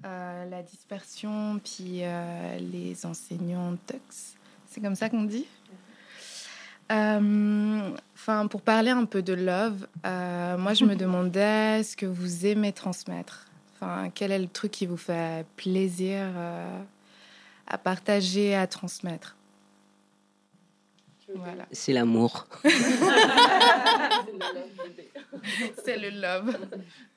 Euh, 0.07 0.49
la 0.49 0.63
dispersion, 0.63 1.61
puis 1.63 2.05
euh, 2.05 2.59
les 2.59 3.05
enseignants 3.05 3.77
TUX, 3.87 4.37
c'est 4.69 4.81
comme 4.81 4.95
ça 4.95 5.11
qu'on 5.11 5.25
dit? 5.25 5.47
Euh, 6.93 7.91
Enfin, 8.15 8.47
pour 8.49 8.61
parler 8.63 8.91
un 8.91 9.05
peu 9.05 9.23
de 9.23 9.35
love, 9.35 9.87
euh, 10.05 10.57
moi 10.59 10.75
je 10.75 10.85
me 10.85 10.97
demandais 11.05 11.83
ce 11.83 11.97
que 11.97 12.07
vous 12.07 12.47
aimez 12.47 12.73
transmettre. 12.73 13.47
Enfin, 13.75 14.11
quel 14.15 14.33
est 14.33 14.39
le 14.39 14.49
truc 14.49 14.73
qui 14.73 14.87
vous 14.87 14.97
fait 14.97 15.47
plaisir 15.57 16.23
euh, 16.35 16.81
à 17.67 17.79
partager, 17.79 18.55
à 18.55 18.67
transmettre? 18.67 19.37
Voilà. 21.35 21.67
C'est 21.73 21.93
l'amour. 21.93 22.47
C'est 25.85 25.99
le 25.99 26.11
love. 26.11 26.57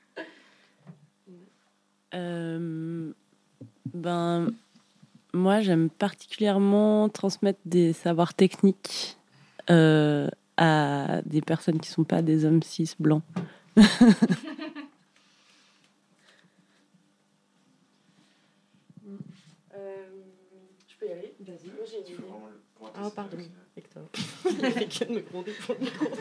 Euh, 2.14 3.12
ben, 3.94 4.52
moi, 5.34 5.62
j'aime 5.62 5.90
particulièrement 5.90 7.10
transmettre 7.10 7.60
des 7.66 7.94
savoirs 7.94 8.34
techniques 8.34 9.18
euh, 9.70 10.28
à 10.58 11.22
des 11.26 11.42
personnes 11.42 11.80
qui 11.80 11.90
ne 11.90 11.94
sont 11.94 12.04
pas 12.04 12.22
des 12.22 12.46
hommes 12.46 12.64
cis 12.64 12.94
blancs. 13.00 13.24
Je 20.88 20.96
peux 21.00 21.08
y 21.08 21.12
aller? 21.12 21.34
Vas-y, 21.40 21.68
moi 21.68 21.86
j'ai 21.90 22.00
une 22.00 22.16
idée. 22.16 22.24
Ah, 22.96 23.10
pardon, 23.16 23.38
Hector. 23.78 24.04
Il 24.50 24.66
a 24.66 24.72
fait 24.72 24.86
que 24.86 25.06
de 25.06 25.14
me 25.14 25.20
gronder 25.22 25.52
pour 25.66 25.76
le 25.76 25.82
micro. 25.82 26.06
Non, 26.06 26.16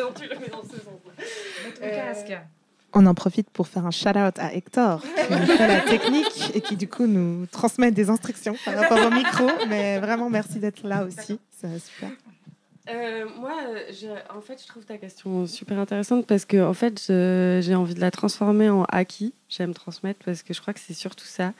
non, 0.00 0.12
tu 0.14 0.28
le 0.28 0.34
mets 0.40 0.48
dans 0.48 0.62
ce 0.62 0.76
sens-là. 0.76 1.12
On 2.96 3.06
en 3.06 3.14
profite 3.14 3.50
pour 3.50 3.66
faire 3.66 3.86
un 3.86 3.90
shout-out 3.90 4.38
à 4.38 4.54
Hector, 4.54 5.02
qui 5.02 5.32
nous 5.32 5.46
fait 5.46 5.66
la 5.68 5.80
technique 5.80 6.52
et 6.54 6.60
qui 6.60 6.76
du 6.76 6.86
coup 6.88 7.06
nous 7.06 7.46
transmet 7.46 7.90
des 7.90 8.08
instructions 8.08 8.54
par 8.64 8.76
rapport 8.76 9.04
au 9.04 9.10
micro. 9.10 9.46
Mais 9.68 9.98
vraiment, 9.98 10.30
merci 10.30 10.60
d'être 10.60 10.86
là 10.86 11.04
aussi. 11.04 11.38
C'est 11.60 11.78
super. 11.80 12.10
Euh, 12.88 13.24
moi, 13.40 13.52
je- 13.90 14.36
en 14.36 14.40
fait, 14.42 14.60
je 14.62 14.66
trouve 14.68 14.84
ta 14.84 14.98
question 14.98 15.46
super 15.46 15.78
intéressante 15.78 16.26
parce 16.26 16.44
que, 16.44 16.62
en 16.62 16.74
fait, 16.74 17.02
j'ai 17.08 17.74
envie 17.74 17.94
de 17.94 18.00
la 18.00 18.10
transformer 18.12 18.68
en 18.70 18.84
acquis. 18.84 19.32
J'aime 19.48 19.74
transmettre 19.74 20.20
parce 20.24 20.42
que 20.42 20.54
je 20.54 20.60
crois 20.60 20.74
que 20.74 20.80
c'est 20.80 20.94
surtout 20.94 21.24
ça. 21.26 21.52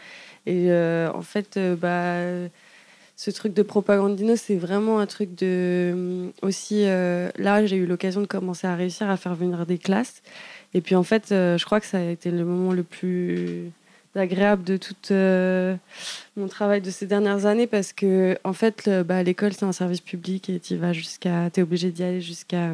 Et 0.47 0.71
euh, 0.71 1.11
en 1.13 1.23
fait, 1.23 1.57
euh, 1.57 1.75
bah, 1.75 2.49
ce 3.17 3.31
truc 3.31 3.55
de 3.55 3.63
propagandino, 3.63 4.37
c'est 4.37 4.57
vraiment 4.57 4.99
un 4.99 5.07
truc 5.07 5.35
de 5.35 6.31
aussi. 6.43 6.83
euh, 6.85 7.31
là, 7.39 7.65
j'ai 7.65 7.77
eu 7.77 7.87
l'occasion 7.87 8.21
de 8.21 8.27
commencer 8.27 8.67
à 8.67 8.75
réussir 8.77 9.09
à 9.09 9.17
faire 9.17 9.35
venir 9.35 9.65
des 9.67 9.79
classes. 9.79 10.23
Et 10.75 10.81
puis, 10.81 10.95
en 10.97 11.03
fait, 11.05 11.31
euh, 11.33 11.57
je 11.57 11.65
crois 11.65 11.81
que 11.81 11.87
ça 11.87 11.99
a 11.99 12.03
été 12.03 12.31
le 12.31 12.45
moment 12.45 12.73
le 12.73 12.83
plus 12.83 13.71
agréable 14.17 14.63
de 14.65 14.77
tout 14.77 14.95
euh, 15.11 15.75
mon 16.37 16.47
travail 16.47 16.81
de 16.81 16.91
ces 16.91 17.07
dernières 17.07 17.47
années 17.47 17.67
parce 17.67 17.93
que 17.93 18.39
en 18.45 18.53
fait 18.53 18.87
le- 18.87 19.03
bah, 19.03 19.25
l'école 19.25 19.53
c'est 19.55 19.65
un 19.65 19.73
service 19.73 20.01
public 20.01 20.49
et 20.51 20.61
tu 20.61 20.77
vas 20.77 20.93
jusqu'à 20.93 21.51
tu 21.53 21.59
es 21.59 21.63
obligé 21.65 21.91
d'y 21.91 22.05
aller 22.05 22.21
jusqu'à 22.21 22.71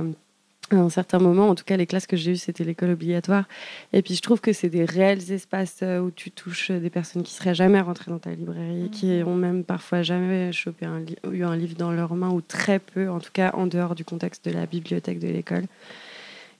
à 0.72 0.76
un 0.76 0.90
certain 0.90 1.18
moment. 1.18 1.48
En 1.48 1.55
tout 1.57 1.64
cas, 1.64 1.76
les 1.78 1.86
classes 1.86 2.07
que 2.07 2.16
j'ai 2.16 2.32
eues, 2.32 2.36
c'était 2.36 2.62
l'école 2.62 2.90
obligatoire. 2.90 3.44
Et 3.92 4.03
puis, 4.03 4.14
je 4.14 4.20
trouve 4.22 4.40
que 4.40 4.53
c'est 4.53 4.68
des 4.68 4.84
réels 4.84 5.32
espaces 5.32 5.78
euh, 5.82 5.98
où 5.98 6.12
tu 6.12 6.30
touches 6.30 6.70
des 6.70 6.90
personnes 6.90 7.24
qui 7.24 7.32
seraient 7.34 7.57
jamais 7.57 7.80
rentrées 7.80 8.11
dans 8.12 8.20
ta 8.20 8.30
librairie, 8.30 8.88
qui 8.92 9.20
ont 9.26 9.34
même 9.34 9.64
parfois 9.64 10.03
jamais 10.03 10.53
chopé 10.53 10.86
un 10.86 11.01
li- 11.01 11.16
eu 11.32 11.42
un 11.42 11.57
livre 11.57 11.74
dans 11.76 11.90
leurs 11.90 12.14
mains, 12.14 12.30
ou 12.30 12.40
très 12.40 12.78
peu, 12.78 13.09
en 13.11 13.18
tout 13.18 13.32
cas 13.32 13.51
en 13.55 13.66
dehors 13.66 13.96
du 13.96 14.05
contexte 14.05 14.44
de 14.44 14.53
la 14.53 14.66
bibliothèque 14.66 15.18
de 15.18 15.26
l'école. 15.28 15.64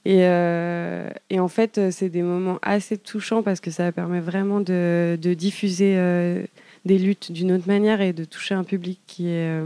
Et, 0.05 0.21
euh, 0.23 1.11
et 1.29 1.41
en 1.41 1.49
fait, 1.49 1.77
euh, 1.77 1.91
c'est 1.91 2.09
des 2.09 2.23
moments 2.23 2.59
assez 2.63 2.97
touchants 2.97 3.43
parce 3.43 3.61
que 3.61 3.71
ça 3.71 3.93
permet 3.93 4.21
vraiment 4.21 4.61
de, 4.61 5.19
diffuser 5.37 5.95
euh, 5.99 6.43
des 6.87 6.99
luttes 6.99 7.33
d'une 7.33 7.53
autre 7.53 7.67
manière 7.67 8.01
et 8.01 8.13
de 8.13 8.25
toucher 8.25 8.55
un 8.55 8.65
public 8.65 8.99
qui 9.07 9.29
est 9.29 9.61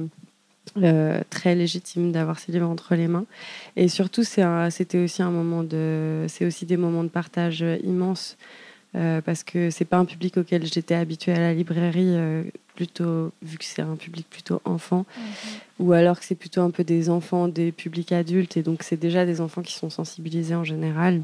très 1.31 1.55
légitime 1.55 2.11
d'avoir 2.11 2.41
ces 2.41 2.51
livres 2.51 2.69
entre 2.69 2.97
les 2.97 3.07
mains. 3.07 3.27
Et 3.77 3.87
surtout, 3.87 4.25
c'était 4.25 4.99
aussi 4.99 5.23
un 5.23 5.31
moment 5.31 5.63
de, 5.63 6.25
c'est 6.29 6.45
aussi 6.45 6.67
des 6.67 6.77
moments 6.77 7.05
de 7.05 7.09
partage 7.09 7.65
immenses 7.85 8.37
euh, 8.95 9.21
parce 9.21 9.43
que 9.45 9.71
c'est 9.71 9.85
pas 9.85 9.99
un 9.99 10.05
public 10.05 10.37
auquel 10.37 10.65
j'étais 10.67 10.95
habituée 10.95 11.33
à 11.33 11.39
la 11.39 11.55
librairie, 11.55 12.15
euh, 12.17 12.43
plutôt 12.75 13.33
vu 13.43 13.59
que 13.59 13.65
c'est 13.65 13.83
un 13.83 13.97
public 13.97 14.27
plutôt 14.29 14.61
enfant, 14.65 15.07
ou 15.79 15.93
alors 15.93 16.19
que 16.19 16.25
c'est 16.25 16.35
plutôt 16.35 16.63
un 16.63 16.71
peu 16.71 16.85
des 16.85 17.11
enfants, 17.11 17.49
des 17.49 17.73
publics 17.73 18.13
adultes, 18.13 18.57
et 18.57 18.63
donc 18.63 18.83
c'est 18.83 18.97
déjà 18.97 19.27
des 19.27 19.41
enfants 19.41 19.63
qui 19.63 19.75
sont 19.75 19.91
sensibilisés 19.91 20.55
en 20.55 20.65
général. 20.65 21.23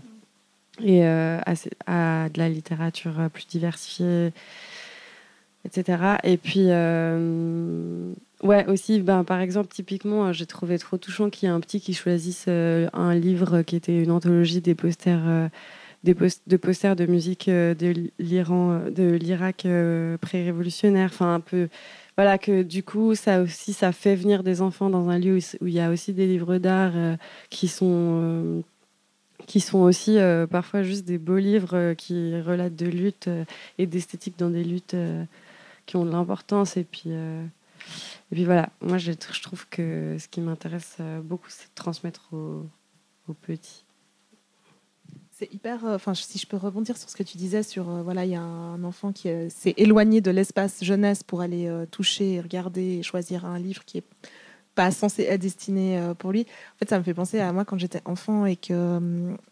Et 0.82 1.04
euh, 1.04 1.38
à, 1.86 2.28
de 2.28 2.38
la 2.38 2.48
littérature 2.48 3.12
plus 3.32 3.46
diversifiée, 3.46 4.32
etc. 5.64 6.16
Et 6.24 6.38
puis, 6.38 6.70
ouais, 8.42 8.66
aussi, 8.66 9.00
ben, 9.00 9.24
par 9.24 9.40
exemple, 9.40 9.68
typiquement, 9.68 10.32
j'ai 10.32 10.46
trouvé 10.46 10.78
trop 10.78 10.96
touchant 10.96 11.30
qu'il 11.30 11.48
y 11.48 11.52
ait 11.52 11.54
un 11.54 11.60
petit 11.60 11.80
qui 11.80 11.94
choisisse 11.94 12.46
euh, 12.48 12.88
un 12.92 13.14
livre 13.14 13.62
qui 13.62 13.76
était 13.76 14.02
une 14.02 14.10
anthologie 14.10 14.60
des 14.60 14.74
posters, 14.74 15.22
euh, 15.26 15.48
des 16.03 16.14
pos- 16.14 16.40
de 16.46 16.57
posters 16.57 16.96
de 16.96 17.07
musique 17.07 17.48
euh, 17.48 17.74
de 17.74 18.11
l'Iran, 18.18 18.72
euh, 18.72 18.90
de 18.90 19.12
l'Irak 19.12 19.66
euh, 19.66 20.16
pré-révolutionnaire, 20.18 21.11
enfin 21.12 21.34
un 21.34 21.40
peu. 21.40 21.68
Voilà, 22.16 22.38
que 22.38 22.62
du 22.62 22.82
coup, 22.82 23.14
ça 23.14 23.42
aussi, 23.42 23.72
ça 23.72 23.92
fait 23.92 24.14
venir 24.16 24.42
des 24.42 24.61
enfants 24.62 24.90
dans 24.90 25.09
un 25.09 25.18
lieu 25.18 25.38
où, 25.61 25.66
il 25.66 25.72
y 25.72 25.80
a 25.80 25.90
aussi 25.90 26.12
des 26.12 26.26
livres 26.26 26.59
d'art 26.59 26.92
qui 27.48 27.68
sont 27.68 28.62
qui 29.46 29.61
sont 29.61 29.78
aussi 29.78 30.18
parfois 30.51 30.82
juste 30.82 31.07
des 31.07 31.16
beaux 31.16 31.38
livres 31.38 31.94
qui 31.94 32.38
relatent 32.40 32.76
de 32.76 32.86
luttes 32.86 33.30
et 33.78 33.86
d'esthétique 33.86 34.38
dans 34.38 34.51
des 34.51 34.64
luttes 34.64 34.96
qui 35.86 35.96
ont 35.96 36.05
de 36.05 36.11
l'importance. 36.11 36.76
Et 36.76 36.84
puis, 36.84 37.09
et 37.11 38.34
puis 38.34 38.44
voilà, 38.44 38.68
moi 38.82 38.98
je, 38.98 39.12
je 39.12 39.42
trouve 39.42 39.66
que 39.68 40.16
ce 40.18 40.28
qui 40.28 40.42
m'intéresse 40.42 40.98
beaucoup, 41.24 41.48
c'est 41.48 41.68
de 41.68 41.74
transmettre 41.74 42.34
aux 42.34 43.34
petits. 43.40 43.84
C'est 45.41 45.55
hyper. 45.55 45.86
euh, 45.86 45.95
Enfin, 45.95 46.12
si 46.12 46.38
je 46.38 46.47
peux 46.47 46.59
rebondir 46.59 46.99
sur 46.99 47.09
ce 47.09 47.16
que 47.16 47.22
tu 47.22 47.38
disais 47.38 47.62
sur 47.62 47.88
euh, 47.88 48.03
voilà, 48.03 48.26
il 48.26 48.32
y 48.32 48.34
a 48.34 48.43
un 48.43 48.84
enfant 48.84 49.11
qui 49.11 49.30
euh, 49.30 49.49
s'est 49.49 49.72
éloigné 49.78 50.20
de 50.20 50.30
l'espace 50.30 50.84
jeunesse 50.84 51.22
pour 51.22 51.41
aller 51.41 51.66
toucher, 51.91 52.43
regarder, 52.43 53.03
choisir 53.03 53.47
un 53.47 53.59
livre 53.59 53.86
qui 53.86 53.99
est 53.99 54.05
pas 54.74 54.91
censé 54.91 55.22
être 55.22 55.41
destiné 55.41 55.99
pour 56.18 56.30
lui. 56.30 56.43
En 56.43 56.78
fait, 56.78 56.91
ça 56.91 56.99
me 56.99 57.03
fait 57.03 57.14
penser 57.14 57.41
à 57.41 57.53
moi 57.55 57.64
quand 57.64 57.78
j'étais 57.78 58.03
enfant 58.05 58.45
et 58.45 58.57
que 58.57 59.01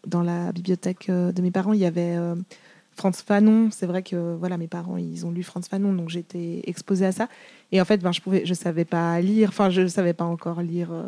dans 0.05 0.21
la 0.21 0.51
bibliothèque 0.51 1.09
de 1.09 1.41
mes 1.41 1.51
parents, 1.51 1.73
il 1.73 1.79
y 1.79 1.85
avait 1.85 2.15
Franz 2.99 3.23
Fanon. 3.25 3.69
C'est 3.71 3.85
vrai 3.85 4.03
que 4.03 4.35
voilà, 4.35 4.57
mes 4.57 4.67
parents, 4.67 4.97
ils 4.97 5.25
ont 5.25 5.31
lu 5.31 5.41
Franz 5.43 5.67
Fanon, 5.69 5.93
donc 5.93 6.09
j'étais 6.09 6.61
exposée 6.65 7.05
à 7.05 7.13
ça. 7.13 7.29
Et 7.71 7.79
en 7.79 7.85
fait, 7.85 7.97
ben, 8.01 8.11
je 8.11 8.19
pouvais, 8.19 8.45
je 8.45 8.53
savais 8.53 8.83
pas 8.83 9.21
lire. 9.21 9.49
Enfin, 9.49 9.69
je 9.69 9.87
savais 9.87 10.13
pas 10.13 10.25
encore 10.25 10.61
lire. 10.61 10.89
euh, 10.91 11.07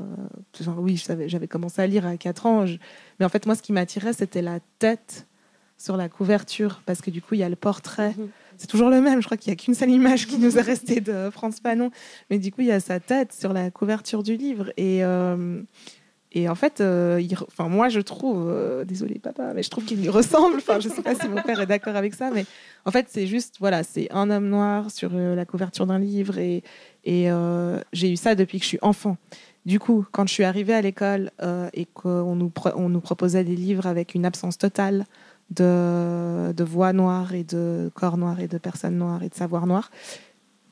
genre, 0.62 0.80
oui, 0.80 0.96
je 0.96 1.04
savais, 1.04 1.28
j'avais 1.28 1.48
commencé 1.50 1.82
à 1.82 1.88
lire 1.88 2.06
à 2.06 2.16
4 2.16 2.46
ans. 2.46 2.66
je- 2.66 2.78
mais 3.20 3.26
en 3.26 3.30
fait, 3.30 3.46
moi, 3.46 3.56
ce 3.56 3.62
qui 3.62 3.74
m'attirait, 3.74 4.14
c'était 4.14 4.42
la 4.42 4.60
tête 4.80 5.28
sur 5.78 5.98
la 5.98 6.08
couverture, 6.10 6.82
parce 6.86 7.02
que 7.02 7.10
du 7.12 7.22
coup, 7.22 7.34
il 7.34 7.39
y 7.39 7.44
a 7.44 7.50
le 7.50 7.56
portrait. 7.58 8.14
C'est 8.58 8.68
toujours 8.68 8.89
le 8.89 9.02
même. 9.02 9.20
Je 9.22 9.26
crois 9.26 9.36
qu'il 9.38 9.52
n'y 9.52 9.60
a 9.60 9.62
qu'une 9.62 9.74
seule 9.74 9.89
image 9.89 10.28
qui 10.28 10.38
nous 10.38 10.58
est 10.58 10.62
restée 10.62 11.02
de 11.02 11.30
Franz 11.32 11.60
Fanon. 11.62 11.92
Mais 12.30 12.38
du 12.39 12.52
coup, 12.52 12.62
il 12.62 12.68
y 12.68 12.72
a 12.72 12.80
sa 12.80 13.00
tête 13.00 13.34
sur 13.34 13.52
la 13.52 13.70
couverture 13.72 14.22
du 14.24 14.38
livre. 14.38 14.72
Et, 14.78 15.04
euh, 15.04 15.62
et 16.34 16.48
en 16.48 16.56
fait, 16.56 16.80
euh, 16.80 17.22
enfin, 17.48 17.68
moi, 17.68 17.90
je 17.90 18.00
trouve, 18.00 18.48
euh, 18.50 18.86
désolé 18.86 19.20
papa, 19.20 19.54
mais 19.54 19.64
je 19.64 19.70
trouve 19.70 19.84
qu'il 19.84 20.00
lui 20.00 20.10
ressemble. 20.10 20.58
Enfin, 20.58 20.80
je 20.80 20.88
ne 20.88 20.94
sais 20.94 21.02
pas 21.02 21.14
si 21.14 21.28
mon 21.28 21.42
père 21.42 21.60
est 21.60 21.66
d'accord 21.66 21.96
avec 21.96 22.14
ça, 22.14 22.32
mais 22.32 22.46
en 22.86 22.92
fait, 22.92 23.08
c'est 23.10 23.28
juste, 23.28 23.56
voilà, 23.60 23.84
c'est 23.84 24.08
un 24.12 24.30
homme 24.30 24.48
noir 24.48 24.92
sur 24.92 25.12
euh, 25.14 25.36
la 25.36 25.46
couverture 25.46 25.86
d'un 25.86 26.00
livre. 26.00 26.38
Et, 26.38 26.64
euh, 27.08 27.82
j'ai 27.92 28.12
eu 28.12 28.16
ça 28.16 28.36
depuis 28.36 28.60
que 28.60 28.64
je 28.64 28.70
suis 28.70 28.80
enfant. 28.82 29.18
Du 29.66 29.78
coup, 29.78 30.06
quand 30.12 30.26
je 30.26 30.34
suis 30.34 30.46
arrivée 30.46 30.74
à 30.74 30.82
l'école 30.82 31.30
et 31.74 31.86
qu'on 31.86 32.36
nous, 32.36 32.52
nous 32.90 33.02
proposait 33.02 33.44
des 33.44 33.56
livres 33.56 33.86
avec 33.86 34.16
une 34.16 34.26
absence 34.26 34.58
totale 34.58 35.06
de, 35.52 36.52
de 36.52 36.64
voix 36.64 36.94
noires 36.94 37.36
et 37.36 37.44
de 37.44 37.92
corps 37.94 38.18
noirs 38.18 38.40
et 38.40 38.48
de 38.48 38.58
personnes 38.58 38.98
noires 38.98 39.22
et 39.22 39.30
de 39.30 39.36
savoir 39.36 39.68
noir, 39.68 39.92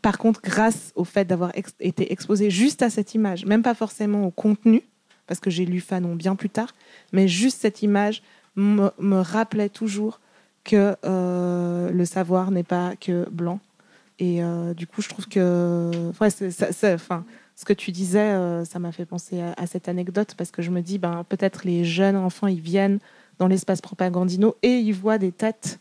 par 0.02 0.18
contre, 0.18 0.42
grâce 0.42 0.92
au 0.96 1.04
fait 1.04 1.26
d'avoir 1.26 1.52
été 1.80 2.12
exposée 2.12 2.50
juste 2.50 2.82
à 2.82 2.90
cette 2.90 3.14
image, 3.14 3.46
même 3.46 3.62
pas 3.62 3.76
forcément 3.76 4.26
au 4.26 4.32
contenu, 4.32 4.82
parce 5.30 5.40
que 5.40 5.52
j'ai 5.52 5.64
lu 5.64 5.80
Fanon 5.80 6.16
bien 6.16 6.36
plus 6.36 6.50
tard, 6.50 6.74
mais 7.14 7.28
juste 7.28 7.62
cette 7.62 7.84
image 7.84 8.24
me, 8.56 9.22
rappelait 9.22 9.70
toujours 9.70 10.20
que 10.64 10.96
euh, 11.06 11.92
le 11.92 12.06
savoir 12.06 12.50
n'est 12.50 12.64
pas 12.64 12.96
que 12.96 13.30
blanc. 13.30 13.60
Et 14.18 14.44
euh, 14.44 14.74
du 14.74 14.88
coup, 14.88 15.04
je 15.04 15.08
trouve 15.08 15.28
que 15.28 15.92
ce 16.20 17.66
que 17.66 17.74
tu 17.74 17.92
disais, 17.92 18.20
euh, 18.20 18.66
ça 18.66 18.80
m'a 18.80 18.92
fait 18.92 19.06
penser 19.06 19.40
à, 19.40 19.54
à 19.56 19.68
cette 19.68 19.88
anecdote, 19.88 20.34
parce 20.36 20.50
que 20.50 20.64
je 20.64 20.72
me 20.72 20.82
dis, 20.82 20.98
ben, 20.98 21.24
peut-être 21.30 21.62
les 21.64 21.86
jeunes 21.86 22.18
enfants, 22.18 22.48
ils 22.48 22.60
viennent 22.60 23.00
dans 23.38 23.48
l'espace 23.48 23.82
propagandino 23.82 24.56
et 24.64 24.80
ils 24.80 24.94
voient 24.94 25.20
des 25.20 25.32
têtes. 25.32 25.80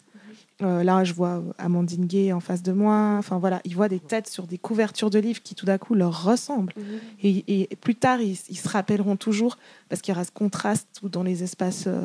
Euh, 0.63 0.83
là, 0.83 1.05
je 1.05 1.13
vois 1.13 1.43
Amandine 1.59 2.07
Gay 2.07 2.33
en 2.33 2.41
face 2.41 2.63
de 2.63 2.73
moi. 2.73 3.17
Enfin 3.19 3.39
voilà, 3.39 3.61
ils 3.65 3.77
voient 3.77 3.89
des 3.89 4.01
têtes 4.01 4.29
sur 4.29 4.47
des 4.47 4.59
couvertures 4.59 5.11
de 5.11 5.19
livres 5.19 5.41
qui 5.43 5.55
tout 5.55 5.67
d'un 5.67 5.79
coup 5.79 5.95
leur 5.95 6.25
ressemblent. 6.25 6.73
Et, 7.23 7.45
et 7.63 7.77
plus 7.77 7.95
tard, 7.95 8.21
ils, 8.21 8.37
ils 8.49 8.59
se 8.59 8.69
rappelleront 8.69 9.17
toujours 9.17 9.57
parce 9.89 10.03
qu'il 10.03 10.13
y 10.13 10.17
aura 10.17 10.25
ce 10.25 10.33
contraste 10.33 10.89
où 11.03 11.09
dans 11.09 11.23
les 11.23 11.45
espaces 11.45 11.85
euh, 11.87 12.05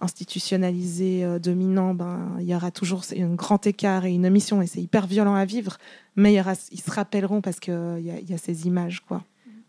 institutionnalisés 0.00 1.24
euh, 1.24 1.38
dominants, 1.38 1.94
ben 1.94 2.36
il 2.40 2.46
y 2.46 2.54
aura 2.54 2.70
toujours 2.70 3.02
un 3.16 3.34
grand 3.34 3.66
écart 3.66 4.04
et 4.04 4.12
une 4.12 4.26
omission 4.26 4.60
et 4.62 4.66
c'est 4.66 4.82
hyper 4.82 5.06
violent 5.06 5.34
à 5.34 5.44
vivre. 5.44 5.78
Mais 6.14 6.32
il 6.32 6.36
y 6.36 6.40
aura, 6.40 6.54
ils 6.70 6.80
se 6.80 6.90
rappelleront 6.90 7.40
parce 7.40 7.58
qu'il 7.58 7.74
y, 8.00 8.30
y 8.30 8.34
a 8.34 8.38
ces 8.38 8.66
images 8.66 9.00
quoi. 9.00 9.24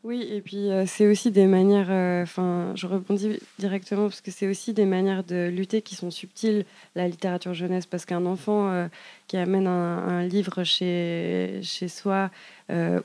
Oui, 0.09 0.27
et 0.31 0.41
puis 0.41 0.71
euh, 0.71 0.87
c'est 0.87 1.05
aussi 1.05 1.29
des 1.29 1.45
manières, 1.45 1.91
euh, 1.91 2.23
enfin, 2.23 2.71
je 2.73 2.87
rebondis 2.87 3.37
directement 3.59 4.05
parce 4.07 4.21
que 4.21 4.31
c'est 4.31 4.47
aussi 4.47 4.73
des 4.73 4.85
manières 4.85 5.23
de 5.23 5.49
lutter 5.49 5.83
qui 5.83 5.93
sont 5.93 6.09
subtiles, 6.09 6.65
la 6.95 7.07
littérature 7.07 7.53
jeunesse, 7.53 7.85
parce 7.85 8.05
qu'un 8.05 8.25
enfant 8.25 8.71
euh, 8.71 8.87
qui 9.27 9.37
amène 9.37 9.67
un, 9.67 10.23
livre 10.23 10.63
chez, 10.63 11.59
chez 11.61 11.87
soi 11.87 12.31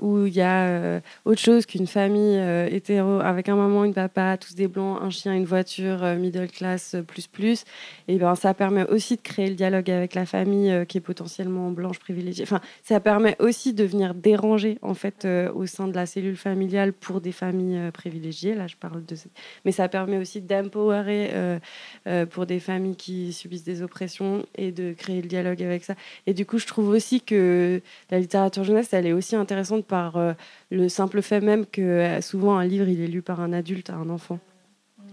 où 0.01 0.27
il 0.27 0.35
y 0.35 0.41
a 0.41 0.67
euh, 0.67 1.01
autre 1.25 1.41
chose 1.41 1.65
qu'une 1.65 1.87
famille 1.87 2.37
euh, 2.37 2.69
hétéro 2.71 3.21
avec 3.21 3.49
un 3.49 3.57
maman, 3.57 3.85
une 3.85 3.95
papa, 3.95 4.37
tous 4.37 4.55
des 4.55 4.69
blancs, 4.69 4.99
un 5.01 5.09
chien, 5.11 5.33
une 5.33 5.47
voiture, 5.47 6.05
euh, 6.05 6.17
middle 6.17 6.49
class, 6.49 6.95
euh, 6.95 7.03
plus 7.03 7.27
plus, 7.27 7.65
et 8.09 8.19
ben 8.19 8.35
ça 8.35 8.53
permet 8.53 8.87
aussi 8.91 9.17
de 9.17 9.23
créer 9.23 9.49
le 9.49 9.55
dialogue 9.55 9.91
avec 9.91 10.15
la 10.15 10.27
famille 10.27 10.71
euh, 10.71 10.85
qui 10.85 10.99
est 10.99 11.01
potentiellement 11.01 11.71
blanche 11.71 11.99
privilégiée. 11.99 12.45
Enfin, 12.45 12.61
ça 12.83 13.01
permet 13.01 13.37
aussi 13.39 13.73
de 13.73 13.85
venir 13.85 14.15
déranger 14.15 14.79
en 14.83 14.93
fait 14.93 15.25
euh, 15.25 15.51
au 15.53 15.65
sein 15.65 15.89
de 15.89 15.95
la 15.95 16.05
cellule 16.05 16.37
familiale 16.37 16.93
pour 16.93 17.23
des 17.23 17.33
familles 17.33 17.79
euh, 17.79 17.91
privilégiées. 17.91 18.55
Là, 18.55 18.67
je 18.67 18.77
parle 18.77 19.05
de, 19.07 19.17
mais 19.65 19.73
ça 19.73 19.89
permet 19.89 20.19
aussi 20.19 20.43
d'empowerer 20.43 21.31
euh, 21.33 21.59
euh, 22.07 22.27
pour 22.27 22.45
des 22.45 22.61
familles 22.61 22.97
qui 22.97 23.33
subissent 23.33 23.65
des 23.65 23.81
oppressions 23.81 24.45
et 24.57 24.73
de 24.73 24.93
créer 24.93 25.23
le 25.23 25.29
dialogue 25.29 25.63
avec 25.63 25.85
ça. 25.85 25.95
Et 26.27 26.35
du 26.35 26.45
coup, 26.45 26.59
je 26.59 26.67
trouve 26.67 26.91
aussi 26.91 27.23
que 27.23 27.81
la 28.11 28.19
littérature 28.19 28.65
jeunesse, 28.65 28.93
elle 28.93 29.07
est 29.07 29.13
aussi 29.13 29.35
intéressante 29.37 29.54
par 29.87 30.17
euh, 30.17 30.33
le 30.71 30.89
simple 30.89 31.23
fait 31.23 31.41
même 31.41 31.67
que 31.67 31.81
euh, 31.81 32.21
souvent 32.21 32.57
un 32.59 32.65
livre, 32.65 32.89
il 32.89 33.01
est 33.01 33.07
lu 33.07 33.23
par 33.23 33.41
un 33.41 33.53
adulte 33.53 33.91
à 33.91 33.95
un 33.95 34.09
enfant. 34.11 34.39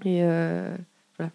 Et 0.06 0.24
euh, 0.24 0.76
voilà. 1.18 1.32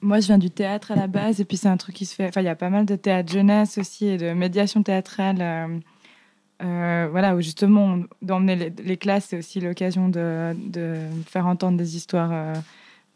Moi, 0.00 0.20
je 0.20 0.26
viens 0.26 0.38
du 0.38 0.50
théâtre 0.50 0.92
à 0.92 0.96
la 0.96 1.06
base, 1.06 1.40
et 1.40 1.44
puis 1.44 1.56
c'est 1.56 1.68
un 1.68 1.76
truc 1.76 1.94
qui 1.94 2.06
se 2.06 2.14
fait. 2.14 2.28
Enfin, 2.28 2.40
il 2.40 2.44
y 2.44 2.48
a 2.48 2.56
pas 2.56 2.70
mal 2.70 2.86
de 2.86 2.96
théâtre 2.96 3.32
jeunesse 3.32 3.78
aussi 3.78 4.06
et 4.06 4.16
de 4.16 4.32
médiation 4.32 4.82
théâtrale. 4.82 5.82
voilà, 6.60 7.36
où 7.36 7.40
justement, 7.40 8.00
d'emmener 8.20 8.72
les, 8.84 8.96
classes, 8.96 9.26
c'est 9.26 9.38
aussi 9.38 9.60
l'occasion 9.60 10.08
de, 10.08 10.54
de 10.68 10.96
faire 11.26 11.46
entendre 11.46 11.78
des 11.78 11.96
histoires, 11.96 12.54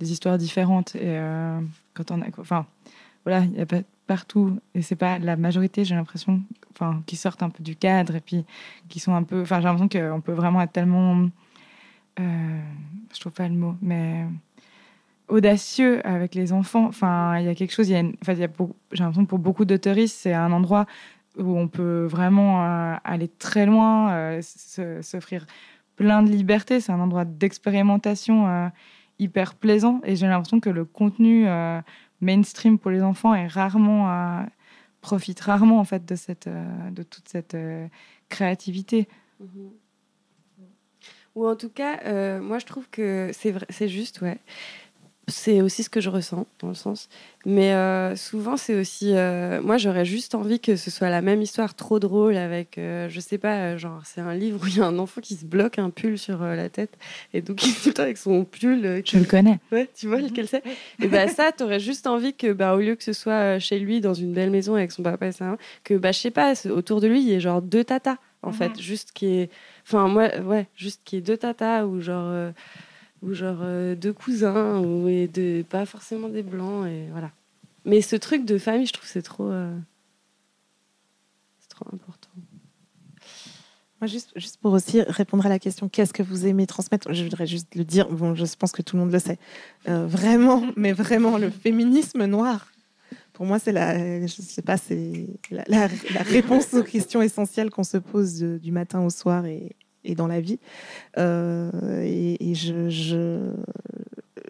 des 0.00 0.12
histoires 0.12 0.38
différentes. 0.38 0.96
Et 0.96 1.18
quand 1.94 2.10
on 2.10 2.22
a, 2.22 2.26
enfin, 2.38 2.66
voilà, 3.24 3.44
il 3.44 3.56
y 3.56 3.60
a 3.60 3.66
pas 3.66 3.82
partout, 4.06 4.58
et 4.74 4.82
c'est 4.82 4.96
pas 4.96 5.18
la 5.18 5.36
majorité, 5.36 5.84
j'ai 5.84 5.94
l'impression, 5.94 6.42
enfin, 6.72 7.02
qui 7.06 7.16
sortent 7.16 7.42
un 7.42 7.50
peu 7.50 7.62
du 7.62 7.76
cadre 7.76 8.14
et 8.16 8.20
puis 8.20 8.44
qui 8.88 9.00
sont 9.00 9.14
un 9.14 9.22
peu. 9.22 9.42
Enfin, 9.42 9.60
j'ai 9.60 9.66
l'impression 9.66 9.88
qu'on 9.88 10.20
peut 10.20 10.32
vraiment 10.32 10.60
être 10.62 10.72
tellement. 10.72 11.28
euh, 12.20 12.60
je 13.12 13.20
trouve 13.20 13.32
pas 13.32 13.48
le 13.48 13.54
mot, 13.54 13.74
mais 13.82 14.24
audacieux 15.28 16.06
avec 16.06 16.34
les 16.34 16.52
enfants. 16.52 16.86
Enfin, 16.86 17.38
il 17.38 17.46
y 17.46 17.48
a 17.48 17.54
quelque 17.54 17.72
chose. 17.72 17.88
Il 17.88 17.92
y 17.92 17.96
a, 17.96 18.02
enfin, 18.22 18.34
il 18.34 18.38
y 18.38 18.44
a 18.44 18.48
j'ai 18.92 19.02
l'impression 19.02 19.24
que 19.24 19.30
pour 19.30 19.38
beaucoup 19.38 19.64
d'autoristes, 19.64 20.16
c'est 20.16 20.34
un 20.34 20.52
endroit 20.52 20.86
où 21.36 21.58
on 21.58 21.68
peut 21.68 22.06
vraiment 22.06 22.64
euh, 22.64 22.94
aller 23.04 23.28
très 23.28 23.66
loin, 23.66 24.12
euh, 24.12 24.40
s'offrir 25.02 25.46
plein 25.96 26.22
de 26.22 26.30
liberté, 26.30 26.80
c'est 26.80 26.92
un 26.92 27.00
endroit 27.00 27.24
d'expérimentation 27.24 28.70
hyper 29.18 29.54
plaisant. 29.54 30.00
Et 30.04 30.14
j'ai 30.14 30.26
l'impression 30.26 30.60
que 30.60 30.68
le 30.68 30.84
contenu 30.84 31.46
mainstream 32.20 32.78
pour 32.78 32.90
les 32.90 33.02
enfants 33.02 33.34
est 33.34 33.46
rarement, 33.46 34.10
euh, 34.10 34.42
profite 35.00 35.40
rarement 35.40 35.78
en 35.78 35.84
fait 35.84 36.04
de, 36.04 36.16
cette, 36.16 36.46
euh, 36.46 36.90
de 36.90 37.02
toute 37.02 37.28
cette 37.28 37.54
euh, 37.54 37.86
créativité. 38.28 39.08
Ou 41.34 41.46
en 41.46 41.54
tout 41.54 41.68
cas, 41.68 42.40
moi 42.40 42.58
je 42.58 42.64
trouve 42.64 42.88
que 42.88 43.30
c'est 43.34 43.50
vrai, 43.50 43.66
c'est 43.68 43.88
juste, 43.88 44.22
ouais. 44.22 44.38
C'est 45.28 45.60
aussi 45.60 45.82
ce 45.82 45.90
que 45.90 46.00
je 46.00 46.08
ressens, 46.08 46.46
dans 46.60 46.68
le 46.68 46.74
sens. 46.74 47.08
Mais 47.44 47.72
euh, 47.74 48.14
souvent, 48.14 48.56
c'est 48.56 48.76
aussi. 48.78 49.10
euh, 49.12 49.60
moi, 49.60 49.76
j'aurais 49.76 50.04
juste 50.04 50.36
envie 50.36 50.60
que 50.60 50.76
ce 50.76 50.88
soit 50.88 51.10
la 51.10 51.20
même 51.20 51.42
histoire 51.42 51.74
trop 51.74 51.98
drôle 51.98 52.36
avec, 52.36 52.78
euh, 52.78 53.08
je 53.08 53.18
sais 53.18 53.36
pas, 53.36 53.56
euh, 53.72 53.76
genre, 53.78 54.02
c'est 54.04 54.20
un 54.20 54.34
livre 54.34 54.60
où 54.62 54.68
il 54.68 54.76
y 54.76 54.80
a 54.80 54.84
un 54.86 55.00
enfant 55.00 55.20
qui 55.20 55.34
se 55.34 55.44
bloque 55.44 55.80
un 55.80 55.90
pull 55.90 56.16
sur 56.16 56.42
euh, 56.44 56.54
la 56.54 56.68
tête 56.68 56.96
et 57.34 57.42
donc 57.42 57.60
il 57.66 57.70
est 57.70 57.82
tout 57.82 57.88
le 57.88 57.94
temps 57.94 58.02
avec 58.04 58.18
son 58.18 58.44
pull. 58.44 58.86
euh, 58.86 59.02
Je 59.04 59.18
le 59.18 59.24
connais. 59.24 59.58
Ouais, 59.72 59.88
tu 59.96 60.06
vois 60.06 60.20
lequel 60.20 60.46
c'est 60.46 60.62
Et 61.02 61.08
bah 61.08 61.26
ça, 61.26 61.50
t'aurais 61.50 61.80
juste 61.80 62.06
envie 62.06 62.32
que, 62.32 62.52
bah, 62.52 62.76
au 62.76 62.78
lieu 62.78 62.94
que 62.94 63.02
ce 63.02 63.12
soit 63.12 63.58
chez 63.58 63.80
lui 63.80 64.00
dans 64.00 64.14
une 64.14 64.32
belle 64.32 64.50
maison 64.50 64.76
avec 64.76 64.92
son 64.92 65.02
papa 65.02 65.26
et 65.26 65.32
sa 65.32 65.46
maman, 65.46 65.58
que, 65.82 65.94
bah, 65.94 66.12
je 66.12 66.20
sais 66.20 66.30
pas, 66.30 66.52
autour 66.70 67.00
de 67.00 67.08
lui, 67.08 67.20
il 67.20 67.26
y 67.28 67.32
ait 67.32 67.40
genre 67.40 67.62
deux 67.62 67.82
tatas, 67.82 68.18
en 68.42 68.52
fait, 68.52 68.80
juste 68.80 69.10
qui 69.12 69.26
est, 69.40 69.50
enfin 69.84 70.06
moi, 70.06 70.28
ouais, 70.38 70.68
juste 70.76 71.00
qui 71.04 71.16
est 71.16 71.20
deux 71.20 71.36
tatas 71.36 71.84
ou 71.84 72.00
genre, 72.00 72.28
euh, 72.30 72.52
ou 73.26 73.34
genre 73.34 73.58
euh, 73.60 73.94
deux 73.94 74.12
cousins 74.12 74.78
ou 74.78 75.08
et 75.08 75.26
de, 75.26 75.64
pas 75.68 75.84
forcément 75.84 76.28
des 76.28 76.42
blancs 76.42 76.86
et 76.86 77.08
voilà. 77.10 77.32
Mais 77.84 78.00
ce 78.00 78.16
truc 78.16 78.44
de 78.44 78.58
famille, 78.58 78.86
je 78.86 78.92
trouve 78.92 79.08
c'est 79.08 79.22
trop, 79.22 79.50
euh, 79.50 79.76
c'est 81.58 81.68
trop 81.68 81.86
important. 81.92 82.28
Moi, 84.00 84.08
juste, 84.08 84.32
juste 84.36 84.58
pour 84.58 84.72
aussi 84.72 85.00
répondre 85.02 85.46
à 85.46 85.48
la 85.48 85.58
question 85.58 85.88
qu'est-ce 85.88 86.12
que 86.12 86.22
vous 86.22 86.46
aimez 86.46 86.66
transmettre? 86.66 87.12
Je 87.12 87.24
voudrais 87.24 87.46
juste 87.46 87.74
le 87.74 87.84
dire, 87.84 88.08
bon, 88.10 88.34
je 88.34 88.44
pense 88.56 88.72
que 88.72 88.82
tout 88.82 88.96
le 88.96 89.02
monde 89.02 89.12
le 89.12 89.18
sait. 89.18 89.38
Euh, 89.88 90.06
vraiment, 90.06 90.64
mais 90.76 90.92
vraiment, 90.92 91.38
le 91.38 91.50
féminisme 91.50 92.26
noir, 92.26 92.70
pour 93.32 93.46
moi, 93.46 93.58
c'est 93.58 93.72
la, 93.72 94.26
je 94.26 94.42
sais 94.42 94.62
pas, 94.62 94.76
c'est 94.76 95.26
la, 95.50 95.88
réponse 96.24 96.74
aux 96.74 96.82
questions 96.82 97.22
essentielles 97.22 97.70
qu'on 97.70 97.84
se 97.84 97.96
pose 97.96 98.38
du 98.38 98.72
matin 98.72 99.00
au 99.00 99.10
soir 99.10 99.46
et, 99.46 99.74
et 100.06 100.14
dans 100.14 100.26
la 100.26 100.40
vie. 100.40 100.58
Euh, 101.18 101.70
et 102.02 102.54
je, 102.54 103.52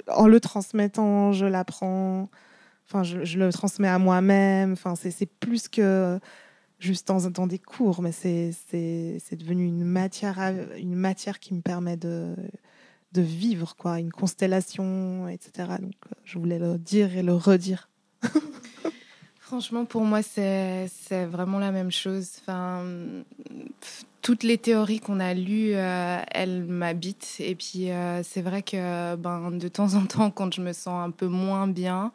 en 0.09 0.27
le 0.27 0.41
transmettant, 0.41 1.33
je 1.33 1.47
l'apprends. 1.47 2.28
Enfin, 2.89 3.03
je, 3.03 3.39
le 3.39 3.53
transmets 3.53 3.89
à 3.89 3.99
moi-même. 3.99 4.73
Enfin, 4.73 4.95
c'est 4.95 5.27
plus 5.27 5.69
que 5.69 6.20
juste 6.78 7.09
dans, 7.09 7.31
dans 7.31 7.47
des 7.47 7.59
cours, 7.59 8.03
mais 8.03 8.12
c'est 8.12 8.53
devenu 9.33 9.66
une 9.66 9.85
matière, 9.85 10.39
une 10.78 10.95
matière 10.95 11.41
qui 11.41 11.55
me 11.55 11.61
permet 11.61 11.97
de, 11.97 12.35
de 13.12 13.23
vivre, 13.23 13.74
quoi, 13.77 13.99
une 13.99 14.12
constellation, 14.12 15.28
etc. 15.28 15.69
Donc, 15.81 15.95
je 16.24 16.39
voulais 16.39 16.59
le 16.59 16.78
dire 16.78 17.16
et 17.16 17.23
le 17.23 17.35
redire. 17.35 17.89
Franchement, 19.41 19.85
pour 19.85 20.03
moi, 20.03 20.23
c'est 20.23 20.89
vraiment 21.11 21.59
la 21.59 21.73
même 21.73 21.93
chose. 21.93 22.31
Enfin, 22.41 22.85
toutes 24.27 24.43
les 24.43 24.59
théories 24.59 24.98
qu'on 24.98 25.20
a 25.20 25.35
lues, 25.35 25.77
euh, 25.77 26.20
elles 26.32 26.65
m'habitent. 26.65 27.36
Et 27.39 27.55
puis, 27.55 27.93
euh, 27.93 28.24
c'est 28.24 28.43
vrai 28.43 28.61
que 28.65 29.15
ben, 29.15 29.53
de 29.53 29.69
temps 29.69 29.94
en 29.94 30.05
temps, 30.05 30.32
quand 30.32 30.53
je 30.53 30.61
me 30.61 30.73
sens 30.73 31.07
un 31.07 31.12
peu 31.12 31.28
moins 31.28 31.69
bien, 31.69 32.11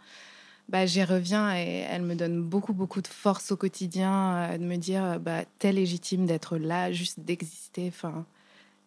bah, 0.68 0.86
j'y 0.86 1.06
reviens 1.06 1.56
et 1.56 1.86
elles 1.90 2.02
me 2.02 2.16
donnent 2.16 2.44
beaucoup, 2.44 2.74
beaucoup 2.74 3.02
de 3.02 3.08
force 3.08 3.54
au 3.54 3.56
quotidien, 3.56 4.36
euh, 4.36 4.58
de 4.58 4.66
me 4.66 4.76
dire, 4.76 5.06
euh, 5.06 5.20
bah, 5.20 5.46
t'es 5.58 5.72
légitime 5.72 6.26
d'être 6.26 6.58
là, 6.58 6.92
juste 6.92 7.22
d'exister. 7.22 7.88
Enfin, 7.88 8.26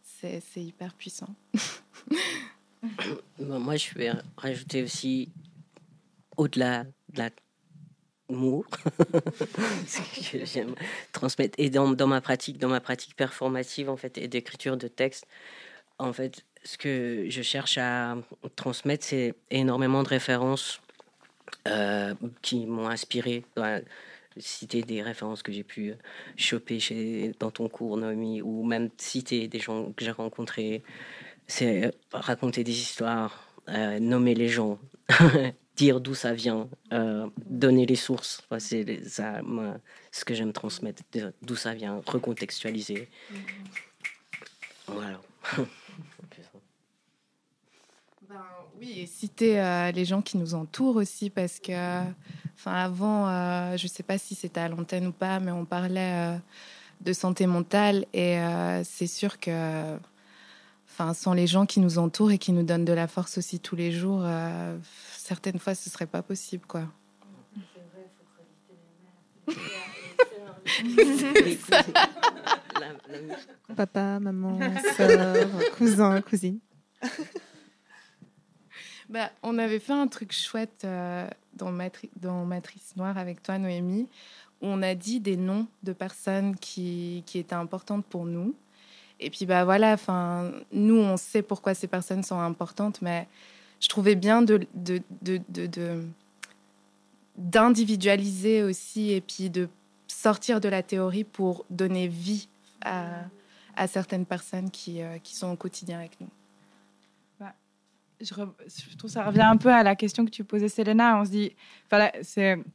c'est 0.02 0.42
c'est 0.52 0.62
hyper 0.62 0.92
puissant. 0.92 1.34
Bon, 3.38 3.58
moi, 3.58 3.76
je 3.76 3.94
vais 3.94 4.12
rajouter 4.36 4.82
aussi, 4.82 5.30
au-delà 6.36 6.84
de 6.84 7.18
la 7.18 7.30
que 10.30 10.44
j'aime 10.44 10.74
transmettre, 11.12 11.54
et 11.58 11.70
dans, 11.70 11.92
dans 11.92 12.06
ma 12.06 12.20
pratique, 12.20 12.58
dans 12.58 12.68
ma 12.68 12.80
pratique 12.80 13.16
performative 13.16 13.90
en 13.90 13.96
fait, 13.96 14.18
et 14.18 14.28
d'écriture 14.28 14.76
de 14.76 14.88
texte, 14.88 15.26
en 15.98 16.12
fait, 16.12 16.44
ce 16.64 16.78
que 16.78 17.26
je 17.28 17.42
cherche 17.42 17.78
à 17.78 18.16
transmettre, 18.56 19.04
c'est 19.04 19.34
énormément 19.50 20.02
de 20.02 20.08
références 20.08 20.80
euh, 21.68 22.14
qui 22.42 22.66
m'ont 22.66 22.88
inspiré. 22.88 23.44
Citer 24.36 24.82
des 24.82 25.00
références 25.00 25.44
que 25.44 25.52
j'ai 25.52 25.62
pu 25.62 25.94
choper 26.36 26.80
chez, 26.80 27.32
dans 27.38 27.52
ton 27.52 27.68
cours, 27.68 27.96
Noémie, 27.96 28.42
ou 28.42 28.64
même 28.64 28.90
citer 28.96 29.46
des 29.46 29.60
gens 29.60 29.92
que 29.92 30.04
j'ai 30.04 30.10
rencontrés. 30.10 30.82
C'est 31.46 31.92
raconter 32.12 32.64
des 32.64 32.72
histoires, 32.72 33.46
euh, 33.68 34.00
nommer 34.00 34.34
les 34.34 34.48
gens, 34.48 34.80
dire 35.76 36.00
d'où 36.00 36.14
ça 36.14 36.32
vient, 36.32 36.68
euh, 36.92 37.28
donner 37.46 37.86
les 37.86 37.96
sources. 37.96 38.42
Enfin, 38.44 38.58
c'est 38.58 39.04
ça, 39.08 39.42
moi, 39.42 39.76
ce 40.12 40.24
que 40.24 40.34
j'aime 40.34 40.52
transmettre, 40.52 41.02
d'où 41.42 41.56
ça 41.56 41.74
vient, 41.74 42.00
recontextualiser. 42.06 43.08
Voilà. 44.86 45.20
Ben, 48.28 48.40
oui, 48.80 49.00
et 49.00 49.06
citer 49.06 49.60
euh, 49.60 49.92
les 49.92 50.06
gens 50.06 50.22
qui 50.22 50.38
nous 50.38 50.54
entourent 50.54 50.96
aussi, 50.96 51.28
parce 51.28 51.60
que, 51.60 52.00
enfin, 52.54 52.72
avant, 52.72 53.28
euh, 53.28 53.76
je 53.76 53.84
ne 53.84 53.88
sais 53.88 54.02
pas 54.02 54.16
si 54.16 54.34
c'était 54.34 54.60
à 54.60 54.68
l'antenne 54.68 55.06
ou 55.08 55.12
pas, 55.12 55.40
mais 55.40 55.50
on 55.50 55.66
parlait 55.66 56.34
euh, 56.34 56.38
de 57.02 57.12
santé 57.12 57.46
mentale, 57.46 58.06
et 58.14 58.38
euh, 58.38 58.82
c'est 58.82 59.06
sûr 59.06 59.38
que, 59.38 59.98
enfin, 60.94 61.12
sans 61.12 61.32
les 61.34 61.48
gens 61.48 61.66
qui 61.66 61.80
nous 61.80 61.98
entourent 61.98 62.30
et 62.30 62.38
qui 62.38 62.52
nous 62.52 62.62
donnent 62.62 62.84
de 62.84 62.92
la 62.92 63.08
force 63.08 63.36
aussi 63.38 63.58
tous 63.58 63.74
les 63.74 63.90
jours, 63.90 64.22
euh, 64.24 64.78
certaines 65.16 65.58
fois, 65.58 65.74
ce 65.74 65.90
serait 65.90 66.06
pas 66.06 66.22
possible, 66.22 66.64
quoi. 66.66 66.86
Papa, 73.76 74.20
maman, 74.20 74.58
soeur, 74.96 75.46
cousin, 75.76 76.20
cousine. 76.20 76.58
Bah, 79.10 79.30
on 79.42 79.58
avait 79.58 79.80
fait 79.80 79.92
un 79.92 80.06
truc 80.06 80.32
chouette 80.32 80.80
euh, 80.84 81.28
dans, 81.52 81.70
Matri- 81.70 82.08
dans 82.16 82.46
Matrice 82.46 82.96
Noire 82.96 83.18
avec 83.18 83.42
toi, 83.42 83.58
Noémie, 83.58 84.08
où 84.62 84.66
on 84.66 84.80
a 84.80 84.94
dit 84.94 85.20
des 85.20 85.36
noms 85.36 85.66
de 85.82 85.92
personnes 85.92 86.56
qui, 86.56 87.22
qui 87.26 87.38
étaient 87.38 87.54
importantes 87.54 88.06
pour 88.06 88.24
nous. 88.24 88.54
Et 89.24 89.30
puis, 89.30 89.46
bah 89.46 89.64
voilà, 89.64 89.94
enfin, 89.94 90.52
nous, 90.70 90.96
on 90.96 91.16
sait 91.16 91.40
pourquoi 91.40 91.72
ces 91.74 91.86
personnes 91.86 92.22
sont 92.22 92.38
importantes, 92.38 93.00
mais 93.00 93.26
je 93.80 93.88
trouvais 93.88 94.16
bien 94.16 94.42
de, 94.42 94.66
d'individualiser 97.36 98.62
aussi 98.62 99.12
et 99.12 99.22
puis 99.22 99.48
de 99.48 99.68
sortir 100.08 100.60
de 100.60 100.68
la 100.68 100.82
théorie 100.82 101.24
pour 101.24 101.64
donner 101.70 102.06
vie 102.06 102.48
à, 102.82 103.24
certaines 103.88 104.26
personnes 104.26 104.70
qui, 104.70 105.02
euh, 105.02 105.18
qui 105.22 105.34
sont 105.34 105.50
au 105.50 105.56
quotidien 105.56 105.98
avec 105.98 106.20
nous. 106.20 106.28
je, 108.20 108.34
re- 108.34 108.52
je 108.66 108.96
trouve 108.96 109.10
ça 109.10 109.24
revient 109.24 109.40
un 109.40 109.56
peu 109.56 109.72
à 109.72 109.82
la 109.82 109.96
question 109.96 110.24
que 110.24 110.30
tu 110.30 110.44
posais, 110.44 110.68
Selena. 110.68 111.18
On 111.18 111.24
se 111.24 111.30
dit, 111.30 111.56
là, 111.90 112.12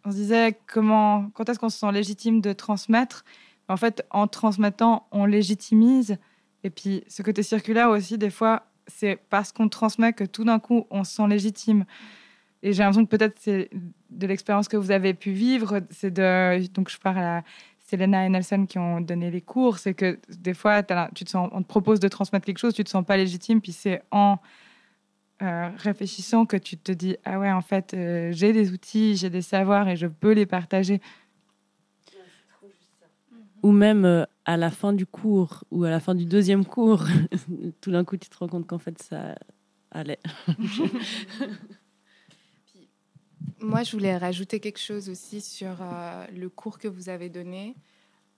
on 0.04 0.12
se 0.12 0.16
disait 0.16 0.60
comment, 0.66 1.30
quand 1.36 1.48
est-ce 1.48 1.60
qu'on 1.60 1.70
se 1.70 1.78
sent 1.78 1.92
légitime 1.92 2.42
de 2.42 2.54
transmettre? 2.54 3.24
En 3.68 3.78
fait, 3.78 4.04
en 4.10 4.28
transmettant, 4.28 5.08
on 5.12 5.26
légitimise. 5.26 6.18
Et 6.64 6.70
puis, 6.70 7.04
ce 7.08 7.22
côté 7.22 7.44
circulaire 7.44 7.90
aussi, 7.90 8.18
des 8.18 8.30
fois, 8.30 8.64
c'est 8.88 9.20
parce 9.30 9.52
qu'on 9.52 9.70
transmet 9.70 10.14
que 10.14 10.24
tout 10.24 10.44
d'un 10.44 10.60
coup, 10.60 10.86
on 10.90 11.04
se 11.04 11.16
sent 11.16 11.28
légitime. 11.28 11.86
Et 12.62 12.74
j'ai 12.74 12.84
l'impression 12.84 13.06
que 13.06 13.16
peut-être 13.16 13.38
c'est 13.40 13.70
de 14.10 14.28
l'expérience 14.28 14.68
que 14.68 14.78
vous 14.78 14.92
avez 14.92 15.14
pu 15.14 15.32
vivre. 15.32 15.82
C'est 15.92 16.12
donc 16.74 16.90
je 16.90 16.98
parle 16.98 17.20
à 17.20 17.44
Selena 17.90 18.26
et 18.26 18.30
Nelson 18.30 18.66
qui 18.68 18.78
ont 18.78 19.00
donné 19.00 19.32
les 19.32 19.42
cours. 19.42 19.78
C'est 19.78 19.94
que 19.94 20.20
des 20.30 20.54
fois, 20.54 20.84
tu 20.84 21.24
te 21.24 21.30
sens, 21.30 21.50
on 21.54 21.62
te 21.62 21.68
propose 21.68 22.00
de 22.00 22.08
transmettre 22.08 22.46
quelque 22.46 22.58
chose, 22.58 22.74
tu 22.74 22.84
te 22.84 22.90
sens 22.90 23.06
pas 23.06 23.16
légitime, 23.16 23.62
puis 23.62 23.72
c'est 23.72 24.02
en 24.12 24.40
euh, 25.42 25.70
réfléchissant 25.78 26.46
que 26.46 26.58
tu 26.58 26.76
te 26.76 26.92
dis 26.92 27.16
ah 27.24 27.40
ouais 27.40 27.50
en 27.50 27.62
fait 27.62 27.94
euh, 27.94 28.30
j'ai 28.34 28.52
des 28.52 28.74
outils 28.74 29.16
j'ai 29.16 29.30
des 29.30 29.42
savoirs 29.42 29.88
et 29.88 29.96
je 29.96 30.06
peux 30.06 30.34
les 30.34 30.46
partager 30.46 31.00
Ou 33.64 33.72
même 33.72 34.04
euh, 34.04 34.26
à 34.50 34.58
la 34.58 34.72
fin 34.72 34.94
du 34.94 35.06
cours 35.06 35.64
ou 35.70 35.84
à 35.84 35.92
la 35.92 36.00
fin 36.00 36.16
du 36.16 36.26
deuxième 36.26 36.66
cours, 36.66 37.06
tout 37.82 37.92
d'un 37.92 38.04
coup 38.04 38.18
tu 38.18 38.30
te 38.30 38.38
rends 38.38 38.48
compte 38.48 38.66
qu'en 38.66 38.80
fait 38.80 39.00
ça 39.00 39.36
allait. 39.92 40.20
Moi, 43.62 43.84
je 43.84 43.92
voulais 43.92 44.18
rajouter 44.18 44.60
quelque 44.60 44.80
chose 44.80 45.10
aussi 45.10 45.42
sur 45.42 45.76
euh, 45.82 46.26
le 46.36 46.50
cours 46.50 46.80
que 46.80 46.88
vous 46.88 47.10
avez 47.10 47.30
donné. 47.30 47.76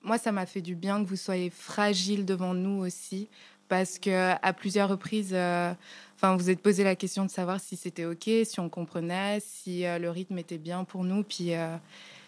Moi, 0.04 0.18
ça 0.18 0.32
m'a 0.32 0.46
fait 0.46 0.62
du 0.62 0.76
bien 0.76 1.02
que 1.02 1.08
vous 1.08 1.16
soyez 1.16 1.50
fragile 1.50 2.26
devant 2.26 2.54
nous 2.54 2.84
aussi, 2.84 3.30
parce 3.70 3.98
que 3.98 4.34
à 4.42 4.52
plusieurs 4.52 4.90
reprises, 4.90 5.32
euh, 5.32 5.74
enfin, 6.16 6.36
vous 6.36 6.50
êtes 6.50 6.62
posé 6.62 6.84
la 6.84 6.98
question 6.98 7.24
de 7.24 7.32
savoir 7.32 7.62
si 7.62 7.78
c'était 7.78 8.04
ok, 8.04 8.30
si 8.44 8.60
on 8.60 8.68
comprenait, 8.68 9.40
si 9.40 9.86
euh, 9.86 9.98
le 9.98 10.10
rythme 10.10 10.40
était 10.40 10.58
bien 10.58 10.84
pour 10.84 11.06
nous. 11.06 11.24
Puis 11.24 11.54
euh, 11.54 11.78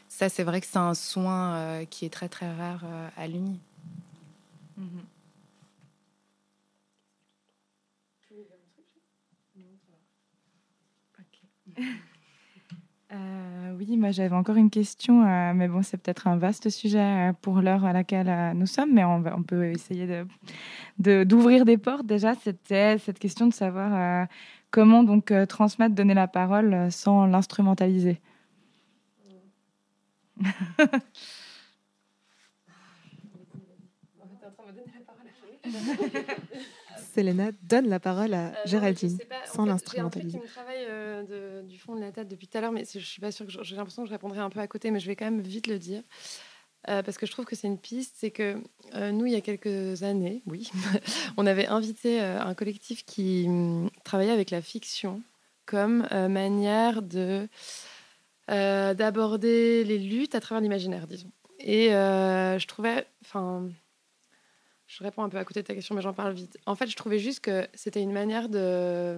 ça, 0.07 0.29
c'est 0.29 0.43
vrai 0.43 0.61
que 0.61 0.67
c'est 0.67 0.77
un 0.77 0.93
soin 0.93 1.83
qui 1.89 2.05
est 2.05 2.09
très 2.09 2.29
très 2.29 2.49
rare 2.49 2.85
à 3.17 3.27
l'Uni. 3.27 3.59
Euh, 13.11 13.75
oui, 13.77 13.95
moi 13.97 14.09
j'avais 14.09 14.35
encore 14.35 14.55
une 14.55 14.71
question, 14.71 15.23
euh, 15.23 15.53
mais 15.53 15.67
bon, 15.67 15.83
c'est 15.83 15.97
peut-être 15.97 16.27
un 16.27 16.37
vaste 16.37 16.69
sujet 16.69 17.29
euh, 17.29 17.33
pour 17.41 17.61
l'heure 17.61 17.85
à 17.85 17.93
laquelle 17.93 18.55
nous 18.55 18.65
sommes, 18.65 18.91
mais 18.91 19.03
on, 19.03 19.43
peut 19.43 19.65
essayer 19.65 20.07
de- 20.07 20.25
de- 20.97 21.23
d'ouvrir 21.23 21.63
des 21.65 21.77
portes. 21.77 22.07
Déjà, 22.07 22.33
c'était 22.33 22.97
cette 22.97 23.19
question 23.19 23.45
de 23.47 23.53
savoir 23.53 24.27
comment 24.71 25.03
donc 25.03 25.31
transmettre, 25.47 25.93
donner 25.93 26.15
la 26.15 26.27
parole 26.27 26.91
sans 26.91 27.27
l'instrumentaliser. 27.27 28.19
Selena 37.15 37.51
donne 37.61 37.87
la 37.89 37.99
parole 37.99 38.33
à 38.33 38.47
Euh, 38.47 38.53
Géraldine, 38.65 39.17
pas, 39.29 39.35
sans 39.45 39.51
fait, 39.51 39.55
j'ai 39.55 39.67
un 39.67 39.73
l'instrumentaliser. 39.73 40.31
truc 40.39 40.41
qui 40.43 40.47
me 40.47 40.53
travaille 40.53 40.85
euh, 40.89 41.61
de- 41.63 41.67
du 41.67 41.77
fond 41.79 41.95
de 41.95 42.01
la 42.01 42.11
tête 42.11 42.27
depuis 42.27 42.47
tout 42.47 42.57
à 42.57 42.61
l'heure, 42.61 42.71
mais 42.71 42.85
c'est- 42.85 42.99
je 42.99 43.05
suis 43.05 43.21
pas 43.21 43.31
sûre 43.31 43.45
que 43.45 43.51
j'ai 43.63 43.75
l'impression 43.75 44.03
que 44.03 44.07
je 44.09 44.13
répondrai 44.13 44.39
un 44.39 44.49
peu 44.49 44.59
à 44.59 44.67
côté, 44.67 44.91
mais 44.91 44.99
je 44.99 45.07
vais 45.07 45.15
quand 45.15 45.25
même 45.25 45.41
vite 45.41 45.67
le 45.67 45.79
dire. 45.79 46.01
Euh, 46.89 47.01
parce 47.01 47.17
que 47.17 47.25
je 47.25 47.31
trouve 47.31 47.45
que 47.45 47.55
c'est 47.55 47.67
une 47.67 47.77
piste, 47.77 48.15
c'est 48.17 48.31
que 48.31 48.57
euh, 48.93 49.11
nous, 49.11 49.25
il 49.25 49.31
y 49.31 49.35
a 49.35 49.41
quelques 49.41 50.03
années, 50.03 50.41
oui, 50.47 50.69
on 51.37 51.45
avait 51.45 51.67
invité 51.67 52.19
un 52.19 52.53
collectif 52.55 53.05
qui 53.05 53.45
hum, 53.47 53.89
travaillait 54.03 54.33
avec 54.33 54.49
la 54.51 54.61
fiction 54.61 55.21
comme 55.65 56.05
manière 56.11 57.01
de 57.01 57.47
d'aborder 58.49 59.83
les 59.85 59.97
luttes 59.97 60.35
à 60.35 60.41
travers 60.41 60.61
l'imaginaire, 60.61 61.07
disons. 61.07 61.31
Et 61.59 61.87
je 61.89 62.67
trouvais, 62.67 63.05
enfin, 63.23 63.69
je 64.97 65.03
réponds 65.03 65.23
un 65.23 65.29
peu 65.29 65.37
à 65.37 65.45
côté 65.45 65.61
de 65.61 65.67
ta 65.67 65.73
question, 65.73 65.95
mais 65.95 66.01
j'en 66.01 66.13
parle 66.13 66.33
vite. 66.33 66.57
En 66.67 66.75
fait, 66.75 66.87
je 66.87 66.95
trouvais 66.95 67.17
juste 67.17 67.39
que 67.39 67.67
c'était 67.73 68.01
une 68.01 68.11
manière 68.11 68.47
de 68.47 69.17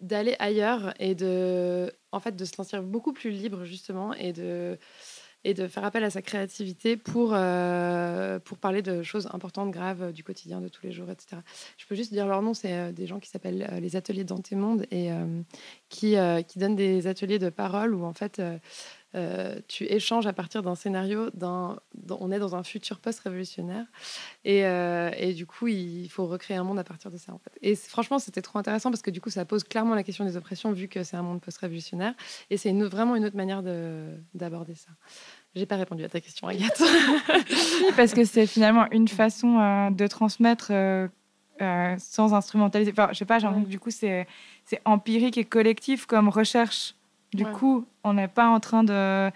d'aller 0.00 0.36
ailleurs 0.38 0.94
et 1.00 1.16
de, 1.16 1.92
en 2.12 2.20
fait, 2.20 2.36
de 2.36 2.44
se 2.44 2.54
sentir 2.54 2.84
beaucoup 2.84 3.12
plus 3.12 3.30
libre 3.30 3.64
justement 3.64 4.14
et 4.14 4.32
de 4.32 4.78
et 5.44 5.54
de 5.54 5.68
faire 5.68 5.84
appel 5.84 6.02
à 6.02 6.10
sa 6.10 6.20
créativité 6.20 6.96
pour 6.96 7.30
euh, 7.32 8.38
pour 8.40 8.58
parler 8.58 8.82
de 8.82 9.02
choses 9.02 9.28
importantes, 9.32 9.70
graves 9.70 10.02
euh, 10.02 10.12
du 10.12 10.24
quotidien 10.24 10.60
de 10.60 10.68
tous 10.68 10.84
les 10.84 10.92
jours, 10.92 11.10
etc. 11.10 11.36
Je 11.76 11.86
peux 11.86 11.94
juste 11.94 12.12
dire 12.12 12.26
leur 12.26 12.42
nom, 12.42 12.54
c'est 12.54 12.72
euh, 12.72 12.92
des 12.92 13.06
gens 13.06 13.20
qui 13.20 13.28
s'appellent 13.30 13.78
les 13.80 13.96
ateliers 13.96 14.24
Dantémonde 14.24 14.86
et 14.90 15.12
euh, 15.12 15.42
qui 15.88 16.16
qui 16.46 16.58
donnent 16.58 16.76
des 16.76 17.06
ateliers 17.06 17.38
de 17.38 17.50
parole 17.50 17.94
où 17.94 18.04
en 18.04 18.12
fait 18.12 18.42
euh, 19.14 19.58
tu 19.68 19.84
échanges 19.84 20.26
à 20.26 20.34
partir 20.34 20.62
d'un 20.62 20.74
scénario, 20.74 21.30
d'un, 21.32 21.78
on 22.10 22.30
est 22.30 22.38
dans 22.38 22.54
un 22.54 22.62
futur 22.62 22.98
post-révolutionnaire, 22.98 23.86
et, 24.44 24.66
euh, 24.66 25.10
et 25.16 25.32
du 25.32 25.46
coup, 25.46 25.66
il 25.68 26.08
faut 26.08 26.26
recréer 26.26 26.58
un 26.58 26.64
monde 26.64 26.78
à 26.78 26.84
partir 26.84 27.10
de 27.10 27.16
ça. 27.16 27.32
En 27.32 27.38
fait. 27.38 27.52
Et 27.62 27.74
franchement, 27.74 28.18
c'était 28.18 28.42
trop 28.42 28.58
intéressant 28.58 28.90
parce 28.90 29.00
que 29.00 29.10
du 29.10 29.22
coup, 29.22 29.30
ça 29.30 29.46
pose 29.46 29.64
clairement 29.64 29.94
la 29.94 30.02
question 30.02 30.26
des 30.26 30.36
oppressions, 30.36 30.72
vu 30.72 30.88
que 30.88 31.04
c'est 31.04 31.16
un 31.16 31.22
monde 31.22 31.40
post-révolutionnaire, 31.40 32.12
et 32.50 32.58
c'est 32.58 32.68
une, 32.68 32.84
vraiment 32.84 33.16
une 33.16 33.24
autre 33.24 33.36
manière 33.36 33.62
de, 33.62 34.08
d'aborder 34.34 34.74
ça. 34.74 34.90
J'ai 35.54 35.64
pas 35.64 35.76
répondu 35.76 36.04
à 36.04 36.08
ta 36.10 36.20
question, 36.20 36.46
Agathe. 36.46 36.82
Parce 37.96 38.12
que 38.12 38.24
c'est 38.24 38.46
finalement 38.46 38.86
une 38.92 39.08
façon 39.08 39.58
euh, 39.58 39.90
de 39.90 40.06
transmettre 40.06 40.70
sans 41.98 42.34
instrumentaliser. 42.34 42.92
Enfin, 42.92 43.08
je 43.12 43.18
sais 43.18 43.24
pas, 43.24 43.38
j'ai 43.38 43.46
l'impression 43.46 43.64
que 43.64 43.70
du 43.70 43.80
coup, 43.80 43.90
c'est 43.90 44.26
empirique 44.84 45.38
et 45.38 45.44
collectif 45.44 46.04
comme 46.04 46.28
recherche. 46.28 46.94
Du 47.32 47.44
Ouais. 47.44 47.52
coup, 47.52 47.86
on 48.04 48.14
n'est 48.14 48.28
pas 48.28 48.48
en 48.48 48.60
train 48.60 48.84
de. 48.84 49.30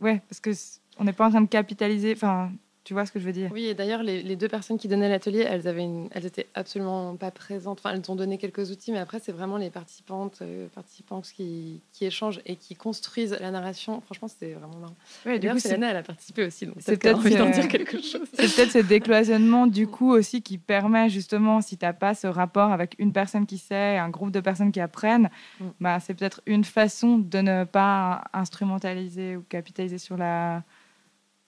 Ouais, 0.00 0.22
parce 0.28 0.40
que 0.40 0.50
on 0.98 1.04
n'est 1.04 1.12
pas 1.12 1.26
en 1.26 1.30
train 1.30 1.40
de 1.42 1.46
capitaliser. 1.48 2.12
Enfin, 2.14 2.52
tu 2.88 2.94
vois 2.94 3.04
ce 3.04 3.12
que 3.12 3.18
je 3.20 3.26
veux 3.26 3.32
dire? 3.32 3.50
Oui, 3.52 3.66
et 3.66 3.74
d'ailleurs, 3.74 4.02
les, 4.02 4.22
les 4.22 4.34
deux 4.34 4.48
personnes 4.48 4.78
qui 4.78 4.88
donnaient 4.88 5.10
l'atelier, 5.10 5.40
elles 5.46 5.68
avaient, 5.68 5.82
une- 5.84 6.08
elles 6.12 6.24
étaient 6.24 6.46
absolument 6.54 7.16
pas 7.16 7.30
présentes. 7.30 7.80
Enfin, 7.80 7.94
elles 7.94 8.10
ont 8.10 8.16
donné 8.16 8.38
quelques 8.38 8.70
outils, 8.70 8.92
mais 8.92 8.98
après, 8.98 9.18
c'est 9.22 9.30
vraiment 9.30 9.58
les 9.58 9.68
participantes, 9.68 10.38
euh, 10.40 10.68
participants 10.74 11.20
qui, 11.20 11.82
qui 11.92 12.06
échangent 12.06 12.40
et 12.46 12.56
qui 12.56 12.74
construisent 12.76 13.36
la 13.38 13.50
narration. 13.50 14.00
Franchement, 14.00 14.26
c'était 14.26 14.54
vraiment 14.54 14.78
marrant. 14.78 14.94
Ouais, 15.26 15.38
du 15.38 15.48
D'ailleurs, 15.48 15.58
elle 15.90 15.96
a 15.98 16.02
participé 16.02 16.46
aussi, 16.46 16.64
donc 16.64 16.76
C'est 16.78 16.96
peut-être 16.98 17.18
envie 17.18 17.36
d'en 17.36 17.50
dire 17.50 17.68
quelque 17.68 18.00
chose. 18.00 18.26
C'est 18.32 18.54
peut-être 18.56 18.70
ce 18.72 18.78
décloisonnement 18.78 19.66
du 19.66 19.86
coup 19.86 20.10
aussi 20.10 20.40
qui 20.40 20.56
permet 20.56 21.10
justement, 21.10 21.60
si 21.60 21.76
tu 21.76 21.84
n'as 21.84 21.92
pas 21.92 22.14
ce 22.14 22.26
rapport 22.26 22.72
avec 22.72 22.94
une 22.98 23.12
personne 23.12 23.44
qui 23.44 23.58
sait, 23.58 23.98
un 23.98 24.08
groupe 24.08 24.30
de 24.30 24.40
personnes 24.40 24.72
qui 24.72 24.80
apprennent, 24.80 25.28
Mm. 25.60 25.64
bah, 25.80 26.00
c'est 26.00 26.14
peut-être 26.14 26.40
une 26.46 26.64
façon 26.64 27.18
de 27.18 27.38
ne 27.40 27.64
pas 27.64 28.24
instrumentaliser 28.32 29.36
ou 29.36 29.42
capitaliser 29.46 29.98
sur 29.98 30.16
la, 30.16 30.62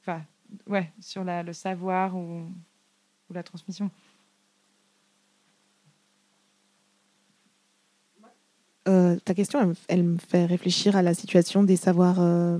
enfin, 0.02 0.20
ouais, 0.66 0.92
sur 1.00 1.24
la, 1.24 1.42
le 1.42 1.52
savoir 1.52 2.16
ou, 2.16 2.42
ou 3.28 3.32
la 3.32 3.42
transmission. 3.42 3.90
Euh, 8.88 9.16
ta 9.24 9.34
question, 9.34 9.74
elle, 9.88 10.02
me- 10.04 10.16
fait 10.18 10.46
réfléchir 10.46 10.96
à 10.96 11.02
la 11.02 11.12
situation 11.12 11.62
des 11.62 11.76
savoirs 11.76 12.16
euh, 12.18 12.58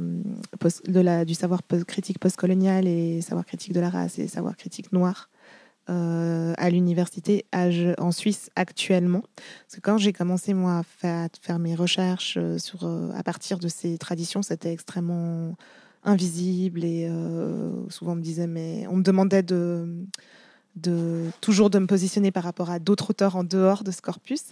de 0.86 1.00
la, 1.00 1.24
du 1.24 1.34
savoir 1.34 1.62
post- 1.62 1.84
critique 1.84 2.18
postcolonial 2.18 2.86
et 2.86 3.22
savoir 3.22 3.46
critique 3.46 3.72
de 3.72 3.80
la 3.80 3.88
race 3.88 4.18
et 4.18 4.28
savoir 4.28 4.56
critique 4.56 4.92
noir 4.92 5.30
euh, 5.88 6.52
à 6.58 6.68
l'université 6.68 7.46
en 7.52 8.12
Suisse 8.12 8.50
actuellement. 8.54 9.22
Parce 9.62 9.76
que 9.76 9.80
quand 9.80 9.96
j'ai 9.96 10.12
commencé 10.12 10.52
moi 10.52 10.78
à 10.78 10.82
faire, 10.82 11.24
à 11.24 11.28
faire 11.40 11.58
mes 11.58 11.74
recherches 11.74 12.38
sur, 12.58 12.84
à 13.16 13.22
partir 13.22 13.58
de 13.58 13.68
ces 13.68 13.96
traditions, 13.96 14.42
c'était 14.42 14.72
extrêmement 14.72 15.56
invisible 16.02 16.84
et 16.84 17.06
euh, 17.08 17.88
souvent 17.88 18.12
on 18.12 18.16
me 18.16 18.22
disait 18.22 18.46
mais 18.46 18.86
on 18.88 18.96
me 18.96 19.02
demandait 19.02 19.42
de 19.42 20.06
de 20.76 21.30
toujours 21.40 21.70
de 21.70 21.78
me 21.78 21.86
positionner 21.86 22.30
par 22.30 22.44
rapport 22.44 22.70
à 22.70 22.78
d'autres 22.78 23.10
auteurs 23.10 23.36
en 23.36 23.44
dehors 23.44 23.82
de 23.84 23.90
ce 23.90 24.00
corpus. 24.00 24.44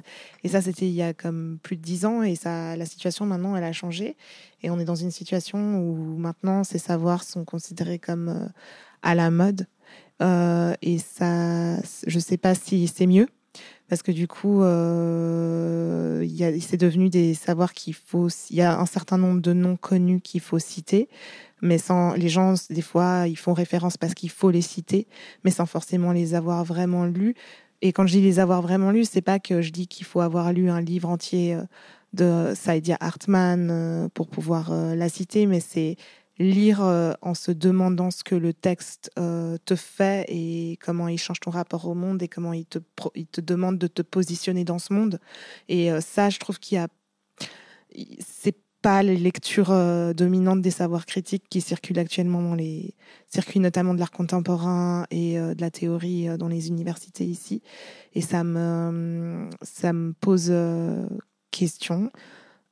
Et 0.42 0.48
ça, 0.48 0.60
c'était 0.60 0.86
il 0.86 0.94
y 0.94 1.02
a 1.02 1.14
comme 1.14 1.58
plus 1.62 1.76
de 1.76 1.82
dix 1.82 2.04
ans. 2.04 2.22
Et 2.22 2.34
ça, 2.34 2.76
la 2.76 2.86
situation 2.86 3.24
maintenant, 3.24 3.56
elle 3.56 3.64
a 3.64 3.72
changé. 3.72 4.16
Et 4.62 4.70
on 4.70 4.78
est 4.78 4.84
dans 4.84 4.96
une 4.96 5.10
situation 5.10 5.78
où 5.80 6.16
maintenant, 6.18 6.64
ces 6.64 6.78
savoirs 6.78 7.22
sont 7.22 7.44
considérés 7.44 7.98
comme 7.98 8.28
euh, 8.28 8.48
à 9.02 9.14
la 9.14 9.30
mode. 9.30 9.66
Euh, 10.20 10.74
et 10.82 10.98
ça, 10.98 11.76
je 12.06 12.18
sais 12.18 12.36
pas 12.36 12.54
si 12.54 12.88
c'est 12.88 13.06
mieux. 13.06 13.28
Parce 13.88 14.02
que 14.02 14.12
du 14.12 14.28
coup, 14.28 14.62
euh, 14.62 16.26
c'est 16.60 16.76
devenu 16.76 17.08
des 17.08 17.34
savoirs 17.34 17.72
qu'il 17.72 17.94
faut. 17.94 18.28
Il 18.50 18.56
y 18.56 18.62
a 18.62 18.78
un 18.78 18.86
certain 18.86 19.16
nombre 19.16 19.40
de 19.40 19.52
noms 19.52 19.76
connus 19.76 20.20
qu'il 20.20 20.40
faut 20.40 20.58
citer, 20.58 21.08
mais 21.62 21.78
sans 21.78 22.12
les 22.12 22.28
gens 22.28 22.54
des 22.68 22.82
fois 22.82 23.26
ils 23.26 23.38
font 23.38 23.54
référence 23.54 23.96
parce 23.96 24.14
qu'il 24.14 24.30
faut 24.30 24.50
les 24.50 24.62
citer, 24.62 25.06
mais 25.42 25.50
sans 25.50 25.66
forcément 25.66 26.12
les 26.12 26.34
avoir 26.34 26.64
vraiment 26.64 27.06
lus. 27.06 27.34
Et 27.80 27.92
quand 27.92 28.06
je 28.06 28.12
dis 28.12 28.20
les 28.22 28.40
avoir 28.40 28.60
vraiment 28.60 28.90
lus, 28.90 29.08
c'est 29.10 29.22
pas 29.22 29.38
que 29.38 29.62
je 29.62 29.70
dis 29.70 29.86
qu'il 29.86 30.04
faut 30.04 30.20
avoir 30.20 30.52
lu 30.52 30.68
un 30.68 30.80
livre 30.80 31.08
entier 31.08 31.54
euh, 31.54 31.62
de 32.12 32.52
Saidia 32.54 32.96
Hartman 33.00 33.68
euh, 33.70 34.08
pour 34.12 34.28
pouvoir 34.28 34.70
la 34.70 35.08
citer, 35.08 35.46
mais 35.46 35.60
c'est 35.60 35.96
lire 36.38 36.82
euh, 36.82 37.12
en 37.22 37.34
se 37.34 37.50
demandant 37.50 38.10
ce 38.10 38.22
que 38.22 38.34
le 38.34 38.52
texte 38.52 39.10
euh, 39.18 39.56
te 39.64 39.74
fait 39.74 40.24
et 40.28 40.78
comment 40.80 41.08
il 41.08 41.18
change 41.18 41.40
ton 41.40 41.50
rapport 41.50 41.86
au 41.86 41.94
monde 41.94 42.22
et 42.22 42.28
comment 42.28 42.52
il 42.52 42.66
te, 42.66 42.78
il 43.14 43.26
te 43.26 43.40
demande 43.40 43.78
de 43.78 43.86
te 43.86 44.02
positionner 44.02 44.64
dans 44.64 44.78
ce 44.78 44.92
monde. 44.92 45.20
Et 45.68 45.90
euh, 45.90 46.00
ça, 46.00 46.30
je 46.30 46.38
trouve 46.38 46.58
qu'il 46.58 46.76
y 46.76 46.78
a... 46.78 46.88
C'est 48.20 48.56
pas 48.80 49.02
les 49.02 49.16
lectures 49.16 49.74
dominantes 50.14 50.62
des 50.62 50.70
savoirs 50.70 51.04
critiques 51.04 51.42
qui 51.50 51.60
circulent 51.60 51.98
actuellement 51.98 52.40
dans 52.40 52.54
les 52.54 52.94
circuits 53.26 53.58
notamment 53.58 53.92
de 53.92 53.98
l'art 53.98 54.12
contemporain 54.12 55.04
et 55.10 55.34
de 55.36 55.60
la 55.60 55.70
théorie 55.72 56.28
dans 56.38 56.46
les 56.46 56.68
universités 56.68 57.24
ici. 57.24 57.60
Et 58.14 58.20
ça 58.20 58.44
me, 58.44 59.50
ça 59.62 59.92
me 59.92 60.12
pose 60.12 60.52
question. 61.50 62.12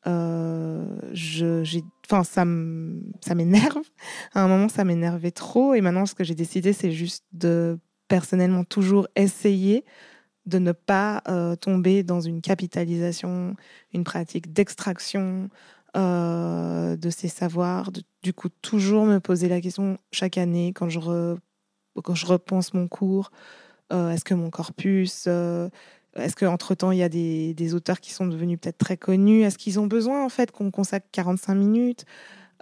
Euh, 0.06 0.84
je, 1.12 1.80
enfin, 2.08 2.22
ça, 2.24 2.44
m'énerve. 2.44 3.82
À 4.34 4.42
un 4.42 4.48
moment, 4.48 4.68
ça 4.68 4.84
m'énervait 4.84 5.32
trop. 5.32 5.74
Et 5.74 5.80
maintenant, 5.80 6.06
ce 6.06 6.14
que 6.14 6.24
j'ai 6.24 6.34
décidé, 6.34 6.72
c'est 6.72 6.92
juste 6.92 7.24
de 7.32 7.78
personnellement 8.08 8.64
toujours 8.64 9.08
essayer 9.16 9.84
de 10.46 10.58
ne 10.58 10.70
pas 10.72 11.22
euh, 11.28 11.56
tomber 11.56 12.04
dans 12.04 12.20
une 12.20 12.40
capitalisation, 12.40 13.56
une 13.92 14.04
pratique 14.04 14.52
d'extraction 14.52 15.48
euh, 15.96 16.96
de 16.96 17.10
ces 17.10 17.28
savoirs. 17.28 17.90
Du 18.22 18.32
coup, 18.32 18.48
toujours 18.62 19.06
me 19.06 19.18
poser 19.18 19.48
la 19.48 19.60
question 19.60 19.98
chaque 20.12 20.38
année 20.38 20.72
quand 20.72 20.88
je, 20.88 21.00
re- 21.00 21.38
quand 22.04 22.14
je 22.14 22.26
repense 22.26 22.74
mon 22.74 22.86
cours, 22.86 23.30
est-ce 23.90 24.24
que 24.24 24.34
mon 24.34 24.50
corpus, 24.50 25.28
est-ce 26.18 26.36
qu'entre-temps, 26.36 26.92
il 26.92 26.98
y 26.98 27.02
a 27.02 27.08
des, 27.08 27.74
auteurs 27.74 28.00
qui 28.00 28.12
sont 28.12 28.26
devenus 28.26 28.58
peut-être 28.60 28.78
très 28.78 28.96
connus? 28.96 29.42
Est-ce 29.42 29.58
qu'ils 29.58 29.78
ont 29.80 29.86
besoin, 29.86 30.24
en 30.24 30.28
fait, 30.28 30.50
qu'on 30.50 30.70
consacre 30.70 31.06
45 31.12 31.54
minutes 31.54 32.04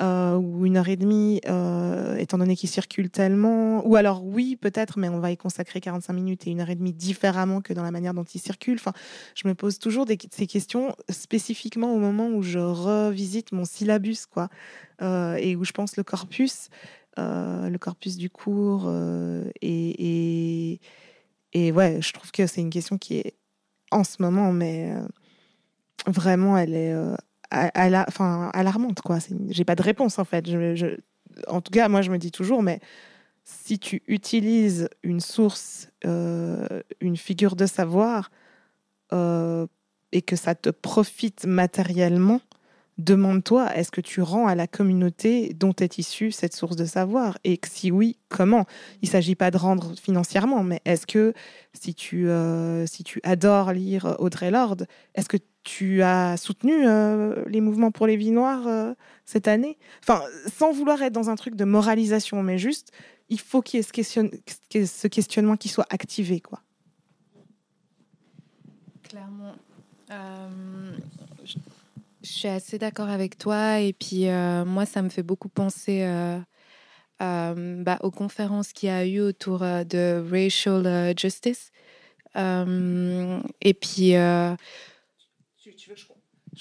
euh, 0.01 0.35
ou 0.35 0.66
une 0.66 0.76
heure 0.76 0.89
et 0.89 0.97
demie, 0.97 1.40
euh, 1.48 2.16
étant 2.16 2.39
donné 2.39 2.56
qu'ils 2.56 2.68
circulent 2.68 3.10
tellement? 3.10 3.86
Ou 3.86 3.97
alors, 3.97 4.24
oui, 4.24 4.56
peut-être, 4.56 4.98
mais 4.98 5.09
on 5.09 5.20
va 5.20 5.31
y 5.31 5.36
consacrer 5.36 5.81
45 5.81 6.12
minutes 6.12 6.47
et 6.47 6.51
une 6.51 6.60
heure 6.60 6.70
et 6.70 6.74
demie 6.74 6.93
différemment 6.93 7.60
que 7.60 7.72
dans 7.72 7.82
la 7.82 7.93
manière 7.93 8.14
dont 8.14 8.24
ils 8.24 8.40
circulent. 8.40 8.78
Enfin, 8.78 8.93
je 9.35 9.47
me 9.47 9.55
pose 9.55 9.78
toujours 9.78 10.05
des, 10.05 10.18
ces 10.32 10.47
questions 10.47 10.94
spécifiquement 11.09 11.94
au 11.94 11.98
moment 11.98 12.28
où 12.28 12.43
je 12.43 12.59
revisite 12.59 13.52
mon 13.52 13.64
syllabus, 13.64 14.26
quoi, 14.28 14.48
euh, 15.02 15.36
et 15.36 15.55
où 15.55 15.64
je 15.64 15.72
pense 15.72 15.97
le 15.97 16.02
corpus, 16.02 16.68
le 17.16 17.76
corpus 17.76 18.16
du 18.16 18.28
cours, 18.28 18.93
et, 19.62 20.72
et, 20.72 20.81
et 21.52 21.70
ouais, 21.70 22.02
je 22.02 22.12
trouve 22.12 22.32
que 22.32 22.48
c'est 22.48 22.60
une 22.60 22.70
question 22.70 22.98
qui 22.98 23.18
est 23.18 23.36
en 23.94 24.04
ce 24.04 24.16
moment, 24.20 24.52
mais 24.52 24.92
euh, 24.92 25.06
vraiment, 26.06 26.58
elle 26.58 26.74
est 26.74 26.92
euh, 26.92 27.14
a- 27.50 27.68
ala- 27.68 28.04
enfin, 28.08 28.50
alarmante. 28.52 29.00
quoi. 29.00 29.18
J'ai 29.48 29.64
pas 29.64 29.76
de 29.76 29.82
réponse, 29.82 30.18
en 30.18 30.24
fait. 30.24 30.46
Je- 30.48 30.96
en 31.48 31.60
tout 31.60 31.70
cas, 31.70 31.88
moi, 31.88 32.02
je 32.02 32.10
me 32.10 32.18
dis 32.18 32.30
toujours, 32.30 32.62
mais 32.62 32.80
si 33.44 33.78
tu 33.78 34.02
utilises 34.06 34.88
une 35.02 35.20
source, 35.20 35.88
euh, 36.04 36.66
une 37.00 37.16
figure 37.16 37.56
de 37.56 37.66
savoir, 37.66 38.30
euh, 39.12 39.66
et 40.12 40.22
que 40.22 40.36
ça 40.36 40.54
te 40.54 40.70
profite 40.70 41.44
matériellement, 41.46 42.40
demande-toi, 42.98 43.74
est-ce 43.74 43.90
que 43.90 44.00
tu 44.00 44.22
rends 44.22 44.46
à 44.46 44.54
la 44.54 44.66
communauté 44.66 45.52
dont 45.54 45.74
est 45.74 45.98
issue 45.98 46.30
cette 46.30 46.54
source 46.54 46.76
de 46.76 46.84
savoir? 46.84 47.38
Et 47.44 47.58
si 47.66 47.90
oui, 47.90 48.18
comment? 48.28 48.66
Il 49.02 49.06
ne 49.06 49.12
s'agit 49.12 49.34
pas 49.34 49.50
de 49.50 49.56
rendre 49.56 49.94
financièrement, 49.98 50.62
mais 50.62 50.80
est-ce 50.84 51.06
que 51.06 51.34
si 51.72 51.94
tu, 51.94 52.28
euh, 52.28 52.86
si 52.86 53.02
tu 53.02 53.20
adores 53.24 53.72
lire 53.72 54.16
Audrey 54.18 54.50
Lorde, 54.50 54.86
est-ce 55.14 55.28
que 55.28 55.38
tu 55.64 56.02
as 56.02 56.36
soutenu 56.36 56.86
euh, 56.86 57.42
les 57.46 57.60
mouvements 57.60 57.90
pour 57.90 58.06
les 58.06 58.16
vies 58.16 58.30
noires 58.30 58.66
euh, 58.68 58.94
cette 59.24 59.48
année? 59.48 59.78
Enfin, 60.02 60.22
sans 60.56 60.72
vouloir 60.72 61.02
être 61.02 61.12
dans 61.12 61.30
un 61.30 61.36
truc 61.36 61.56
de 61.56 61.64
moralisation, 61.64 62.42
mais 62.42 62.58
juste, 62.58 62.92
il 63.28 63.40
faut 63.40 63.62
qu'il 63.62 63.78
y 63.78 63.80
ait 63.80 63.82
ce, 63.82 63.92
question- 63.92 64.30
ce 64.70 65.08
questionnement 65.08 65.56
qui 65.56 65.68
soit 65.68 65.86
activé, 65.90 66.40
quoi. 66.40 66.60
Clairement. 69.02 69.54
Je, 72.24 72.30
suis 72.30 72.48
assez 72.48 72.78
d'accord 72.78 73.09
avec 73.09 73.36
toi. 73.36 73.80
Et 73.80 73.92
puis, 73.92 74.28
euh, 74.28 74.64
moi, 74.64 74.86
ça 74.86 75.02
me 75.02 75.10
fait 75.10 75.22
beaucoup 75.22 75.48
penser 75.48 76.02
euh, 76.02 76.38
euh, 77.22 77.82
bah, 77.82 77.98
aux 78.02 78.10
conférences 78.10 78.72
qu'il 78.72 78.88
y 78.88 78.92
a 78.92 79.06
eu 79.06 79.20
autour 79.20 79.60
de 79.60 80.24
racial 80.30 81.14
justice. 81.18 81.70
Et 82.34 83.74
puis, 83.74 84.12
Je 84.12 84.56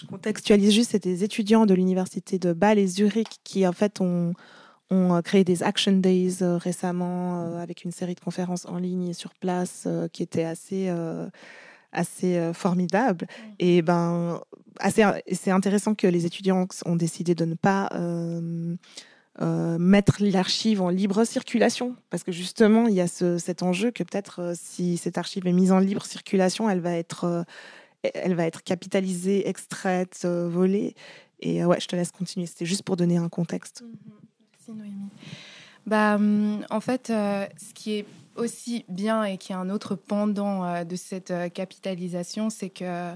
contextualise 0.07 0.73
juste, 0.73 0.91
c'est 0.91 1.03
des 1.03 1.23
étudiants 1.23 1.65
de 1.65 1.73
l'université 1.73 2.39
de 2.39 2.51
Bâle 2.51 2.79
et 2.79 2.87
Zurich 2.87 3.39
qui, 3.43 3.65
en 3.65 3.73
fait, 3.73 4.01
ont, 4.01 4.33
ont 4.89 5.21
créé 5.21 5.43
des 5.43 5.63
Action 5.63 5.93
Days 5.93 6.37
récemment 6.41 7.57
avec 7.57 7.85
une 7.85 7.91
série 7.91 8.15
de 8.15 8.19
conférences 8.19 8.65
en 8.65 8.77
ligne 8.77 9.09
et 9.09 9.13
sur 9.13 9.33
place 9.33 9.87
qui 10.11 10.23
étaient 10.23 10.43
assez, 10.43 10.91
assez 11.93 12.37
euh, 12.37 12.53
formidables. 12.53 13.27
Et 13.59 13.81
ben, 13.81 14.41
assez, 14.79 15.03
c'est 15.31 15.51
intéressant 15.51 15.95
que 15.95 16.07
les 16.07 16.25
étudiants 16.25 16.67
ont 16.85 16.95
décidé 16.95 17.35
de 17.35 17.45
ne 17.45 17.55
pas 17.55 17.89
euh, 17.93 18.75
euh, 19.41 19.79
mettre 19.79 20.17
l'archive 20.19 20.79
en 20.79 20.89
libre 20.89 21.23
circulation, 21.25 21.95
parce 22.11 22.23
que 22.23 22.31
justement, 22.31 22.87
il 22.87 22.93
y 22.93 23.01
a 23.01 23.07
ce, 23.07 23.39
cet 23.39 23.63
enjeu 23.63 23.89
que 23.89 24.03
peut-être 24.03 24.41
euh, 24.41 24.53
si 24.55 24.95
cette 24.97 25.17
archive 25.17 25.47
est 25.47 25.53
mise 25.53 25.71
en 25.71 25.79
libre 25.79 26.05
circulation, 26.05 26.69
elle 26.69 26.81
va 26.81 26.95
être, 26.95 27.23
euh, 27.23 27.43
elle 28.13 28.35
va 28.35 28.45
être 28.45 28.63
capitalisée, 28.63 29.49
extraite, 29.49 30.23
volée. 30.25 30.93
Et 31.39 31.65
ouais, 31.65 31.79
je 31.79 31.87
te 31.87 31.95
laisse 31.95 32.11
continuer. 32.11 32.45
C'était 32.45 32.67
juste 32.67 32.83
pour 32.83 32.95
donner 32.95 33.17
un 33.17 33.27
contexte. 33.27 33.83
Merci 34.51 34.71
Noémie. 34.71 35.09
Bah, 35.87 36.15
hum, 36.15 36.63
en 36.69 36.79
fait, 36.79 37.07
ce 37.07 37.73
qui 37.73 37.93
est 37.93 38.05
aussi 38.35 38.85
bien 38.89 39.23
et 39.23 39.37
qui 39.37 39.51
est 39.51 39.55
un 39.55 39.69
autre 39.69 39.95
pendant 39.95 40.65
euh, 40.65 40.83
de 40.83 40.95
cette 40.95 41.31
euh, 41.31 41.49
capitalisation, 41.49 42.49
c'est 42.49 42.69
que 42.69 43.13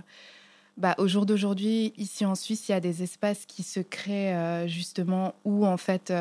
bah, 0.77 0.95
au 0.99 1.07
jour 1.07 1.25
d'aujourd'hui, 1.25 1.93
ici 1.97 2.25
en 2.25 2.35
Suisse, 2.35 2.69
il 2.69 2.71
y 2.71 2.75
a 2.75 2.79
des 2.79 3.01
espaces 3.01 3.45
qui 3.45 3.63
se 3.63 3.79
créent 3.79 4.35
euh, 4.35 4.67
justement 4.67 5.33
où 5.43 5.65
en 5.65 5.77
fait 5.77 6.13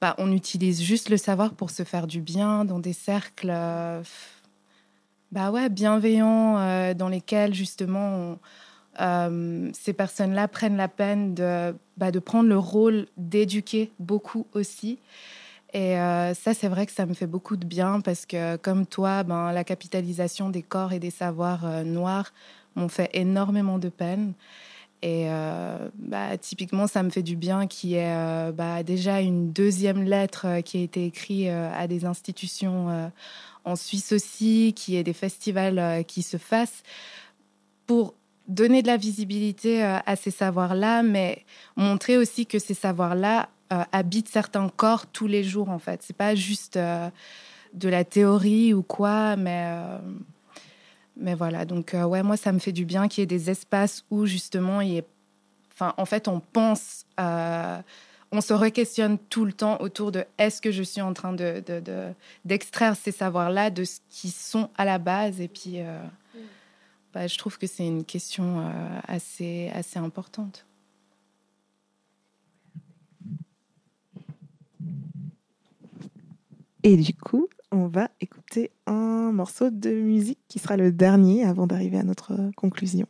bah, 0.00 0.14
on 0.18 0.32
utilise 0.32 0.82
juste 0.82 1.08
le 1.08 1.16
savoir 1.16 1.54
pour 1.54 1.70
se 1.70 1.84
faire 1.84 2.06
du 2.06 2.20
bien 2.20 2.64
dans 2.64 2.80
des 2.80 2.92
cercles 2.92 3.54
bah 5.32 5.50
ouais, 5.50 5.68
bienveillants 5.68 6.94
dans 6.94 7.08
lesquels 7.08 7.54
justement 7.54 8.38
ces 8.98 9.92
personnes-là 9.92 10.46
prennent 10.46 10.76
la 10.76 10.88
peine 10.88 11.34
bah, 11.96 12.10
de 12.10 12.18
prendre 12.18 12.48
le 12.48 12.58
rôle 12.58 13.06
d'éduquer 13.16 13.90
beaucoup 13.98 14.46
aussi. 14.52 14.98
Et 15.74 15.98
euh, 15.98 16.34
ça, 16.34 16.54
c'est 16.54 16.68
vrai 16.68 16.86
que 16.86 16.92
ça 16.92 17.04
me 17.04 17.14
fait 17.14 17.26
beaucoup 17.26 17.56
de 17.56 17.66
bien 17.66 18.00
parce 18.00 18.26
que, 18.26 18.54
comme 18.56 18.86
toi, 18.86 19.24
ben, 19.24 19.50
la 19.50 19.64
capitalisation 19.64 20.48
des 20.48 20.62
corps 20.62 20.92
et 20.92 21.00
des 21.00 21.10
savoirs 21.10 21.66
euh, 21.66 21.82
noirs 21.82 22.32
m'ont 22.76 22.88
fait 22.88 23.10
énormément 23.12 23.78
de 23.78 23.88
peine. 23.88 24.34
Et 25.02 25.26
euh, 25.28 25.88
bah, 25.98 26.38
typiquement, 26.38 26.86
ça 26.86 27.02
me 27.02 27.10
fait 27.10 27.24
du 27.24 27.34
bien 27.34 27.66
qu'il 27.66 27.90
y 27.90 27.96
ait 27.96 28.52
bah, 28.52 28.84
déjà 28.84 29.20
une 29.20 29.50
deuxième 29.52 30.04
lettre 30.04 30.60
qui 30.64 30.78
a 30.78 30.80
été 30.80 31.04
écrite 31.06 31.48
à 31.48 31.86
des 31.88 32.06
institutions 32.06 33.10
en 33.64 33.76
Suisse 33.76 34.12
aussi, 34.12 34.72
qu'il 34.74 34.94
y 34.94 34.96
ait 34.96 35.02
des 35.02 35.12
festivals 35.12 36.04
qui 36.06 36.22
se 36.22 36.38
fassent 36.38 36.82
pour 37.86 38.14
donner 38.48 38.80
de 38.80 38.86
la 38.86 38.96
visibilité 38.96 39.82
à 39.82 40.16
ces 40.16 40.30
savoirs-là, 40.30 41.02
mais 41.02 41.44
montrer 41.76 42.16
aussi 42.16 42.46
que 42.46 42.58
ces 42.58 42.74
savoirs-là 42.74 43.50
euh, 43.72 43.82
habitent 43.92 44.28
certains 44.28 44.68
corps 44.68 45.06
tous 45.06 45.26
les 45.26 45.44
jours, 45.44 45.68
en 45.70 45.78
fait. 45.78 46.02
C'est 46.02 46.16
pas 46.16 46.34
juste 46.34 46.76
euh, 46.76 47.08
de 47.72 47.88
la 47.88 48.04
théorie 48.04 48.74
ou 48.74 48.82
quoi, 48.82 49.36
mais, 49.36 49.64
euh, 49.66 49.98
mais 51.16 51.34
voilà. 51.34 51.64
Donc, 51.64 51.94
ouais, 51.94 52.22
moi, 52.22 52.36
ça 52.36 52.52
me 52.52 52.58
fait 52.58 52.72
du 52.72 52.84
bien 52.84 53.08
qu'il 53.08 53.22
y 53.22 53.24
ait 53.24 53.26
des 53.26 53.50
espaces 53.50 54.04
où, 54.10 54.26
justement, 54.26 54.80
il 54.80 54.88
y 54.90 54.96
ait... 54.98 55.06
Enfin, 55.72 55.94
en 55.96 56.04
fait, 56.04 56.28
on 56.28 56.40
pense... 56.40 57.04
on 57.18 58.40
se 58.40 58.52
re-questionne 58.52 59.16
tout 59.30 59.44
le 59.44 59.52
temps 59.52 59.80
autour 59.80 60.10
de 60.10 60.24
est-ce 60.38 60.60
que 60.60 60.72
je 60.72 60.82
suis 60.82 61.00
en 61.00 61.14
train 61.14 61.32
de, 61.32 61.62
de- 61.64 61.78
de- 61.78 62.12
d'extraire 62.44 62.96
ces 62.96 63.12
savoirs-là 63.12 63.70
de 63.70 63.84
ce 63.84 64.00
qui 64.10 64.30
sont 64.30 64.70
à 64.76 64.84
la 64.84 64.98
base? 64.98 65.40
Et 65.40 65.46
puis 65.46 65.74
euh, 65.76 66.02
bah, 67.12 67.28
je 67.28 67.38
trouve 67.38 67.58
que 67.58 67.68
c'est 67.68 67.86
une 67.86 68.04
question 68.04 68.68
assez, 69.06 69.70
assez 69.72 70.00
importante. 70.00 70.64
Et 76.86 76.98
du 76.98 77.14
coup, 77.14 77.48
on 77.72 77.86
va 77.86 78.10
écouter 78.20 78.70
un 78.86 79.32
morceau 79.32 79.70
de 79.70 79.90
musique 79.90 80.38
qui 80.48 80.58
sera 80.58 80.76
le 80.76 80.92
dernier 80.92 81.42
avant 81.44 81.66
d'arriver 81.66 81.96
à 81.98 82.02
notre 82.02 82.50
conclusion. 82.56 83.06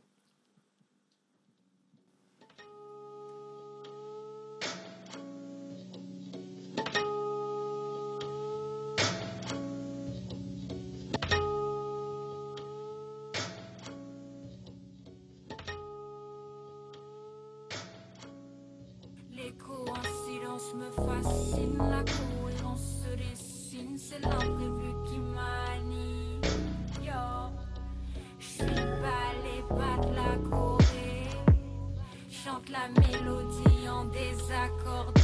La 32.75 32.89
mélodie 33.01 33.89
en 33.89 34.05
désaccordé. 34.07 35.21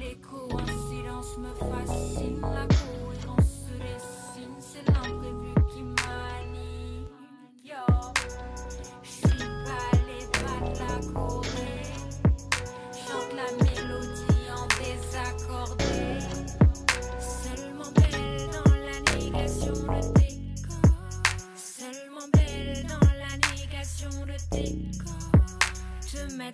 L'écho 0.00 0.48
en 0.52 0.66
silence 0.88 1.36
me 1.38 1.52
fascine, 1.70 2.40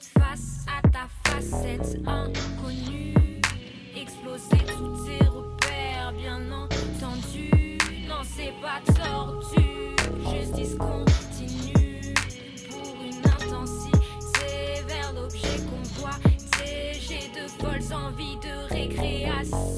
Face 0.00 0.64
à 0.68 0.88
ta 0.88 1.08
facette 1.24 1.98
inconnue. 2.06 3.14
Exploser 3.96 4.64
tous 4.66 5.04
tes 5.04 5.24
repères, 5.24 6.12
bien 6.16 6.40
entendu. 6.52 7.78
Non, 8.08 8.22
c'est 8.22 8.54
pas 8.62 8.80
tordu. 8.92 9.96
Justice 10.30 10.76
continue 10.76 12.14
pour 12.70 12.94
une 13.02 13.26
intensité 13.26 14.84
vers 14.86 15.12
l'objet 15.14 15.58
qu'on 15.68 16.00
voit. 16.00 16.18
J'ai 16.64 17.28
de 17.34 17.48
folles 17.48 17.92
envies 17.92 18.36
de 18.36 18.72
récréation, 18.72 19.76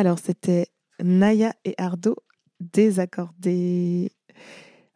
Alors, 0.00 0.18
c'était 0.18 0.68
Naya 1.02 1.52
et 1.66 1.74
Ardo 1.76 2.16
désaccordés. 2.58 4.10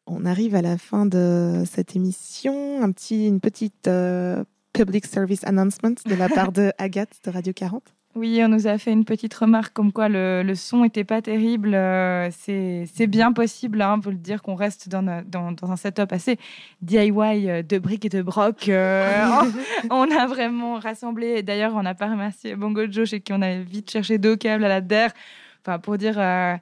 On 0.06 0.24
arrive 0.24 0.54
à 0.54 0.62
la 0.62 0.78
fin 0.78 1.04
de 1.04 1.62
cette 1.70 1.94
émission. 1.94 2.82
Un 2.82 2.90
petit, 2.90 3.28
une 3.28 3.40
petite 3.40 3.86
euh, 3.86 4.42
public 4.72 5.04
service 5.04 5.44
announcement 5.44 5.92
de 6.06 6.14
la 6.14 6.30
part 6.30 6.52
de 6.52 6.72
Agathe 6.78 7.20
de 7.22 7.30
Radio 7.30 7.52
40. 7.52 7.82
Oui, 8.16 8.40
on 8.44 8.48
nous 8.48 8.68
a 8.68 8.78
fait 8.78 8.92
une 8.92 9.04
petite 9.04 9.34
remarque 9.34 9.72
comme 9.72 9.90
quoi 9.92 10.08
le, 10.08 10.44
le 10.44 10.54
son 10.54 10.84
était 10.84 11.02
pas 11.02 11.20
terrible. 11.20 11.74
Euh, 11.74 12.30
c'est 12.30 13.06
bien 13.08 13.32
possible, 13.32 13.82
hein, 13.82 14.00
faut 14.00 14.10
le 14.10 14.16
dire, 14.16 14.40
qu'on 14.40 14.54
reste 14.54 14.88
dans, 14.88 15.02
dans, 15.26 15.50
dans 15.50 15.72
un 15.72 15.76
setup 15.76 16.12
assez 16.12 16.38
DIY 16.80 17.10
euh, 17.50 17.62
de 17.62 17.78
briques 17.78 18.04
et 18.04 18.08
de 18.08 18.22
broc. 18.22 18.68
euh, 18.68 19.24
on 19.90 20.08
a 20.16 20.26
vraiment 20.26 20.78
rassemblé. 20.78 21.42
D'ailleurs, 21.42 21.74
on 21.74 21.82
n'a 21.82 21.94
pas 21.94 22.08
remercié 22.08 22.54
Bongo 22.54 22.82
Joe 22.88 23.08
chez 23.08 23.20
qui 23.20 23.32
on 23.32 23.42
a 23.42 23.56
vite 23.58 23.90
cherché 23.90 24.18
deux 24.18 24.36
câbles 24.36 24.64
à 24.64 24.68
la 24.68 24.80
DER. 24.80 25.08
Enfin, 25.66 25.80
pour 25.80 25.98
dire, 25.98 26.14
euh, 26.16 26.54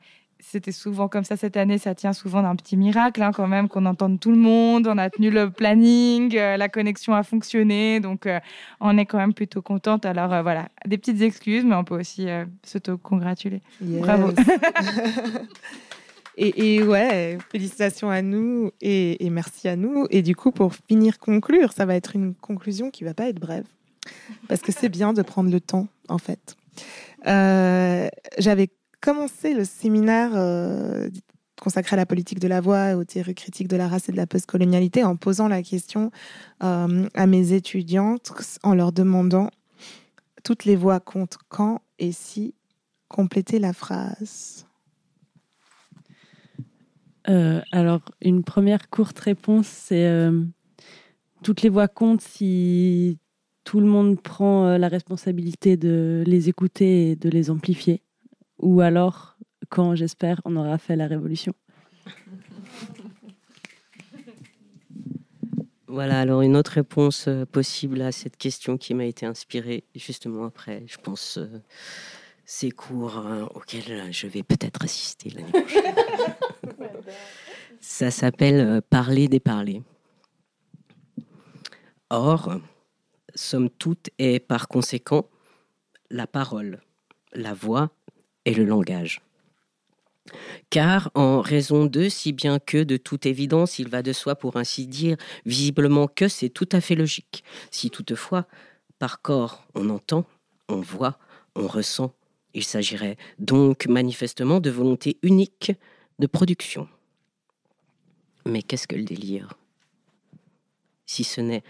c'était 0.43 0.73
souvent 0.73 1.09
comme 1.09 1.25
ça 1.25 1.37
cette 1.37 1.57
année. 1.57 1.79
Ça 1.79 1.95
tient 1.95 2.13
souvent 2.13 2.43
d'un 2.43 2.57
petit 2.57 2.77
miracle, 2.77 3.23
hein, 3.23 3.31
quand 3.33 3.47
même, 3.47 3.69
qu'on 3.69 3.87
entende 3.87 4.21
tout 4.21 4.31
le 4.31 4.37
monde. 4.37 4.87
On 4.87 4.99
a 4.99 5.09
tenu 5.09 5.31
le 5.31 5.51
planning, 5.51 6.37
euh, 6.37 6.57
la 6.57 6.69
connexion 6.69 7.15
a 7.15 7.23
fonctionné. 7.23 8.01
Donc, 8.01 8.27
euh, 8.27 8.41
on 8.81 8.99
est 8.99 9.07
quand 9.07 9.19
même 9.19 9.35
plutôt 9.35 9.63
contente. 9.63 10.05
Alors, 10.05 10.33
euh, 10.33 10.43
voilà, 10.43 10.69
des 10.87 10.99
petites 10.99 11.23
excuses, 11.23 11.65
mais 11.65 11.75
on 11.75 11.85
peut 11.85 11.99
aussi 11.99 12.27
s'auto-congratuler. 12.65 13.63
Yes. 13.81 14.03
Bravo. 14.03 14.33
et, 16.37 16.75
et 16.75 16.83
ouais, 16.83 17.39
félicitations 17.51 18.11
à 18.11 18.21
nous 18.21 18.73
et, 18.81 19.25
et 19.25 19.31
merci 19.31 19.69
à 19.69 19.77
nous. 19.77 20.07
Et 20.11 20.23
du 20.23 20.35
coup, 20.35 20.51
pour 20.51 20.75
finir, 20.75 21.19
conclure, 21.19 21.73
ça 21.73 21.87
va 21.87 21.95
être 21.95 22.17
une 22.17 22.35
conclusion 22.35 22.91
qui 22.91 23.05
va 23.05 23.15
pas 23.15 23.29
être 23.29 23.41
brève. 23.41 23.65
Parce 24.49 24.61
que 24.61 24.73
c'est 24.73 24.89
bien 24.89 25.13
de 25.13 25.23
prendre 25.23 25.51
le 25.51 25.61
temps, 25.61 25.87
en 26.09 26.19
fait. 26.19 26.57
Euh, 27.27 28.09
J'avais 28.39 28.69
commencé 29.03 29.53
le 29.53 29.65
séminaire 29.65 30.31
euh, 30.35 31.11
consacré 31.61 31.95
à 31.95 31.97
la 31.97 32.07
politique 32.07 32.39
de 32.39 32.49
la 32.49 32.61
voix, 32.61 32.95
aux 32.95 33.05
théories 33.05 33.35
critiques 33.35 33.69
de 33.69 33.77
la 33.77 33.89
race 33.89 34.09
et 34.09 34.13
de 34.13 34.17
la 34.17 34.27
postcolonialité 34.27 35.05
en 35.05 35.17
posant 35.17 35.49
la 35.49 35.63
question 35.63 36.11
euh, 36.63 37.07
à 37.13 37.27
mes 37.27 37.53
étudiantes 37.53 38.33
en 38.63 38.75
leur 38.75 38.93
demandant 38.93 39.51
toutes 40.45 40.65
les 40.65 40.77
voix 40.77 41.01
comptent 41.01 41.39
quand 41.49 41.83
et 41.99 42.13
si 42.13 42.55
compléter 43.09 43.59
la 43.59 43.73
phrase? 43.73 44.67
Euh, 47.29 47.61
alors, 47.71 48.01
une 48.21 48.43
première 48.43 48.89
courte 48.89 49.19
réponse, 49.19 49.67
c'est 49.67 50.31
toutes 51.43 51.63
les 51.63 51.69
voix 51.69 51.89
comptent 51.89 52.23
si 52.23 53.19
tout 53.65 53.81
le 53.81 53.87
monde 53.87 54.21
prend 54.21 54.77
la 54.77 54.89
responsabilité 54.89 55.77
de 55.77 56.25
les 56.27 56.49
écouter 56.49 57.11
et 57.11 57.17
de 57.17 57.29
les 57.29 57.51
amplifier. 57.51 58.03
Ou 58.63 58.81
alors, 58.81 59.37
quand 59.69 59.95
j'espère, 59.95 60.41
on 60.45 60.57
aura 60.57 60.79
fait 60.79 60.97
la 60.97 61.07
révolution. 61.07 61.53
Voilà, 65.89 66.21
alors 66.21 66.41
une 66.41 66.57
autre 66.57 66.71
réponse 66.71 67.29
euh, 67.29 67.45
possible 67.45 68.01
à 68.01 68.13
cette 68.13 68.39
question 68.39 68.79
qui 68.79 68.95
m'a 68.95 69.05
été 69.05 69.27
inspirée 69.27 69.85
justement 69.95 70.47
après, 70.47 70.85
je 70.87 70.97
pense, 70.97 71.37
euh, 71.37 71.61
ces 72.47 72.71
cours 72.71 73.19
euh, 73.19 73.45
auxquels 73.55 74.11
je 74.11 74.27
vais 74.27 74.43
peut-être 74.43 74.83
assister 74.85 75.29
l'année 75.29 75.53
prochaine. 75.53 75.95
Ça 77.81 78.11
s'appelle 78.11 78.81
Parler 78.89 79.29
des 79.29 79.41
parlers. 79.41 79.83
Or, 82.09 82.59
somme 83.35 83.69
toute 83.69 84.09
et 84.19 84.41
par 84.41 84.69
conséquent, 84.69 85.29
la 86.09 86.27
parole, 86.27 86.81
la 87.35 87.53
voix 87.53 87.91
et 88.45 88.55
le 88.55 88.65
langage. 88.65 89.21
Car 90.71 91.11
en 91.15 91.41
raison 91.41 91.87
de, 91.87 92.09
si 92.09 92.33
bien 92.33 92.59
que 92.59 92.83
de 92.83 92.97
toute 92.97 93.27
évidence, 93.27 93.79
il 93.79 93.89
va 93.89 94.03
de 94.03 94.13
soi 94.13 94.37
pour 94.37 94.57
ainsi 94.57 94.87
dire, 94.87 95.17
visiblement 95.45 96.07
que 96.07 96.29
c'est 96.29 96.49
tout 96.49 96.69
à 96.73 96.81
fait 96.81 96.95
logique. 96.95 97.45
Si 97.71 97.91
toutefois, 97.91 98.47
par 98.99 99.21
corps, 99.21 99.67
on 99.75 99.91
entend, 99.91 100.25
on 100.69 100.81
voit, 100.81 101.19
on 101.57 101.67
ressent, 101.67 102.15
il 102.55 102.65
s'agirait 102.65 103.17
donc 103.39 103.87
manifestement 103.87 104.61
de 104.61 104.71
volonté 104.71 105.19
unique 105.23 105.73
de 106.19 106.27
production. 106.27 106.89
Mais 108.47 108.63
qu'est-ce 108.63 108.87
que 108.87 108.97
le 108.97 109.05
délire? 109.05 109.55
Si 111.07 111.25
ce 111.25 111.41
n'est 111.41 111.63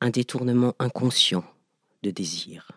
un 0.00 0.10
détournement 0.10 0.74
inconscient 0.78 1.44
de 2.02 2.10
désir. 2.10 2.70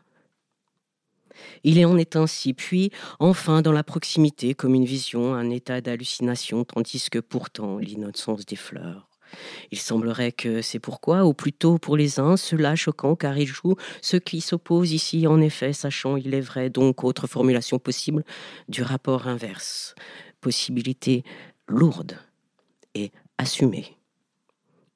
Il 1.64 1.84
en 1.86 1.98
est 1.98 2.16
ainsi, 2.16 2.54
puis 2.54 2.92
enfin 3.20 3.62
dans 3.62 3.72
la 3.72 3.84
proximité, 3.84 4.54
comme 4.54 4.76
une 4.76 4.86
vision, 4.86 5.34
un 5.34 5.50
état 5.50 5.82
d'hallucination, 5.82 6.64
tandis 6.64 7.10
que 7.10 7.20
pourtant 7.20 7.78
l'innocence 7.78 8.46
des 8.46 8.56
fleurs. 8.56 9.08
Il 9.72 9.80
semblerait 9.80 10.32
que 10.32 10.62
c'est 10.62 10.80
pourquoi, 10.80 11.26
ou 11.26 11.34
plutôt 11.34 11.78
pour 11.78 11.98
les 11.98 12.20
uns, 12.20 12.38
cela 12.38 12.76
choquant, 12.76 13.16
car 13.16 13.38
ils 13.38 13.48
jouent 13.48 13.76
ce 14.02 14.18
qui 14.18 14.42
s'oppose 14.42 14.92
ici, 14.94 15.28
en 15.28 15.42
effet, 15.42 15.74
sachant, 15.74 16.16
il 16.16 16.34
est 16.34 16.42
vrai, 16.42 16.70
donc 16.70 17.04
autre 17.04 17.28
formulation 17.28 17.80
possible 17.80 18.24
du 18.70 18.84
rapport 18.84 19.28
inverse. 19.28 19.96
Possibilité 20.40 21.24
lourde 21.68 22.18
et 22.94 23.12
assumée. 23.38 23.98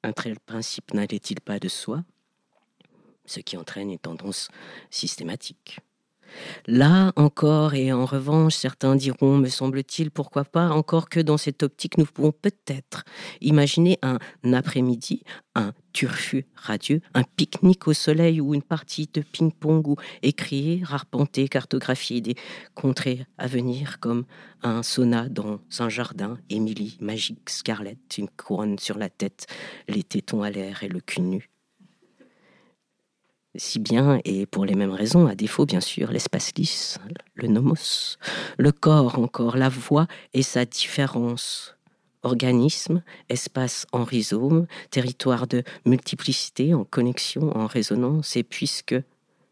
Un 0.02 0.12
tel 0.12 0.38
principe 0.40 0.94
n'allait-il 0.94 1.40
pas 1.40 1.58
de 1.58 1.68
soi? 1.68 2.02
Ce 3.24 3.40
qui 3.40 3.56
entraîne 3.56 3.90
une 3.90 3.98
tendance 3.98 4.48
systématique. 4.90 5.78
Là 6.66 7.12
encore, 7.16 7.74
et 7.74 7.92
en 7.92 8.04
revanche, 8.04 8.54
certains 8.54 8.96
diront, 8.96 9.36
me 9.38 9.48
semble-t-il, 9.48 10.10
pourquoi 10.10 10.44
pas, 10.44 10.68
encore 10.68 11.08
que 11.08 11.20
dans 11.20 11.36
cette 11.36 11.62
optique, 11.62 11.98
nous 11.98 12.06
pouvons 12.06 12.32
peut-être 12.32 13.04
imaginer 13.40 13.98
un 14.02 14.18
après-midi, 14.52 15.22
un 15.54 15.72
turfu 15.92 16.46
radieux, 16.54 17.00
un 17.14 17.22
pique-nique 17.22 17.86
au 17.86 17.92
soleil 17.92 18.40
ou 18.40 18.54
une 18.54 18.62
partie 18.62 19.08
de 19.12 19.20
ping-pong 19.20 19.86
ou 19.86 19.96
écrire, 20.22 20.94
arpenter, 20.94 21.48
cartographier 21.48 22.20
des 22.20 22.34
contrées 22.74 23.26
à 23.38 23.46
venir 23.46 24.00
comme 24.00 24.24
un 24.62 24.82
sauna 24.82 25.28
dans 25.28 25.60
un 25.78 25.88
jardin, 25.88 26.38
Émilie, 26.48 26.96
magique, 27.00 27.50
Scarlett, 27.50 28.18
une 28.18 28.28
couronne 28.28 28.78
sur 28.78 28.98
la 28.98 29.10
tête, 29.10 29.46
les 29.88 30.02
tétons 30.02 30.42
à 30.42 30.50
l'air 30.50 30.82
et 30.82 30.88
le 30.88 31.00
cul 31.00 31.20
nu 31.20 31.48
si 33.56 33.78
bien, 33.78 34.20
et 34.24 34.46
pour 34.46 34.64
les 34.64 34.74
mêmes 34.74 34.92
raisons, 34.92 35.26
à 35.26 35.34
défaut 35.34 35.66
bien 35.66 35.80
sûr, 35.80 36.10
l'espace 36.10 36.52
lisse, 36.56 36.98
le 37.34 37.48
nomos, 37.48 38.16
le 38.58 38.72
corps 38.72 39.18
encore, 39.18 39.56
la 39.56 39.68
voix 39.68 40.06
et 40.32 40.42
sa 40.42 40.64
différence. 40.64 41.76
Organisme, 42.24 43.02
espace 43.28 43.86
en 43.90 44.04
rhizome, 44.04 44.66
territoire 44.90 45.48
de 45.48 45.64
multiplicité, 45.84 46.72
en 46.72 46.84
connexion, 46.84 47.56
en 47.56 47.66
résonance, 47.66 48.36
et 48.36 48.44
puisque 48.44 48.94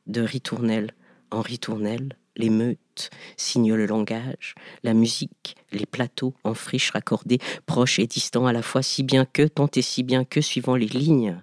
de 0.07 0.21
ritournelle 0.21 0.93
en 1.33 1.41
ritournelle, 1.41 2.17
les 2.37 2.51
meutes 2.51 3.11
signent 3.37 3.75
le 3.75 3.87
langage, 3.87 4.55
la 4.83 4.95
musique, 4.95 5.57
les 5.73 5.87
plateaux 5.87 6.35
en 6.45 6.55
friche 6.55 6.91
raccordés, 6.91 7.39
proches 7.67 7.99
et 7.99 8.07
distants 8.07 8.47
à 8.47 8.53
la 8.53 8.63
fois, 8.63 8.83
si 8.83 9.03
bien 9.03 9.25
que, 9.25 9.43
tant 9.43 9.69
et 9.75 9.83
si 9.83 10.03
bien 10.03 10.25
que, 10.25 10.41
suivant 10.41 10.77
les 10.77 10.87
lignes, 10.87 11.43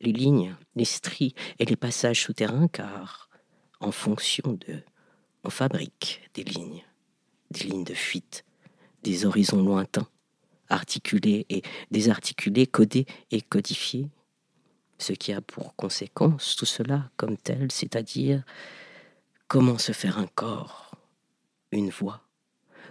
les 0.00 0.12
lignes, 0.12 0.56
les 0.74 0.84
stries 0.84 1.34
et 1.58 1.64
les 1.64 1.76
passages 1.76 2.22
souterrains, 2.22 2.68
car 2.68 3.28
en 3.80 3.92
fonction 3.92 4.52
de, 4.52 4.82
on 5.44 5.50
fabrique 5.50 6.28
des 6.34 6.44
lignes, 6.44 6.84
des 7.50 7.64
lignes 7.64 7.84
de 7.84 7.94
fuite, 7.94 8.44
des 9.02 9.26
horizons 9.26 9.62
lointains, 9.62 10.08
articulés 10.68 11.46
et 11.48 11.62
désarticulés, 11.90 12.66
codés 12.66 13.06
et 13.30 13.40
codifiés, 13.40 14.10
ce 14.98 15.12
qui 15.12 15.32
a 15.32 15.40
pour 15.40 15.76
conséquence 15.76 16.56
tout 16.56 16.66
cela 16.66 17.10
comme 17.16 17.36
tel, 17.36 17.70
c'est-à-dire 17.70 18.42
comment 19.48 19.78
se 19.78 19.92
faire 19.92 20.18
un 20.18 20.26
corps, 20.26 20.92
une 21.70 21.90
voix. 21.90 22.22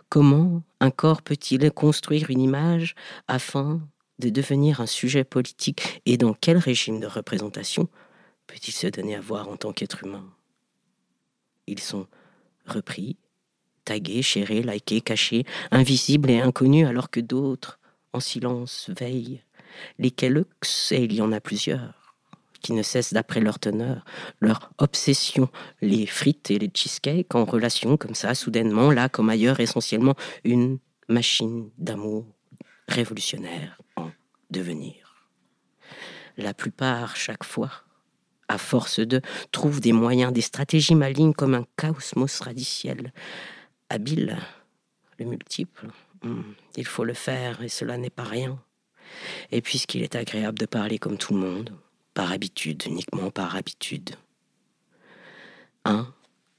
Comment 0.09 0.61
un 0.79 0.91
corps 0.91 1.21
peut-il 1.21 1.71
construire 1.71 2.29
une 2.29 2.41
image 2.41 2.95
afin 3.27 3.81
de 4.19 4.29
devenir 4.29 4.81
un 4.81 4.85
sujet 4.85 5.23
politique 5.23 6.01
et 6.05 6.17
dans 6.17 6.33
quel 6.33 6.57
régime 6.57 6.99
de 6.99 7.07
représentation 7.07 7.89
peut-il 8.47 8.73
se 8.73 8.87
donner 8.87 9.15
à 9.15 9.21
voir 9.21 9.49
en 9.49 9.57
tant 9.57 9.73
qu'être 9.73 10.03
humain? 10.03 10.25
Ils 11.67 11.79
sont 11.79 12.07
repris, 12.65 13.17
tagués, 13.83 14.21
chérés, 14.21 14.61
likés, 14.61 15.01
cachés, 15.01 15.45
invisibles 15.71 16.29
et 16.29 16.39
inconnus 16.39 16.87
alors 16.87 17.09
que 17.09 17.19
d'autres, 17.19 17.79
en 18.13 18.19
silence, 18.19 18.89
veillent. 18.97 19.41
Lesquels, 19.99 20.45
et 20.91 21.03
il 21.03 21.13
y 21.13 21.21
en 21.21 21.33
a 21.33 21.41
plusieurs, 21.41 22.15
qui 22.61 22.71
ne 22.73 22.81
cessent 22.81 23.13
d'après 23.13 23.41
leur 23.41 23.59
teneur, 23.59 24.05
leur 24.39 24.71
obsession, 24.77 25.49
les 25.81 26.05
frites 26.05 26.49
et 26.49 26.59
les 26.59 26.71
cheesecakes 26.73 27.35
en 27.35 27.45
relation 27.45 27.97
comme 27.97 28.15
ça, 28.15 28.33
soudainement, 28.35 28.91
là 28.91 29.09
comme 29.09 29.29
ailleurs, 29.29 29.59
essentiellement 29.59 30.15
une 30.43 30.79
machine 31.09 31.69
d'amour 31.77 32.25
révolutionnaire 32.87 33.77
devenir. 34.55 35.27
La 36.37 36.53
plupart, 36.53 37.15
chaque 37.15 37.43
fois, 37.43 37.71
à 38.47 38.57
force 38.57 38.99
de, 38.99 39.21
trouvent 39.51 39.81
des 39.81 39.91
moyens, 39.91 40.31
des 40.31 40.41
stratégies 40.41 40.95
malignes 40.95 41.33
comme 41.33 41.55
un 41.55 41.65
chaosmos 41.77 42.39
radiciel. 42.39 43.13
Habile, 43.89 44.37
le 45.19 45.25
multiple, 45.25 45.87
hmm, 46.23 46.41
il 46.77 46.85
faut 46.85 47.03
le 47.03 47.13
faire 47.13 47.61
et 47.61 47.69
cela 47.69 47.97
n'est 47.97 48.09
pas 48.09 48.23
rien. 48.23 48.59
Et 49.51 49.61
puisqu'il 49.61 50.03
est 50.03 50.15
agréable 50.15 50.57
de 50.57 50.65
parler 50.65 50.97
comme 50.97 51.17
tout 51.17 51.33
le 51.33 51.39
monde, 51.39 51.73
par 52.13 52.31
habitude, 52.31 52.83
uniquement 52.85 53.29
par 53.29 53.55
habitude, 53.55 54.11
un 55.83 56.13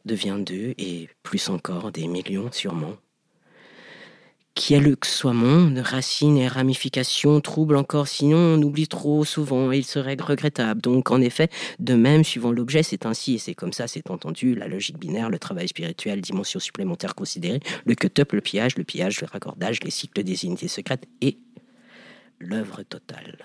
devient 0.05 0.39
deux 0.39 0.75
et 0.79 1.09
plus 1.23 1.49
encore 1.49 1.91
des 1.91 2.07
millions 2.07 2.53
sûrement 2.53 2.97
Quielux 4.57 4.97
soit 5.05 5.35
monde, 5.35 5.79
racines 5.79 6.39
et 6.39 6.49
ramifications 6.49 7.43
troublent 7.43 7.77
encore, 7.77 8.09
sinon 8.09 8.39
on 8.39 8.63
oublie 8.63 8.89
trop 8.89 9.23
souvent 9.23 9.71
et 9.71 9.77
il 9.77 9.85
serait 9.85 10.17
regrettable. 10.19 10.81
Donc 10.81 11.11
en 11.11 11.21
effet, 11.21 11.51
de 11.79 11.93
même, 11.93 12.25
suivant 12.25 12.53
l'objet, 12.53 12.83
c'est 12.83 13.05
ainsi 13.05 13.35
et 13.35 13.39
c'est 13.39 13.55
comme 13.55 13.75
ça, 13.75 13.87
c'est 13.87 14.11
entendu, 14.11 14.55
la 14.55 14.67
logique 14.67 14.99
binaire, 14.99 15.29
le 15.29 15.39
travail 15.39 15.69
spirituel, 15.69 16.23
dimension 16.23 16.59
supplémentaire 16.59 17.15
considérée, 17.15 17.61
le 17.85 17.95
cut-up, 17.95 18.33
le 18.33 18.41
pillage, 18.41 18.79
le 18.79 18.85
pillage, 18.85 19.21
le 19.21 19.27
raccordage, 19.27 19.83
les 19.83 19.91
cycles 19.91 20.25
des 20.25 20.47
unités 20.47 20.69
secrètes 20.69 21.07
et 21.21 21.37
l'œuvre 22.39 22.83
totale. 22.83 23.45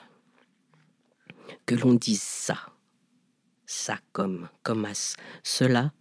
Que 1.66 1.76
l'on 1.76 1.94
dise 1.94 2.22
ça, 2.22 2.58
ça 3.66 3.98
comme, 4.14 4.48
comme 4.64 4.86
as, 4.86 5.18
cela 5.44 5.92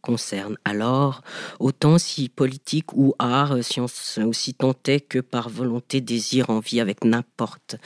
concerne. 0.00 0.56
Alors, 0.64 1.22
autant 1.58 1.98
si 1.98 2.28
politique 2.28 2.92
ou 2.92 3.14
art, 3.18 3.62
science 3.62 4.18
aussi 4.18 4.54
tant 4.54 4.74
est 4.86 5.00
que 5.00 5.18
par 5.18 5.48
volonté, 5.48 6.00
désir, 6.00 6.50
envie, 6.50 6.80
avec 6.80 7.04
n'importe 7.04 7.76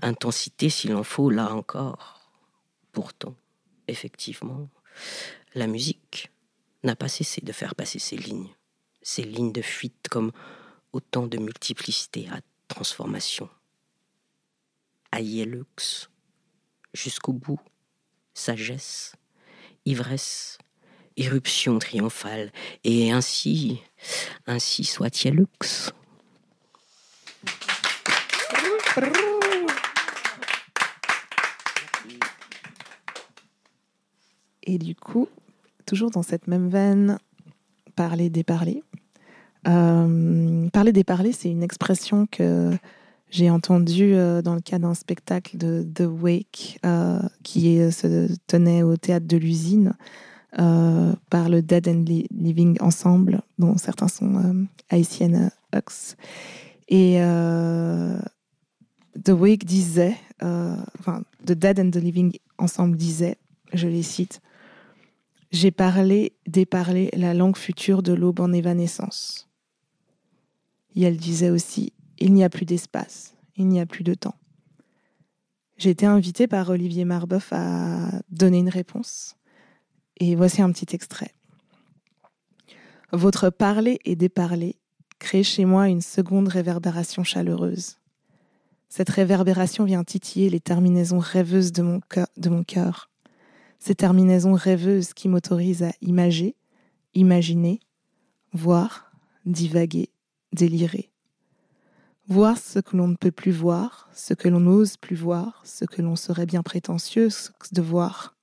intensité 0.00 0.68
s'il 0.70 0.94
en 0.94 1.04
faut, 1.04 1.30
là 1.30 1.52
encore. 1.52 2.30
Pourtant, 2.92 3.34
effectivement, 3.88 4.68
la 5.54 5.66
musique 5.66 6.30
n'a 6.82 6.96
pas 6.96 7.08
cessé 7.08 7.40
de 7.40 7.52
faire 7.52 7.74
passer 7.74 7.98
ces 7.98 8.16
lignes, 8.16 8.54
ces 9.02 9.22
lignes 9.22 9.52
de 9.52 9.62
fuite 9.62 10.08
comme 10.10 10.32
autant 10.92 11.26
de 11.26 11.38
multiplicité 11.38 12.28
à 12.30 12.40
transformation. 12.68 13.48
Aïelux, 15.10 16.08
jusqu'au 16.92 17.32
bout, 17.32 17.60
sagesse, 18.34 19.14
ivresse, 19.84 20.58
éruption 21.16 21.78
triomphale, 21.78 22.50
et 22.84 23.12
ainsi, 23.12 23.80
ainsi 24.46 24.84
soit-il 24.84 25.34
lux. 25.34 25.92
Et 34.66 34.78
du 34.78 34.94
coup, 34.94 35.28
toujours 35.86 36.10
dans 36.10 36.22
cette 36.22 36.48
même 36.48 36.68
veine, 36.68 37.18
parler 37.96 38.30
des 38.30 38.44
parlers. 38.44 38.82
Euh, 39.68 40.68
parler 40.70 40.92
des 40.92 41.04
parlers, 41.04 41.32
c'est 41.32 41.50
une 41.50 41.62
expression 41.62 42.26
que 42.26 42.70
j'ai 43.30 43.50
entendue 43.50 44.14
euh, 44.14 44.42
dans 44.42 44.54
le 44.54 44.60
cadre 44.60 44.88
d'un 44.88 44.94
spectacle 44.94 45.56
de 45.56 45.86
The 45.94 46.06
Wake 46.06 46.78
euh, 46.84 47.20
qui 47.42 47.76
se 47.92 48.28
tenait 48.46 48.82
au 48.82 48.96
théâtre 48.96 49.26
de 49.26 49.36
l'usine 49.36 49.94
par 50.56 51.48
le 51.48 51.62
Dead 51.62 51.88
and 51.88 52.04
Li- 52.06 52.28
Living 52.30 52.76
Ensemble, 52.80 53.42
dont 53.58 53.76
certains 53.76 54.08
sont 54.08 54.36
euh, 54.36 54.64
haïtiennes 54.88 55.50
Hux. 55.74 56.16
Et 56.88 57.16
euh, 57.20 58.18
The 59.24 59.30
Wake 59.30 59.64
disait, 59.64 60.16
euh, 60.42 60.76
enfin, 60.98 61.22
The 61.46 61.52
Dead 61.52 61.80
and 61.80 61.90
the 61.90 61.96
Living 61.96 62.32
Ensemble 62.58 62.96
disait, 62.96 63.36
je 63.72 63.88
les 63.88 64.02
cite, 64.02 64.40
J'ai 65.50 65.70
parlé, 65.70 66.32
déparlé 66.46 67.10
la 67.14 67.32
langue 67.34 67.56
future 67.56 68.02
de 68.02 68.12
l'aube 68.12 68.40
en 68.40 68.52
évanescence. 68.52 69.48
Et 70.94 71.02
elle 71.02 71.16
disait 71.16 71.50
aussi, 71.50 71.92
il 72.18 72.32
n'y 72.32 72.44
a 72.44 72.48
plus 72.48 72.64
d'espace, 72.64 73.34
il 73.56 73.66
n'y 73.68 73.80
a 73.80 73.86
plus 73.86 74.04
de 74.04 74.14
temps. 74.14 74.36
J'ai 75.76 75.90
été 75.90 76.06
invitée 76.06 76.46
par 76.46 76.70
Olivier 76.70 77.04
Marbeuf 77.04 77.52
à 77.52 78.10
donner 78.30 78.58
une 78.58 78.68
réponse. 78.68 79.36
Et 80.18 80.34
voici 80.36 80.62
un 80.62 80.70
petit 80.70 80.94
extrait. 80.94 81.34
Votre 83.12 83.50
parler 83.50 84.00
et 84.04 84.16
déparler 84.16 84.76
crée 85.18 85.42
chez 85.42 85.64
moi 85.64 85.88
une 85.88 86.00
seconde 86.00 86.48
réverbération 86.48 87.24
chaleureuse. 87.24 87.96
Cette 88.88 89.10
réverbération 89.10 89.84
vient 89.84 90.04
titiller 90.04 90.50
les 90.50 90.60
terminaisons 90.60 91.18
rêveuses 91.18 91.72
de 91.72 91.82
mon 91.82 92.64
cœur. 92.64 93.10
Ces 93.78 93.94
terminaisons 93.94 94.54
rêveuses 94.54 95.14
qui 95.14 95.28
m'autorisent 95.28 95.82
à 95.82 95.92
imager, 96.00 96.56
imaginer, 97.14 97.80
voir, 98.52 99.12
divaguer, 99.46 100.10
délirer. 100.52 101.10
Voir 102.28 102.56
ce 102.56 102.78
que 102.78 102.96
l'on 102.96 103.08
ne 103.08 103.16
peut 103.16 103.30
plus 103.30 103.52
voir, 103.52 104.08
ce 104.14 104.32
que 104.32 104.48
l'on 104.48 104.60
n'ose 104.60 104.96
plus 104.96 105.16
voir, 105.16 105.60
ce 105.64 105.84
que 105.84 106.00
l'on 106.00 106.16
serait 106.16 106.46
bien 106.46 106.62
prétentieux 106.62 107.28
de 107.72 107.82
voir. 107.82 108.33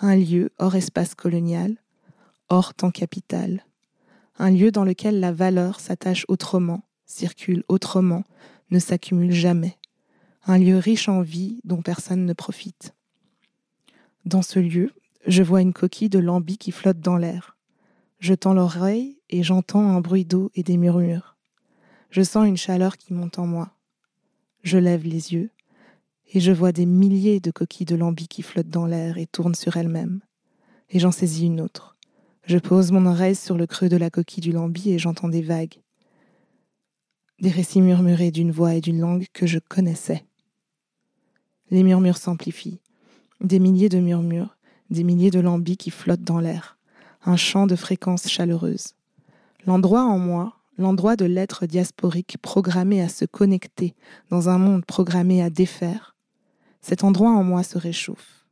Un 0.00 0.16
lieu 0.16 0.50
hors 0.58 0.74
espace 0.74 1.14
colonial, 1.14 1.76
hors 2.48 2.74
temps 2.74 2.90
capital. 2.90 3.64
Un 4.38 4.50
lieu 4.50 4.72
dans 4.72 4.82
lequel 4.82 5.20
la 5.20 5.30
valeur 5.30 5.78
s'attache 5.78 6.24
autrement, 6.26 6.82
circule 7.06 7.62
autrement, 7.68 8.24
ne 8.70 8.80
s'accumule 8.80 9.30
jamais. 9.30 9.78
Un 10.46 10.58
lieu 10.58 10.78
riche 10.78 11.08
en 11.08 11.20
vie 11.20 11.60
dont 11.62 11.80
personne 11.80 12.26
ne 12.26 12.32
profite. 12.32 12.92
Dans 14.24 14.42
ce 14.42 14.58
lieu, 14.58 14.90
je 15.28 15.44
vois 15.44 15.62
une 15.62 15.72
coquille 15.72 16.08
de 16.08 16.18
lambi 16.18 16.58
qui 16.58 16.72
flotte 16.72 17.00
dans 17.00 17.16
l'air. 17.16 17.56
Je 18.18 18.34
tends 18.34 18.54
l'oreille 18.54 19.20
et 19.30 19.44
j'entends 19.44 19.88
un 19.88 20.00
bruit 20.00 20.24
d'eau 20.24 20.50
et 20.56 20.64
des 20.64 20.76
murmures. 20.76 21.36
Je 22.10 22.22
sens 22.22 22.48
une 22.48 22.56
chaleur 22.56 22.98
qui 22.98 23.14
monte 23.14 23.38
en 23.38 23.46
moi. 23.46 23.70
Je 24.64 24.78
lève 24.78 25.04
les 25.04 25.34
yeux 25.34 25.50
et 26.32 26.40
je 26.40 26.52
vois 26.52 26.72
des 26.72 26.86
milliers 26.86 27.40
de 27.40 27.50
coquilles 27.50 27.86
de 27.86 27.96
lambi 27.96 28.28
qui 28.28 28.42
flottent 28.42 28.70
dans 28.70 28.86
l'air 28.86 29.18
et 29.18 29.26
tournent 29.26 29.54
sur 29.54 29.76
elles-mêmes. 29.76 30.20
Et 30.90 30.98
j'en 30.98 31.12
saisis 31.12 31.46
une 31.46 31.60
autre. 31.60 31.96
Je 32.46 32.58
pose 32.58 32.92
mon 32.92 33.06
oreille 33.06 33.36
sur 33.36 33.56
le 33.56 33.66
creux 33.66 33.88
de 33.88 33.96
la 33.96 34.10
coquille 34.10 34.42
du 34.42 34.52
lambi 34.52 34.90
et 34.90 34.98
j'entends 34.98 35.28
des 35.28 35.42
vagues. 35.42 35.80
Des 37.40 37.50
récits 37.50 37.80
murmurés 37.80 38.30
d'une 38.30 38.52
voix 38.52 38.74
et 38.74 38.80
d'une 38.80 39.00
langue 39.00 39.26
que 39.32 39.46
je 39.46 39.58
connaissais. 39.58 40.24
Les 41.70 41.82
murmures 41.82 42.18
s'amplifient. 42.18 42.80
Des 43.40 43.58
milliers 43.58 43.88
de 43.88 43.98
murmures, 43.98 44.56
des 44.90 45.04
milliers 45.04 45.30
de 45.30 45.40
lambis 45.40 45.76
qui 45.76 45.90
flottent 45.90 46.22
dans 46.22 46.38
l'air. 46.38 46.78
Un 47.24 47.36
chant 47.36 47.66
de 47.66 47.76
fréquences 47.76 48.28
chaleureuses. 48.28 48.94
L'endroit 49.66 50.04
en 50.04 50.18
moi, 50.18 50.54
l'endroit 50.78 51.16
de 51.16 51.24
l'être 51.24 51.66
diasporique 51.66 52.36
programmé 52.42 53.00
à 53.00 53.08
se 53.08 53.24
connecter 53.24 53.94
dans 54.30 54.48
un 54.48 54.58
monde 54.58 54.84
programmé 54.84 55.42
à 55.42 55.50
défaire, 55.50 56.13
cet 56.84 57.02
endroit 57.02 57.30
en 57.30 57.42
moi 57.42 57.62
se 57.62 57.78
réchauffe. 57.78 58.44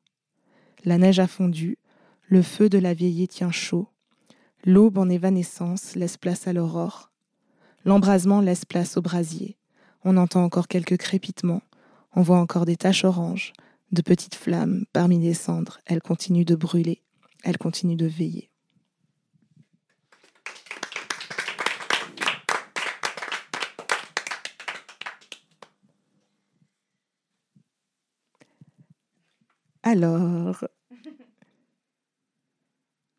La 0.86 0.96
neige 0.96 1.18
a 1.18 1.26
fondu, 1.26 1.76
le 2.22 2.40
feu 2.40 2.70
de 2.70 2.78
la 2.78 2.94
vieillée 2.94 3.28
tient 3.28 3.50
chaud, 3.50 3.88
l'aube 4.64 4.96
en 4.96 5.10
évanescence 5.10 5.96
laisse 5.96 6.16
place 6.16 6.46
à 6.46 6.54
l'aurore, 6.54 7.12
l'embrasement 7.84 8.40
laisse 8.40 8.64
place 8.64 8.96
au 8.96 9.02
brasier, 9.02 9.58
on 10.02 10.16
entend 10.16 10.42
encore 10.44 10.66
quelques 10.66 10.96
crépitements, 10.96 11.60
on 12.16 12.22
voit 12.22 12.38
encore 12.38 12.64
des 12.64 12.76
taches 12.76 13.04
oranges, 13.04 13.52
de 13.92 14.00
petites 14.00 14.34
flammes 14.34 14.86
parmi 14.94 15.18
les 15.18 15.34
cendres, 15.34 15.80
elles 15.84 16.00
continuent 16.00 16.46
de 16.46 16.56
brûler, 16.56 17.02
elles 17.44 17.58
continuent 17.58 17.98
de 17.98 18.06
veiller. 18.06 18.51
Alors, 29.82 30.64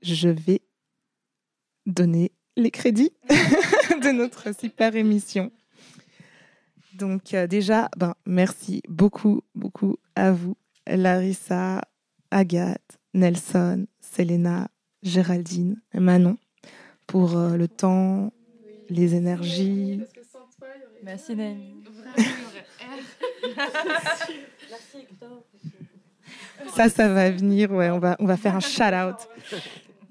je 0.02 0.30
vais 0.30 0.62
donner 1.86 2.32
les 2.56 2.72
crédits 2.72 3.12
de 3.30 4.12
notre 4.12 4.56
super 4.58 4.96
émission. 4.96 5.52
Donc 6.94 7.34
euh, 7.34 7.48
déjà, 7.48 7.90
ben, 7.98 8.16
merci 8.26 8.82
beaucoup, 8.88 9.42
beaucoup 9.56 9.98
à 10.16 10.32
vous, 10.32 10.56
Larissa, 10.88 11.82
Agathe, 12.32 13.00
Nelson, 13.14 13.88
Selena, 14.00 14.70
Géraldine, 15.02 15.82
Manon, 15.94 16.38
pour 17.08 17.36
euh, 17.36 17.58
le 17.58 17.68
temps, 17.68 18.32
les 18.90 19.16
énergies. 19.16 20.02
Merci 21.04 21.36
Naomi. 21.36 21.84
Ça, 26.76 26.90
ça 26.90 27.08
va 27.08 27.30
venir, 27.32 27.72
ouais, 27.72 27.90
on 27.90 28.00
va, 28.00 28.16
on 28.20 28.26
va 28.26 28.38
faire 28.38 28.56
un 28.56 28.60
shout-out. 28.60 29.28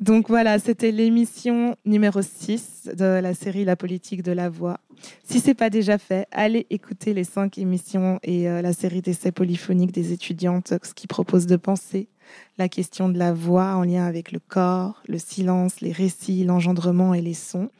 Donc 0.00 0.28
voilà, 0.28 0.58
c'était 0.58 0.90
l'émission 0.90 1.76
numéro 1.84 2.22
6 2.22 2.90
de 2.94 3.20
la 3.20 3.34
série 3.34 3.64
La 3.64 3.76
politique 3.76 4.24
de 4.24 4.32
la 4.32 4.48
voix. 4.48 4.80
Si 5.22 5.38
c'est 5.38 5.54
pas 5.54 5.70
déjà 5.70 5.96
fait, 5.96 6.26
allez 6.32 6.66
écouter 6.70 7.14
les 7.14 7.22
cinq 7.22 7.56
émissions 7.58 8.18
et 8.24 8.48
euh, 8.48 8.62
la 8.62 8.72
série 8.72 9.00
d'essais 9.00 9.30
polyphoniques 9.30 9.92
des 9.92 10.12
étudiantes, 10.12 10.74
ce 10.82 10.94
qui 10.94 11.06
propose 11.06 11.46
de 11.46 11.54
penser 11.54 12.08
la 12.58 12.68
question 12.68 13.08
de 13.08 13.18
la 13.18 13.32
voix 13.32 13.74
en 13.76 13.82
lien 13.82 14.04
avec 14.04 14.30
le 14.30 14.38
corps, 14.38 15.02
le 15.08 15.18
silence, 15.18 15.80
les 15.80 15.92
récits, 15.92 16.44
l'engendrement 16.44 17.14
et 17.14 17.22
les 17.22 17.34
sons. 17.34 17.70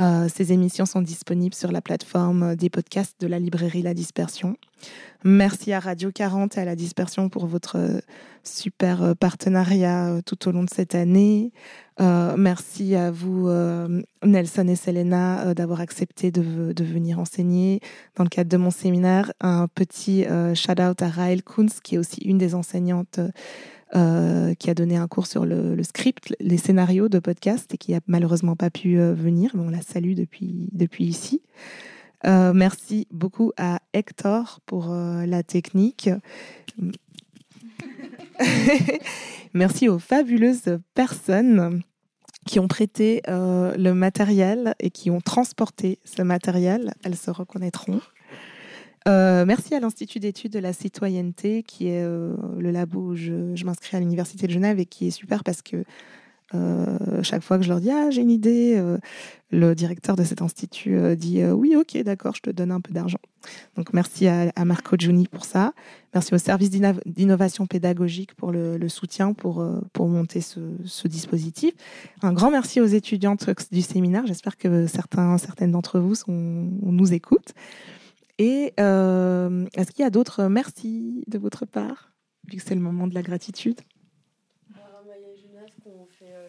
Euh, 0.00 0.28
ces 0.34 0.52
émissions 0.52 0.86
sont 0.86 1.02
disponibles 1.02 1.54
sur 1.54 1.70
la 1.70 1.80
plateforme 1.80 2.56
des 2.56 2.68
podcasts 2.68 3.20
de 3.20 3.26
la 3.26 3.38
librairie 3.38 3.82
La 3.82 3.94
Dispersion. 3.94 4.56
Merci 5.22 5.72
à 5.72 5.80
Radio 5.80 6.10
40 6.12 6.56
et 6.56 6.60
à 6.60 6.64
La 6.64 6.74
Dispersion 6.74 7.28
pour 7.28 7.46
votre 7.46 8.02
super 8.42 9.14
partenariat 9.16 10.08
euh, 10.08 10.20
tout 10.20 10.48
au 10.48 10.52
long 10.52 10.64
de 10.64 10.70
cette 10.70 10.94
année. 10.94 11.52
Euh, 12.00 12.34
merci 12.36 12.96
à 12.96 13.12
vous, 13.12 13.48
Nelson 14.24 14.66
et 14.66 14.74
Selena, 14.74 15.54
d'avoir 15.54 15.80
accepté 15.80 16.32
de, 16.32 16.72
de, 16.72 16.84
venir 16.84 17.20
enseigner 17.20 17.80
dans 18.16 18.24
le 18.24 18.30
cadre 18.30 18.50
de 18.50 18.56
mon 18.56 18.72
séminaire. 18.72 19.32
Un 19.40 19.68
petit 19.68 20.24
shout-out 20.54 21.00
à 21.02 21.08
Raël 21.08 21.44
Kunz, 21.44 21.80
qui 21.84 21.94
est 21.94 21.98
aussi 21.98 22.20
une 22.22 22.38
des 22.38 22.56
enseignantes 22.56 23.20
euh, 23.96 24.54
qui 24.54 24.70
a 24.70 24.74
donné 24.74 24.96
un 24.96 25.06
cours 25.06 25.26
sur 25.26 25.46
le, 25.46 25.80
script, 25.84 26.34
les 26.40 26.56
scénarios 26.56 27.08
de 27.08 27.20
podcast 27.20 27.72
et 27.74 27.78
qui 27.78 27.94
a 27.94 28.00
malheureusement 28.06 28.56
pas 28.56 28.70
pu 28.70 28.98
euh, 28.98 29.14
venir, 29.14 29.52
mais 29.54 29.62
on 29.62 29.70
la 29.70 29.82
salue 29.82 30.14
depuis, 30.14 30.68
depuis 30.72 31.04
ici. 31.04 31.42
Euh, 32.26 32.52
merci 32.52 33.06
beaucoup 33.12 33.52
à 33.56 33.78
Hector 33.92 34.60
pour 34.66 34.88
la 34.94 35.42
technique. 35.42 36.10
merci 39.54 39.88
aux 39.88 39.98
fabuleuses 39.98 40.78
personnes 40.94 41.82
qui 42.46 42.58
ont 42.58 42.68
prêté 42.68 43.22
le 43.28 43.92
matériel 43.92 44.74
et 44.80 44.90
qui 44.90 45.10
ont 45.10 45.20
transporté 45.20 45.98
ce 46.04 46.22
matériel. 46.22 46.94
Elles 47.04 47.16
se 47.16 47.30
reconnaîtront. 47.30 48.00
Euh, 49.06 49.44
merci 49.44 49.74
à 49.74 49.80
l'Institut 49.80 50.18
d'études 50.18 50.52
de 50.52 50.58
la 50.58 50.72
citoyenneté, 50.72 51.62
qui 51.62 51.88
est 51.88 52.02
euh, 52.02 52.34
le 52.58 52.70
labo 52.70 53.10
où 53.10 53.14
je, 53.14 53.64
m'inscris 53.64 53.96
à 53.96 54.00
l'Université 54.00 54.46
de 54.46 54.52
Genève 54.52 54.78
et 54.80 54.86
qui 54.86 55.08
est 55.08 55.10
super 55.10 55.44
parce 55.44 55.60
que 55.60 55.84
euh, 56.54 57.22
chaque 57.22 57.42
fois 57.42 57.58
que 57.58 57.64
je 57.64 57.68
leur 57.68 57.80
dis 57.80 57.90
ah 57.90 58.10
j'ai 58.10 58.20
une 58.20 58.30
idée, 58.30 58.80
le 59.50 59.74
directeur 59.74 60.14
de 60.14 60.22
cet 60.22 60.40
institut 60.40 61.16
dit 61.16 61.44
oui 61.44 61.74
ok 61.74 61.96
d'accord 62.02 62.34
je 62.36 62.42
te 62.42 62.50
donne 62.50 62.70
un 62.70 62.80
peu 62.80 62.92
d'argent. 62.92 63.18
Donc 63.76 63.92
merci 63.92 64.26
à, 64.28 64.52
Marco 64.64 64.96
Giuni 64.96 65.26
pour 65.26 65.44
ça, 65.44 65.72
merci 66.14 66.34
au 66.34 66.38
service 66.38 66.70
d'innovation 66.70 67.66
pédagogique 67.66 68.34
pour 68.34 68.52
le, 68.52 68.88
soutien 68.88 69.32
pour 69.32 69.66
pour 69.92 70.08
monter 70.08 70.40
ce, 70.40 71.08
dispositif. 71.08 71.74
Un 72.22 72.32
grand 72.32 72.50
merci 72.50 72.80
aux 72.80 72.86
étudiantes 72.86 73.46
du 73.72 73.82
séminaire. 73.82 74.26
J'espère 74.26 74.56
que 74.56 74.86
certains 74.86 75.38
certaines 75.38 75.72
d'entre 75.72 75.98
vous 75.98 76.14
nous 76.28 77.12
écoutent. 77.12 77.54
Et 78.38 78.72
euh, 78.80 79.66
est-ce 79.74 79.92
qu'il 79.92 80.02
y 80.02 80.06
a 80.06 80.10
d'autres 80.10 80.48
merci 80.48 81.24
de 81.28 81.38
votre 81.38 81.66
part, 81.66 82.12
vu 82.48 82.58
que 82.58 82.62
c'est 82.62 82.74
le 82.74 82.80
moment 82.80 83.06
de 83.06 83.14
la 83.14 83.22
gratitude. 83.22 83.80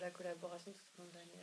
La 0.02 0.12
collaboration 0.12 0.72
spontanée. 0.74 1.36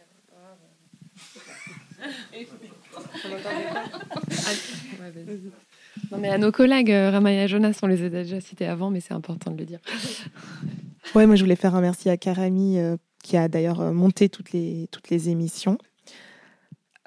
non 6.11 6.19
mais 6.19 6.29
à 6.29 6.39
nos 6.39 6.53
collègues, 6.53 6.91
euh, 6.91 7.11
Ramaya 7.11 7.47
Jonas, 7.47 7.79
on 7.83 7.87
les 7.87 8.05
a 8.05 8.09
déjà 8.09 8.41
cités 8.41 8.67
avant, 8.67 8.91
mais 8.91 9.01
c'est 9.01 9.15
important 9.15 9.51
de 9.51 9.59
le 9.59 9.65
dire. 9.65 9.81
Ouais, 11.15 11.27
moi 11.27 11.37
je 11.37 11.43
voulais 11.43 11.57
faire 11.57 11.75
un 11.75 11.83
merci 11.83 12.09
à 12.09 12.17
Karami 12.17 12.79
euh, 12.79 12.97
qui 13.23 13.37
a 13.37 13.49
d'ailleurs 13.49 13.81
euh, 13.81 13.93
monté 13.93 14.31
toutes 14.31 14.53
les, 14.53 14.89
toutes 14.91 15.11
les 15.11 15.29
émissions. 15.29 15.77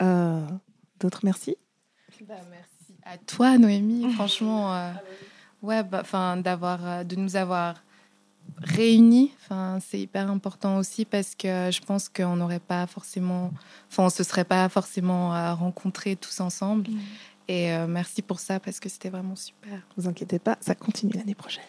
Euh, 0.02 0.46
D'autres 1.00 1.22
merci? 1.24 1.56
Bah, 2.28 2.36
Merci 2.52 2.75
à 3.06 3.18
toi 3.18 3.58
Noémie, 3.58 4.12
franchement, 4.16 4.74
euh, 4.74 4.92
ouais, 5.62 5.84
bah, 5.84 6.04
d'avoir, 6.38 7.06
de 7.06 7.16
nous 7.16 7.36
avoir 7.36 7.76
réunis. 8.58 9.32
Enfin, 9.42 9.80
c'est 9.86 10.00
hyper 10.00 10.30
important 10.30 10.78
aussi 10.78 11.06
parce 11.06 11.36
que 11.36 11.70
je 11.72 11.82
pense 11.82 12.10
qu'on 12.10 12.36
n'aurait 12.36 12.60
pas 12.60 12.88
forcément, 12.88 13.52
enfin, 13.90 14.04
on 14.04 14.10
se 14.10 14.24
serait 14.24 14.44
pas 14.44 14.68
forcément 14.70 15.56
rencontrés 15.56 16.16
tous 16.16 16.40
ensemble. 16.40 16.90
Mmh. 16.90 17.00
Et 17.48 17.72
euh, 17.72 17.86
merci 17.88 18.24
pour 18.24 18.40
ça 18.40 18.60
parce 18.60 18.80
que 18.80 18.90
c'était 18.90 19.10
vraiment 19.10 19.36
super. 19.36 19.80
Vous 19.98 20.08
inquiétez 20.08 20.40
pas, 20.40 20.58
ça 20.62 20.74
continue 20.74 21.14
l'année 21.14 21.36
prochaine. 21.36 21.64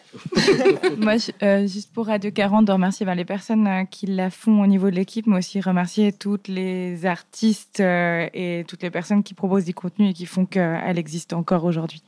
Moi, 0.97 1.15
euh, 1.43 1.67
juste 1.67 1.93
pour 1.93 2.07
Radio 2.07 2.31
40, 2.31 2.65
de 2.65 2.71
remercier 2.71 3.05
ben, 3.05 3.13
les 3.13 3.25
personnes 3.25 3.67
euh, 3.67 3.83
qui 3.83 4.07
la 4.07 4.31
font 4.31 4.61
au 4.61 4.67
niveau 4.67 4.89
de 4.89 4.95
l'équipe, 4.95 5.27
mais 5.27 5.37
aussi 5.37 5.61
remercier 5.61 6.11
toutes 6.11 6.47
les 6.47 7.05
artistes 7.05 7.79
euh, 7.79 8.27
et 8.33 8.65
toutes 8.67 8.81
les 8.81 8.89
personnes 8.89 9.21
qui 9.21 9.35
proposent 9.35 9.65
du 9.65 9.75
contenu 9.75 10.09
et 10.09 10.13
qui 10.13 10.25
font 10.25 10.47
qu'elle 10.47 10.97
existe 10.97 11.33
encore 11.33 11.63
aujourd'hui. 11.63 12.01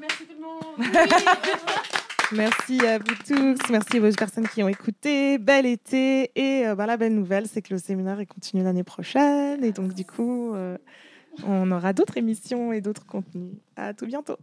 merci 0.00 0.24
tout 0.24 0.34
le 0.34 0.40
monde. 0.40 0.96
Merci 2.32 2.84
à 2.86 2.98
vous 2.98 3.14
tous, 3.26 3.58
merci 3.70 4.00
aux 4.00 4.12
personnes 4.12 4.46
qui 4.46 4.62
ont 4.62 4.68
écouté. 4.68 5.38
Bel 5.38 5.64
été 5.64 6.30
et 6.34 6.66
euh, 6.66 6.74
bah, 6.74 6.84
la 6.84 6.98
belle 6.98 7.14
nouvelle, 7.14 7.46
c'est 7.46 7.62
que 7.62 7.72
le 7.72 7.80
séminaire 7.80 8.20
est 8.20 8.26
continue 8.26 8.62
l'année 8.62 8.84
prochaine 8.84 9.64
et 9.64 9.72
donc 9.72 9.94
du 9.94 10.04
coup, 10.04 10.54
euh, 10.54 10.76
on 11.46 11.70
aura 11.72 11.94
d'autres 11.94 12.18
émissions 12.18 12.72
et 12.72 12.82
d'autres 12.82 13.06
contenus. 13.06 13.54
À 13.76 13.94
tout 13.94 14.06
bientôt. 14.06 14.36